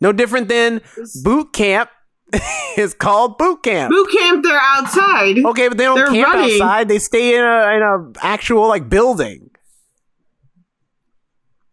No 0.00 0.12
different 0.12 0.48
than 0.48 0.80
boot 1.22 1.52
camp 1.52 1.90
is 2.76 2.92
called 2.94 3.38
boot 3.38 3.62
camp. 3.62 3.92
Boot 3.92 4.10
camp, 4.12 4.42
they're 4.42 4.60
outside. 4.60 5.38
Okay, 5.44 5.68
but 5.68 5.78
they 5.78 5.84
don't 5.84 5.94
They're 5.96 6.06
camp 6.08 6.34
running. 6.34 6.54
outside. 6.54 6.88
They 6.88 6.98
stay 6.98 7.36
in 7.36 7.44
a 7.44 7.76
in 7.76 7.82
a 7.82 8.12
actual 8.24 8.66
like 8.66 8.88
building. 8.88 9.50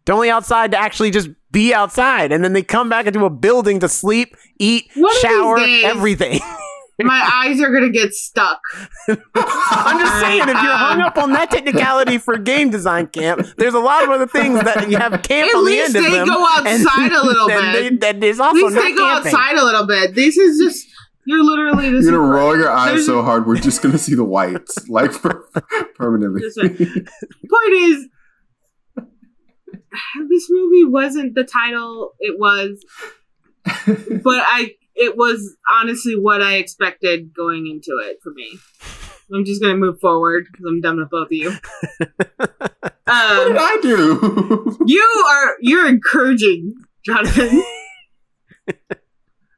They're 0.06 0.16
only 0.16 0.30
outside 0.30 0.72
to 0.72 0.78
actually 0.78 1.12
just 1.12 1.30
be 1.52 1.74
outside, 1.74 2.32
and 2.32 2.43
then 2.43 2.54
they 2.54 2.64
come 2.64 2.89
back 2.89 3.06
into 3.06 3.26
a 3.26 3.30
building 3.30 3.80
to 3.82 3.88
sleep, 3.89 4.36
eat, 4.60 4.89
One 4.95 5.20
shower, 5.20 5.58
days- 5.58 5.84
everything. 5.86 6.39
my 7.02 7.30
eyes 7.45 7.62
are 7.62 7.72
gonna 7.72 7.89
get 7.89 8.14
stuck. 8.14 8.60
I'm 9.08 10.00
just 10.00 10.20
saying, 10.20 10.41
if 10.41 10.47
you're 10.47 10.56
hung 10.56 11.02
up 11.02 11.18
on 11.18 11.32
that 11.34 11.50
technicality 11.50 12.18
for 12.18 12.38
game 12.38 12.70
design 12.72 13.08
camp, 13.08 13.45
there's 13.58 13.74
a 13.74 13.80
lot 13.80 14.04
of 14.04 14.10
other 14.10 14.28
things 14.28 14.62
that 14.64 14.89
you 14.89 14.97
have 14.97 15.12
camp 15.24 15.50
At 15.50 15.56
on 15.56 15.64
the 15.66 15.72
least 15.72 15.95
end 15.95 16.06
of 16.06 16.12
they 16.12 16.18
them. 16.18 16.28
go 16.28 16.45
outside 16.45 17.12
a 17.14 17.24
little 17.26 17.50
and 17.50 17.72
bit. 17.74 18.02
they- 18.02 18.12
that 18.20 18.24
is 18.24 18.39
At 18.39 18.52
least 18.54 18.76
not 18.76 18.84
they 18.84 18.93
go 18.93 19.06
camping. 19.08 19.34
outside 19.34 19.56
a 19.58 19.64
little 19.64 19.88
bit. 19.88 20.14
This 20.16 20.38
is 20.38 20.60
just 20.60 20.88
you're 21.26 21.43
literally 21.43 21.89
this 21.91 22.06
You're 22.06 22.16
gonna 22.20 22.32
roll 22.32 22.58
your 22.58 22.70
eyes 22.72 22.89
there's- 22.91 23.06
so 23.06 23.22
hard, 23.22 23.47
we're 23.47 23.58
just 23.58 23.82
gonna 23.82 23.97
see 23.97 24.16
the 24.16 24.24
whites, 24.26 24.89
like 24.89 25.12
per- 25.14 25.45
permanently. 25.95 26.41
This. 26.41 26.58
Point 26.58 27.74
is, 27.74 28.08
this 30.30 30.48
movie 30.50 30.86
wasn't 30.86 31.36
the 31.36 31.44
title 31.44 32.14
it 32.20 32.40
was, 32.40 32.84
but 33.66 34.44
I 34.46 34.76
it 34.96 35.16
was 35.16 35.56
honestly 35.72 36.16
what 36.18 36.42
I 36.42 36.56
expected 36.56 37.34
going 37.34 37.68
into 37.68 37.98
it 38.06 38.20
for 38.22 38.32
me. 38.34 38.58
I'm 39.34 39.46
just 39.46 39.62
gonna 39.62 39.76
move 39.76 40.00
forward 40.00 40.48
because 40.52 40.66
I'm 40.68 40.82
done 40.82 40.98
with 40.98 41.10
both 41.10 41.28
of 41.28 41.32
you. 41.32 41.52
what 42.38 43.48
did 43.48 43.58
Um, 43.58 43.58
I 43.58 43.80
do? 43.82 44.78
you 44.86 45.26
are 45.30 45.56
you're 45.62 45.88
encouraging, 45.88 46.74
Jonathan. 47.06 47.64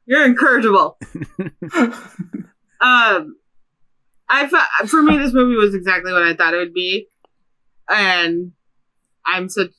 you're 0.06 0.24
incorrigible. 0.26 0.98
Um, 2.80 3.36
I 4.28 4.46
fa- 4.48 4.86
for 4.88 5.02
me 5.02 5.16
this 5.18 5.32
movie 5.32 5.56
was 5.56 5.74
exactly 5.74 6.12
what 6.12 6.22
I 6.22 6.34
thought 6.34 6.54
it 6.54 6.58
would 6.58 6.74
be, 6.74 7.08
and 7.88 8.52
I'm 9.24 9.48
such 9.48 9.70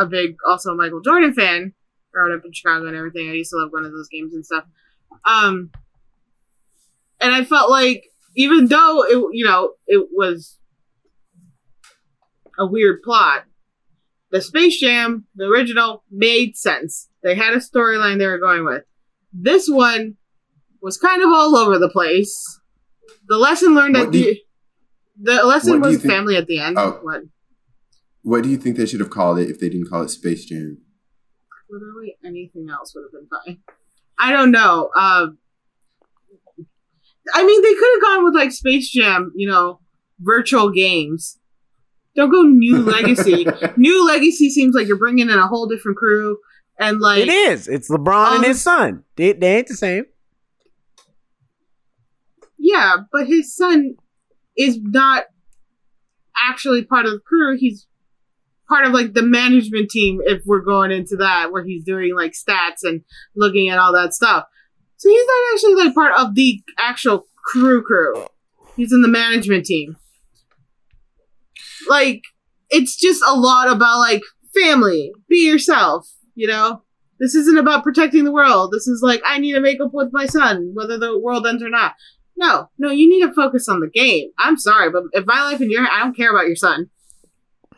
a 0.00 0.06
big 0.06 0.36
also 0.46 0.74
Michael 0.74 1.00
Jordan 1.00 1.32
fan. 1.34 1.74
Growing 2.12 2.36
up 2.36 2.44
in 2.44 2.52
Chicago 2.52 2.88
and 2.88 2.96
everything, 2.96 3.28
I 3.30 3.34
used 3.34 3.50
to 3.50 3.56
love 3.56 3.70
going 3.70 3.84
to 3.84 3.90
those 3.90 4.08
games 4.08 4.34
and 4.34 4.44
stuff. 4.44 4.64
Um, 5.24 5.70
and 7.20 7.32
I 7.32 7.44
felt 7.44 7.70
like 7.70 8.04
even 8.34 8.66
though 8.66 9.04
it 9.04 9.16
you 9.32 9.44
know 9.44 9.74
it 9.86 10.08
was 10.12 10.58
a 12.58 12.66
weird 12.66 13.02
plot, 13.02 13.44
the 14.30 14.40
Space 14.40 14.80
Jam, 14.80 15.26
the 15.34 15.44
original, 15.46 16.04
made 16.10 16.56
sense. 16.56 17.08
They 17.22 17.34
had 17.34 17.52
a 17.54 17.58
storyline 17.58 18.18
they 18.18 18.26
were 18.26 18.38
going 18.38 18.64
with. 18.64 18.82
This 19.32 19.68
one 19.68 20.16
was 20.82 20.96
kind 20.98 21.22
of 21.22 21.28
all 21.28 21.54
over 21.56 21.78
the 21.78 21.88
place. 21.90 22.58
The 23.28 23.36
lesson 23.38 23.74
learned 23.74 23.94
What 23.96 24.06
at 24.06 24.12
do 24.12 24.18
you- 24.18 24.36
the 25.22 25.34
the 25.34 25.44
lesson 25.44 25.80
what 25.80 25.86
do 25.86 25.90
you 25.92 25.98
was 25.98 26.06
family 26.06 26.36
at 26.36 26.46
the 26.46 26.58
end. 26.58 26.78
Oh. 26.78 26.98
What? 27.02 27.22
What 28.22 28.42
do 28.42 28.48
you 28.48 28.56
think 28.56 28.76
they 28.76 28.86
should 28.86 29.00
have 29.00 29.10
called 29.10 29.38
it 29.38 29.50
if 29.50 29.58
they 29.58 29.68
didn't 29.68 29.88
call 29.88 30.02
it 30.02 30.08
Space 30.10 30.44
Jam? 30.44 30.78
Literally 31.70 32.16
anything 32.24 32.66
else 32.70 32.94
would 32.94 33.04
have 33.04 33.12
been 33.12 33.28
fine. 33.28 33.58
I 34.18 34.32
don't 34.32 34.50
know. 34.50 34.90
Um, 34.96 35.38
I 37.32 37.44
mean, 37.44 37.62
they 37.62 37.74
could 37.74 37.90
have 37.94 38.02
gone 38.02 38.24
with 38.24 38.34
like 38.34 38.52
Space 38.52 38.90
Jam, 38.90 39.32
you 39.36 39.48
know, 39.48 39.80
virtual 40.20 40.70
games. 40.70 41.38
Don't 42.16 42.30
go 42.30 42.42
New 42.42 42.78
Legacy. 42.82 43.46
New 43.76 44.06
Legacy 44.06 44.50
seems 44.50 44.74
like 44.74 44.86
you're 44.88 44.98
bringing 44.98 45.30
in 45.30 45.38
a 45.38 45.46
whole 45.46 45.66
different 45.68 45.96
crew, 45.96 46.38
and 46.78 47.00
like 47.00 47.22
It 47.22 47.28
is. 47.28 47.68
It's 47.68 47.88
LeBron 47.88 48.26
and 48.36 48.38
Um, 48.38 48.44
his 48.44 48.60
son. 48.60 49.04
They, 49.16 49.32
they 49.32 49.58
ain't 49.58 49.68
the 49.68 49.74
same. 49.74 50.04
Yeah, 52.58 52.96
but 53.12 53.26
his 53.26 53.54
son 53.56 53.94
is 54.56 54.78
not 54.82 55.24
actually 56.50 56.84
part 56.84 57.06
of 57.06 57.12
the 57.12 57.20
crew. 57.20 57.56
He's 57.58 57.86
part 58.70 58.86
of 58.86 58.92
like 58.92 59.12
the 59.12 59.22
management 59.22 59.90
team 59.90 60.20
if 60.24 60.42
we're 60.46 60.60
going 60.60 60.90
into 60.92 61.16
that 61.16 61.52
where 61.52 61.64
he's 61.64 61.84
doing 61.84 62.14
like 62.14 62.32
stats 62.32 62.82
and 62.82 63.02
looking 63.36 63.68
at 63.68 63.78
all 63.78 63.92
that 63.92 64.14
stuff. 64.14 64.44
So 64.96 65.08
he's 65.08 65.26
not 65.26 65.54
actually 65.54 65.84
like 65.84 65.94
part 65.94 66.12
of 66.18 66.34
the 66.34 66.62
actual 66.78 67.26
crew 67.44 67.82
crew. 67.82 68.26
He's 68.76 68.92
in 68.92 69.02
the 69.02 69.08
management 69.08 69.66
team. 69.66 69.96
Like 71.88 72.22
it's 72.70 72.96
just 72.96 73.22
a 73.26 73.34
lot 73.34 73.68
about 73.68 73.98
like 73.98 74.22
family, 74.54 75.12
be 75.28 75.46
yourself, 75.46 76.08
you 76.34 76.46
know? 76.46 76.82
This 77.18 77.34
isn't 77.34 77.58
about 77.58 77.82
protecting 77.82 78.24
the 78.24 78.32
world. 78.32 78.72
This 78.72 78.86
is 78.86 79.02
like 79.02 79.20
I 79.26 79.38
need 79.38 79.52
to 79.52 79.60
make 79.60 79.80
up 79.80 79.90
with 79.92 80.08
my 80.12 80.26
son 80.26 80.72
whether 80.74 80.98
the 80.98 81.18
world 81.18 81.46
ends 81.46 81.62
or 81.62 81.68
not. 81.68 81.94
No, 82.36 82.70
no, 82.78 82.90
you 82.90 83.08
need 83.08 83.26
to 83.26 83.34
focus 83.34 83.68
on 83.68 83.80
the 83.80 83.90
game. 83.90 84.30
I'm 84.38 84.56
sorry, 84.56 84.90
but 84.90 85.02
if 85.12 85.26
my 85.26 85.42
life 85.42 85.60
in 85.60 85.70
your 85.70 85.86
I 85.86 86.00
don't 86.00 86.16
care 86.16 86.30
about 86.30 86.46
your 86.46 86.56
son. 86.56 86.88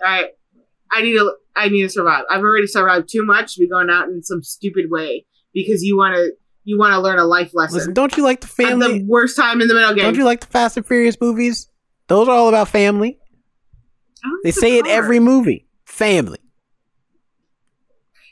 All 0.05 0.09
right, 0.09 0.31
I 0.93 1.03
need 1.03 1.15
to 1.15 1.35
I 1.57 1.69
need 1.69 1.83
to 1.83 1.89
survive. 1.89 2.25
I've 2.31 2.41
already 2.41 2.67
survived 2.67 3.09
too 3.11 3.25
much 3.25 3.55
to 3.55 3.61
be 3.61 3.69
going 3.69 3.91
out 3.91 4.09
in 4.09 4.23
some 4.23 4.43
stupid 4.43 4.87
way 4.91 5.27
because 5.53 5.83
you 5.83 5.97
want 5.97 6.15
to 6.15 6.33
you 6.65 6.79
want 6.79 6.93
to 6.93 7.01
learn 7.01 7.19
a 7.19 7.25
life 7.25 7.53
lesson 7.55 7.79
Listen, 7.79 7.95
don't 7.95 8.17
you 8.17 8.23
like 8.23 8.41
the 8.41 8.47
at 8.47 8.69
family? 8.69 8.99
the 9.01 9.05
worst 9.07 9.37
time 9.37 9.61
in 9.61 9.69
the 9.69 9.75
middle 9.75 9.95
game. 9.95 10.05
Don't 10.05 10.17
you 10.17 10.25
like 10.25 10.41
the 10.41 10.47
Fast 10.47 10.77
and 10.77 10.87
Furious 10.87 11.17
movies? 11.21 11.69
Those 12.09 12.29
are 12.29 12.35
all 12.37 12.49
about 12.49 12.69
family. 12.69 13.19
They 14.45 14.53
say 14.53 14.79
it 14.79 14.87
every 14.87 15.19
movie. 15.19 15.67
Family. 15.85 16.39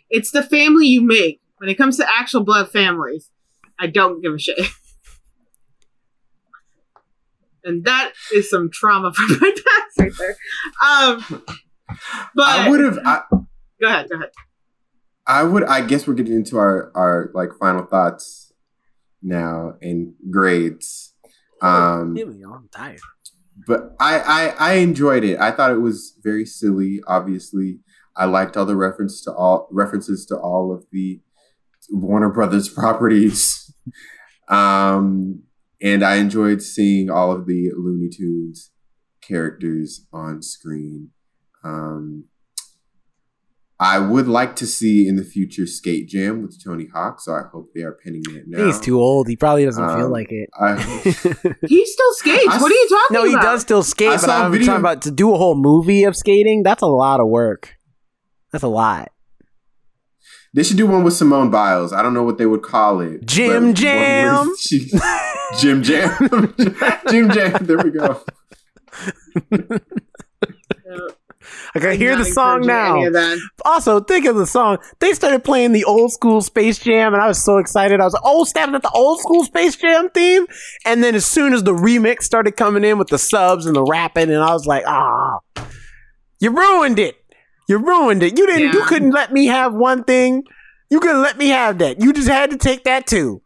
It's 0.08 0.30
the 0.30 0.42
family 0.42 0.86
you 0.86 1.02
make. 1.02 1.40
When 1.58 1.68
it 1.68 1.74
comes 1.74 1.96
to 1.98 2.06
actual 2.08 2.42
blood 2.42 2.70
families, 2.70 3.30
I 3.78 3.86
don't 3.86 4.22
give 4.22 4.34
a 4.34 4.38
shit. 4.38 4.58
And 7.62 7.84
that 7.84 8.12
is 8.32 8.48
some 8.48 8.70
trauma 8.70 9.12
from 9.12 9.38
my 9.38 9.54
past 9.54 9.98
right 9.98 10.12
there. 10.18 10.36
Um, 10.82 11.44
but 12.34 12.48
I 12.48 12.68
would 12.68 12.80
have. 12.80 12.98
I, 13.04 13.22
go 13.80 13.86
ahead, 13.86 14.08
go 14.08 14.16
ahead. 14.16 14.30
I 15.26 15.42
would. 15.44 15.64
I 15.64 15.80
guess 15.82 16.06
we're 16.06 16.14
getting 16.14 16.34
into 16.34 16.58
our 16.58 16.90
our 16.94 17.30
like 17.34 17.50
final 17.58 17.84
thoughts 17.84 18.52
now 19.22 19.74
and 19.80 20.14
grades. 20.30 21.14
Um, 21.62 22.16
I'm 22.18 22.68
tired. 22.72 23.00
but 23.66 23.94
I, 24.00 24.18
I 24.18 24.54
I 24.58 24.72
enjoyed 24.74 25.24
it. 25.24 25.38
I 25.38 25.50
thought 25.50 25.72
it 25.72 25.80
was 25.80 26.16
very 26.22 26.46
silly. 26.46 27.00
Obviously, 27.06 27.80
I 28.16 28.24
liked 28.24 28.56
all 28.56 28.66
the 28.66 28.76
reference 28.76 29.22
to 29.24 29.32
all 29.32 29.68
references 29.70 30.26
to 30.26 30.36
all 30.36 30.74
of 30.74 30.86
the 30.90 31.20
Warner 31.90 32.30
Brothers 32.30 32.68
properties. 32.74 33.72
Um, 34.48 35.44
and 35.80 36.02
I 36.02 36.16
enjoyed 36.16 36.62
seeing 36.62 37.08
all 37.10 37.32
of 37.32 37.46
the 37.46 37.70
Looney 37.76 38.08
Tunes 38.10 38.70
characters 39.22 40.06
on 40.12 40.42
screen. 40.42 41.10
Um, 41.64 42.24
I 43.82 43.98
would 43.98 44.28
like 44.28 44.56
to 44.56 44.66
see 44.66 45.08
in 45.08 45.16
the 45.16 45.24
future 45.24 45.66
Skate 45.66 46.06
Jam 46.06 46.42
with 46.42 46.62
Tony 46.62 46.86
Hawk, 46.92 47.18
so 47.20 47.32
I 47.32 47.44
hope 47.50 47.70
they 47.74 47.80
are 47.80 47.92
penning 47.92 48.22
it 48.28 48.44
now. 48.46 48.66
He's 48.66 48.78
too 48.78 49.00
old. 49.00 49.26
He 49.26 49.36
probably 49.36 49.64
doesn't 49.64 49.82
feel 49.96 50.06
Um, 50.06 50.12
like 50.12 50.30
it. 50.30 50.50
I, 50.60 50.76
He 51.66 51.86
still 51.86 52.12
skates. 52.14 52.46
I 52.48 52.58
what 52.60 52.70
are 52.70 52.74
you 52.74 52.88
talking 52.90 53.16
about? 53.16 53.24
no, 53.24 53.30
he 53.30 53.36
does 53.36 53.62
still 53.62 53.82
skate, 53.82 54.08
I 54.10 54.14
but 54.16 54.20
saw 54.20 54.42
a 54.42 54.44
I'm 54.44 54.52
video- 54.52 54.66
talking 54.66 54.80
about 54.80 55.02
to 55.02 55.10
do 55.10 55.32
a 55.34 55.38
whole 55.38 55.54
movie 55.54 56.04
of 56.04 56.14
skating. 56.14 56.62
That's 56.62 56.82
a 56.82 56.86
lot 56.88 57.20
of 57.20 57.28
work. 57.28 57.74
That's 58.52 58.64
a 58.64 58.68
lot. 58.68 59.12
They 60.52 60.62
should 60.64 60.76
do 60.76 60.86
one 60.86 61.02
with 61.04 61.14
Simone 61.14 61.48
Biles. 61.50 61.92
I 61.94 62.02
don't 62.02 62.12
know 62.12 62.24
what 62.24 62.36
they 62.36 62.44
would 62.46 62.62
call 62.62 63.00
it. 63.00 63.24
Jim 63.24 63.48
but 63.48 63.54
one 63.54 63.64
where 63.64 63.72
Jam. 63.74 64.54
she- 64.58 64.90
Jim 65.58 65.82
Jam. 65.82 66.54
Jim 67.08 67.30
Jam. 67.30 67.64
There 67.64 67.78
we 67.78 67.90
go. 67.92 68.20
Uh, 71.74 71.78
I 71.78 71.80
can 71.80 71.98
hear 71.98 72.16
the 72.16 72.24
song 72.24 72.62
now. 72.66 72.96
any 72.96 73.06
of 73.06 73.12
that. 73.14 73.38
Also, 73.64 74.00
think 74.00 74.26
of 74.26 74.36
the 74.36 74.46
song. 74.46 74.78
They 74.98 75.12
started 75.12 75.42
playing 75.42 75.72
the 75.72 75.84
old 75.84 76.12
school 76.12 76.42
Space 76.42 76.78
Jam, 76.78 77.14
and 77.14 77.22
I 77.22 77.28
was 77.28 77.42
so 77.42 77.58
excited. 77.58 78.00
I 78.00 78.04
was 78.04 78.12
like, 78.12 78.22
oh, 78.24 78.44
snapping 78.44 78.74
at 78.74 78.82
the 78.82 78.90
old 78.90 79.20
school 79.20 79.44
Space 79.44 79.76
Jam 79.76 80.10
theme. 80.10 80.46
And 80.84 81.02
then 81.02 81.14
as 81.14 81.24
soon 81.24 81.52
as 81.54 81.62
the 81.62 81.72
remix 81.72 82.22
started 82.24 82.56
coming 82.56 82.84
in 82.84 82.98
with 82.98 83.08
the 83.08 83.18
subs 83.18 83.66
and 83.66 83.74
the 83.74 83.84
rapping, 83.84 84.30
and 84.30 84.42
I 84.42 84.52
was 84.52 84.66
like, 84.66 84.84
ah, 84.86 85.38
you 86.40 86.50
ruined 86.50 86.98
it. 86.98 87.16
You 87.68 87.78
ruined 87.78 88.22
it. 88.22 88.36
You 88.36 88.46
didn't. 88.46 88.72
You 88.74 88.84
couldn't 88.84 89.12
let 89.12 89.32
me 89.32 89.46
have 89.46 89.72
one 89.72 90.02
thing. 90.02 90.42
You 90.90 90.98
couldn't 90.98 91.22
let 91.22 91.38
me 91.38 91.48
have 91.48 91.78
that. 91.78 92.00
You 92.02 92.12
just 92.12 92.28
had 92.28 92.50
to 92.50 92.56
take 92.56 92.84
that 92.84 93.06
too. 93.06 93.42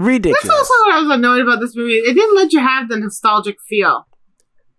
Ridiculous. 0.00 0.42
That's 0.42 0.54
also 0.54 0.74
what 0.84 0.94
I 0.94 1.00
was 1.02 1.10
annoyed 1.18 1.40
about 1.40 1.60
this 1.60 1.76
movie. 1.76 1.98
It 1.98 2.14
didn't 2.14 2.34
let 2.34 2.52
you 2.52 2.58
have 2.58 2.88
the 2.88 2.98
nostalgic 2.98 3.58
feel. 3.68 4.07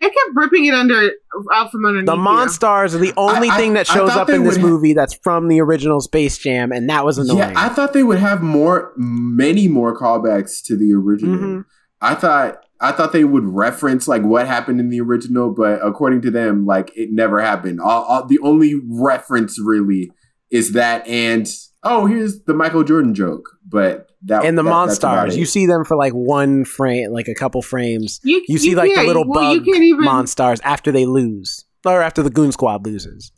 It 0.02 0.06
kept 0.14 0.36
ripping 0.36 0.66
it 0.66 0.74
under 0.74 1.12
out 1.54 1.72
from 1.72 1.86
underneath. 1.86 2.06
The 2.08 2.16
you. 2.16 2.22
Monstars 2.22 2.96
are 2.96 3.00
the 3.00 3.14
only 3.18 3.50
I- 3.50 3.58
thing 3.58 3.74
that 3.74 3.86
shows 3.86 4.12
up 4.12 4.30
in 4.30 4.44
this 4.44 4.56
ha- 4.56 4.62
movie 4.62 4.94
that's 4.94 5.14
from 5.16 5.48
the 5.50 5.60
original 5.62 6.00
Space 6.00 6.38
Jam, 6.38 6.72
and 6.72 6.90
that 6.90 7.04
was 7.04 7.18
annoying. 7.18 7.40
Yeah, 7.40 7.54
I 7.56 7.70
thought 7.70 7.92
they 7.94 8.04
would 8.04 8.20
have 8.20 8.42
more, 8.42 8.94
many 8.96 9.68
more 9.68 9.98
callbacks 9.98 10.64
to 10.66 10.78
the 10.78 10.94
original. 10.94 11.38
Mhm. 11.38 11.66
I 12.02 12.16
thought, 12.16 12.64
I 12.80 12.94
thought 12.94 13.12
they 13.12 13.26
would 13.26 13.44
reference 13.46 14.08
like 14.08 14.24
what 14.24 14.48
happened 14.48 14.80
in 14.80 14.90
the 14.90 15.02
original, 15.02 15.52
but 15.52 15.86
according 15.86 16.22
to 16.22 16.32
them, 16.32 16.66
like 16.66 16.92
it 16.96 17.10
never 17.12 17.42
happened. 17.42 17.82
All, 17.82 18.04
all, 18.04 18.26
the 18.26 18.40
only 18.40 18.76
reference 18.90 19.60
really 19.62 20.12
is 20.50 20.72
that, 20.72 21.06
and 21.08 21.46
oh, 21.84 22.06
here's 22.06 22.42
the 22.44 22.54
Michael 22.54 22.86
Jordan 22.86 23.14
joke. 23.14 23.50
But 23.68 24.09
that 24.24 24.46
and 24.46 24.58
the 24.58 24.64
that- 24.64 24.72
Monstars, 24.72 25.38
you 25.38 25.46
see 25.46 25.66
them 25.66 25.86
for 25.86 25.96
like 25.96 26.14
one 26.14 26.66
frame, 26.66 27.12
like 27.12 27.28
a 27.28 27.36
couple 27.36 27.62
frames. 27.62 28.20
You, 28.24 28.44
You 28.48 28.58
see 28.58 28.76
like 28.76 28.94
the 28.94 29.04
little 29.04 29.28
well, 29.28 29.56
bug 29.56 29.66
You 29.66 29.74
can't 29.74 29.84
even. 29.84 30.04
Monstars 30.04 30.60
after 30.64 30.92
they 30.92 31.06
lose, 31.06 31.66
or 31.86 32.02
after 32.02 32.22
the 32.22 32.30
Goon 32.30 32.52
Squad 32.52 32.86
loses. 32.86 33.32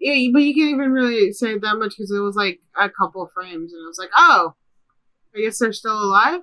Yeah, 0.00 0.14
but 0.32 0.42
you 0.42 0.54
can't 0.54 0.70
even 0.74 0.90
really 0.92 1.32
say 1.32 1.58
that 1.58 1.76
much 1.76 1.90
because 1.90 2.10
it 2.10 2.20
was 2.20 2.34
like 2.34 2.60
a 2.78 2.90
couple 2.90 3.28
frames, 3.34 3.72
and 3.72 3.80
it 3.82 3.86
was 3.86 3.98
like, 3.98 4.10
oh, 4.16 4.54
I 5.36 5.40
guess 5.40 5.58
they're 5.58 5.72
still 5.72 5.96
alive. 5.96 6.40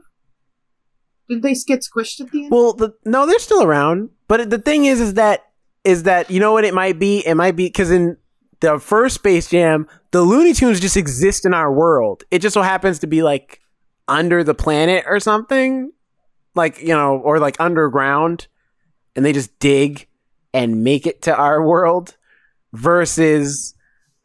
Did 1.28 1.42
they 1.44 1.54
get 1.54 1.82
squished 1.82 2.22
at 2.22 2.32
the 2.32 2.44
end? 2.44 2.52
Well, 2.52 2.74
the, 2.74 2.94
no, 3.06 3.26
they're 3.26 3.38
still 3.38 3.64
around. 3.64 4.10
But 4.28 4.50
the 4.50 4.58
thing 4.58 4.86
is, 4.86 5.00
is 5.00 5.16
that 5.16 5.46
is 5.84 6.04
that 6.04 6.32
you 6.32 6.40
know 6.40 6.54
what 6.54 6.66
it 6.66 6.74
might 6.74 7.00
be? 7.00 7.20
It 7.26 7.36
might 7.36 7.56
be 7.56 7.66
because 7.66 7.92
in 7.92 8.18
the 8.62 8.80
first 8.80 9.16
Space 9.16 9.50
Jam, 9.50 9.88
the 10.12 10.22
Looney 10.22 10.54
Tunes 10.54 10.80
just 10.80 10.98
exist 10.98 11.46
in 11.46 11.54
our 11.54 11.72
world. 11.72 12.24
It 12.32 12.40
just 12.40 12.54
so 12.54 12.62
happens 12.62 13.00
to 13.00 13.08
be 13.08 13.22
like 13.24 13.62
under 14.08 14.44
the 14.44 14.56
planet 14.56 15.06
or 15.08 15.20
something, 15.20 15.92
like 16.56 16.82
you 16.82 16.90
know, 16.90 17.18
or 17.18 17.40
like 17.40 17.60
underground, 17.60 18.48
and 19.16 19.26
they 19.26 19.34
just 19.34 19.58
dig 19.60 20.08
and 20.54 20.84
make 20.84 21.06
it 21.06 21.22
to 21.24 21.36
our 21.36 21.66
world. 21.66 22.16
Versus, 22.72 23.74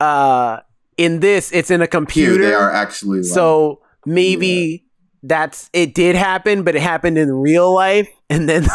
uh, 0.00 0.58
in 0.98 1.20
this, 1.20 1.50
it's 1.52 1.70
in 1.70 1.80
a 1.80 1.86
computer. 1.86 2.42
they 2.44 2.52
are 2.52 2.70
actually. 2.70 3.20
Like, 3.20 3.26
So 3.26 3.80
maybe 4.04 4.84
that's 5.22 5.70
it 5.72 5.94
did 5.94 6.14
happen, 6.14 6.62
but 6.62 6.76
it 6.76 6.82
happened 6.82 7.16
in 7.16 7.32
real 7.32 7.74
life, 7.74 8.08
and 8.30 8.48
then 8.48 8.66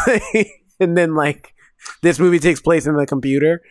and 0.80 0.96
then 0.96 1.14
like 1.14 1.54
this 2.02 2.18
movie 2.18 2.40
takes 2.40 2.60
place 2.60 2.86
in 2.86 2.96
the 2.96 3.06
computer. 3.06 3.62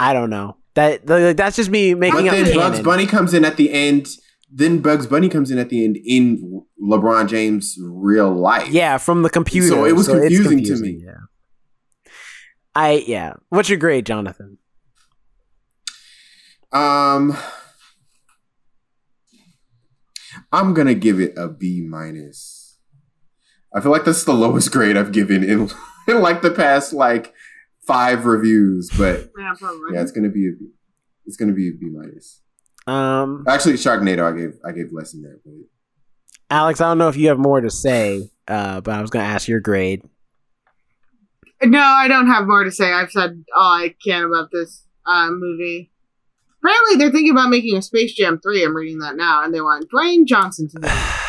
I 0.00 0.12
don't 0.12 0.30
know. 0.30 0.56
That 0.76 1.08
like, 1.08 1.38
that's 1.38 1.56
just 1.56 1.70
me 1.70 1.94
making 1.94 2.26
but 2.26 2.28
up 2.28 2.46
then 2.46 2.54
Bugs. 2.54 2.80
Bunny 2.80 3.06
comes 3.06 3.32
in 3.32 3.46
at 3.46 3.56
the 3.56 3.72
end. 3.72 4.08
Then 4.50 4.80
Bugs 4.80 5.06
Bunny 5.06 5.30
comes 5.30 5.50
in 5.50 5.58
at 5.58 5.70
the 5.70 5.82
end 5.82 5.96
in 6.04 6.64
LeBron 6.80 7.28
James' 7.28 7.78
real 7.82 8.30
life. 8.30 8.68
Yeah, 8.68 8.98
from 8.98 9.22
the 9.22 9.30
computer. 9.30 9.68
So 9.68 9.86
it 9.86 9.92
was 9.92 10.06
it's 10.08 10.18
confusing 10.18 10.62
to 10.64 10.76
me. 10.76 11.02
Yeah. 11.02 12.12
I 12.74 13.04
yeah. 13.06 13.32
What's 13.48 13.70
your 13.70 13.78
grade, 13.78 14.04
Jonathan? 14.04 14.58
Um, 16.72 17.34
I'm 20.52 20.74
gonna 20.74 20.94
give 20.94 21.18
it 21.20 21.32
a 21.38 21.48
B 21.48 21.80
minus. 21.80 22.78
I 23.74 23.80
feel 23.80 23.92
like 23.92 24.04
that's 24.04 24.24
the 24.24 24.34
lowest 24.34 24.72
grade 24.72 24.98
I've 24.98 25.12
given 25.12 25.42
in, 25.42 25.70
in 26.08 26.20
like 26.20 26.42
the 26.42 26.50
past 26.50 26.92
like 26.92 27.32
five 27.86 28.26
reviews, 28.26 28.90
but 28.96 29.30
yeah, 29.38 29.54
yeah, 29.92 30.02
it's 30.02 30.12
gonna 30.12 30.28
be 30.28 30.48
a 30.48 30.52
B. 30.52 30.68
It's 31.24 31.36
gonna 31.36 31.52
be 31.52 31.68
a 31.68 31.72
B 31.72 31.86
minus. 31.90 32.42
Um, 32.86 33.44
Actually, 33.48 33.74
Sharknado, 33.74 34.22
I 34.22 34.36
gave 34.36 34.58
I 34.64 34.72
gave 34.72 34.92
less 34.92 35.12
than 35.12 35.22
that. 35.22 35.40
But 35.44 35.54
Alex, 36.50 36.80
I 36.80 36.88
don't 36.88 36.98
know 36.98 37.08
if 37.08 37.16
you 37.16 37.28
have 37.28 37.38
more 37.38 37.60
to 37.60 37.70
say, 37.70 38.28
uh, 38.48 38.80
but 38.80 38.94
I 38.94 39.00
was 39.00 39.10
gonna 39.10 39.24
ask 39.24 39.48
your 39.48 39.60
grade. 39.60 40.02
No, 41.62 41.80
I 41.80 42.08
don't 42.08 42.26
have 42.26 42.46
more 42.46 42.64
to 42.64 42.70
say. 42.70 42.92
I've 42.92 43.10
said 43.10 43.44
all 43.56 43.72
I 43.72 43.94
can 44.04 44.24
about 44.24 44.50
this 44.52 44.84
uh, 45.06 45.30
movie. 45.30 45.90
Apparently, 46.62 46.96
they're 46.96 47.12
thinking 47.12 47.30
about 47.30 47.48
making 47.48 47.76
a 47.76 47.82
Space 47.82 48.12
Jam 48.12 48.40
3. 48.42 48.64
I'm 48.64 48.76
reading 48.76 48.98
that 48.98 49.16
now, 49.16 49.42
and 49.42 49.54
they 49.54 49.60
want 49.60 49.88
Dwayne 49.90 50.26
Johnson 50.26 50.68
to 50.68 50.78
do 50.80 50.86
it. 50.86 50.92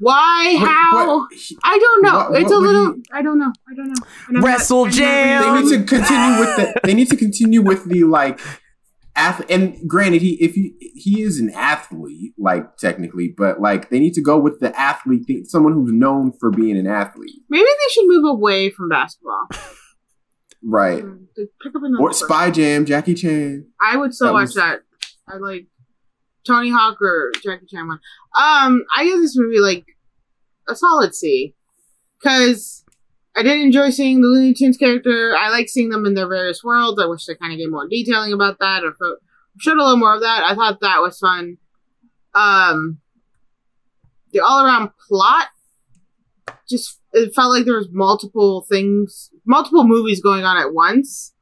Why? 0.00 0.56
What- 0.58 0.68
How? 0.68 1.06
what- 1.18 1.28
I 1.62 1.78
don't 1.78 2.02
know. 2.02 2.16
what- 2.30 2.40
it's 2.42 2.50
what 2.50 2.56
a 2.56 2.58
little. 2.58 2.92
he- 2.94 3.02
I 3.12 3.22
don't 3.22 3.38
know. 3.38 3.52
I 3.70 3.74
don't 3.74 3.88
know. 3.88 4.02
And 4.28 4.36
I'm 4.38 4.42
not- 4.42 4.46
Wrestle 4.46 4.84
not 4.86 4.94
Jam! 4.94 5.54
they 5.54 5.62
need 5.62 5.68
to 5.70 5.84
continue 5.84 6.40
with 6.40 6.56
the. 6.56 6.80
They 6.84 6.94
need 6.94 7.08
to 7.10 7.16
continue 7.16 7.62
with 7.62 7.84
the 7.84 8.04
like. 8.04 8.40
Ath- 9.16 9.44
and 9.50 9.76
granted, 9.88 10.22
he 10.22 10.34
if 10.40 10.54
he 10.54 10.74
he 10.94 11.20
is 11.22 11.38
an 11.40 11.50
athlete, 11.50 12.32
like 12.38 12.76
technically, 12.78 13.34
but 13.36 13.60
like 13.60 13.90
they 13.90 13.98
need 13.98 14.14
to 14.14 14.22
go 14.22 14.38
with 14.38 14.60
the 14.60 14.78
athlete 14.80 15.26
thing, 15.26 15.44
someone 15.44 15.72
who's 15.74 15.92
known 15.92 16.32
for 16.40 16.50
being 16.50 16.78
an 16.78 16.86
athlete, 16.86 17.42
Maybe 17.50 17.64
they 17.64 17.92
should 17.92 18.06
move 18.06 18.24
away 18.24 18.70
from 18.70 18.88
basketball. 18.88 19.48
right? 20.62 21.02
Mm, 21.04 21.24
Pick 21.36 21.74
up 21.74 21.82
another 21.82 22.02
Or 22.02 22.12
sport. 22.12 22.28
Spy 22.30 22.50
Jam, 22.50 22.84
Jackie 22.86 23.14
Chan. 23.14 23.66
I 23.80 23.96
would 23.96 24.14
still 24.14 24.28
That 24.28 24.32
watch 24.34 24.42
was- 24.46 24.54
that. 24.54 24.80
I 25.28 25.36
like 25.38 25.66
Tony 26.46 26.70
Hawk 26.70 27.00
or 27.00 27.32
Jackie 27.42 27.66
Chan 27.66 27.86
one. 27.86 28.00
Um, 28.38 28.84
I 28.96 29.04
give 29.04 29.20
this 29.20 29.36
movie 29.36 29.60
like 29.60 29.84
a 30.68 30.74
solid 30.74 31.14
C, 31.14 31.54
because 32.18 32.84
I 33.36 33.42
did 33.42 33.60
enjoy 33.60 33.90
seeing 33.90 34.20
the 34.20 34.28
Looney 34.28 34.54
Tunes 34.54 34.76
character. 34.76 35.34
I 35.38 35.50
like 35.50 35.68
seeing 35.68 35.90
them 35.90 36.06
in 36.06 36.14
their 36.14 36.28
various 36.28 36.62
worlds. 36.64 37.00
I 37.00 37.06
wish 37.06 37.26
they 37.26 37.34
kind 37.34 37.52
of 37.52 37.58
gave 37.58 37.70
more 37.70 37.88
detailing 37.88 38.32
about 38.32 38.58
that 38.60 38.82
or 38.84 38.96
showed 39.58 39.76
a 39.76 39.82
little 39.82 39.96
more 39.96 40.14
of 40.14 40.20
that. 40.22 40.44
I 40.44 40.54
thought 40.54 40.80
that 40.80 41.00
was 41.00 41.18
fun. 41.18 41.58
Um, 42.34 42.98
the 44.32 44.40
all 44.40 44.64
around 44.64 44.90
plot 45.08 45.48
just 46.68 47.00
it 47.12 47.34
felt 47.34 47.50
like 47.50 47.64
there 47.64 47.76
was 47.76 47.88
multiple 47.90 48.64
things, 48.68 49.30
multiple 49.44 49.84
movies 49.84 50.22
going 50.22 50.44
on 50.44 50.56
at 50.56 50.72
once 50.72 51.34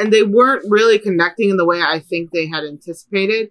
and 0.00 0.12
they 0.12 0.22
weren't 0.22 0.64
really 0.68 0.98
connecting 0.98 1.50
in 1.50 1.58
the 1.58 1.66
way 1.66 1.82
I 1.82 2.00
think 2.00 2.30
they 2.30 2.48
had 2.48 2.64
anticipated. 2.64 3.50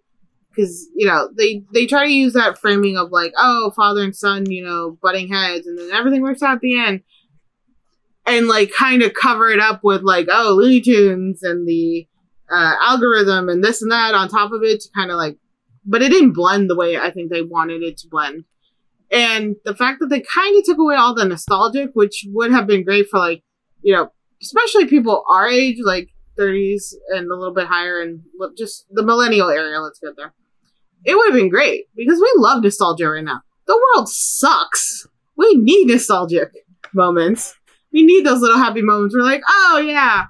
Because 0.60 0.88
you 0.96 1.08
know 1.08 1.30
they 1.38 1.64
they 1.74 1.86
try 1.86 2.06
to 2.06 2.12
use 2.12 2.34
that 2.34 2.58
framing 2.58 2.98
of 2.98 3.12
like 3.12 3.34
oh 3.38 3.72
father 3.76 4.04
and 4.04 4.16
son 4.16 4.50
you 4.50 4.64
know 4.64 4.98
butting 5.02 5.30
heads 5.30 5.66
and 5.68 5.78
then 5.78 5.90
everything 5.94 6.22
works 6.22 6.44
out 6.44 6.56
at 6.56 6.62
the 6.62 6.80
end, 6.80 7.02
and 8.26 8.48
like 8.48 8.72
kind 8.78 9.02
of 9.02 9.14
cover 9.14 9.50
it 9.50 9.60
up 9.60 9.82
with 9.84 10.02
like 10.02 10.28
oh 10.30 10.56
Looney 10.58 10.82
Tunes 10.82 11.44
and 11.44 11.68
the 11.68 12.08
uh, 12.52 12.76
algorithm 12.82 13.50
and 13.50 13.64
this 13.64 13.82
and 13.82 13.92
that 13.92 14.14
on 14.14 14.28
top 14.28 14.52
of 14.52 14.64
it 14.64 14.82
to 14.82 14.90
kind 14.96 15.12
of 15.12 15.18
like, 15.18 15.38
but 15.86 16.02
it 16.02 16.10
didn't 16.10 16.34
blend 16.34 16.70
the 16.70 16.76
way 16.76 16.98
I 16.98 17.12
think 17.12 17.32
they 17.32 17.42
wanted 17.42 17.84
it 17.84 17.98
to 18.00 18.08
blend. 18.10 18.46
And 19.12 19.56
the 19.66 19.76
fact 19.76 20.00
that 20.00 20.08
they 20.08 20.22
kind 20.22 20.58
of 20.58 20.64
took 20.64 20.78
away 20.78 20.96
all 20.96 21.16
the 21.16 21.26
nostalgic, 21.26 21.92
which 21.94 22.26
would 22.28 22.52
have 22.52 22.68
been 22.68 22.84
great 22.84 23.08
for 23.10 23.20
like, 23.20 23.44
you 23.82 23.94
know, 23.94 24.12
especially 24.42 24.86
people 24.86 25.24
our 25.30 25.48
age, 25.48 25.78
like 25.84 26.10
30s 26.38 26.94
and 27.10 27.30
a 27.30 27.36
little 27.36 27.54
bit 27.54 27.68
higher, 27.68 28.02
and 28.02 28.22
just 28.58 28.86
the 28.92 29.04
millennial 29.04 29.50
area. 29.50 29.80
Let's 29.80 30.00
get 30.00 30.16
there. 30.16 30.34
It 31.06 31.16
would 31.16 31.28
have 31.28 31.36
been 31.36 31.50
great 31.50 31.86
because 31.96 32.20
we 32.20 32.32
love 32.36 32.64
nostalgia 32.64 33.10
right 33.10 33.24
now. 33.24 33.42
The 33.68 33.80
world 33.96 34.10
sucks. 34.10 35.08
We 35.38 35.56
need 35.56 35.88
nostalgic 35.88 36.50
moments. 36.94 37.56
We 37.94 38.04
need 38.04 38.26
those 38.26 38.42
little 38.42 38.58
happy 38.58 38.82
moments. 38.82 39.16
We're 39.16 39.24
like, 39.24 39.42
oh 39.48 39.84
yeah, 39.84 40.26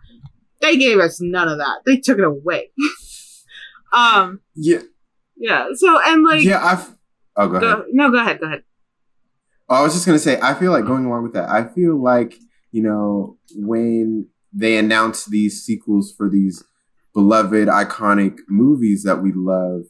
they 0.62 0.78
gave 0.78 1.00
us 1.00 1.20
none 1.22 1.48
of 1.48 1.58
that. 1.58 1.82
They 1.86 1.98
took 1.98 2.20
it 2.20 2.24
away. 2.24 2.72
um, 3.94 4.41
Yeah, 4.56 4.82
yeah. 5.38 5.68
So 5.74 6.00
and 6.04 6.24
like, 6.24 6.44
yeah. 6.44 6.64
I've. 6.64 6.96
Oh, 7.36 7.48
go 7.48 7.56
ahead. 7.56 7.62
go, 7.62 7.86
no, 7.91 8.12
go 8.12 8.20
ahead, 8.20 8.40
go 8.40 8.48
ahead. 8.48 8.64
I 9.70 9.82
was 9.82 9.94
just 9.94 10.06
gonna 10.06 10.20
say, 10.20 10.40
I 10.41 10.54
feel 10.54 10.72
like 10.72 10.86
going 10.86 11.06
along 11.06 11.24
with 11.24 11.34
that. 11.34 11.50
I 11.50 11.68
feel 11.68 12.02
like 12.02 12.36
you 12.72 12.82
know 12.84 13.38
when 13.56 14.28
they 14.52 14.78
announce 14.78 15.26
these 15.26 15.62
sequels 15.62 16.14
for 16.16 16.30
these 16.30 16.64
beloved, 17.14 17.68
iconic 17.68 18.40
movies 18.48 19.04
that 19.04 19.22
we 19.22 19.32
love, 19.34 19.84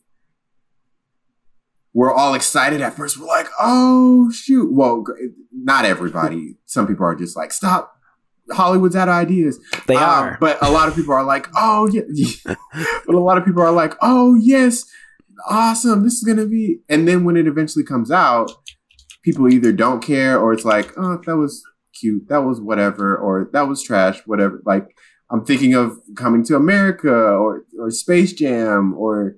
we're 2.00 2.14
all 2.14 2.34
excited 2.34 2.80
at 2.82 2.94
first. 2.96 3.20
We're 3.20 3.28
like, 3.40 3.48
"Oh 3.60 4.32
shoot!" 4.32 4.72
Well, 4.72 5.04
not 5.52 5.84
everybody. 5.86 6.56
Some 6.66 6.88
people 6.88 7.06
are 7.06 7.16
just 7.16 7.36
like, 7.36 7.52
"Stop." 7.52 7.84
Hollywood's 8.52 8.96
out 8.96 9.10
of 9.10 9.14
ideas. 9.14 9.60
They 9.86 9.96
Uh, 9.96 10.00
are. 10.22 10.38
but 10.42 10.58
a 10.64 10.72
lot 10.72 10.88
of 10.88 10.96
people 10.96 11.14
are 11.14 11.24
like, 11.24 11.48
"Oh 11.56 11.88
yeah," 11.92 12.02
but 13.06 13.16
a 13.16 13.20
lot 13.30 13.38
of 13.38 13.44
people 13.46 13.62
are 13.62 13.72
like, 13.72 13.94
"Oh 14.02 14.36
yes, 14.36 14.86
awesome, 15.48 16.04
this 16.04 16.14
is 16.14 16.24
gonna 16.24 16.48
be." 16.48 16.80
And 16.90 17.08
then 17.08 17.24
when 17.26 17.38
it 17.38 17.48
eventually 17.48 17.84
comes 17.86 18.10
out, 18.12 18.52
people 19.24 19.48
either 19.50 19.72
don't 19.72 20.02
care 20.02 20.40
or 20.40 20.54
it's 20.54 20.66
like, 20.66 20.94
"Oh, 20.98 21.20
that 21.26 21.38
was 21.38 21.62
cute, 22.00 22.28
that 22.30 22.44
was 22.46 22.60
whatever," 22.62 23.16
or 23.18 23.50
"That 23.54 23.68
was 23.68 23.84
trash," 23.84 24.22
whatever. 24.26 24.62
Like 24.66 24.86
I'm 25.30 25.44
thinking 25.46 25.74
of 25.76 26.00
Coming 26.16 26.44
to 26.46 26.56
America 26.56 27.14
or 27.14 27.66
or 27.80 27.92
Space 27.92 28.34
Jam 28.34 28.96
or 28.98 29.36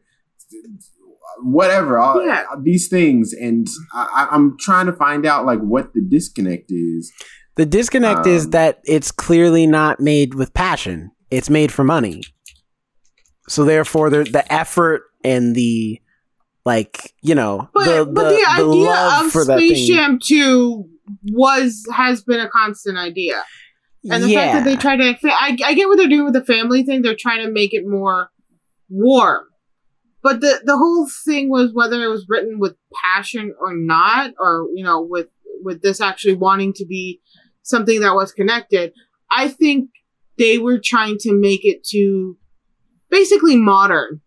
whatever. 1.43 1.97
All, 1.97 2.25
Yeah. 2.25 2.43
these 2.61 2.87
things, 2.87 3.33
and 3.33 3.67
I, 3.93 4.27
I- 4.31 4.35
I'm 4.35 4.57
trying 4.59 4.85
to 4.87 4.93
find 4.93 5.25
out 5.25 5.45
like 5.45 5.59
what 5.59 5.93
the 5.93 6.01
disconnect 6.01 6.71
is. 6.71 7.11
The 7.55 7.65
disconnect 7.65 8.25
is 8.27 8.45
Um, 8.45 8.51
that 8.51 8.79
it's 8.85 9.11
clearly 9.11 9.67
not 9.67 9.99
made 9.99 10.33
with 10.35 10.53
passion. 10.53 11.11
It's 11.29 11.49
made 11.49 11.71
for 11.71 11.83
money. 11.83 12.23
So 13.49 13.65
therefore, 13.65 14.09
the 14.09 14.23
the 14.23 14.51
effort 14.51 15.03
and 15.23 15.55
the 15.55 15.99
like, 16.65 17.13
you 17.21 17.35
know, 17.35 17.69
But 17.73 17.85
the, 17.85 18.05
but 18.05 18.29
the, 18.29 18.45
idea 18.47 18.65
love 18.89 19.25
of 19.25 19.31
for 19.31 19.43
Space 19.43 19.87
thing. 19.87 19.95
Jam 19.95 20.19
Two 20.23 20.87
was 21.31 21.83
has 21.93 22.23
been 22.23 22.39
a 22.39 22.49
constant 22.49 22.97
idea, 22.97 23.43
and 24.09 24.23
the 24.23 24.29
yeah, 24.29 24.39
fact 24.53 24.53
that 24.53 24.63
they 24.69 24.77
try 24.77 24.95
to 24.95 25.15
I, 25.25 25.57
I 25.65 25.73
get 25.73 25.87
what 25.89 25.97
they're 25.97 26.07
doing 26.07 26.23
with 26.25 26.33
the 26.35 26.45
family 26.45 26.83
thing. 26.83 27.01
They're 27.01 27.15
trying 27.19 27.45
to 27.45 27.51
make 27.51 27.73
it 27.73 27.85
more 27.85 28.29
warm, 28.89 29.43
but 30.23 30.41
the 30.41 30.61
the 30.63 30.77
whole 30.77 31.07
thing 31.25 31.49
was 31.49 31.71
whether 31.73 32.01
it 32.03 32.07
was 32.07 32.25
written 32.29 32.59
with 32.59 32.75
passion 33.03 33.53
or 33.59 33.75
not, 33.75 34.31
or 34.39 34.67
you 34.73 34.83
know, 34.83 35.01
with 35.01 35.27
with 35.63 35.81
this 35.81 36.01
actually 36.01 36.35
wanting 36.35 36.73
to 36.73 36.85
be 36.85 37.21
something 37.63 38.01
that 38.01 38.15
was 38.15 38.31
connected. 38.31 38.93
I 39.31 39.47
think 39.47 39.89
they 40.37 40.57
were 40.57 40.79
trying 40.83 41.17
to 41.19 41.33
make 41.33 41.65
it 41.65 41.83
to 41.85 42.37
basically 43.09 43.57
modern, 43.57 44.21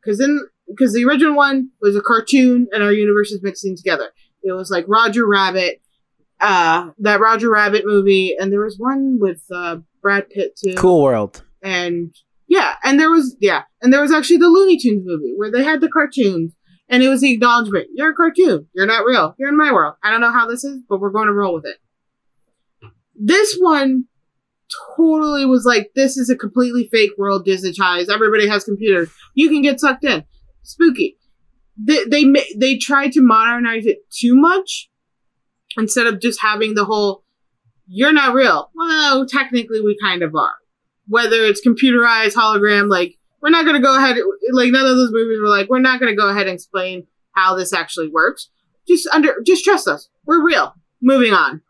because 0.00 0.18
then 0.18 0.40
because 0.68 0.94
the 0.94 1.04
original 1.04 1.34
one 1.34 1.70
was 1.80 1.96
a 1.96 2.00
cartoon 2.00 2.68
and 2.72 2.82
our 2.82 2.92
universes 2.92 3.40
mixing 3.42 3.76
together. 3.76 4.10
It 4.42 4.52
was 4.52 4.70
like 4.70 4.84
Roger 4.88 5.26
Rabbit, 5.26 5.82
uh, 6.40 6.90
that 6.98 7.20
Roger 7.20 7.50
Rabbit 7.50 7.82
movie, 7.84 8.34
and 8.38 8.52
there 8.52 8.64
was 8.64 8.76
one 8.78 9.18
with 9.20 9.42
uh, 9.54 9.78
Brad 10.00 10.30
Pitt 10.30 10.56
too. 10.56 10.74
cool 10.74 11.02
world. 11.02 11.44
And 11.62 12.14
yeah, 12.50 12.74
and 12.82 12.98
there 12.98 13.10
was 13.10 13.36
yeah, 13.40 13.62
and 13.80 13.92
there 13.92 14.02
was 14.02 14.10
actually 14.10 14.38
the 14.38 14.48
Looney 14.48 14.76
Tunes 14.76 15.04
movie 15.06 15.34
where 15.36 15.52
they 15.52 15.62
had 15.62 15.80
the 15.80 15.88
cartoons, 15.88 16.52
And 16.88 17.00
it 17.00 17.08
was 17.08 17.20
the 17.20 17.32
acknowledgement. 17.32 17.86
You're 17.94 18.10
a 18.10 18.14
cartoon. 18.14 18.66
You're 18.74 18.86
not 18.86 19.06
real. 19.06 19.36
You're 19.38 19.50
in 19.50 19.56
my 19.56 19.72
world. 19.72 19.94
I 20.02 20.10
don't 20.10 20.20
know 20.20 20.32
how 20.32 20.48
this 20.48 20.64
is, 20.64 20.82
but 20.88 21.00
we're 21.00 21.12
going 21.12 21.28
to 21.28 21.32
roll 21.32 21.54
with 21.54 21.64
it. 21.64 21.76
This 23.14 23.56
one 23.56 24.06
totally 24.96 25.46
was 25.46 25.64
like, 25.64 25.92
this 25.94 26.16
is 26.16 26.28
a 26.28 26.36
completely 26.36 26.88
fake 26.90 27.12
world, 27.16 27.46
digitized. 27.46 28.12
Everybody 28.12 28.48
has 28.48 28.64
computers. 28.64 29.10
You 29.34 29.48
can 29.48 29.62
get 29.62 29.78
sucked 29.78 30.04
in. 30.04 30.24
Spooky. 30.62 31.18
They 31.82 32.04
they 32.04 32.24
they 32.58 32.76
tried 32.78 33.12
to 33.12 33.22
modernize 33.22 33.86
it 33.86 33.98
too 34.10 34.34
much 34.34 34.90
instead 35.78 36.08
of 36.08 36.20
just 36.20 36.40
having 36.42 36.74
the 36.74 36.84
whole 36.84 37.22
"you're 37.86 38.12
not 38.12 38.34
real." 38.34 38.70
Well, 38.74 39.24
technically, 39.24 39.80
we 39.80 39.96
kind 40.02 40.24
of 40.24 40.34
are. 40.34 40.59
Whether 41.10 41.44
it's 41.44 41.60
computerized 41.66 42.34
hologram, 42.34 42.88
like 42.88 43.16
we're 43.42 43.50
not 43.50 43.64
going 43.64 43.76
to 43.76 43.82
go 43.82 43.96
ahead. 43.96 44.16
Like 44.52 44.70
none 44.70 44.86
of 44.86 44.96
those 44.96 45.10
movies 45.12 45.40
were 45.42 45.48
like, 45.48 45.68
we're 45.68 45.80
not 45.80 45.98
going 46.00 46.12
to 46.12 46.16
go 46.16 46.30
ahead 46.30 46.46
and 46.46 46.54
explain 46.54 47.06
how 47.32 47.56
this 47.56 47.72
actually 47.72 48.08
works. 48.08 48.48
Just 48.86 49.08
under, 49.08 49.34
just 49.44 49.64
trust 49.64 49.88
us. 49.88 50.08
We're 50.24 50.44
real. 50.44 50.74
Moving 51.02 51.32
on. 51.32 51.62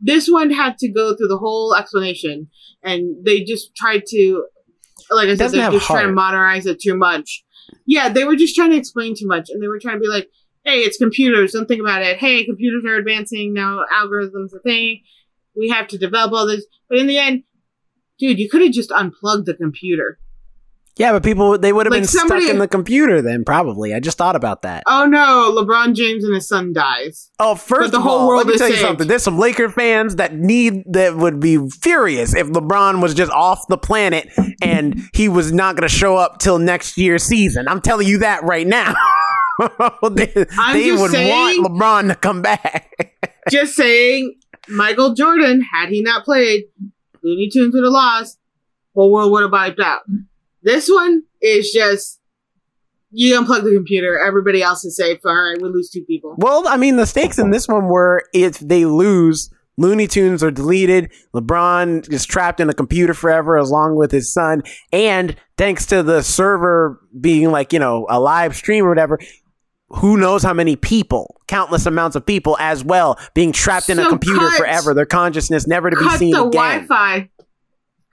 This 0.00 0.28
one 0.28 0.50
had 0.50 0.78
to 0.78 0.88
go 0.88 1.16
through 1.16 1.28
the 1.28 1.38
whole 1.38 1.74
explanation, 1.74 2.48
and 2.82 3.24
they 3.24 3.42
just 3.42 3.74
tried 3.74 4.04
to, 4.10 4.46
like 5.10 5.28
I 5.28 5.34
said, 5.34 5.50
they're 5.50 5.70
just 5.70 5.86
trying 5.86 6.06
to 6.06 6.12
modernize 6.12 6.66
it 6.66 6.80
too 6.80 6.96
much. 6.96 7.44
Yeah, 7.84 8.08
they 8.08 8.24
were 8.24 8.36
just 8.36 8.54
trying 8.54 8.70
to 8.70 8.76
explain 8.76 9.14
too 9.16 9.26
much, 9.26 9.50
and 9.50 9.62
they 9.62 9.66
were 9.66 9.80
trying 9.80 9.96
to 9.96 10.00
be 10.00 10.08
like, 10.08 10.28
"Hey, 10.64 10.80
it's 10.80 10.98
computers. 10.98 11.52
Don't 11.52 11.66
think 11.66 11.80
about 11.80 12.02
it. 12.02 12.18
Hey, 12.18 12.44
computers 12.44 12.84
are 12.86 12.94
advancing 12.94 13.52
now. 13.52 13.84
Algorithms 13.92 14.54
are 14.54 14.60
thing. 14.62 15.02
We 15.56 15.68
have 15.70 15.88
to 15.88 15.98
develop 15.98 16.32
all 16.32 16.46
this." 16.46 16.64
But 16.88 16.98
in 16.98 17.08
the 17.08 17.18
end, 17.18 17.42
dude, 18.18 18.38
you 18.38 18.48
could 18.48 18.62
have 18.62 18.72
just 18.72 18.90
unplugged 18.92 19.46
the 19.46 19.54
computer. 19.54 20.18
Yeah, 20.96 21.12
but 21.12 21.22
people 21.22 21.56
they 21.56 21.72
would 21.72 21.86
have 21.86 21.92
Like 21.92 22.00
been 22.02 22.08
somebody- 22.08 22.40
stuck 22.46 22.54
in 22.54 22.58
the 22.58 22.66
computer 22.66 23.22
then. 23.22 23.44
Probably. 23.44 23.94
I 23.94 24.00
just 24.00 24.18
thought 24.18 24.34
about 24.34 24.62
that. 24.62 24.82
Oh 24.88 25.06
no, 25.06 25.54
LeBron 25.56 25.94
James 25.94 26.24
and 26.24 26.34
his 26.34 26.48
son 26.48 26.72
dies. 26.72 27.30
Oh, 27.38 27.54
first 27.54 27.92
the 27.92 27.98
of 27.98 28.02
whole 28.02 28.18
all, 28.18 28.26
world 28.26 28.38
let 28.38 28.46
me 28.48 28.54
is 28.54 28.58
tell 28.60 28.68
you 28.70 28.76
something. 28.78 29.06
There's 29.06 29.22
some 29.22 29.38
Laker 29.38 29.68
fans 29.68 30.16
that 30.16 30.34
need 30.34 30.82
that 30.92 31.16
would 31.16 31.38
be 31.38 31.56
furious 31.70 32.34
if 32.34 32.48
LeBron 32.48 33.00
was 33.00 33.14
just 33.14 33.30
off 33.30 33.60
the 33.68 33.78
planet 33.78 34.28
and 34.60 35.00
he 35.14 35.28
was 35.28 35.52
not 35.52 35.76
going 35.76 35.88
to 35.88 35.94
show 35.94 36.16
up 36.16 36.40
till 36.40 36.58
next 36.58 36.98
year's 36.98 37.22
season. 37.22 37.68
I'm 37.68 37.80
telling 37.80 38.08
you 38.08 38.18
that 38.18 38.42
right 38.42 38.66
now. 38.66 38.92
they 40.10 40.46
I'm 40.58 40.76
they 40.76 40.90
would 40.90 41.12
saying- 41.12 41.62
want 41.62 41.72
LeBron 41.74 42.08
to 42.08 42.14
come 42.16 42.42
back. 42.42 43.12
Just 43.50 43.76
saying, 43.76 44.34
Michael 44.68 45.14
Jordan, 45.14 45.62
had 45.62 45.90
he 45.90 46.02
not 46.02 46.24
played, 46.24 46.64
Looney 47.22 47.48
Tunes 47.52 47.74
would 47.74 47.84
have 47.84 47.92
lost. 47.92 48.38
Whole 48.94 49.12
world 49.12 49.30
would 49.32 49.42
have 49.42 49.52
wiped 49.52 49.80
out. 49.80 50.02
This 50.62 50.88
one 50.88 51.22
is 51.40 51.70
just 51.72 52.20
you 53.10 53.40
unplug 53.40 53.62
the 53.62 53.72
computer, 53.74 54.18
everybody 54.18 54.62
else 54.62 54.84
is 54.84 54.96
safe. 54.96 55.20
All 55.24 55.34
right, 55.34 55.60
we 55.60 55.68
lose 55.68 55.90
two 55.90 56.04
people. 56.04 56.34
well, 56.38 56.68
I 56.68 56.76
mean, 56.76 56.96
the 56.96 57.06
stakes 57.06 57.38
in 57.38 57.50
this 57.50 57.66
one 57.66 57.86
were 57.86 58.24
if 58.34 58.58
they 58.58 58.84
lose, 58.84 59.50
Looney 59.78 60.06
Tunes 60.08 60.42
are 60.42 60.50
deleted. 60.50 61.10
LeBron 61.34 62.12
is 62.12 62.26
trapped 62.26 62.60
in 62.60 62.68
a 62.68 62.74
computer 62.74 63.14
forever, 63.14 63.56
along 63.56 63.96
with 63.96 64.10
his 64.10 64.32
son. 64.32 64.62
And 64.92 65.36
thanks 65.56 65.86
to 65.86 66.02
the 66.02 66.22
server 66.22 67.00
being 67.18 67.50
like, 67.50 67.72
you 67.72 67.78
know, 67.78 68.06
a 68.10 68.20
live 68.20 68.56
stream 68.56 68.84
or 68.84 68.88
whatever, 68.88 69.18
who 69.90 70.16
knows 70.16 70.42
how 70.42 70.52
many 70.52 70.76
people, 70.76 71.40
countless 71.46 71.86
amounts 71.86 72.14
of 72.16 72.24
people 72.26 72.56
as 72.60 72.84
well, 72.84 73.18
being 73.34 73.52
trapped 73.52 73.88
in 73.88 73.98
a 73.98 74.08
computer 74.08 74.40
cut- 74.48 74.58
forever, 74.58 74.92
their 74.94 75.06
consciousness 75.06 75.66
never 75.66 75.90
to 75.90 75.96
be 75.96 76.08
seen 76.10 76.34
again. 76.34 76.42
Cut 76.44 76.52
the. 76.52 76.56
Wi-Fi. 76.58 77.30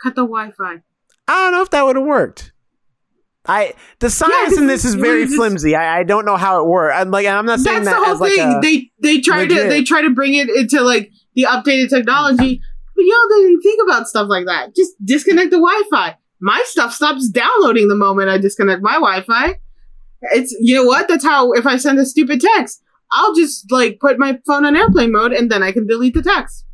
Cut 0.01 0.15
the 0.15 0.21
Wi-Fi. 0.25 0.81
I 1.27 1.33
don't 1.33 1.51
know 1.51 1.61
if 1.61 1.69
that 1.71 1.85
would 1.85 1.95
have 1.95 2.05
worked. 2.05 2.51
I 3.47 3.73
the 3.99 4.09
science 4.09 4.57
in 4.57 4.65
this 4.67 4.85
is 4.85 4.95
very 4.95 5.25
just- 5.25 5.35
flimsy. 5.35 5.75
I, 5.75 5.99
I 5.99 6.03
don't 6.03 6.25
know 6.25 6.35
how 6.37 6.61
it 6.63 6.67
worked. 6.67 6.95
I'm 6.95 7.11
like 7.11 7.27
I'm 7.27 7.45
not 7.45 7.59
saying 7.59 7.83
That's 7.83 7.95
that 7.95 7.99
the 7.99 8.05
whole 8.05 8.19
like 8.19 8.33
thing. 8.33 8.61
they 8.61 8.91
they 9.01 9.21
try 9.21 9.45
to 9.45 9.53
they 9.53 9.83
try 9.83 10.01
to 10.01 10.09
bring 10.09 10.33
it 10.33 10.49
into 10.49 10.81
like 10.81 11.11
the 11.35 11.43
updated 11.43 11.89
technology, 11.89 12.61
but 12.95 13.01
y'all 13.05 13.27
didn't 13.29 13.61
think 13.61 13.81
about 13.87 14.07
stuff 14.07 14.27
like 14.29 14.45
that. 14.45 14.75
Just 14.75 14.93
disconnect 15.03 15.51
the 15.51 15.57
Wi-Fi. 15.57 16.17
My 16.39 16.61
stuff 16.65 16.93
stops 16.93 17.29
downloading 17.29 17.87
the 17.87 17.95
moment 17.95 18.29
I 18.29 18.37
disconnect 18.39 18.81
my 18.81 18.93
Wi-Fi. 18.93 19.59
It's 20.31 20.55
you 20.59 20.75
know 20.75 20.85
what? 20.85 21.07
That's 21.07 21.25
how 21.25 21.51
if 21.53 21.65
I 21.65 21.77
send 21.77 21.99
a 21.99 22.05
stupid 22.05 22.41
text, 22.41 22.81
I'll 23.11 23.35
just 23.35 23.71
like 23.71 23.99
put 23.99 24.19
my 24.19 24.39
phone 24.45 24.65
on 24.65 24.75
airplane 24.75 25.11
mode 25.11 25.33
and 25.33 25.51
then 25.51 25.63
I 25.63 25.71
can 25.71 25.87
delete 25.87 26.13
the 26.13 26.21
text. 26.21 26.65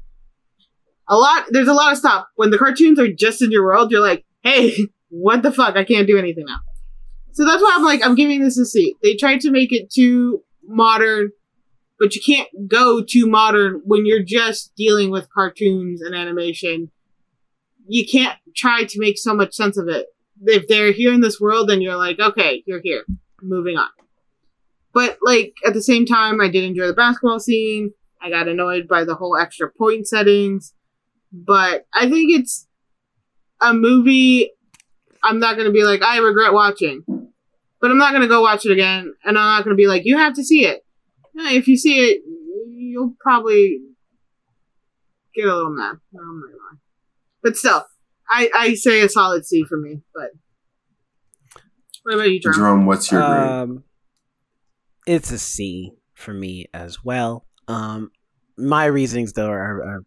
A 1.08 1.16
lot 1.16 1.46
there's 1.50 1.68
a 1.68 1.74
lot 1.74 1.92
of 1.92 1.98
stuff. 1.98 2.26
When 2.36 2.52
the 2.52 2.58
cartoons 2.58 3.00
are 3.00 3.12
just 3.12 3.42
in 3.42 3.52
your 3.52 3.66
world, 3.66 3.92
you're 3.92 4.02
like, 4.02 4.26
hey, 4.44 4.76
what 5.10 5.44
the 5.44 5.52
fuck? 5.52 5.76
I 5.76 5.84
can't 5.84 6.08
do 6.08 6.18
anything 6.18 6.46
now. 6.48 6.60
So 7.34 7.46
that's 7.46 7.62
why 7.62 7.74
I'm 7.76 7.84
like, 7.84 8.04
I'm 8.04 8.16
giving 8.16 8.42
this 8.42 8.58
a 8.58 8.66
C. 8.66 8.96
They 9.02 9.16
tried 9.16 9.42
to 9.42 9.52
make 9.52 9.72
it 9.72 9.90
too 9.90 10.44
modern, 10.64 11.32
but 11.98 12.16
you 12.16 12.22
can't 12.22 12.50
go 12.68 13.04
too 13.04 13.28
modern 13.28 13.82
when 13.86 14.06
you're 14.06 14.24
just 14.24 14.74
dealing 14.76 15.12
with 15.12 15.32
cartoons 15.34 16.02
and 16.02 16.14
animation. 16.14 16.92
You 17.88 18.06
can't 18.06 18.38
try 18.56 18.84
to 18.84 19.00
make 19.00 19.18
so 19.18 19.34
much 19.34 19.54
sense 19.54 19.78
of 19.78 19.88
it. 19.88 20.08
If 20.44 20.68
they're 20.68 20.92
here 20.92 21.14
in 21.14 21.22
this 21.22 21.40
world, 21.40 21.70
then 21.70 21.82
you're 21.82 21.98
like, 21.98 22.20
okay, 22.20 22.64
you're 22.66 22.82
here. 22.84 23.06
Moving 23.42 23.78
on. 23.78 23.90
But 24.94 25.18
like 25.22 25.54
at 25.66 25.74
the 25.74 25.82
same 25.82 26.06
time, 26.06 26.42
I 26.42 26.50
did 26.50 26.64
enjoy 26.64 26.88
the 26.88 26.94
basketball 26.94 27.40
scene. 27.40 27.94
I 28.22 28.30
got 28.30 28.48
annoyed 28.48 28.88
by 28.88 29.04
the 29.04 29.16
whole 29.16 29.38
extra 29.38 29.72
point 29.72 30.08
settings. 30.08 30.74
But 31.32 31.86
I 31.94 32.10
think 32.10 32.32
it's 32.32 32.68
a 33.62 33.74
movie 33.74 34.52
I'm 35.24 35.40
not 35.40 35.56
going 35.56 35.68
to 35.68 35.72
be 35.72 35.84
like, 35.84 36.02
I 36.02 36.18
regret 36.18 36.54
watching. 36.54 37.04
But 37.80 37.92
I'm 37.92 37.98
not 37.98 38.12
going 38.12 38.22
to 38.22 38.28
go 38.28 38.42
watch 38.42 38.66
it 38.66 38.72
again. 38.72 39.14
And 39.24 39.38
I'm 39.38 39.58
not 39.58 39.64
going 39.64 39.76
to 39.76 39.82
be 39.82 39.88
like, 39.88 40.04
you 40.06 40.18
have 40.18 40.34
to 40.36 40.44
see 40.44 40.66
it. 40.66 40.86
If 41.36 41.68
you 41.68 41.78
see 41.78 42.00
it, 42.00 42.22
you'll 42.68 43.16
probably 43.20 43.80
get 45.36 45.46
a 45.48 45.56
little 45.56 45.72
mad. 45.72 45.96
But 47.42 47.56
still, 47.56 47.86
I, 48.30 48.50
I 48.54 48.74
say 48.76 49.02
a 49.02 49.10
solid 49.10 49.46
C 49.46 49.64
for 49.64 49.78
me. 49.78 50.02
But 50.14 50.32
what 52.04 52.16
about 52.16 52.32
you, 52.32 52.40
Jerome? 52.40 52.56
Jerome, 52.56 52.86
what's 52.86 53.12
your 53.12 53.22
grade? 53.22 53.50
Um, 53.50 53.84
it's 55.08 55.32
a 55.32 55.40
C 55.40 55.94
for 56.14 56.34
me 56.34 56.68
as 56.74 57.04
well. 57.04 57.46
Um, 57.68 58.12
my 58.58 58.86
reasonings 58.86 59.34
though 59.34 59.50
are, 59.50 59.84
are 59.84 60.04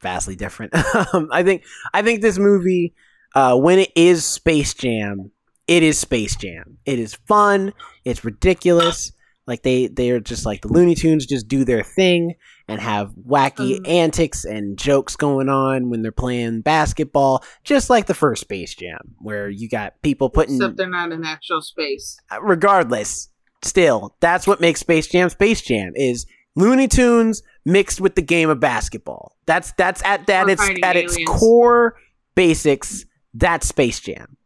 vastly 0.00 0.36
different. 0.36 0.74
um, 1.14 1.28
I 1.32 1.42
think 1.42 1.64
I 1.92 2.02
think 2.02 2.20
this 2.22 2.38
movie, 2.38 2.94
uh, 3.34 3.56
when 3.56 3.78
it 3.78 3.90
is 3.94 4.24
Space 4.24 4.74
Jam, 4.74 5.30
it 5.66 5.82
is 5.82 5.98
Space 5.98 6.36
Jam. 6.36 6.78
It 6.84 6.98
is 6.98 7.14
fun. 7.26 7.72
It's 8.04 8.24
ridiculous. 8.24 9.12
Like 9.46 9.62
they 9.62 9.88
they 9.88 10.10
are 10.10 10.20
just 10.20 10.46
like 10.46 10.62
the 10.62 10.68
Looney 10.68 10.94
Tunes 10.94 11.26
just 11.26 11.48
do 11.48 11.64
their 11.64 11.82
thing 11.82 12.34
and 12.70 12.80
have 12.80 13.12
wacky 13.28 13.76
Um. 13.78 13.82
antics 13.86 14.44
and 14.44 14.78
jokes 14.78 15.16
going 15.16 15.48
on 15.48 15.90
when 15.90 16.02
they're 16.02 16.12
playing 16.12 16.60
basketball, 16.62 17.44
just 17.64 17.90
like 17.90 18.06
the 18.06 18.14
first 18.14 18.42
Space 18.42 18.74
Jam, 18.74 19.14
where 19.18 19.48
you 19.48 19.68
got 19.68 20.00
people 20.02 20.30
putting 20.30 20.56
Except 20.56 20.76
they're 20.76 20.88
not 20.88 21.12
in 21.12 21.24
actual 21.24 21.60
space. 21.62 22.18
regardless, 22.42 23.28
still, 23.62 24.16
that's 24.20 24.46
what 24.46 24.60
makes 24.60 24.80
Space 24.80 25.06
Jam 25.08 25.28
Space 25.30 25.60
Jam 25.62 25.92
is 25.94 26.26
Looney 26.56 26.88
Tunes 26.88 27.42
mixed 27.64 28.00
with 28.00 28.14
the 28.14 28.22
game 28.22 28.48
of 28.50 28.60
basketball. 28.60 29.36
That's 29.46 29.72
that's 29.72 30.02
at 30.04 30.26
that 30.26 30.48
its 30.48 30.62
at 30.82 30.96
its 30.96 31.16
core 31.26 31.96
basics. 32.34 33.04
That's 33.34 33.66
Space 33.68 34.00
Jam, 34.00 34.36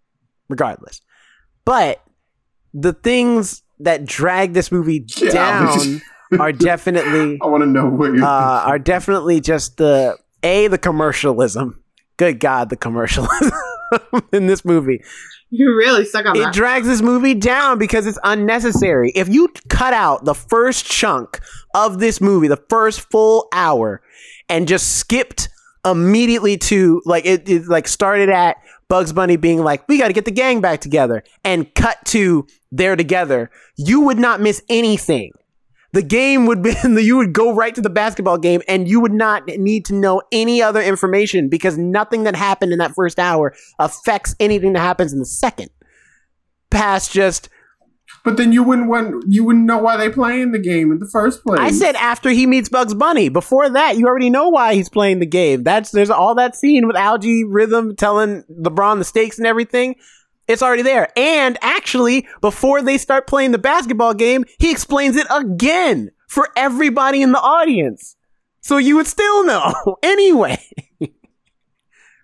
regardless. 0.49 1.01
But 1.65 2.03
the 2.75 2.93
things 2.93 3.63
that 3.81 4.05
drag 4.05 4.53
this 4.53 4.71
movie 4.71 5.05
Yeah, 5.17 5.31
down 5.31 6.03
are 6.41 6.53
definitely 6.53 7.39
I 7.43 7.47
want 7.47 7.63
to 7.63 7.67
know 7.67 7.87
what 7.87 8.15
you're 8.15 8.25
uh, 8.25 8.63
are 8.65 8.79
definitely 8.79 9.41
just 9.41 9.77
the 9.77 10.17
a 10.43 10.69
the 10.69 10.79
commercialism. 10.79 11.83
Good 12.17 12.39
God, 12.39 12.71
the 12.71 12.77
commercialism 12.77 13.53
in 14.33 14.47
this 14.47 14.65
movie 14.65 15.03
You're 15.51 15.77
really 15.77 16.05
suck 16.05 16.27
on 16.27 16.37
it 16.37 16.41
that. 16.41 16.55
drags 16.55 16.87
this 16.87 17.03
movie 17.03 17.35
down 17.35 17.79
because 17.79 18.07
it's 18.07 18.19
unnecessary. 18.23 19.11
If 19.15 19.29
you 19.29 19.49
cut 19.69 19.93
out 19.93 20.25
the 20.25 20.35
first 20.35 20.87
chunk 20.87 21.41
of 21.75 21.99
this 21.99 22.21
movie, 22.21 22.47
the 22.47 22.63
first 22.69 23.01
full 23.11 23.49
hour, 23.53 24.01
and 24.49 24.69
just 24.69 24.97
skipped 24.99 25.49
immediately 25.85 26.57
to 26.57 27.03
like 27.05 27.27
it, 27.27 27.49
it 27.49 27.67
like 27.67 27.89
started 27.89 28.29
at 28.31 28.57
Bugs 28.89 29.13
Bunny 29.13 29.37
being 29.37 29.63
like, 29.63 29.89
"We 29.89 29.99
got 29.99 30.07
to 30.07 30.13
get 30.13 30.25
the 30.25 30.31
gang 30.31 30.61
back 30.61 30.81
together," 30.81 31.25
and 31.45 31.73
cut 31.75 31.99
to 32.07 32.47
they're 32.71 32.97
together, 32.97 33.51
you 33.77 34.01
would 34.01 34.19
not 34.19 34.41
miss 34.41 34.63
anything. 34.69 35.33
The 35.95 36.03
game 36.03 36.47
would 36.47 36.61
be 36.61 36.75
you 36.85 37.17
would 37.17 37.33
go 37.33 37.55
right 37.55 37.73
to 37.73 37.81
the 37.81 37.89
basketball 37.89 38.37
game 38.37 38.63
and 38.67 38.89
you 38.89 39.01
would 39.01 39.13
not 39.13 39.47
need 39.47 39.85
to 39.87 39.95
know 39.95 40.23
any 40.33 40.61
other 40.61 40.83
information 40.83 41.49
because 41.49 41.79
nothing 41.79 42.25
that 42.25 42.35
happened 42.35 42.73
in 42.73 42.81
that 42.81 42.97
first 42.97 43.21
hour 43.21 43.55
affects 43.79 44.35
anything 44.41 44.73
that 44.73 44.81
happens 44.81 45.13
in 45.13 45.21
the 45.21 45.25
second. 45.25 45.71
Past 46.69 47.13
just 47.13 47.49
but 48.25 48.37
then 48.37 48.53
you 48.53 48.65
wouldn't 48.65 48.89
want 48.89 49.25
you 49.29 49.45
wouldn't 49.45 49.67
know 49.67 49.79
why 49.79 49.97
they 49.97 50.11
playing 50.11 50.51
the 50.51 50.59
game 50.59 50.91
in 50.91 50.99
the 50.99 51.07
first 51.07 51.45
place. 51.45 51.61
I 51.61 51.71
said 51.71 51.95
after 51.95 52.31
he 52.31 52.47
meets 52.47 52.69
Bugs 52.69 52.95
Bunny. 52.95 53.29
Before 53.29 53.69
that, 53.69 53.97
you 53.97 54.07
already 54.07 54.31
know 54.31 54.49
why 54.49 54.75
he's 54.75 54.89
playing 54.89 55.21
the 55.21 55.27
game. 55.27 55.63
That's 55.63 55.93
there's 55.93 56.11
all 56.11 56.35
that 56.35 56.57
scene 56.57 56.89
with 56.89 56.97
Al-G 56.97 57.45
Rhythm 57.47 57.95
telling 57.95 58.43
LeBron 58.51 58.99
the 58.99 59.05
stakes 59.05 59.39
and 59.39 59.47
everything. 59.47 59.95
It's 60.47 60.63
already 60.63 60.83
there. 60.83 61.09
And 61.17 61.57
actually, 61.63 62.27
before 62.41 62.83
they 62.83 62.99
start 62.99 63.27
playing 63.27 63.53
the 63.53 63.59
basketball 63.59 64.15
game, 64.15 64.45
he 64.59 64.71
explains 64.71 65.17
it 65.17 65.27
again 65.31 66.11
for 66.29 66.49
everybody 66.57 67.23
in 67.23 67.33
the 67.33 67.41
audience. 67.41 68.17
So 68.61 68.77
you 68.77 68.97
would 68.97 69.07
still 69.07 69.45
know 69.45 69.73
anyway. 70.03 70.59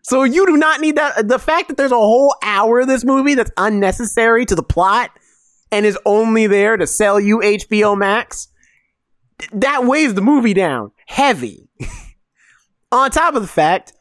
so 0.02 0.24
you 0.24 0.46
do 0.46 0.56
not 0.56 0.80
need 0.80 0.96
that. 0.96 1.28
The 1.28 1.38
fact 1.38 1.68
that 1.68 1.76
there's 1.76 1.92
a 1.92 1.96
whole 1.96 2.34
hour 2.42 2.80
of 2.80 2.88
this 2.88 3.04
movie 3.04 3.34
that's 3.34 3.50
unnecessary 3.56 4.44
to 4.46 4.54
the 4.54 4.62
plot 4.62 5.10
and 5.72 5.86
is 5.86 5.98
only 6.04 6.46
there 6.46 6.76
to 6.76 6.86
sell 6.86 7.20
you 7.20 7.38
HBO 7.38 7.96
Max, 7.96 8.48
that 9.52 9.84
weighs 9.84 10.14
the 10.14 10.20
movie 10.20 10.54
down 10.54 10.92
heavy. 11.06 11.68
On 12.92 13.10
top 13.10 13.34
of 13.34 13.42
the 13.42 13.48
fact, 13.48 13.92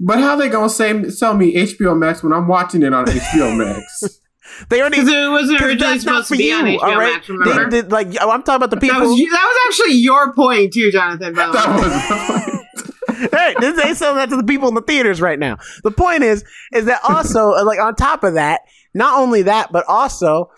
But 0.00 0.18
how 0.18 0.34
they 0.36 0.48
gonna 0.48 0.68
say 0.70 1.10
sell 1.10 1.34
me 1.34 1.54
HBO 1.54 1.96
Max 1.96 2.22
when 2.22 2.32
I'm 2.32 2.48
watching 2.48 2.82
it 2.82 2.94
on 2.94 3.04
HBO 3.04 3.56
Max? 3.56 4.20
they 4.70 4.80
already. 4.80 4.96
Because 4.96 5.08
it 5.12 5.28
wasn't 5.30 5.58
'cause 5.58 5.68
originally 5.68 5.94
that's 5.94 6.04
not 6.04 6.26
supposed 6.26 6.28
for 6.28 6.34
to 6.34 6.38
be 6.38 6.44
you, 6.44 6.54
on 6.54 6.64
HBO 6.64 6.82
all 6.82 6.98
right? 6.98 7.12
Max, 7.14 7.28
remember? 7.28 7.70
They 7.70 7.82
did 7.82 7.92
like 7.92 8.08
oh, 8.20 8.30
I'm 8.30 8.42
talking 8.42 8.56
about 8.56 8.70
the 8.70 8.78
people. 8.78 8.98
that, 9.00 9.06
was, 9.06 9.18
that 9.18 9.30
was 9.30 9.58
actually 9.68 9.96
your 9.96 10.32
point 10.34 10.72
too, 10.72 10.90
Jonathan. 10.90 11.34
By 11.34 11.50
that 11.52 11.68
was 11.68 11.84
the 13.08 13.26
point. 13.28 13.34
hey, 13.34 13.54
this 13.60 13.84
ain't 13.84 13.96
selling 13.96 14.16
that 14.16 14.30
to 14.30 14.36
the 14.36 14.44
people 14.44 14.68
in 14.68 14.74
the 14.74 14.82
theaters 14.82 15.20
right 15.20 15.38
now. 15.38 15.58
The 15.84 15.90
point 15.90 16.22
is, 16.22 16.44
is 16.72 16.86
that 16.86 17.00
also 17.06 17.52
uh, 17.52 17.64
like 17.64 17.78
on 17.78 17.94
top 17.94 18.24
of 18.24 18.34
that, 18.34 18.62
not 18.94 19.18
only 19.18 19.42
that, 19.42 19.70
but 19.70 19.84
also, 19.86 20.50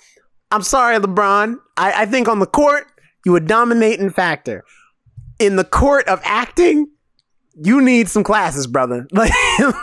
I'm 0.50 0.62
sorry, 0.62 0.98
LeBron. 0.98 1.56
I, 1.76 2.02
I 2.02 2.06
think 2.06 2.28
on 2.28 2.38
the 2.38 2.46
court 2.46 2.86
you 3.24 3.36
a 3.36 3.40
dominating 3.40 4.10
factor. 4.10 4.64
In 5.38 5.56
the 5.56 5.64
court 5.64 6.06
of 6.06 6.20
acting, 6.24 6.88
you 7.54 7.80
need 7.82 8.08
some 8.08 8.24
classes, 8.24 8.66
brother. 8.66 9.06
Like, 9.12 9.32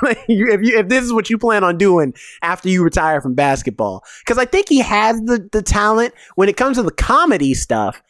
like 0.01 0.19
you, 0.27 0.51
if 0.51 0.61
you 0.63 0.77
if 0.79 0.87
this 0.89 1.03
is 1.03 1.13
what 1.13 1.29
you 1.29 1.37
plan 1.37 1.63
on 1.63 1.77
doing 1.77 2.13
after 2.41 2.67
you 2.69 2.83
retire 2.83 3.21
from 3.21 3.35
basketball, 3.35 4.03
because 4.25 4.37
I 4.37 4.45
think 4.45 4.69
he 4.69 4.79
has 4.79 5.19
the 5.21 5.47
the 5.51 5.61
talent 5.61 6.13
when 6.35 6.49
it 6.49 6.57
comes 6.57 6.77
to 6.77 6.83
the 6.83 6.91
comedy 6.91 7.53
stuff. 7.53 8.01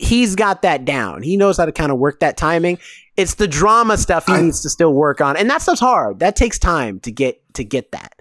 He's 0.00 0.36
got 0.36 0.62
that 0.62 0.84
down. 0.84 1.24
He 1.24 1.36
knows 1.36 1.56
how 1.56 1.66
to 1.66 1.72
kind 1.72 1.90
of 1.90 1.98
work 1.98 2.20
that 2.20 2.36
timing. 2.36 2.78
It's 3.16 3.34
the 3.34 3.48
drama 3.48 3.96
stuff 3.96 4.26
he 4.26 4.32
I- 4.34 4.42
needs 4.42 4.62
to 4.62 4.70
still 4.70 4.94
work 4.94 5.20
on, 5.20 5.36
and 5.36 5.50
that 5.50 5.60
stuff's 5.62 5.80
hard. 5.80 6.20
That 6.20 6.36
takes 6.36 6.56
time 6.56 7.00
to 7.00 7.10
get 7.10 7.42
to 7.54 7.64
get 7.64 7.90
that. 7.90 8.12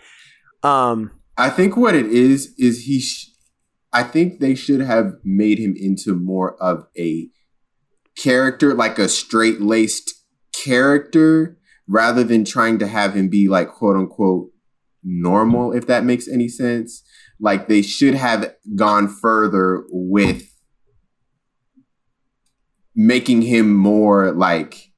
Um, 0.63 1.11
I 1.37 1.51
think 1.51 1.77
what 1.77 1.93
it 1.93 2.07
is 2.07 2.55
is 2.57 2.85
he. 2.85 2.99
Sh- 2.99 3.29
I 3.93 4.01
think 4.03 4.39
they 4.39 4.55
should 4.55 4.81
have 4.81 5.13
made 5.23 5.59
him 5.59 5.75
into 5.77 6.15
more 6.15 6.55
of 6.61 6.87
a 6.97 7.29
character, 8.17 8.73
like 8.73 8.97
a 8.99 9.07
straight 9.07 9.61
laced 9.61 10.13
character, 10.63 11.57
rather 11.87 12.23
than 12.23 12.43
trying 12.43 12.79
to 12.79 12.87
have 12.87 13.15
him 13.15 13.29
be 13.29 13.47
like 13.47 13.69
quote 13.69 13.95
unquote 13.95 14.49
normal. 15.03 15.71
If 15.71 15.87
that 15.87 16.03
makes 16.03 16.27
any 16.27 16.47
sense, 16.49 17.03
like 17.39 17.67
they 17.67 17.81
should 17.81 18.15
have 18.15 18.53
gone 18.75 19.07
further 19.07 19.83
with 19.89 20.53
making 22.95 23.43
him 23.43 23.73
more 23.75 24.31
like 24.31 24.91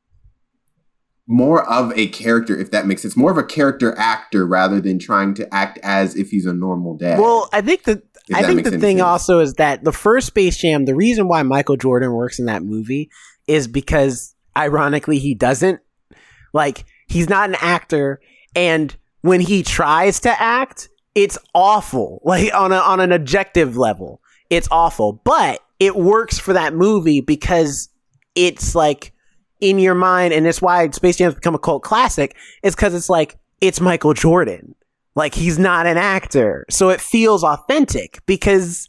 more 1.28 1.70
of 1.70 1.92
a 1.96 2.08
character 2.08 2.58
if 2.58 2.72
that 2.72 2.88
makes 2.88 3.04
sense 3.04 3.16
more 3.16 3.30
of 3.30 3.38
a 3.38 3.44
character 3.44 3.94
actor 4.00 4.48
rather 4.48 4.82
than 4.82 4.98
trying 4.98 5.34
to 5.34 5.54
act 5.54 5.78
as 5.84 6.16
if 6.16 6.30
he's 6.30 6.46
a 6.46 6.54
normal 6.54 6.98
dad 6.98 7.20
Well, 7.20 7.50
I 7.54 7.62
think 7.62 7.84
that 7.84 8.02
I 8.34 8.44
think 8.44 8.64
the 8.64 8.72
thing 8.72 8.98
sense. 8.98 9.02
also 9.02 9.40
is 9.40 9.56
that 9.56 9.84
the 9.84 9.92
first 9.92 10.28
Space 10.28 10.58
Jam, 10.58 10.86
the 10.86 10.96
reason 10.96 11.28
why 11.28 11.44
Michael 11.44 11.78
Jordan 11.78 12.14
works 12.14 12.40
in 12.40 12.46
that 12.46 12.64
movie 12.64 13.10
is 13.48 13.68
because 13.68 14.36
ironically 14.58 15.20
he 15.20 15.34
doesn't. 15.34 15.82
Like 16.54 16.86
he's 17.08 17.30
not 17.30 17.50
an 17.50 17.58
actor 17.60 18.20
and 18.56 18.96
when 19.22 19.42
he 19.42 19.64
tries 19.64 20.20
to 20.22 20.42
act, 20.42 20.90
it's 21.16 21.38
awful. 21.54 22.22
Like 22.26 22.54
on 22.54 22.72
a 22.72 22.78
on 22.78 23.00
an 23.00 23.12
objective 23.12 23.78
level, 23.78 24.22
it's 24.50 24.68
awful. 24.72 25.14
But 25.24 25.62
it 25.80 25.96
works 25.96 26.38
for 26.38 26.54
that 26.54 26.74
movie 26.74 27.22
because 27.22 27.90
it's 28.36 28.76
like 28.76 29.14
in 29.60 29.80
your 29.80 29.96
mind 29.96 30.34
and 30.34 30.46
it's 30.48 30.62
why 30.62 30.90
Space 30.90 31.18
Jam's 31.18 31.36
become 31.36 31.56
a 31.56 31.60
cult 31.60 31.84
classic 31.84 32.36
is 32.64 32.76
cuz 32.76 32.94
it's 32.94 33.10
like 33.10 33.38
it's 33.62 33.82
Michael 33.82 34.14
Jordan. 34.14 34.76
Like 35.16 35.34
he's 35.34 35.60
not 35.60 35.86
an 35.86 35.98
actor. 35.98 36.66
So 36.70 36.90
it 36.90 37.02
feels 37.02 37.44
authentic 37.44 38.20
because 38.26 38.88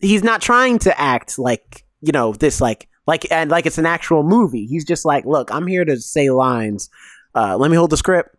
he's 0.00 0.24
not 0.24 0.42
trying 0.42 0.78
to 0.80 1.00
act 1.00 1.38
like, 1.38 1.84
you 2.00 2.12
know, 2.12 2.32
this 2.32 2.60
like 2.60 2.88
like 3.06 3.30
and 3.30 3.50
like 3.50 3.66
it's 3.66 3.78
an 3.78 3.86
actual 3.86 4.22
movie. 4.22 4.66
He's 4.66 4.84
just 4.84 5.04
like, 5.04 5.24
look, 5.24 5.52
I'm 5.52 5.66
here 5.66 5.84
to 5.84 5.96
say 6.00 6.30
lines. 6.30 6.88
Uh 7.34 7.56
let 7.56 7.70
me 7.70 7.76
hold 7.76 7.90
the 7.90 7.96
script. 7.96 8.36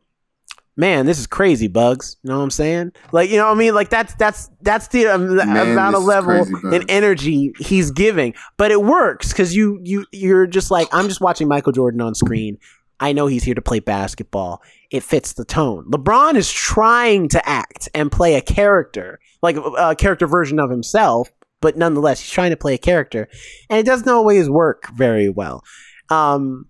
Man, 0.76 1.06
this 1.06 1.20
is 1.20 1.28
crazy, 1.28 1.68
Bugs. 1.68 2.18
You 2.24 2.32
know 2.32 2.38
what 2.38 2.44
I'm 2.46 2.52
saying? 2.52 2.94
Like, 3.12 3.30
you 3.30 3.38
know 3.38 3.46
what 3.46 3.56
I 3.56 3.60
mean? 3.60 3.76
Like 3.76 3.90
that's 3.90 4.16
that's 4.16 4.50
that's 4.62 4.88
the, 4.88 5.06
um, 5.08 5.36
Man, 5.36 5.56
amount 5.56 5.96
of 5.96 6.04
level 6.04 6.46
crazy, 6.46 6.76
and 6.76 6.86
energy 6.90 7.54
he's 7.60 7.92
giving. 7.92 8.34
But 8.58 8.72
it 8.72 8.82
works 8.82 9.34
cuz 9.34 9.56
you 9.56 9.80
you 9.84 10.06
you're 10.12 10.48
just 10.48 10.72
like 10.72 10.88
I'm 10.92 11.08
just 11.08 11.22
watching 11.22 11.48
Michael 11.48 11.74
Jordan 11.74 12.02
on 12.02 12.16
screen. 12.16 12.58
I 13.00 13.12
know 13.12 13.28
he's 13.28 13.44
here 13.44 13.56
to 13.56 13.62
play 13.62 13.82
basketball. 13.82 14.62
It 14.90 15.04
fits 15.04 15.34
the 15.34 15.44
tone. 15.44 15.86
LeBron 15.92 16.36
is 16.36 16.50
trying 16.52 17.28
to 17.30 17.50
act 17.50 17.90
and 17.94 18.12
play 18.12 18.36
a 18.36 18.42
character, 18.42 19.20
like 19.42 19.58
a 19.58 19.96
character 19.96 20.26
version 20.26 20.58
of 20.58 20.70
himself, 20.70 21.32
but 21.64 21.78
nonetheless, 21.78 22.20
he's 22.20 22.30
trying 22.30 22.52
to 22.52 22.58
play 22.58 22.74
a 22.74 22.78
character, 22.78 23.30
and 23.70 23.80
it 23.80 23.86
doesn't 23.86 24.10
always 24.10 24.50
work 24.50 24.90
very 24.90 25.30
well. 25.30 25.64
Um, 26.10 26.66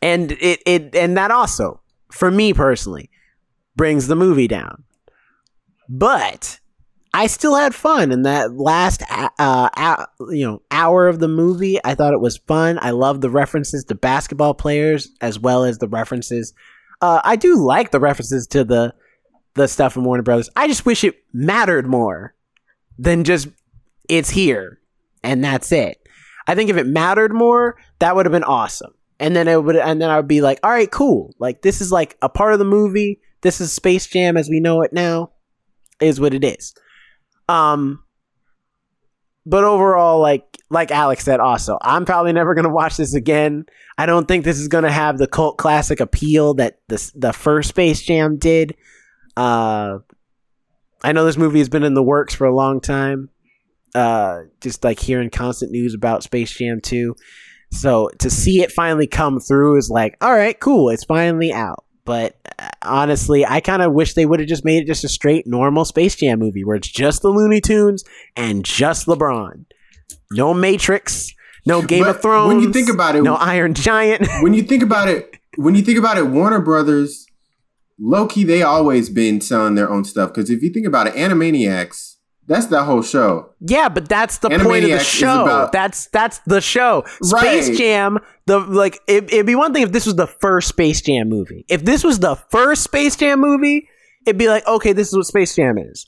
and 0.00 0.30
it 0.30 0.62
it 0.64 0.94
and 0.94 1.16
that 1.16 1.32
also, 1.32 1.80
for 2.12 2.30
me 2.30 2.54
personally, 2.54 3.10
brings 3.74 4.06
the 4.06 4.14
movie 4.14 4.46
down. 4.46 4.84
But 5.88 6.60
I 7.12 7.26
still 7.26 7.56
had 7.56 7.74
fun 7.74 8.12
in 8.12 8.22
that 8.22 8.54
last 8.54 9.02
uh, 9.10 9.28
uh, 9.40 10.06
you 10.30 10.46
know 10.46 10.62
hour 10.70 11.08
of 11.08 11.18
the 11.18 11.28
movie. 11.28 11.80
I 11.84 11.96
thought 11.96 12.14
it 12.14 12.20
was 12.20 12.38
fun. 12.38 12.78
I 12.80 12.90
love 12.90 13.20
the 13.22 13.30
references 13.30 13.82
to 13.86 13.96
basketball 13.96 14.54
players 14.54 15.10
as 15.20 15.36
well 15.36 15.64
as 15.64 15.78
the 15.78 15.88
references. 15.88 16.54
Uh, 17.00 17.20
I 17.24 17.34
do 17.34 17.56
like 17.56 17.90
the 17.90 18.00
references 18.00 18.46
to 18.48 18.62
the 18.62 18.94
the 19.54 19.66
stuff 19.66 19.94
from 19.94 20.04
Warner 20.04 20.22
Brothers. 20.22 20.48
I 20.54 20.68
just 20.68 20.86
wish 20.86 21.02
it 21.02 21.16
mattered 21.32 21.88
more 21.88 22.36
than 22.98 23.24
just 23.24 23.48
it's 24.08 24.30
here 24.30 24.80
and 25.22 25.42
that's 25.42 25.72
it. 25.72 25.98
I 26.46 26.54
think 26.54 26.70
if 26.70 26.76
it 26.76 26.86
mattered 26.86 27.32
more, 27.32 27.76
that 27.98 28.14
would 28.14 28.26
have 28.26 28.32
been 28.32 28.44
awesome. 28.44 28.94
And 29.18 29.34
then 29.34 29.48
it 29.48 29.62
would, 29.62 29.76
and 29.76 30.00
then 30.00 30.10
I 30.10 30.16
would 30.16 30.28
be 30.28 30.40
like, 30.40 30.60
all 30.62 30.70
right, 30.70 30.90
cool. 30.90 31.34
Like 31.38 31.62
this 31.62 31.80
is 31.80 31.90
like 31.90 32.16
a 32.22 32.28
part 32.28 32.52
of 32.52 32.58
the 32.58 32.64
movie. 32.64 33.20
This 33.40 33.60
is 33.60 33.72
Space 33.72 34.06
Jam 34.06 34.36
as 34.36 34.48
we 34.48 34.60
know 34.60 34.82
it 34.82 34.92
now. 34.92 35.32
Is 36.00 36.20
what 36.20 36.34
it 36.34 36.44
is. 36.44 36.74
Um, 37.48 38.02
but 39.46 39.64
overall, 39.64 40.20
like 40.20 40.44
like 40.68 40.90
Alex 40.90 41.24
said, 41.24 41.40
also, 41.40 41.78
I'm 41.80 42.04
probably 42.04 42.32
never 42.32 42.54
gonna 42.54 42.68
watch 42.68 42.96
this 42.96 43.14
again. 43.14 43.64
I 43.96 44.04
don't 44.04 44.26
think 44.26 44.44
this 44.44 44.58
is 44.58 44.68
gonna 44.68 44.92
have 44.92 45.16
the 45.16 45.28
cult 45.28 45.56
classic 45.56 46.00
appeal 46.00 46.54
that 46.54 46.80
the 46.88 47.12
the 47.14 47.32
first 47.32 47.70
Space 47.70 48.02
Jam 48.02 48.36
did. 48.36 48.76
Uh, 49.36 49.98
I 51.02 51.12
know 51.12 51.24
this 51.24 51.36
movie 51.36 51.60
has 51.60 51.68
been 51.68 51.84
in 51.84 51.94
the 51.94 52.02
works 52.02 52.34
for 52.34 52.46
a 52.46 52.54
long 52.54 52.80
time. 52.80 53.30
Uh, 53.96 54.42
just 54.60 54.84
like 54.84 54.98
hearing 55.00 55.30
constant 55.30 55.72
news 55.72 55.94
about 55.94 56.22
Space 56.22 56.50
Jam 56.50 56.80
2. 56.82 57.14
So 57.72 58.10
to 58.18 58.28
see 58.30 58.60
it 58.62 58.70
finally 58.70 59.06
come 59.06 59.40
through 59.40 59.76
is 59.78 59.88
like, 59.90 60.16
all 60.20 60.32
right, 60.34 60.58
cool, 60.60 60.90
it's 60.90 61.04
finally 61.04 61.52
out. 61.52 61.84
But 62.04 62.36
uh, 62.58 62.68
honestly, 62.82 63.44
I 63.46 63.60
kind 63.60 63.80
of 63.82 63.92
wish 63.92 64.12
they 64.14 64.26
would 64.26 64.38
have 64.38 64.48
just 64.48 64.64
made 64.64 64.82
it 64.82 64.86
just 64.86 65.02
a 65.04 65.08
straight 65.08 65.46
normal 65.46 65.84
Space 65.84 66.14
Jam 66.14 66.38
movie 66.38 66.62
where 66.62 66.76
it's 66.76 66.88
just 66.88 67.22
the 67.22 67.30
Looney 67.30 67.60
Tunes 67.60 68.04
and 68.36 68.64
just 68.64 69.06
LeBron. 69.06 69.64
No 70.30 70.52
Matrix, 70.54 71.32
no 71.66 71.80
Game 71.82 72.04
But 72.04 72.16
of 72.16 72.22
Thrones. 72.22 72.48
when 72.54 72.60
you 72.62 72.72
think 72.72 72.88
about 72.90 73.16
it- 73.16 73.22
no 73.22 73.34
Iron 73.34 73.72
Giant. 73.74 74.28
when 74.42 74.52
you 74.54 74.62
think 74.62 74.82
about 74.82 75.08
it, 75.08 75.36
when 75.56 75.74
you 75.74 75.82
think 75.82 75.98
about 75.98 76.18
it, 76.18 76.26
Warner 76.26 76.60
Brothers, 76.60 77.26
low 77.98 78.26
key, 78.26 78.44
they 78.44 78.62
always 78.62 79.08
been 79.08 79.40
selling 79.40 79.74
their 79.74 79.90
own 79.90 80.04
stuff. 80.04 80.34
Because 80.34 80.50
if 80.50 80.62
you 80.62 80.70
think 80.70 80.86
about 80.86 81.06
it, 81.06 81.14
Animaniacs, 81.14 82.15
that's 82.48 82.66
that 82.66 82.84
whole 82.84 83.02
show. 83.02 83.50
Yeah, 83.60 83.88
but 83.88 84.08
that's 84.08 84.38
the 84.38 84.48
point 84.50 84.84
of 84.84 84.90
the 84.90 84.98
show. 85.00 85.42
about- 85.44 85.72
that's 85.72 86.06
that's 86.08 86.38
the 86.46 86.60
show. 86.60 87.04
Space 87.22 87.68
Right. 87.68 87.78
Jam. 87.78 88.18
The 88.46 88.60
like 88.60 89.00
it, 89.08 89.24
it'd 89.32 89.46
be 89.46 89.54
one 89.56 89.72
thing 89.72 89.82
if 89.82 89.92
this 89.92 90.06
was 90.06 90.14
the 90.16 90.26
first 90.28 90.68
Space 90.68 91.00
Jam 91.00 91.28
movie. 91.28 91.64
If 91.68 91.84
this 91.84 92.04
was 92.04 92.20
the 92.20 92.36
first 92.50 92.82
Space 92.84 93.16
Jam 93.16 93.40
movie, 93.40 93.88
it'd 94.26 94.38
be 94.38 94.48
like, 94.48 94.66
okay, 94.66 94.92
this 94.92 95.08
is 95.08 95.16
what 95.16 95.26
Space 95.26 95.56
Jam 95.56 95.76
is. 95.78 96.06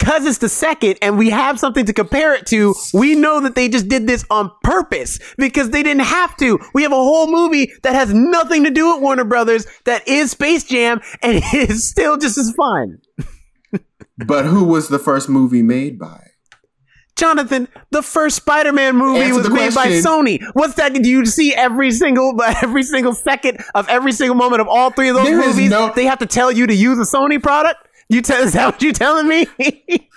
Cause 0.00 0.26
it's 0.26 0.38
the 0.38 0.48
second, 0.48 0.98
and 1.00 1.16
we 1.16 1.30
have 1.30 1.58
something 1.58 1.86
to 1.86 1.92
compare 1.92 2.34
it 2.34 2.46
to. 2.46 2.74
We 2.92 3.14
know 3.14 3.40
that 3.40 3.54
they 3.54 3.68
just 3.68 3.88
did 3.88 4.06
this 4.08 4.24
on 4.28 4.50
purpose 4.62 5.18
because 5.38 5.70
they 5.70 5.82
didn't 5.84 6.02
have 6.02 6.36
to. 6.38 6.58
We 6.74 6.82
have 6.82 6.90
a 6.92 6.96
whole 6.96 7.30
movie 7.30 7.72
that 7.84 7.94
has 7.94 8.12
nothing 8.12 8.64
to 8.64 8.70
do 8.70 8.92
with 8.92 9.02
Warner 9.02 9.24
Brothers 9.24 9.66
that 9.84 10.06
is 10.08 10.32
Space 10.32 10.64
Jam, 10.64 11.00
and 11.22 11.36
it 11.54 11.70
is 11.70 11.88
still 11.88 12.18
just 12.18 12.36
as 12.36 12.52
fun. 12.56 12.98
But 14.18 14.46
who 14.46 14.64
was 14.64 14.88
the 14.88 14.98
first 14.98 15.28
movie 15.28 15.62
made 15.62 15.98
by? 15.98 16.20
Jonathan, 17.16 17.68
the 17.90 18.02
first 18.02 18.36
Spider-Man 18.36 18.96
movie 18.96 19.20
Answer 19.20 19.38
was 19.38 19.50
made 19.50 19.74
by. 19.74 19.86
Sony. 19.88 20.42
What's 20.54 20.74
that? 20.74 20.92
Do 20.94 21.08
you 21.08 21.24
see 21.26 21.54
every 21.54 21.92
single 21.92 22.40
every 22.62 22.82
single 22.82 23.12
second 23.14 23.58
of 23.74 23.88
every 23.88 24.12
single 24.12 24.34
moment 24.34 24.60
of 24.60 24.68
all 24.68 24.90
three 24.90 25.10
of 25.10 25.16
those 25.16 25.26
There 25.26 25.36
movies? 25.38 25.70
no- 25.70 25.92
they 25.94 26.06
have 26.06 26.18
to 26.20 26.26
tell 26.26 26.50
you 26.50 26.66
to 26.66 26.74
use 26.74 26.98
a 26.98 27.16
Sony 27.16 27.40
product. 27.42 27.86
You 28.08 28.20
tell 28.20 28.42
is 28.42 28.52
that 28.54 28.66
what 28.66 28.82
you 28.82 28.92
telling 28.92 29.28
me? 29.28 29.46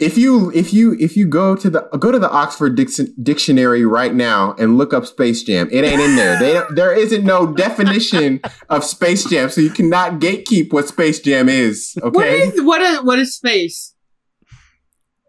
If 0.00 0.16
you 0.16 0.52
if 0.52 0.72
you 0.72 0.96
if 1.00 1.16
you 1.16 1.26
go 1.26 1.56
to 1.56 1.68
the 1.68 1.80
go 1.98 2.12
to 2.12 2.18
the 2.18 2.30
Oxford 2.30 2.76
Diction, 2.76 3.12
dictionary 3.20 3.84
right 3.84 4.14
now 4.14 4.54
and 4.58 4.78
look 4.78 4.92
up 4.94 5.06
Space 5.06 5.42
Jam, 5.42 5.68
it 5.72 5.84
ain't 5.84 6.00
in 6.00 6.14
there. 6.14 6.38
They 6.38 6.62
there 6.74 6.94
isn't 6.94 7.24
no 7.24 7.52
definition 7.52 8.40
of 8.68 8.84
Space 8.84 9.24
Jam, 9.24 9.50
so 9.50 9.60
you 9.60 9.70
cannot 9.70 10.20
gatekeep 10.20 10.72
what 10.72 10.86
Space 10.86 11.20
Jam 11.20 11.48
is. 11.48 11.98
What 12.00 12.14
Okay, 12.14 12.38
is 12.42 12.62
what 12.62 12.80
is 12.80 13.02
what 13.02 13.18
is 13.18 13.34
space? 13.34 13.94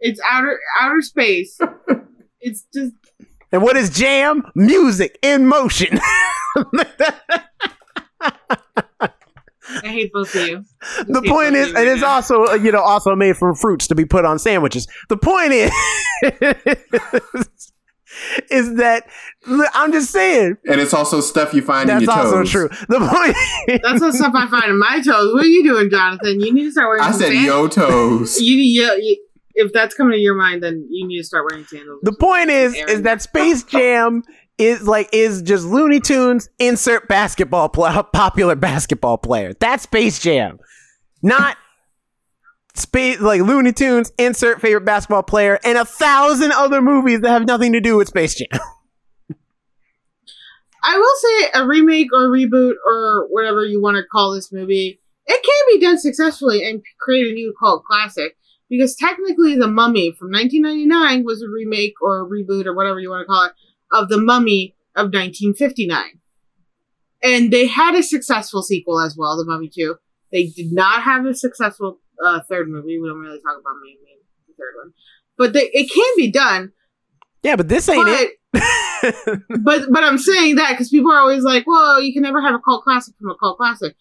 It's 0.02 0.22
outer 0.30 0.60
outer 0.80 1.02
space. 1.02 1.60
it's 2.40 2.66
just 2.74 2.94
and 3.52 3.64
what 3.64 3.76
is 3.76 3.90
jam? 3.90 4.44
Music 4.54 5.18
in 5.24 5.48
motion. 5.48 6.00
I 9.84 9.88
hate 9.88 10.12
both 10.14 10.34
of 10.36 10.48
you. 10.48 10.64
I 10.82 11.04
the 11.08 11.22
point 11.22 11.56
is, 11.56 11.68
and 11.74 11.88
it's 11.88 12.04
also 12.04 12.46
uh, 12.46 12.54
you 12.56 12.72
know 12.72 12.82
also 12.82 13.16
made 13.16 13.38
from 13.38 13.56
fruits 13.56 13.88
to 13.88 13.96
be 13.96 14.06
put 14.06 14.26
on 14.26 14.40
sandwiches. 14.40 14.88
The 15.10 15.18
point 15.18 15.52
is, 15.52 15.72
is 18.50 18.76
that 18.76 19.08
I'm 19.74 19.92
just 19.92 20.12
saying 20.12 20.58
and 20.68 20.82
it's 20.82 20.94
also 20.94 21.22
stuff 21.22 21.54
you 21.54 21.62
find 21.62 21.90
in 21.90 21.98
that's 22.00 22.06
your 22.08 22.16
also 22.18 22.40
toes. 22.40 22.50
true. 22.52 22.70
The 22.88 23.00
point, 23.00 23.82
That's 23.84 24.00
the 24.02 24.12
stuff 24.12 24.34
I 24.36 24.48
find 24.50 24.66
in 24.72 24.80
my 24.80 25.02
toes. 25.02 25.34
What 25.34 25.44
are 25.44 25.48
you 25.48 25.64
doing, 25.64 25.90
Jonathan? 25.90 26.40
You 26.40 26.54
need 26.54 26.64
to 26.66 26.72
start 26.72 26.88
wearing. 26.88 27.04
Sandals. 27.04 27.22
I 27.22 27.26
said 27.26 27.34
sand- 27.34 27.46
yo 27.46 27.68
toes. 27.68 28.40
You 28.50 28.56
need 28.58 28.64
you, 28.74 28.84
you, 29.02 29.26
if 29.56 29.74
that's 29.74 29.94
coming 29.94 30.14
to 30.14 30.20
your 30.20 30.36
mind, 30.36 30.64
then 30.64 30.88
you 30.90 31.08
need 31.08 31.18
to 31.20 31.24
start 31.24 31.46
wearing 31.50 31.66
sandals. 31.66 32.00
the 32.04 32.14
point 32.14 32.50
is, 32.50 32.74
Aaron. 32.76 32.90
is 32.94 33.02
that 33.04 33.22
Space 33.22 33.64
Jam 33.64 34.24
is 34.60 34.88
like 34.88 35.10
is 35.12 35.42
just 35.42 35.66
Looney 35.66 36.00
Tunes 36.00 36.50
insert 36.60 37.08
basketball 37.08 37.70
pl- 37.70 38.04
popular 38.14 38.56
basketball 38.56 39.18
player. 39.18 39.54
That's 39.60 39.84
Space 39.84 40.20
Jam, 40.20 40.60
not. 41.24 41.58
Space 42.76 43.20
like 43.20 43.42
Looney 43.42 43.74
Tunes, 43.74 44.12
insert 44.18 44.62
favorite 44.62 44.86
basketball 44.86 45.24
player, 45.24 45.60
and 45.66 45.78
a 45.78 45.84
thousand 45.84 46.52
other 46.54 46.82
movies 46.82 47.22
that 47.22 47.30
have 47.30 47.46
nothing 47.46 47.74
to 47.74 47.82
do 47.82 47.98
with 47.98 48.08
Space 48.08 48.36
Jam. 48.36 48.48
I 50.84 50.98
will 50.98 51.16
say 51.18 51.50
a 51.62 51.68
remake 51.68 52.08
or 52.14 52.30
reboot 52.30 52.76
or 52.86 53.28
whatever 53.30 53.66
you 53.66 53.82
want 53.82 53.98
to 53.98 54.04
call 54.10 54.34
this 54.34 54.54
movie, 54.54 55.02
it 55.26 55.44
can 55.44 55.78
be 55.78 55.84
done 55.84 55.98
successfully 56.00 56.64
and 56.64 56.82
create 57.02 57.28
a 57.28 57.34
new 57.34 57.54
cult 57.60 57.84
classic. 57.84 58.38
Because 58.70 58.96
technically, 58.96 59.56
The 59.56 59.68
Mummy 59.68 60.12
from 60.12 60.32
1999 60.32 61.26
was 61.26 61.42
a 61.42 61.50
remake 61.50 61.96
or 62.02 62.22
a 62.22 62.26
reboot 62.26 62.68
or 62.68 62.76
whatever 62.76 63.00
you 63.00 63.10
want 63.10 63.24
to 63.24 63.26
call 63.26 63.46
it 63.46 63.54
of 63.92 64.10
The 64.10 64.20
Mummy 64.20 64.76
of 64.96 65.06
1959. 65.06 66.20
And 67.22 67.52
they 67.52 67.68
had 67.68 67.96
a 67.96 68.04
successful 68.04 68.62
sequel 68.62 69.00
as 69.00 69.16
well, 69.18 69.38
The 69.38 69.46
Mummy 69.46 69.70
2. 69.74 69.96
They 70.32 70.48
did 70.48 70.72
not 70.72 71.04
have 71.04 71.26
a 71.26 71.34
successful 71.34 72.00
uh, 72.24 72.42
third 72.50 72.70
movie. 72.70 73.00
We 73.00 73.08
don't 73.08 73.20
really 73.20 73.40
talk 73.40 73.60
about 73.60 73.76
maybe 73.84 74.22
the 74.48 74.54
third 74.54 74.74
one. 74.84 74.94
But 75.38 75.54
they, 75.54 75.70
it 75.74 75.92
can 75.92 76.14
be 76.18 76.32
done. 76.32 76.72
Yeah, 77.44 77.56
but 77.56 77.70
this 77.70 77.90
ain't 77.90 78.06
But 78.06 78.20
it. 78.22 78.32
but 79.62 79.84
but 79.92 80.04
I'm 80.04 80.18
saying 80.18 80.56
that 80.56 80.72
because 80.72 80.90
people 80.90 81.12
are 81.12 81.20
always 81.20 81.44
like, 81.44 81.66
well, 81.68 82.02
you 82.02 82.14
can 82.14 82.24
never 82.24 82.42
have 82.42 82.56
a 82.56 82.60
cult 82.60 82.84
classic 82.84 83.16
from 83.20 83.30
a 83.30 83.36
cult 83.38 83.58
classic. 83.58 83.96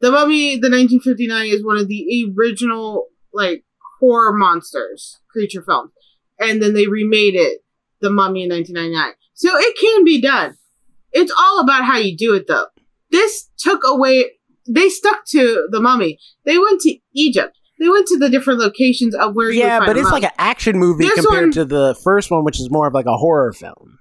The 0.00 0.10
Mummy, 0.10 0.56
the 0.56 0.70
1959, 0.70 1.46
is 1.46 1.64
one 1.64 1.76
of 1.76 1.88
the 1.88 2.32
original 2.36 3.06
like 3.32 3.64
horror 4.00 4.32
monsters 4.32 5.20
creature 5.30 5.62
films, 5.62 5.90
and 6.38 6.62
then 6.62 6.74
they 6.74 6.86
remade 6.86 7.34
it, 7.34 7.64
The 8.00 8.10
Mummy 8.10 8.44
in 8.44 8.50
1999. 8.50 9.14
So 9.34 9.50
it 9.56 9.76
can 9.78 10.04
be 10.04 10.20
done. 10.20 10.56
It's 11.12 11.32
all 11.38 11.60
about 11.60 11.84
how 11.84 11.98
you 11.98 12.16
do 12.16 12.34
it, 12.34 12.46
though. 12.46 12.66
This 13.10 13.48
took 13.58 13.82
away. 13.86 14.32
They 14.68 14.88
stuck 14.88 15.24
to 15.28 15.68
the 15.70 15.80
Mummy. 15.80 16.18
They 16.44 16.58
went 16.58 16.80
to 16.82 16.96
Egypt. 17.14 17.56
They 17.78 17.88
went 17.88 18.06
to 18.08 18.18
the 18.18 18.28
different 18.30 18.58
locations 18.60 19.14
of 19.14 19.34
where 19.34 19.50
you. 19.50 19.60
yeah, 19.60 19.80
but 19.80 19.96
it's 19.96 20.10
like 20.10 20.22
an 20.24 20.30
action 20.38 20.78
movie 20.78 21.04
This 21.04 21.14
compared 21.24 21.42
one- 21.44 21.52
to 21.52 21.64
the 21.64 21.94
first 22.02 22.30
one, 22.30 22.42
which 22.44 22.58
is 22.58 22.70
more 22.70 22.86
of 22.86 22.94
like 22.94 23.06
a 23.06 23.16
horror 23.16 23.52
film. 23.52 23.98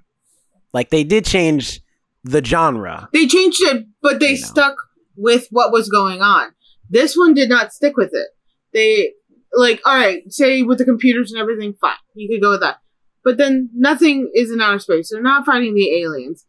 Like 0.74 0.90
they 0.90 1.04
did 1.04 1.26
change 1.26 1.82
the 2.24 2.44
genre. 2.44 3.10
They 3.14 3.28
changed 3.28 3.62
it, 3.62 3.86
but 4.02 4.20
they 4.20 4.32
You 4.32 4.40
know. 4.42 4.46
stuck 4.48 4.76
with 5.18 5.48
what 5.52 5.72
was 5.72 5.90
going 5.90 6.22
on. 6.22 6.52
This 6.90 7.16
one 7.16 7.34
did 7.34 7.50
not 7.50 7.74
stick 7.74 7.96
with 7.98 8.12
it. 8.14 8.28
They 8.74 9.12
like, 9.54 9.82
all 9.86 9.96
right, 9.96 10.22
say 10.32 10.64
with 10.64 10.78
the 10.80 10.86
computers 10.86 11.32
and 11.32 11.40
everything, 11.40 11.74
fine, 11.80 11.96
you 12.14 12.28
could 12.30 12.42
go 12.42 12.52
with 12.52 12.62
that. 12.62 12.78
But 13.26 13.38
then 13.38 13.70
nothing 13.74 14.32
is 14.34 14.52
in 14.52 14.62
outer 14.62 14.80
space. 14.80 15.10
They're 15.12 15.22
not 15.22 15.46
fighting 15.46 15.74
the 15.74 16.00
aliens. 16.02 16.46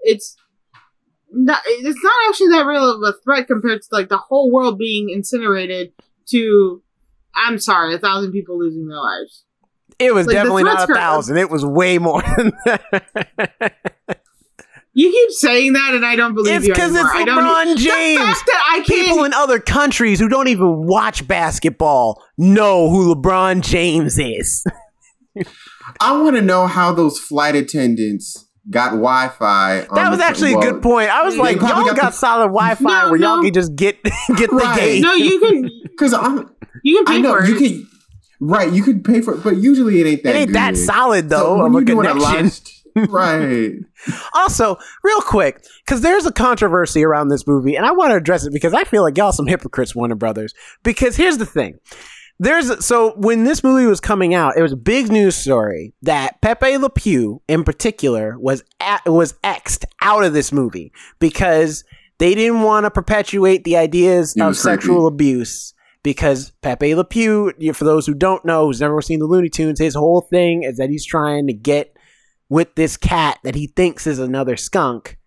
It's 0.00 0.36
not. 1.32 1.60
It's 1.66 2.02
not 2.04 2.12
actually 2.28 2.48
that 2.50 2.66
real 2.66 2.84
of 2.94 3.02
a 3.02 3.14
threat 3.24 3.46
compared 3.48 3.80
to 3.82 3.88
like 3.90 4.10
the 4.10 4.18
whole 4.18 4.52
world 4.52 4.78
being 4.78 5.08
incinerated. 5.10 5.92
To, 6.30 6.82
I'm 7.34 7.58
sorry, 7.58 7.94
a 7.94 7.98
thousand 7.98 8.32
people 8.32 8.58
losing 8.58 8.86
their 8.86 8.98
lives. 8.98 9.44
It 9.98 10.14
was 10.14 10.26
Like, 10.26 10.34
definitely 10.34 10.64
not 10.64 10.88
a 10.88 10.94
thousand. 10.94 11.38
It 11.38 11.48
was 11.50 11.64
way 11.64 11.98
more 11.98 12.22
than 12.36 12.52
that. 12.66 13.78
You 14.92 15.10
keep 15.10 15.30
saying 15.30 15.72
that, 15.74 15.94
and 15.94 16.04
I 16.04 16.16
don't 16.16 16.34
believe 16.34 16.56
It's 16.56 16.66
you 16.66 16.74
because 16.74 16.90
it's 16.94 16.98
anymore. 17.14 17.20
I 17.20 17.24
don't. 17.24 17.44
LeBron 17.44 17.76
The 17.76 17.80
James. 17.82 18.20
fact 18.20 18.46
that 18.46 18.70
I 18.72 18.76
can't 18.80 19.06
People 19.06 19.24
in 19.24 19.32
other 19.32 19.60
countries 19.60 20.18
who 20.20 20.28
don't 20.28 20.48
even 20.48 20.86
watch 20.86 21.26
basketball 21.26 22.22
know 22.36 22.90
who 22.90 23.14
LeBron 23.14 23.62
James 23.62 24.18
is. 24.18 24.64
I 26.00 26.20
want 26.20 26.36
to 26.36 26.42
know 26.42 26.66
how 26.66 26.92
those 26.92 27.18
flight 27.18 27.54
attendants 27.54 28.46
got 28.70 28.90
Wi-Fi. 28.90 29.86
on 29.86 29.94
That 29.94 30.10
was 30.10 30.18
the- 30.18 30.24
actually 30.24 30.52
a 30.54 30.58
good 30.60 30.82
point. 30.82 31.10
I 31.10 31.22
was 31.24 31.36
like, 31.36 31.56
y'all 31.56 31.84
got 31.84 31.96
got 31.96 32.10
the- 32.12 32.18
solid 32.18 32.48
Wi-Fi 32.48 32.82
No, 33.04 33.10
where 33.10 33.20
y'all 33.20 33.36
no. 33.38 33.42
can 33.42 33.54
just 33.54 33.74
get 33.76 34.02
get 34.36 34.50
the 34.50 34.56
Right. 34.56 34.78
game. 34.78 35.02
No, 35.02 35.14
you 35.14 35.40
can. 35.44 35.70
Because 35.84 36.12
I'm, 36.12 36.50
You 36.82 37.04
can 37.04 37.08
I 37.08 37.16
pay 37.16 37.22
know 37.22 37.36
for 37.38 37.44
you 37.46 37.56
it. 37.56 37.58
can, 37.58 37.88
right? 38.40 38.72
You 38.72 38.82
could 38.82 39.04
pay 39.04 39.20
for 39.22 39.34
it, 39.34 39.42
but 39.42 39.56
usually 39.56 40.00
it 40.00 40.06
ain't 40.06 40.18
It 40.20 40.22
that. 40.24 40.34
ain't 40.36 40.52
that 40.52 40.76
solid 40.76 41.28
though 41.28 41.56
when 41.62 41.66
of 41.66 41.88
a 41.88 41.90
you 41.92 42.00
a 42.00 42.04
connection. 42.14 42.52
right? 43.08 43.72
Also, 44.34 44.76
real 45.04 45.20
quick, 45.20 45.64
because 45.86 46.00
there's 46.00 46.26
a 46.26 46.32
controversy 46.32 47.04
around 47.04 47.28
this 47.28 47.46
movie, 47.46 47.76
and 47.76 47.86
I 47.86 47.92
want 47.92 48.10
to 48.10 48.16
address 48.16 48.44
it 48.44 48.52
because 48.52 48.74
I 48.74 48.84
feel 48.84 49.02
like 49.02 49.16
y'all 49.16 49.32
some 49.32 49.46
hypocrites, 49.46 49.94
Warner 49.94 50.14
Brothers. 50.16 50.52
Because 50.82 51.16
here's 51.16 51.38
the 51.38 51.46
thing. 51.46 51.78
There's 52.40 52.84
so 52.84 53.14
when 53.16 53.44
this 53.44 53.64
movie 53.64 53.86
was 53.86 54.00
coming 54.00 54.32
out, 54.32 54.56
it 54.56 54.62
was 54.62 54.72
a 54.72 54.76
big 54.76 55.10
news 55.10 55.36
story 55.36 55.94
that 56.02 56.40
Pepe 56.40 56.76
Le 56.78 56.88
Pew, 56.88 57.42
in 57.48 57.64
particular, 57.64 58.38
was 58.38 58.62
at, 58.80 59.04
was 59.06 59.32
xed 59.44 59.84
out 60.00 60.24
of 60.24 60.32
this 60.32 60.52
movie 60.52 60.92
because 61.18 61.84
they 62.18 62.34
didn't 62.34 62.62
want 62.62 62.84
to 62.84 62.90
perpetuate 62.90 63.64
the 63.64 63.76
ideas 63.76 64.32
of 64.36 64.40
creepy. 64.40 64.54
sexual 64.54 65.06
abuse. 65.06 65.74
Because 66.04 66.52
Pepe 66.62 66.94
Le 66.94 67.04
Pew, 67.04 67.52
for 67.74 67.84
those 67.84 68.06
who 68.06 68.14
don't 68.14 68.44
know, 68.44 68.66
who's 68.66 68.80
never 68.80 69.02
seen 69.02 69.18
the 69.18 69.26
Looney 69.26 69.48
Tunes, 69.48 69.80
his 69.80 69.96
whole 69.96 70.20
thing 70.20 70.62
is 70.62 70.76
that 70.76 70.90
he's 70.90 71.04
trying 71.04 71.48
to 71.48 71.52
get 71.52 71.96
with 72.48 72.76
this 72.76 72.96
cat 72.96 73.38
that 73.42 73.56
he 73.56 73.66
thinks 73.66 74.06
is 74.06 74.20
another 74.20 74.56
skunk 74.56 75.18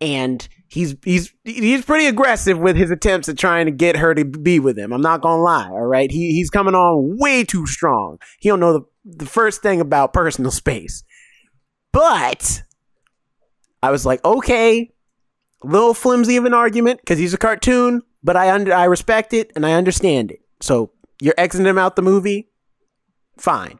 and 0.00 0.48
he's 0.68 0.94
he's 1.04 1.32
he's 1.44 1.84
pretty 1.84 2.06
aggressive 2.06 2.58
with 2.58 2.76
his 2.76 2.90
attempts 2.90 3.28
at 3.28 3.38
trying 3.38 3.66
to 3.66 3.72
get 3.72 3.96
her 3.96 4.14
to 4.14 4.24
be 4.24 4.60
with 4.60 4.78
him. 4.78 4.92
I'm 4.92 5.00
not 5.00 5.22
gonna 5.22 5.42
lie, 5.42 5.68
all 5.68 5.86
right. 5.86 6.10
He 6.10 6.32
he's 6.32 6.50
coming 6.50 6.74
on 6.74 7.16
way 7.18 7.44
too 7.44 7.66
strong. 7.66 8.18
He 8.38 8.48
don't 8.48 8.60
know 8.60 8.72
the 8.72 8.84
the 9.04 9.26
first 9.26 9.62
thing 9.62 9.80
about 9.80 10.12
personal 10.12 10.50
space. 10.50 11.02
But 11.92 12.62
I 13.82 13.90
was 13.90 14.04
like, 14.04 14.24
okay, 14.24 14.92
a 15.62 15.66
little 15.66 15.94
flimsy 15.94 16.36
of 16.36 16.44
an 16.44 16.54
argument 16.54 17.00
because 17.00 17.18
he's 17.18 17.34
a 17.34 17.38
cartoon, 17.38 18.02
but 18.22 18.36
I 18.36 18.52
under 18.52 18.72
I 18.72 18.84
respect 18.84 19.32
it 19.32 19.50
and 19.56 19.64
I 19.64 19.72
understand 19.72 20.30
it. 20.30 20.40
So 20.60 20.92
you're 21.20 21.34
exiting 21.38 21.66
him 21.66 21.78
out 21.78 21.96
the 21.96 22.02
movie, 22.02 22.50
fine. 23.38 23.78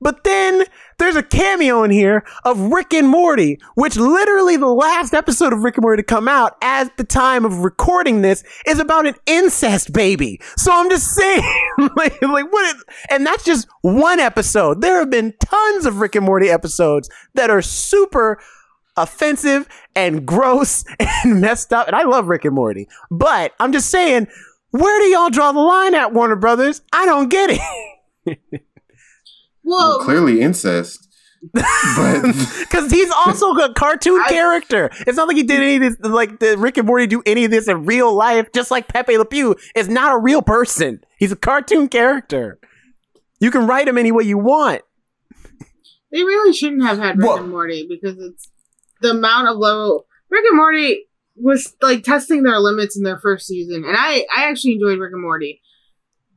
But 0.00 0.24
then 0.24 0.64
there's 0.98 1.16
a 1.16 1.22
cameo 1.22 1.82
in 1.82 1.90
here 1.90 2.24
of 2.44 2.58
Rick 2.58 2.94
and 2.94 3.08
Morty, 3.08 3.60
which 3.74 3.96
literally 3.96 4.56
the 4.56 4.66
last 4.66 5.12
episode 5.14 5.52
of 5.52 5.60
Rick 5.60 5.76
and 5.76 5.82
Morty 5.82 6.02
to 6.02 6.06
come 6.06 6.28
out 6.28 6.56
at 6.62 6.96
the 6.96 7.04
time 7.04 7.44
of 7.44 7.58
recording 7.58 8.22
this 8.22 8.42
is 8.66 8.78
about 8.78 9.06
an 9.06 9.14
incest 9.26 9.92
baby. 9.92 10.40
So 10.56 10.72
I'm 10.72 10.88
just 10.88 11.12
saying, 11.12 11.42
like, 11.96 12.20
like 12.22 12.52
what? 12.52 12.76
Is, 12.76 12.84
and 13.10 13.26
that's 13.26 13.44
just 13.44 13.68
one 13.82 14.20
episode. 14.20 14.80
There 14.80 14.98
have 14.98 15.10
been 15.10 15.34
tons 15.40 15.86
of 15.86 16.00
Rick 16.00 16.14
and 16.14 16.24
Morty 16.24 16.48
episodes 16.48 17.10
that 17.34 17.50
are 17.50 17.62
super 17.62 18.38
offensive 18.96 19.68
and 19.94 20.26
gross 20.26 20.84
and 20.98 21.40
messed 21.40 21.72
up. 21.72 21.86
And 21.86 21.96
I 21.96 22.04
love 22.04 22.28
Rick 22.28 22.44
and 22.46 22.54
Morty, 22.54 22.88
but 23.10 23.52
I'm 23.60 23.72
just 23.72 23.90
saying, 23.90 24.28
where 24.70 25.00
do 25.00 25.06
y'all 25.06 25.30
draw 25.30 25.52
the 25.52 25.60
line 25.60 25.94
at 25.94 26.12
Warner 26.12 26.36
Brothers? 26.36 26.82
I 26.92 27.06
don't 27.06 27.28
get 27.28 27.50
it. 28.26 28.62
well, 29.66 29.98
Well, 29.98 30.04
clearly 30.06 30.40
incest, 30.40 31.06
but 31.52 32.22
Because 32.60 32.90
he's 32.90 33.10
also 33.10 33.50
a 33.52 33.72
cartoon 33.74 34.20
I- 34.24 34.28
character. 34.30 34.90
It's 35.06 35.16
not 35.16 35.28
like 35.28 35.36
he 35.36 35.42
did 35.42 35.60
any 35.62 35.76
of 35.86 35.98
this, 35.98 36.10
like 36.10 36.38
the 36.40 36.56
Rick 36.56 36.78
and 36.78 36.86
Morty 36.86 37.06
do 37.06 37.22
any 37.26 37.44
of 37.44 37.50
this 37.50 37.68
in 37.68 37.84
real 37.84 38.14
life, 38.14 38.50
just 38.52 38.70
like 38.70 38.88
Pepe 38.88 39.18
Le 39.18 39.24
Pew 39.24 39.54
is 39.74 39.88
not 39.88 40.14
a 40.14 40.18
real 40.18 40.40
person. 40.42 41.00
He's 41.18 41.32
a 41.32 41.36
cartoon 41.36 41.88
character. 41.88 42.58
You 43.40 43.50
can 43.50 43.66
write 43.66 43.86
him 43.88 43.98
any 43.98 44.12
way 44.12 44.24
you 44.24 44.38
want. 44.38 44.82
they 46.10 46.22
really 46.22 46.52
shouldn't 46.54 46.82
have 46.84 46.98
had 46.98 47.18
Rick 47.18 47.26
Well- 47.26 47.38
and 47.38 47.50
Morty 47.50 47.86
because 47.88 48.16
it's 48.18 48.48
the 49.02 49.10
amount 49.10 49.48
of 49.48 49.58
low. 49.58 50.04
Rick 50.30 50.44
and 50.48 50.56
Morty 50.56 51.04
was 51.36 51.74
like 51.82 52.02
testing 52.02 52.42
their 52.44 52.58
limits 52.58 52.96
in 52.96 53.02
their 53.02 53.18
first 53.18 53.46
season, 53.46 53.84
and 53.84 53.94
I 53.96 54.24
I 54.34 54.48
actually 54.48 54.74
enjoyed 54.74 54.98
Rick 54.98 55.12
and 55.12 55.20
Morty. 55.22 55.60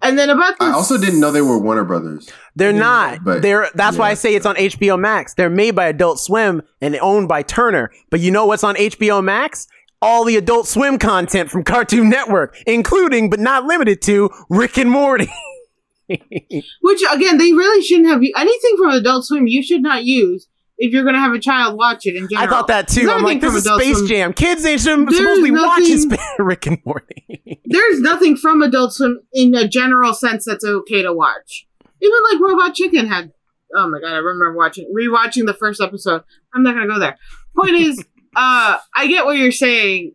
And 0.01 0.17
then 0.17 0.29
about 0.29 0.57
this, 0.59 0.69
I 0.69 0.71
also 0.73 0.97
didn't 0.97 1.19
know 1.19 1.31
they 1.31 1.41
were 1.41 1.57
Warner 1.59 1.83
Brothers. 1.83 2.29
They're 2.55 2.71
Yeah, 2.71 2.79
not. 2.79 3.23
but- 3.23 3.41
They're 3.41 3.69
that's 3.75 3.97
why. 3.97 4.11
I 4.11 4.13
say 4.13 4.33
it's 4.35 4.45
on 4.45 4.55
HBO 4.55 4.97
Max. 4.99 5.33
They're 5.33 5.49
made 5.49 5.71
by 5.75 5.87
Adult 5.87 6.19
Swim 6.19 6.61
and 6.81 6.95
owned 7.01 7.27
by 7.27 7.41
Turner. 7.43 7.91
But 8.09 8.19
you 8.21 8.31
know 8.31 8.45
what's 8.45 8.63
on 8.63 8.75
HBO 8.75 9.21
Max? 9.23 9.67
All 10.01 10.23
the 10.23 10.37
Adult 10.37 10.67
Swim 10.67 10.97
content 10.97 11.49
from 11.51 11.63
Cartoon 11.63 12.09
Network, 12.09 12.55
including 12.65 13.29
but 13.29 13.39
not 13.41 13.65
limited 13.65 14.01
to 14.03 14.29
Rick 14.49 14.77
and 14.77 14.89
Morty. 14.89 15.29
Which 16.07 17.03
again, 17.11 17.37
they 17.37 17.51
really 17.53 17.83
shouldn't 17.83 18.07
have 18.07 18.21
anything 18.37 18.77
from 18.77 18.91
Adult 18.91 19.25
Swim. 19.25 19.47
You 19.47 19.61
should 19.61 19.81
not 19.81 20.05
use 20.05 20.47
if 20.79 20.93
you're 20.93 21.03
going 21.03 21.15
to 21.15 21.19
have 21.19 21.33
a 21.33 21.39
child 21.39 21.77
watch 21.77 22.05
it. 22.05 22.15
In 22.15 22.27
I 22.37 22.47
thought 22.47 22.67
that 22.67 22.87
too. 22.87 23.11
I'm 23.11 23.21
like, 23.21 23.41
this 23.41 23.53
is 23.53 23.65
Space 23.65 23.97
Swim- 23.97 24.07
Jam. 24.07 24.33
Kids 24.33 24.65
ain't 24.65 24.79
supposed 24.79 25.09
to 25.17 25.43
be 25.43 25.51
watching 25.51 26.09
Rick 26.39 26.67
and 26.67 26.79
Morty. 26.85 27.61
There's 27.65 27.99
nothing 27.99 28.37
from 28.37 28.61
Adult 28.61 28.93
Swim 28.93 29.19
in 29.33 29.53
a 29.53 29.67
general 29.67 30.13
sense 30.13 30.45
that's 30.45 30.63
okay 30.63 31.03
to 31.03 31.13
watch. 31.13 31.67
Even 32.01 32.17
like 32.31 32.41
Robot 32.41 32.73
Chicken 32.73 33.07
had. 33.07 33.33
Oh 33.75 33.87
my 33.87 33.99
god, 33.99 34.13
I 34.13 34.17
remember 34.17 34.53
watching 34.53 34.91
rewatching 34.97 35.45
the 35.45 35.53
first 35.53 35.81
episode. 35.81 36.23
I'm 36.53 36.63
not 36.63 36.73
gonna 36.73 36.87
go 36.87 36.97
there. 36.97 37.17
Point 37.55 37.75
is, 37.75 37.99
uh, 38.35 38.77
I 38.95 39.07
get 39.07 39.25
what 39.25 39.37
you're 39.37 39.51
saying, 39.51 40.13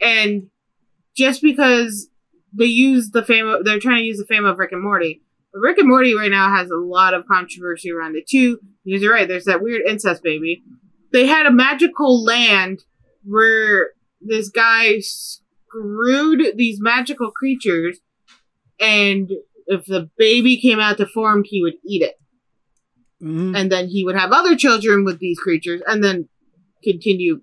and 0.00 0.48
just 1.14 1.42
because 1.42 2.08
they 2.52 2.64
use 2.64 3.10
the 3.10 3.22
fame, 3.22 3.46
of, 3.46 3.64
they're 3.64 3.78
trying 3.78 3.98
to 3.98 4.06
use 4.06 4.18
the 4.18 4.24
fame 4.24 4.44
of 4.44 4.58
Rick 4.58 4.72
and 4.72 4.82
Morty. 4.82 5.22
But 5.52 5.60
Rick 5.60 5.78
and 5.78 5.88
Morty 5.88 6.16
right 6.16 6.30
now 6.30 6.52
has 6.52 6.70
a 6.70 6.76
lot 6.76 7.14
of 7.14 7.26
controversy 7.26 7.92
around 7.92 8.16
it 8.16 8.26
too. 8.26 8.58
You're 8.84 9.12
right, 9.12 9.28
there's 9.28 9.44
that 9.44 9.62
weird 9.62 9.82
incest 9.86 10.22
baby. 10.22 10.62
They 11.12 11.26
had 11.26 11.46
a 11.46 11.52
magical 11.52 12.24
land 12.24 12.84
where 13.24 13.90
this 14.20 14.48
guy 14.48 15.00
screwed 15.00 16.56
these 16.56 16.80
magical 16.80 17.30
creatures, 17.30 18.00
and 18.78 19.30
if 19.66 19.84
the 19.86 20.10
baby 20.16 20.56
came 20.56 20.80
out 20.80 20.96
deformed, 20.96 21.46
he 21.48 21.62
would 21.62 21.74
eat 21.84 22.02
it. 22.02 22.16
Mhm. 23.22 23.56
And 23.56 23.70
then 23.70 23.88
he 23.88 24.04
would 24.04 24.16
have 24.16 24.32
other 24.32 24.56
children 24.56 25.04
with 25.04 25.18
these 25.18 25.38
creatures, 25.38 25.82
and 25.86 26.02
then 26.02 26.28
continue 26.82 27.42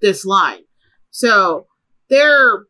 this 0.00 0.24
line. 0.26 0.64
So 1.10 1.66
their 2.10 2.66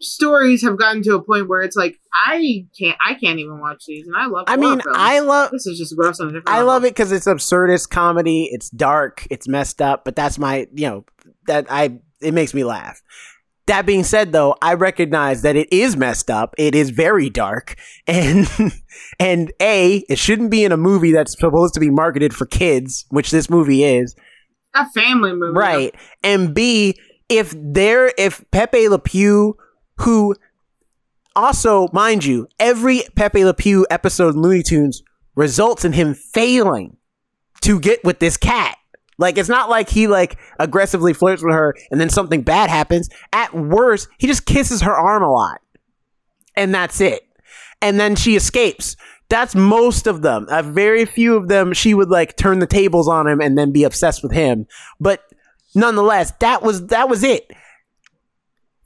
stories 0.00 0.62
have 0.62 0.78
gotten 0.78 1.02
to 1.02 1.14
a 1.14 1.22
point 1.22 1.48
where 1.48 1.60
it's 1.60 1.76
like 1.76 1.98
I 2.26 2.66
can't, 2.78 2.96
I 3.06 3.14
can't 3.14 3.38
even 3.38 3.60
watch 3.60 3.84
these, 3.86 4.06
and 4.06 4.16
I 4.16 4.26
love. 4.26 4.44
I 4.48 4.56
mean, 4.56 4.80
films. 4.80 4.96
I 4.98 5.20
love 5.20 5.50
this 5.50 5.66
is 5.66 5.78
just 5.78 5.96
gross 5.96 6.20
on 6.20 6.28
a 6.28 6.30
different. 6.30 6.48
I 6.48 6.58
level. 6.58 6.66
love 6.68 6.84
it 6.84 6.90
because 6.90 7.12
it's 7.12 7.26
absurdist 7.26 7.90
comedy. 7.90 8.48
It's 8.52 8.70
dark. 8.70 9.26
It's 9.30 9.48
messed 9.48 9.80
up. 9.82 10.04
But 10.04 10.16
that's 10.16 10.38
my, 10.38 10.66
you 10.72 10.88
know, 10.88 11.04
that 11.46 11.66
I 11.70 11.98
it 12.20 12.34
makes 12.34 12.54
me 12.54 12.64
laugh. 12.64 13.02
That 13.66 13.84
being 13.84 14.02
said, 14.02 14.32
though, 14.32 14.56
I 14.62 14.74
recognize 14.74 15.42
that 15.42 15.54
it 15.54 15.70
is 15.70 15.94
messed 15.94 16.30
up. 16.30 16.54
It 16.56 16.74
is 16.74 16.88
very 16.88 17.28
dark, 17.28 17.76
and 18.06 18.48
and 19.20 19.52
a 19.60 20.04
it 20.08 20.18
shouldn't 20.18 20.50
be 20.50 20.64
in 20.64 20.72
a 20.72 20.76
movie 20.76 21.12
that's 21.12 21.38
supposed 21.38 21.74
to 21.74 21.80
be 21.80 21.90
marketed 21.90 22.34
for 22.34 22.46
kids, 22.46 23.04
which 23.10 23.30
this 23.30 23.50
movie 23.50 23.84
is, 23.84 24.16
a 24.74 24.88
family 24.90 25.34
movie, 25.34 25.58
right? 25.58 25.94
And 26.22 26.54
b 26.54 26.96
if 27.28 27.54
there 27.56 28.12
if 28.16 28.44
Pepe 28.50 28.88
Le 28.88 28.98
Pew, 28.98 29.56
who 30.00 30.34
also, 31.36 31.88
mind 31.92 32.24
you, 32.24 32.48
every 32.58 33.02
Pepe 33.14 33.44
Le 33.44 33.54
Pew 33.54 33.86
episode 33.90 34.34
in 34.34 34.42
Looney 34.42 34.62
Tunes 34.62 35.02
results 35.36 35.84
in 35.84 35.92
him 35.92 36.14
failing 36.14 36.96
to 37.60 37.78
get 37.78 38.02
with 38.04 38.18
this 38.18 38.36
cat. 38.36 38.76
Like 39.18 39.36
it's 39.36 39.48
not 39.48 39.68
like 39.68 39.88
he 39.88 40.06
like 40.06 40.38
aggressively 40.58 41.12
flirts 41.12 41.42
with 41.42 41.54
her 41.54 41.74
and 41.90 42.00
then 42.00 42.08
something 42.08 42.42
bad 42.42 42.70
happens. 42.70 43.08
At 43.32 43.54
worst, 43.54 44.08
he 44.18 44.26
just 44.26 44.46
kisses 44.46 44.82
her 44.82 44.94
arm 44.94 45.22
a 45.22 45.30
lot. 45.30 45.60
And 46.56 46.74
that's 46.74 47.00
it. 47.00 47.22
And 47.80 48.00
then 48.00 48.16
she 48.16 48.34
escapes. 48.34 48.96
That's 49.28 49.54
most 49.54 50.06
of 50.06 50.22
them. 50.22 50.46
A 50.50 50.62
very 50.62 51.04
few 51.04 51.36
of 51.36 51.48
them 51.48 51.72
she 51.72 51.94
would 51.94 52.08
like 52.08 52.36
turn 52.36 52.60
the 52.60 52.66
tables 52.66 53.08
on 53.08 53.26
him 53.26 53.40
and 53.40 53.58
then 53.58 53.72
be 53.72 53.84
obsessed 53.84 54.22
with 54.22 54.32
him. 54.32 54.66
But 54.98 55.22
nonetheless, 55.74 56.32
that 56.40 56.62
was 56.62 56.86
that 56.86 57.08
was 57.08 57.22
it. 57.22 57.50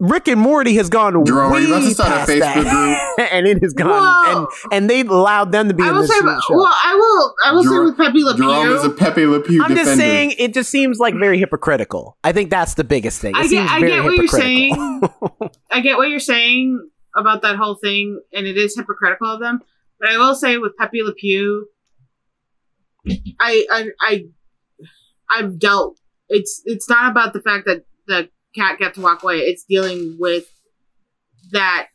Rick 0.03 0.27
and 0.27 0.41
Morty 0.41 0.75
has 0.75 0.89
gone 0.91 1.13
Jerome, 1.25 1.53
are 1.53 1.55
way 1.55 1.61
you 1.61 1.69
about 1.69 1.85
to 1.85 1.91
start 1.93 2.11
a 2.11 2.15
past 2.17 2.29
Facebook 2.29 2.65
that. 2.65 3.29
and 3.33 3.47
it 3.47 3.63
has 3.63 3.73
gone 3.73 3.89
Whoa. 3.89 4.49
and 4.49 4.73
and 4.73 4.91
they 4.91 5.03
allowed 5.03 5.53
them 5.53 5.69
to 5.69 5.75
be 5.75 5.85
I 5.85 5.91
in 5.91 5.97
this 5.97 6.11
say, 6.11 6.19
show. 6.19 6.57
well, 6.57 6.67
I 6.67 6.95
will, 6.97 7.35
I 7.45 7.53
will 7.53 7.63
say 7.63 7.79
with 7.79 7.97
Pepe 7.97 8.25
Le 8.25 8.37
Jerome 8.37 8.73
is 8.73 8.85
a 8.85 8.91
Pepe 8.91 9.25
Le 9.27 9.39
Pew 9.39 9.63
I'm 9.63 9.69
defender. 9.69 9.85
just 9.85 9.97
saying, 9.97 10.35
it 10.39 10.55
just 10.55 10.71
seems 10.71 10.99
like 10.99 11.15
very 11.15 11.39
hypocritical. 11.39 12.19
I 12.25 12.33
think 12.33 12.51
that's 12.51 12.75
the 12.75 12.83
biggest 12.83 13.21
thing. 13.21 13.37
It 13.37 13.39
I 13.39 13.47
seems 13.47 13.53
get, 13.53 13.71
I 13.71 13.81
get 13.81 14.03
what 14.03 14.17
you're 14.17 14.27
saying. 14.27 15.03
I 15.71 15.81
get 15.81 15.97
what 15.97 16.09
you're 16.09 16.19
saying 16.19 16.91
about 17.15 17.43
that 17.43 17.55
whole 17.55 17.77
thing, 17.77 18.21
and 18.33 18.45
it 18.45 18.57
is 18.57 18.75
hypocritical 18.77 19.29
of 19.29 19.39
them. 19.39 19.61
But 20.01 20.09
I 20.09 20.19
will 20.19 20.35
say 20.35 20.59
with 20.59 20.77
Pepe 20.77 21.01
Le 21.05 21.15
Pew, 21.15 21.69
I, 23.39 23.65
I, 23.71 23.89
I, 24.01 24.25
I've 25.31 25.61
dealt. 25.61 26.01
It's 26.29 26.61
it's 26.65 26.89
not 26.89 27.09
about 27.13 27.35
the 27.35 27.41
fact 27.41 27.67
that 27.67 27.85
the 28.09 28.31
cat 28.55 28.79
got 28.79 28.95
to 28.95 29.01
walk 29.01 29.23
away. 29.23 29.39
It's 29.39 29.65
dealing 29.69 30.17
with 30.19 30.45
that 31.53 31.89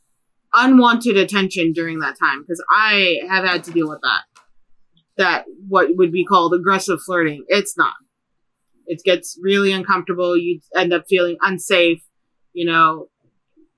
unwanted 0.53 1.17
attention 1.17 1.73
during 1.73 1.99
that 1.99 2.17
time 2.19 2.41
because 2.41 2.63
I 2.69 3.19
have 3.29 3.45
had 3.45 3.63
to 3.65 3.71
deal 3.71 3.89
with 3.89 3.99
that. 4.01 4.21
That 5.17 5.45
what 5.67 5.89
would 5.95 6.11
be 6.11 6.25
called 6.25 6.53
aggressive 6.53 6.99
flirting. 7.05 7.43
It's 7.47 7.77
not. 7.77 7.95
It 8.85 9.01
gets 9.03 9.37
really 9.41 9.71
uncomfortable. 9.71 10.37
You 10.37 10.61
end 10.75 10.93
up 10.93 11.05
feeling 11.09 11.37
unsafe. 11.41 12.01
You 12.53 12.65
know, 12.65 13.09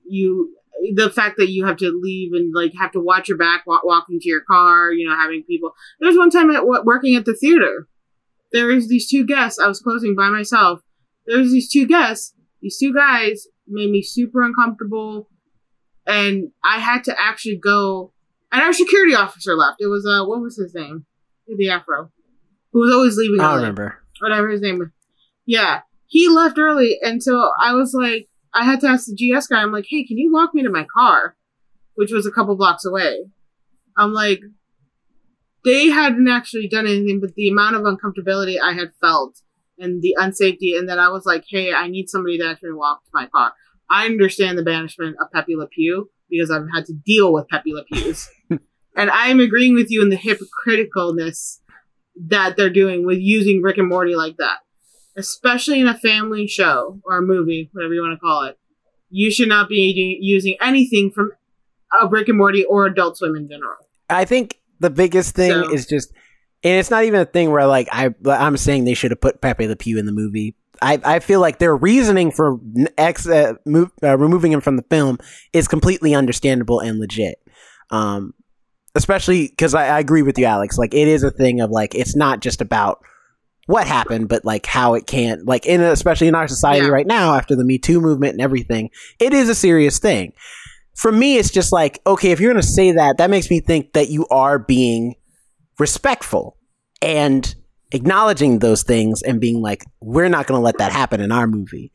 you 0.04 0.54
the 0.94 1.10
fact 1.10 1.36
that 1.38 1.50
you 1.50 1.66
have 1.66 1.76
to 1.78 1.98
leave 2.02 2.32
and 2.32 2.52
like 2.54 2.72
have 2.78 2.92
to 2.92 3.00
watch 3.00 3.28
your 3.28 3.38
back 3.38 3.66
wa- 3.66 3.80
walking 3.84 4.20
to 4.20 4.28
your 4.28 4.42
car. 4.42 4.92
You 4.92 5.08
know, 5.08 5.16
having 5.16 5.42
people. 5.44 5.72
There's 5.98 6.16
one 6.16 6.30
time 6.30 6.50
at 6.50 6.66
working 6.66 7.16
at 7.16 7.24
the 7.24 7.34
theater. 7.34 7.88
There 8.52 8.66
was 8.66 8.88
these 8.88 9.08
two 9.08 9.24
guests. 9.24 9.58
I 9.58 9.68
was 9.68 9.80
closing 9.80 10.14
by 10.16 10.28
myself. 10.28 10.80
There 11.26 11.38
was 11.38 11.52
these 11.52 11.70
two 11.70 11.86
guests. 11.86 12.34
These 12.60 12.78
two 12.78 12.94
guys 12.94 13.46
made 13.66 13.90
me 13.90 14.02
super 14.02 14.42
uncomfortable, 14.42 15.28
and 16.06 16.50
I 16.64 16.78
had 16.78 17.04
to 17.04 17.16
actually 17.20 17.56
go. 17.56 18.12
And 18.52 18.62
our 18.62 18.72
security 18.72 19.14
officer 19.14 19.54
left. 19.54 19.76
It 19.80 19.86
was 19.86 20.04
uh, 20.06 20.24
what 20.26 20.40
was 20.40 20.56
his 20.56 20.74
name? 20.74 21.06
The 21.46 21.70
Afro, 21.70 22.10
who 22.72 22.80
was 22.80 22.92
always 22.92 23.16
leaving. 23.16 23.40
I 23.40 23.48
don't 23.48 23.56
remember. 23.56 24.02
whatever 24.20 24.48
his 24.48 24.60
name 24.60 24.78
was. 24.78 24.88
Yeah, 25.46 25.80
he 26.06 26.28
left 26.28 26.58
early, 26.58 26.98
and 27.02 27.22
so 27.22 27.50
I 27.60 27.74
was 27.74 27.94
like, 27.94 28.28
I 28.54 28.64
had 28.64 28.80
to 28.80 28.88
ask 28.88 29.06
the 29.06 29.14
GS 29.16 29.46
guy. 29.46 29.62
I'm 29.62 29.72
like, 29.72 29.86
hey, 29.88 30.04
can 30.06 30.18
you 30.18 30.32
walk 30.32 30.54
me 30.54 30.62
to 30.62 30.70
my 30.70 30.86
car, 30.92 31.36
which 31.94 32.12
was 32.12 32.26
a 32.26 32.30
couple 32.30 32.56
blocks 32.56 32.84
away. 32.84 33.24
I'm 33.96 34.12
like, 34.12 34.40
they 35.64 35.88
hadn't 35.88 36.28
actually 36.28 36.68
done 36.68 36.86
anything, 36.86 37.20
but 37.20 37.34
the 37.34 37.48
amount 37.48 37.76
of 37.76 37.82
uncomfortability 37.82 38.56
I 38.62 38.72
had 38.72 38.92
felt 39.00 39.40
and 39.80 40.02
the 40.02 40.16
unsafety, 40.18 40.78
and 40.78 40.88
then 40.88 40.98
I 40.98 41.08
was 41.08 41.24
like, 41.26 41.44
hey, 41.48 41.72
I 41.72 41.88
need 41.88 42.08
somebody 42.08 42.38
to 42.38 42.46
actually 42.48 42.72
walk 42.72 43.02
to 43.04 43.10
my 43.12 43.26
car. 43.26 43.52
I 43.90 44.06
understand 44.06 44.56
the 44.56 44.62
banishment 44.62 45.16
of 45.20 45.32
Pepe 45.32 45.56
Le 45.56 45.66
Pew 45.66 46.10
because 46.28 46.50
I've 46.50 46.68
had 46.72 46.86
to 46.86 46.92
deal 46.92 47.32
with 47.32 47.48
Pepe 47.48 47.72
Le 47.72 47.82
Pews. 47.84 48.28
and 48.50 49.10
I'm 49.10 49.40
agreeing 49.40 49.74
with 49.74 49.90
you 49.90 50.02
in 50.02 50.10
the 50.10 50.16
hypocriticalness 50.16 51.58
that 52.28 52.56
they're 52.56 52.70
doing 52.70 53.04
with 53.06 53.18
using 53.18 53.62
Rick 53.62 53.78
and 53.78 53.88
Morty 53.88 54.14
like 54.14 54.36
that. 54.36 54.58
Especially 55.16 55.80
in 55.80 55.88
a 55.88 55.98
family 55.98 56.46
show 56.46 57.00
or 57.04 57.18
a 57.18 57.22
movie, 57.22 57.68
whatever 57.72 57.94
you 57.94 58.02
want 58.02 58.14
to 58.14 58.20
call 58.20 58.44
it. 58.44 58.58
You 59.10 59.30
should 59.30 59.48
not 59.48 59.68
be 59.68 60.18
using 60.20 60.56
anything 60.60 61.10
from 61.10 61.32
a 62.00 62.06
Rick 62.06 62.28
and 62.28 62.38
Morty 62.38 62.64
or 62.64 62.86
Adult 62.86 63.16
Swim 63.18 63.34
in 63.34 63.48
general. 63.48 63.74
I 64.08 64.24
think 64.24 64.60
the 64.78 64.90
biggest 64.90 65.34
thing 65.34 65.50
So- 65.50 65.72
is 65.72 65.86
just, 65.86 66.12
and 66.62 66.78
it's 66.78 66.90
not 66.90 67.04
even 67.04 67.20
a 67.20 67.24
thing 67.24 67.50
where 67.50 67.66
like 67.66 67.88
I 67.92 68.10
I'm 68.26 68.56
saying 68.56 68.84
they 68.84 68.94
should 68.94 69.10
have 69.10 69.20
put 69.20 69.40
Pepe 69.40 69.66
Le 69.66 69.76
Pew 69.76 69.98
in 69.98 70.06
the 70.06 70.12
movie. 70.12 70.56
I, 70.82 70.98
I 71.04 71.18
feel 71.18 71.40
like 71.40 71.58
their 71.58 71.76
reasoning 71.76 72.30
for 72.30 72.58
ex, 72.96 73.28
uh, 73.28 73.52
move, 73.66 73.90
uh, 74.02 74.16
removing 74.16 74.50
him 74.50 74.62
from 74.62 74.76
the 74.76 74.84
film 74.88 75.18
is 75.52 75.68
completely 75.68 76.14
understandable 76.14 76.80
and 76.80 76.98
legit. 76.98 77.36
Um, 77.90 78.32
especially 78.94 79.48
because 79.48 79.74
I, 79.74 79.88
I 79.88 79.98
agree 80.00 80.22
with 80.22 80.38
you, 80.38 80.46
Alex. 80.46 80.78
Like 80.78 80.94
it 80.94 81.06
is 81.06 81.22
a 81.22 81.30
thing 81.30 81.60
of 81.60 81.70
like 81.70 81.94
it's 81.94 82.16
not 82.16 82.40
just 82.40 82.60
about 82.60 83.02
what 83.66 83.86
happened, 83.86 84.28
but 84.28 84.44
like 84.44 84.66
how 84.66 84.94
it 84.94 85.06
can't 85.06 85.46
like 85.46 85.66
in 85.66 85.80
especially 85.80 86.28
in 86.28 86.34
our 86.34 86.48
society 86.48 86.86
Yeah. 86.86 86.92
right 86.92 87.06
now 87.06 87.34
after 87.34 87.54
the 87.54 87.64
Me 87.64 87.78
Too 87.78 88.00
movement 88.00 88.32
and 88.32 88.40
everything, 88.40 88.90
it 89.18 89.32
is 89.34 89.48
a 89.48 89.54
serious 89.54 89.98
thing. 89.98 90.32
For 90.96 91.12
me, 91.12 91.36
it's 91.36 91.50
just 91.50 91.72
like 91.72 92.00
okay, 92.06 92.30
if 92.30 92.40
you're 92.40 92.52
gonna 92.52 92.62
say 92.62 92.92
that, 92.92 93.18
that 93.18 93.30
makes 93.30 93.50
me 93.50 93.60
think 93.60 93.92
that 93.92 94.08
you 94.08 94.26
are 94.28 94.58
being 94.58 95.14
respectful 95.80 96.56
and 97.02 97.54
acknowledging 97.92 98.58
those 98.58 98.82
things 98.82 99.22
and 99.22 99.40
being 99.40 99.60
like, 99.60 99.84
we're 100.00 100.28
not 100.28 100.46
gonna 100.46 100.60
let 100.60 100.78
that 100.78 100.92
happen 100.92 101.20
in 101.20 101.32
our 101.32 101.46
movie 101.46 101.92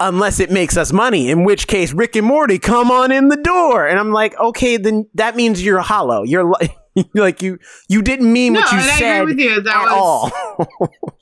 unless 0.00 0.40
it 0.40 0.50
makes 0.50 0.76
us 0.76 0.92
money. 0.92 1.30
In 1.30 1.44
which 1.44 1.66
case, 1.66 1.92
Rick 1.92 2.16
and 2.16 2.26
Morty 2.26 2.58
come 2.58 2.90
on 2.90 3.12
in 3.12 3.28
the 3.28 3.36
door, 3.36 3.86
and 3.86 3.98
I'm 3.98 4.12
like, 4.12 4.38
okay, 4.38 4.76
then 4.76 5.08
that 5.14 5.36
means 5.36 5.62
you're 5.62 5.80
hollow. 5.80 6.22
You're 6.22 6.50
like, 6.50 6.76
like 7.14 7.42
you 7.42 7.58
you 7.88 8.02
didn't 8.02 8.32
mean 8.32 8.54
no, 8.54 8.60
what 8.60 8.72
you 8.72 8.80
said 8.80 9.28
you. 9.28 9.62
That 9.62 9.74
at 9.74 9.82
was, 9.84 10.32
all. 10.60 10.88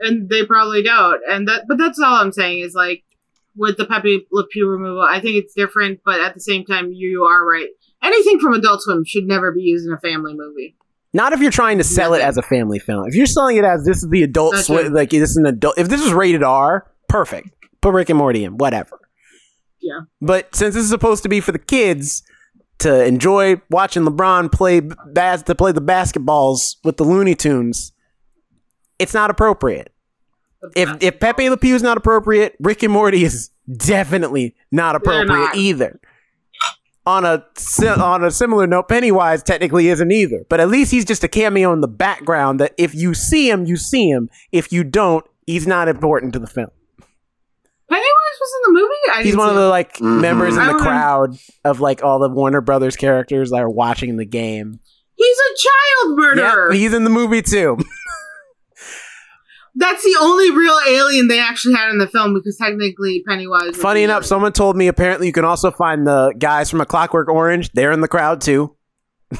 and 0.00 0.28
they 0.28 0.44
probably 0.44 0.82
don't. 0.82 1.20
And 1.28 1.48
that, 1.48 1.64
but 1.68 1.78
that's 1.78 1.98
all 1.98 2.14
I'm 2.14 2.32
saying 2.32 2.60
is 2.60 2.74
like, 2.74 3.04
with 3.56 3.76
the 3.76 3.86
Pepe 3.86 4.26
Le 4.32 4.46
Pew 4.48 4.68
removal. 4.68 5.02
I 5.02 5.20
think 5.20 5.36
it's 5.36 5.54
different, 5.54 6.00
but 6.04 6.20
at 6.20 6.34
the 6.34 6.40
same 6.40 6.64
time, 6.64 6.92
you 6.92 7.24
are 7.24 7.44
right. 7.46 7.68
Anything 8.02 8.38
from 8.38 8.52
Adult 8.52 8.82
Swim 8.82 9.04
should 9.06 9.24
never 9.24 9.52
be 9.52 9.62
used 9.62 9.86
in 9.86 9.92
a 9.92 10.00
family 10.00 10.34
movie. 10.34 10.76
Not 11.14 11.32
if 11.32 11.40
you're 11.40 11.52
trying 11.52 11.78
to 11.78 11.84
sell 11.84 12.12
it 12.12 12.20
as 12.20 12.36
a 12.36 12.42
family 12.42 12.80
film. 12.80 13.06
If 13.06 13.14
you're 13.14 13.24
selling 13.24 13.56
it 13.56 13.64
as 13.64 13.84
this 13.84 14.02
is 14.02 14.10
the 14.10 14.24
adult 14.24 14.56
true. 14.64 14.88
like 14.88 15.10
this 15.10 15.30
is 15.30 15.36
an 15.36 15.46
adult. 15.46 15.78
If 15.78 15.88
this 15.88 16.02
is 16.02 16.12
rated 16.12 16.42
R, 16.42 16.90
perfect. 17.08 17.50
Put 17.80 17.94
Rick 17.94 18.10
and 18.10 18.18
Morty 18.18 18.44
in, 18.44 18.58
whatever. 18.58 18.98
Yeah. 19.80 20.00
But 20.20 20.54
since 20.56 20.74
this 20.74 20.84
is 20.84 20.90
supposed 20.90 21.22
to 21.22 21.28
be 21.28 21.40
for 21.40 21.52
the 21.52 21.58
kids 21.58 22.24
to 22.78 23.04
enjoy 23.04 23.62
watching 23.70 24.04
LeBron 24.04 24.50
play 24.50 24.80
bas- 24.80 25.42
to 25.44 25.54
play 25.54 25.70
the 25.70 25.80
basketballs 25.80 26.76
with 26.82 26.96
the 26.96 27.04
Looney 27.04 27.36
Tunes, 27.36 27.92
it's 28.98 29.14
not 29.14 29.30
appropriate. 29.30 29.92
If 30.74 30.90
if 31.00 31.20
Pepe 31.20 31.48
Le 31.48 31.56
Pew 31.56 31.76
is 31.76 31.82
not 31.82 31.96
appropriate, 31.96 32.56
Rick 32.58 32.82
and 32.82 32.92
Morty 32.92 33.22
is 33.22 33.50
definitely 33.76 34.56
not 34.72 34.96
appropriate 34.96 35.28
not. 35.28 35.56
either. 35.56 36.00
On 37.06 37.24
a 37.26 37.44
on 38.00 38.24
a 38.24 38.30
similar 38.30 38.66
note, 38.66 38.88
Pennywise 38.88 39.42
technically 39.42 39.88
isn't 39.88 40.10
either, 40.10 40.46
but 40.48 40.58
at 40.58 40.68
least 40.68 40.90
he's 40.90 41.04
just 41.04 41.22
a 41.22 41.28
cameo 41.28 41.70
in 41.74 41.82
the 41.82 41.88
background. 41.88 42.60
That 42.60 42.72
if 42.78 42.94
you 42.94 43.12
see 43.12 43.50
him, 43.50 43.66
you 43.66 43.76
see 43.76 44.08
him. 44.08 44.30
If 44.52 44.72
you 44.72 44.84
don't, 44.84 45.22
he's 45.46 45.66
not 45.66 45.86
important 45.88 46.32
to 46.32 46.38
the 46.38 46.46
film. 46.46 46.70
Pennywise 47.90 48.38
was 48.40 48.50
in 48.56 48.74
the 48.74 48.80
movie. 48.80 49.18
I 49.18 49.22
He's 49.22 49.36
one 49.36 49.50
of 49.50 49.54
the 49.56 49.66
it. 49.66 49.68
like 49.68 49.96
Mhm. 49.98 50.20
members 50.22 50.54
in 50.54 50.60
the 50.60 50.66
remember- 50.68 50.82
crowd 50.82 51.36
of 51.64 51.80
like 51.80 52.02
all 52.02 52.18
the 52.18 52.30
Warner 52.30 52.62
Brothers 52.62 52.96
characters 52.96 53.50
that 53.50 53.60
are 53.60 53.68
watching 53.70 54.16
the 54.16 54.24
game. 54.24 54.80
He's 55.16 55.36
a 55.38 55.56
child 55.58 56.16
murderer. 56.18 56.72
Yep, 56.72 56.78
he's 56.80 56.94
in 56.94 57.04
the 57.04 57.10
movie 57.10 57.42
too. 57.42 57.76
That's 59.76 60.04
the 60.04 60.16
only 60.20 60.50
real 60.52 60.78
alien 60.88 61.26
they 61.28 61.40
actually 61.40 61.74
had 61.74 61.90
in 61.90 61.98
the 61.98 62.06
film 62.06 62.32
because 62.34 62.56
technically 62.56 63.24
Pennywise. 63.26 63.68
was 63.68 63.76
Funny 63.76 64.00
the 64.00 64.04
enough, 64.04 64.18
alien. 64.18 64.28
someone 64.28 64.52
told 64.52 64.76
me 64.76 64.86
apparently 64.88 65.26
you 65.26 65.32
can 65.32 65.44
also 65.44 65.70
find 65.72 66.06
the 66.06 66.32
guys 66.38 66.70
from 66.70 66.80
A 66.80 66.86
Clockwork 66.86 67.28
Orange. 67.28 67.70
They're 67.72 67.90
in 67.92 68.00
the 68.00 68.08
crowd 68.08 68.40
too. 68.40 68.76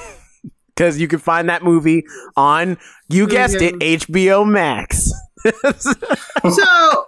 Because 0.76 0.98
you 0.98 1.06
can 1.06 1.20
find 1.20 1.48
that 1.50 1.62
movie 1.62 2.02
on, 2.36 2.78
you 3.08 3.28
guessed 3.28 3.62
it, 3.62 3.74
HBO 3.76 4.44
Max. 4.44 5.08
So, 6.50 7.06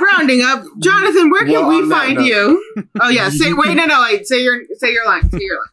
rounding 0.00 0.40
up, 0.42 0.64
Jonathan, 0.78 1.28
where 1.28 1.44
can 1.44 1.66
Well, 1.66 1.68
we 1.82 1.90
find 1.90 2.14
note- 2.16 2.24
you? 2.24 2.64
Oh 3.02 3.10
yeah, 3.10 3.28
say 3.30 3.52
wait, 3.52 3.74
no, 3.74 3.84
no, 3.84 4.00
wait, 4.02 4.26
say 4.26 4.40
your 4.42 4.62
say 4.78 4.92
your 4.94 5.04
line, 5.04 5.28
say 5.30 5.38
your 5.42 5.58
line. 5.58 5.66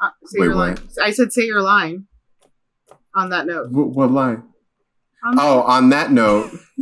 Uh, 0.00 0.10
say 0.26 0.38
Wait, 0.40 0.44
your 0.46 0.54
what? 0.56 0.78
line. 0.78 0.88
I 1.02 1.10
said 1.10 1.32
say 1.32 1.44
your 1.44 1.60
line. 1.60 2.06
On 3.18 3.30
that 3.30 3.46
note, 3.46 3.70
What, 3.70 3.88
what 3.90 4.10
line? 4.12 4.42
On 5.26 5.34
that- 5.36 5.44
Oh, 5.44 5.60
on 5.62 5.88
that 5.90 6.12
note, 6.12 6.50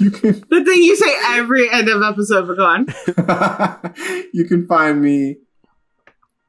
you 0.00 0.10
can 0.10 0.42
the 0.48 0.64
thing 0.64 0.82
you 0.82 0.96
say 0.96 1.14
every 1.38 1.70
end 1.70 1.88
of 1.88 2.02
episode, 2.02 2.46
but 2.48 2.56
go 2.56 2.64
on. 2.64 2.86
you 4.32 4.44
can 4.46 4.66
find 4.66 5.02
me 5.02 5.36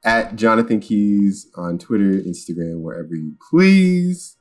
at 0.06 0.36
Jonathan 0.38 0.80
Keys 0.80 1.48
on 1.56 1.78
Twitter, 1.78 2.12
Instagram, 2.22 2.82
wherever 2.82 3.14
you 3.16 3.34
please. 3.50 4.38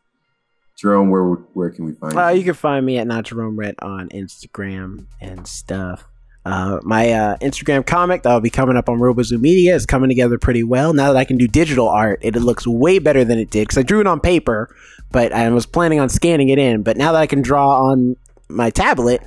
Jerome, 0.79 1.11
where 1.11 1.25
where 1.55 1.71
can 1.71 1.85
we 1.85 1.93
find 1.93 2.17
Uh, 2.17 2.29
you? 2.29 2.39
you 2.39 2.45
can 2.45 2.55
find 2.55 2.85
me 2.87 2.99
at 2.99 3.07
Not 3.07 3.25
Jerome 3.25 3.57
Red 3.59 3.75
on 3.83 4.09
Instagram 4.11 5.07
and 5.21 5.47
stuff. 5.47 6.05
Uh, 6.45 6.81
my 6.83 7.13
uh, 7.13 7.37
Instagram 7.39 7.87
comic 7.87 8.23
that'll 8.23 8.41
be 8.41 8.51
coming 8.51 8.77
up 8.77 8.89
on 8.89 8.99
Robozoo 8.99 9.41
Media 9.41 9.75
is 9.75 9.87
coming 9.87 10.09
together 10.09 10.39
pretty 10.39 10.65
well. 10.65 10.93
Now 10.93 11.13
that 11.13 11.19
I 11.19 11.25
can 11.25 11.37
do 11.37 11.47
digital 11.47 11.89
art, 11.89 12.19
it, 12.23 12.35
looks 12.35 12.67
way 12.67 12.99
better 12.99 13.25
than 13.25 13.39
it 13.39 13.51
did 13.51 13.69
because 13.69 13.79
I 13.79 13.83
drew 13.83 14.01
it 14.01 14.09
on 14.09 14.19
paper, 14.19 14.75
but 15.13 15.33
I 15.33 15.49
was 15.51 15.67
planning 15.67 16.01
on 16.01 16.09
scanning 16.09 16.49
it 16.49 16.59
in. 16.59 16.83
But 16.83 16.97
now 16.97 17.13
that 17.13 17.21
I 17.21 17.27
can 17.27 17.43
draw 17.43 17.91
on 17.91 18.17
my 18.49 18.71
tablet, 18.71 19.23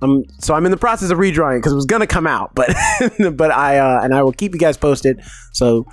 um, 0.00 0.24
so 0.38 0.54
I'm 0.54 0.64
in 0.64 0.70
the 0.70 0.78
process 0.78 1.10
of 1.10 1.18
redrawing 1.18 1.58
because 1.58 1.72
it 1.72 1.76
was 1.76 1.86
gonna 1.86 2.06
come 2.06 2.26
out, 2.26 2.54
but 2.54 2.72
but 3.32 3.50
I 3.50 3.78
uh, 3.78 4.00
and 4.02 4.14
I 4.14 4.22
will 4.22 4.32
keep 4.32 4.54
you 4.54 4.60
guys 4.60 4.76
posted. 4.76 5.20
So 5.52 5.86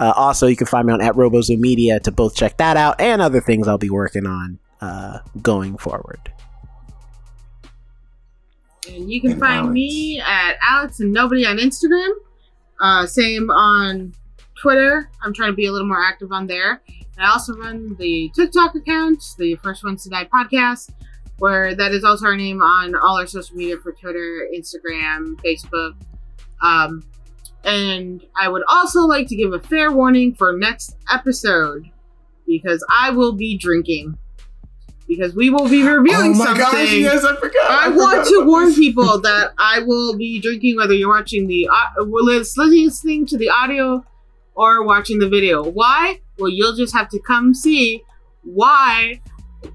uh, 0.00 0.12
also 0.16 0.46
you 0.46 0.56
can 0.56 0.66
find 0.66 0.86
me 0.86 0.94
on 0.94 1.02
at 1.02 1.14
Robozoo 1.14 1.58
Media 1.58 2.00
to 2.00 2.10
both 2.10 2.34
check 2.34 2.56
that 2.56 2.76
out 2.76 3.00
and 3.00 3.20
other 3.20 3.40
things 3.40 3.68
I'll 3.68 3.78
be 3.78 3.90
working 3.90 4.26
on 4.26 4.58
uh, 4.80 5.18
going 5.42 5.76
forward. 5.76 6.32
And 8.88 9.10
you 9.12 9.20
can 9.20 9.32
And 9.32 9.40
find 9.40 9.58
Alex. 9.60 9.72
me 9.72 10.20
at 10.20 10.56
Alex 10.62 11.00
and 11.00 11.12
Nobody 11.12 11.46
on 11.46 11.58
Instagram. 11.58 12.10
Uh, 12.80 13.06
same 13.06 13.50
on 13.50 14.12
Twitter. 14.60 15.08
I'm 15.22 15.32
trying 15.32 15.50
to 15.52 15.56
be 15.56 15.66
a 15.66 15.72
little 15.72 15.86
more 15.86 16.02
active 16.02 16.32
on 16.32 16.46
there. 16.46 16.82
I 17.18 17.30
also 17.30 17.54
run 17.56 17.94
the 17.98 18.30
TikTok 18.34 18.74
account, 18.74 19.22
the 19.38 19.54
First 19.56 19.84
Ones 19.84 20.02
to 20.04 20.10
Die 20.10 20.24
podcast, 20.34 20.90
where 21.38 21.74
that 21.74 21.92
is 21.92 22.02
also 22.04 22.26
our 22.26 22.36
name 22.36 22.60
on 22.62 22.94
all 22.96 23.18
our 23.18 23.26
social 23.26 23.54
media 23.56 23.76
for 23.78 23.92
Twitter, 23.92 24.48
Instagram, 24.56 25.34
Facebook. 25.44 25.92
Um, 26.62 27.04
and 27.64 28.24
I 28.40 28.48
would 28.48 28.62
also 28.68 29.02
like 29.02 29.28
to 29.28 29.36
give 29.36 29.52
a 29.52 29.60
fair 29.60 29.92
warning 29.92 30.34
for 30.34 30.56
next 30.56 30.96
episode 31.12 31.88
because 32.46 32.84
I 32.92 33.10
will 33.10 33.32
be 33.32 33.56
drinking. 33.56 34.18
Because 35.16 35.34
we 35.34 35.50
will 35.50 35.68
be 35.68 35.82
reviewing 35.82 36.32
Oh 36.32 36.34
my 36.34 36.44
something. 36.44 36.62
gosh! 36.62 36.92
Yes, 36.92 37.24
I 37.24 37.36
forgot. 37.36 37.70
I 37.70 37.84
forgot 37.90 37.96
want 37.96 38.28
to 38.28 38.44
warn 38.46 38.66
this. 38.66 38.78
people 38.78 39.20
that 39.22 39.52
I 39.58 39.80
will 39.80 40.16
be 40.16 40.40
drinking 40.40 40.76
whether 40.76 40.94
you're 40.94 41.08
watching 41.08 41.46
the 41.46 41.68
uh, 41.68 42.02
listening 42.04 43.26
to 43.26 43.36
the 43.38 43.48
audio 43.50 44.04
or 44.54 44.84
watching 44.84 45.18
the 45.18 45.28
video. 45.28 45.62
Why? 45.62 46.20
Well, 46.38 46.50
you'll 46.50 46.74
just 46.74 46.94
have 46.94 47.08
to 47.10 47.18
come 47.20 47.54
see 47.54 48.02
why 48.44 49.20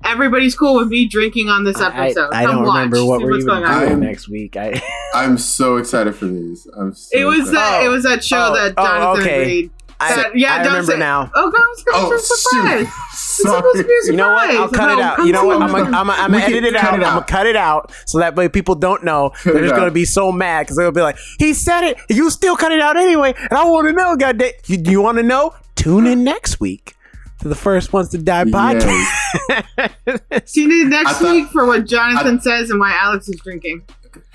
everybody's 0.04 0.56
cool 0.56 0.76
with 0.76 0.90
me 0.90 1.08
drinking 1.08 1.50
on 1.50 1.64
this 1.64 1.78
I, 1.78 2.06
episode. 2.08 2.30
I 2.34 2.44
Come 2.46 2.56
don't 2.58 2.66
watch, 2.66 2.76
remember 2.76 3.06
what 3.06 3.20
see 3.20 3.26
we're 3.26 3.32
what's 3.32 3.44
even 3.46 3.56
going 3.62 3.66
on. 3.66 3.88
doing 3.88 4.00
next 4.02 4.30
week. 4.30 4.58
I 4.58 4.82
I'm 5.14 5.38
so 5.38 5.78
excited 5.78 6.16
for 6.16 6.26
these. 6.26 6.68
I'm. 6.78 6.94
So 6.94 7.18
It 7.18 7.24
was 7.26 7.40
excited. 7.40 7.56
that. 7.58 7.82
Oh. 7.82 7.86
It 7.86 7.90
was 7.90 8.04
that 8.04 8.24
show 8.24 8.50
Oh, 8.52 8.54
that 8.56 8.74
oh, 8.78 8.84
Jonathan 8.86 9.24
okay. 9.24 9.42
agreed. 9.42 9.72
I, 10.00 10.16
That- 10.16 10.38
yeah, 10.38 10.54
I 10.54 10.58
don't 10.60 10.68
remember 10.68 10.92
say- 10.92 11.00
now. 11.00 11.32
Oh, 11.34 11.50
God, 11.52 11.62
it's 11.72 11.84
gonna 11.84 12.08
Oh 12.08 12.14
a 12.14 12.20
surprise. 12.20 12.80
shoot! 12.80 12.88
It's 12.88 13.42
supposed 13.42 13.78
to 13.78 13.84
be 13.84 13.94
a 13.94 14.02
surprise. 14.02 14.08
You 14.08 14.16
know 14.16 14.32
what? 14.32 14.50
I'll 14.52 14.70
cut 14.70 14.92
it 14.98 15.00
out. 15.04 15.26
You 15.26 15.32
know 15.34 15.46
what? 15.46 15.62
I'm 15.62 15.72
gonna, 15.72 15.84
I'm 15.86 15.92
gonna, 16.08 16.12
I'm 16.14 16.32
gonna 16.32 16.44
edit 16.44 16.64
it 16.66 16.74
cut 16.76 16.84
out. 16.84 17.00
it 17.00 17.04
I'm 17.06 17.14
gonna 17.16 17.26
cut 17.26 17.46
it 17.48 17.56
out 17.56 17.92
so 18.06 18.20
that 18.20 18.36
way 18.36 18.48
people 18.48 18.76
don't 18.76 19.04
know. 19.04 19.32
They're 19.44 19.62
just 19.62 19.76
gonna 19.76 19.90
be 19.92 20.06
so 20.06 20.32
mad 20.32 20.64
because 20.64 20.78
they'll 20.78 20.92
be 20.92 21.02
like, 21.02 21.18
"He 21.40 21.54
said 21.54 21.84
it. 21.84 21.98
You 22.10 22.30
still 22.30 22.56
cut 22.56 22.72
it 22.72 22.80
out 22.82 22.96
anyway." 22.98 23.34
And 23.38 23.54
I 23.54 23.66
want 23.66 23.88
to 23.88 23.94
know, 23.94 24.16
God, 24.16 24.42
you, 24.68 24.78
you 24.86 25.02
want 25.02 25.18
to 25.18 25.24
know? 25.24 25.54
Tune 25.76 26.06
in 26.08 26.24
next 26.24 26.60
week 26.60 26.96
to 27.40 27.48
the 27.48 27.56
first 27.56 27.94
ones 27.94 28.10
to 28.10 28.18
die 28.20 28.44
podcast. 28.46 29.08
Yes. 29.50 30.52
Tune 30.54 30.72
in 30.72 30.90
next 30.90 31.14
thought- 31.18 31.32
week 31.32 31.48
for 31.50 31.66
what 31.66 31.86
Jonathan 31.86 32.40
says 32.42 32.70
and 32.70 32.80
why 32.80 32.96
Alex 33.00 33.28
is 33.30 33.40
drinking. 33.44 33.84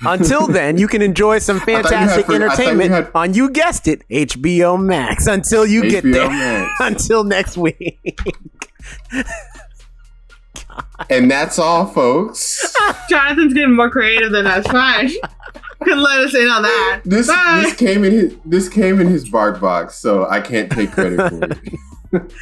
Until 0.05 0.47
then, 0.47 0.77
you 0.77 0.87
can 0.87 1.01
enjoy 1.01 1.39
some 1.39 1.59
thought 1.59 1.67
you 1.67 1.75
had 1.75 1.85
fantastic 1.87 2.25
for- 2.25 2.31
I 2.33 2.35
you 2.37 2.43
entertainment 2.43 2.91
had- 2.91 3.11
on 3.15 3.33
you 3.33 3.49
guessed 3.49 3.87
it, 3.87 4.07
HBO 4.09 4.81
Max. 4.81 5.27
Until 5.27 5.65
you 5.65 5.89
get 5.89 6.03
there. 6.03 6.27
Max. 6.29 6.71
Until 6.79 7.23
next 7.23 7.57
week. 7.57 8.19
And 11.09 11.29
that's 11.29 11.59
all, 11.59 11.85
folks. 11.85 12.73
Jonathan's 13.09 13.53
getting 13.53 13.75
more 13.75 13.89
creative 13.91 14.31
than 14.31 14.47
us. 14.47 14.65
Fine. 14.67 15.09
Couldn't 15.83 16.01
let 16.01 16.19
us 16.19 16.33
in 16.33 16.47
on 16.47 16.63
that. 16.63 17.01
This 17.03 17.27
Bye. 17.27 17.61
this 17.63 17.75
came 17.75 18.03
in 18.03 18.11
his 18.11 18.35
this 18.45 18.69
came 18.69 18.99
in 19.01 19.07
his 19.07 19.27
bark 19.29 19.59
box, 19.59 19.95
so 19.95 20.27
I 20.27 20.39
can't 20.41 20.71
take 20.71 20.91
credit 20.91 21.29
for 21.29 22.17
it. 22.17 22.33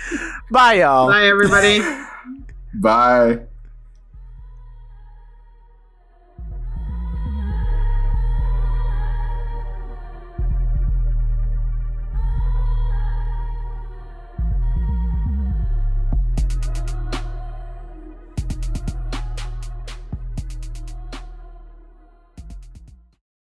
Bye, 0.52 0.74
y'all. 0.76 1.08
Bye, 1.08 1.26
everybody. 1.26 1.82
Bye. 2.76 3.40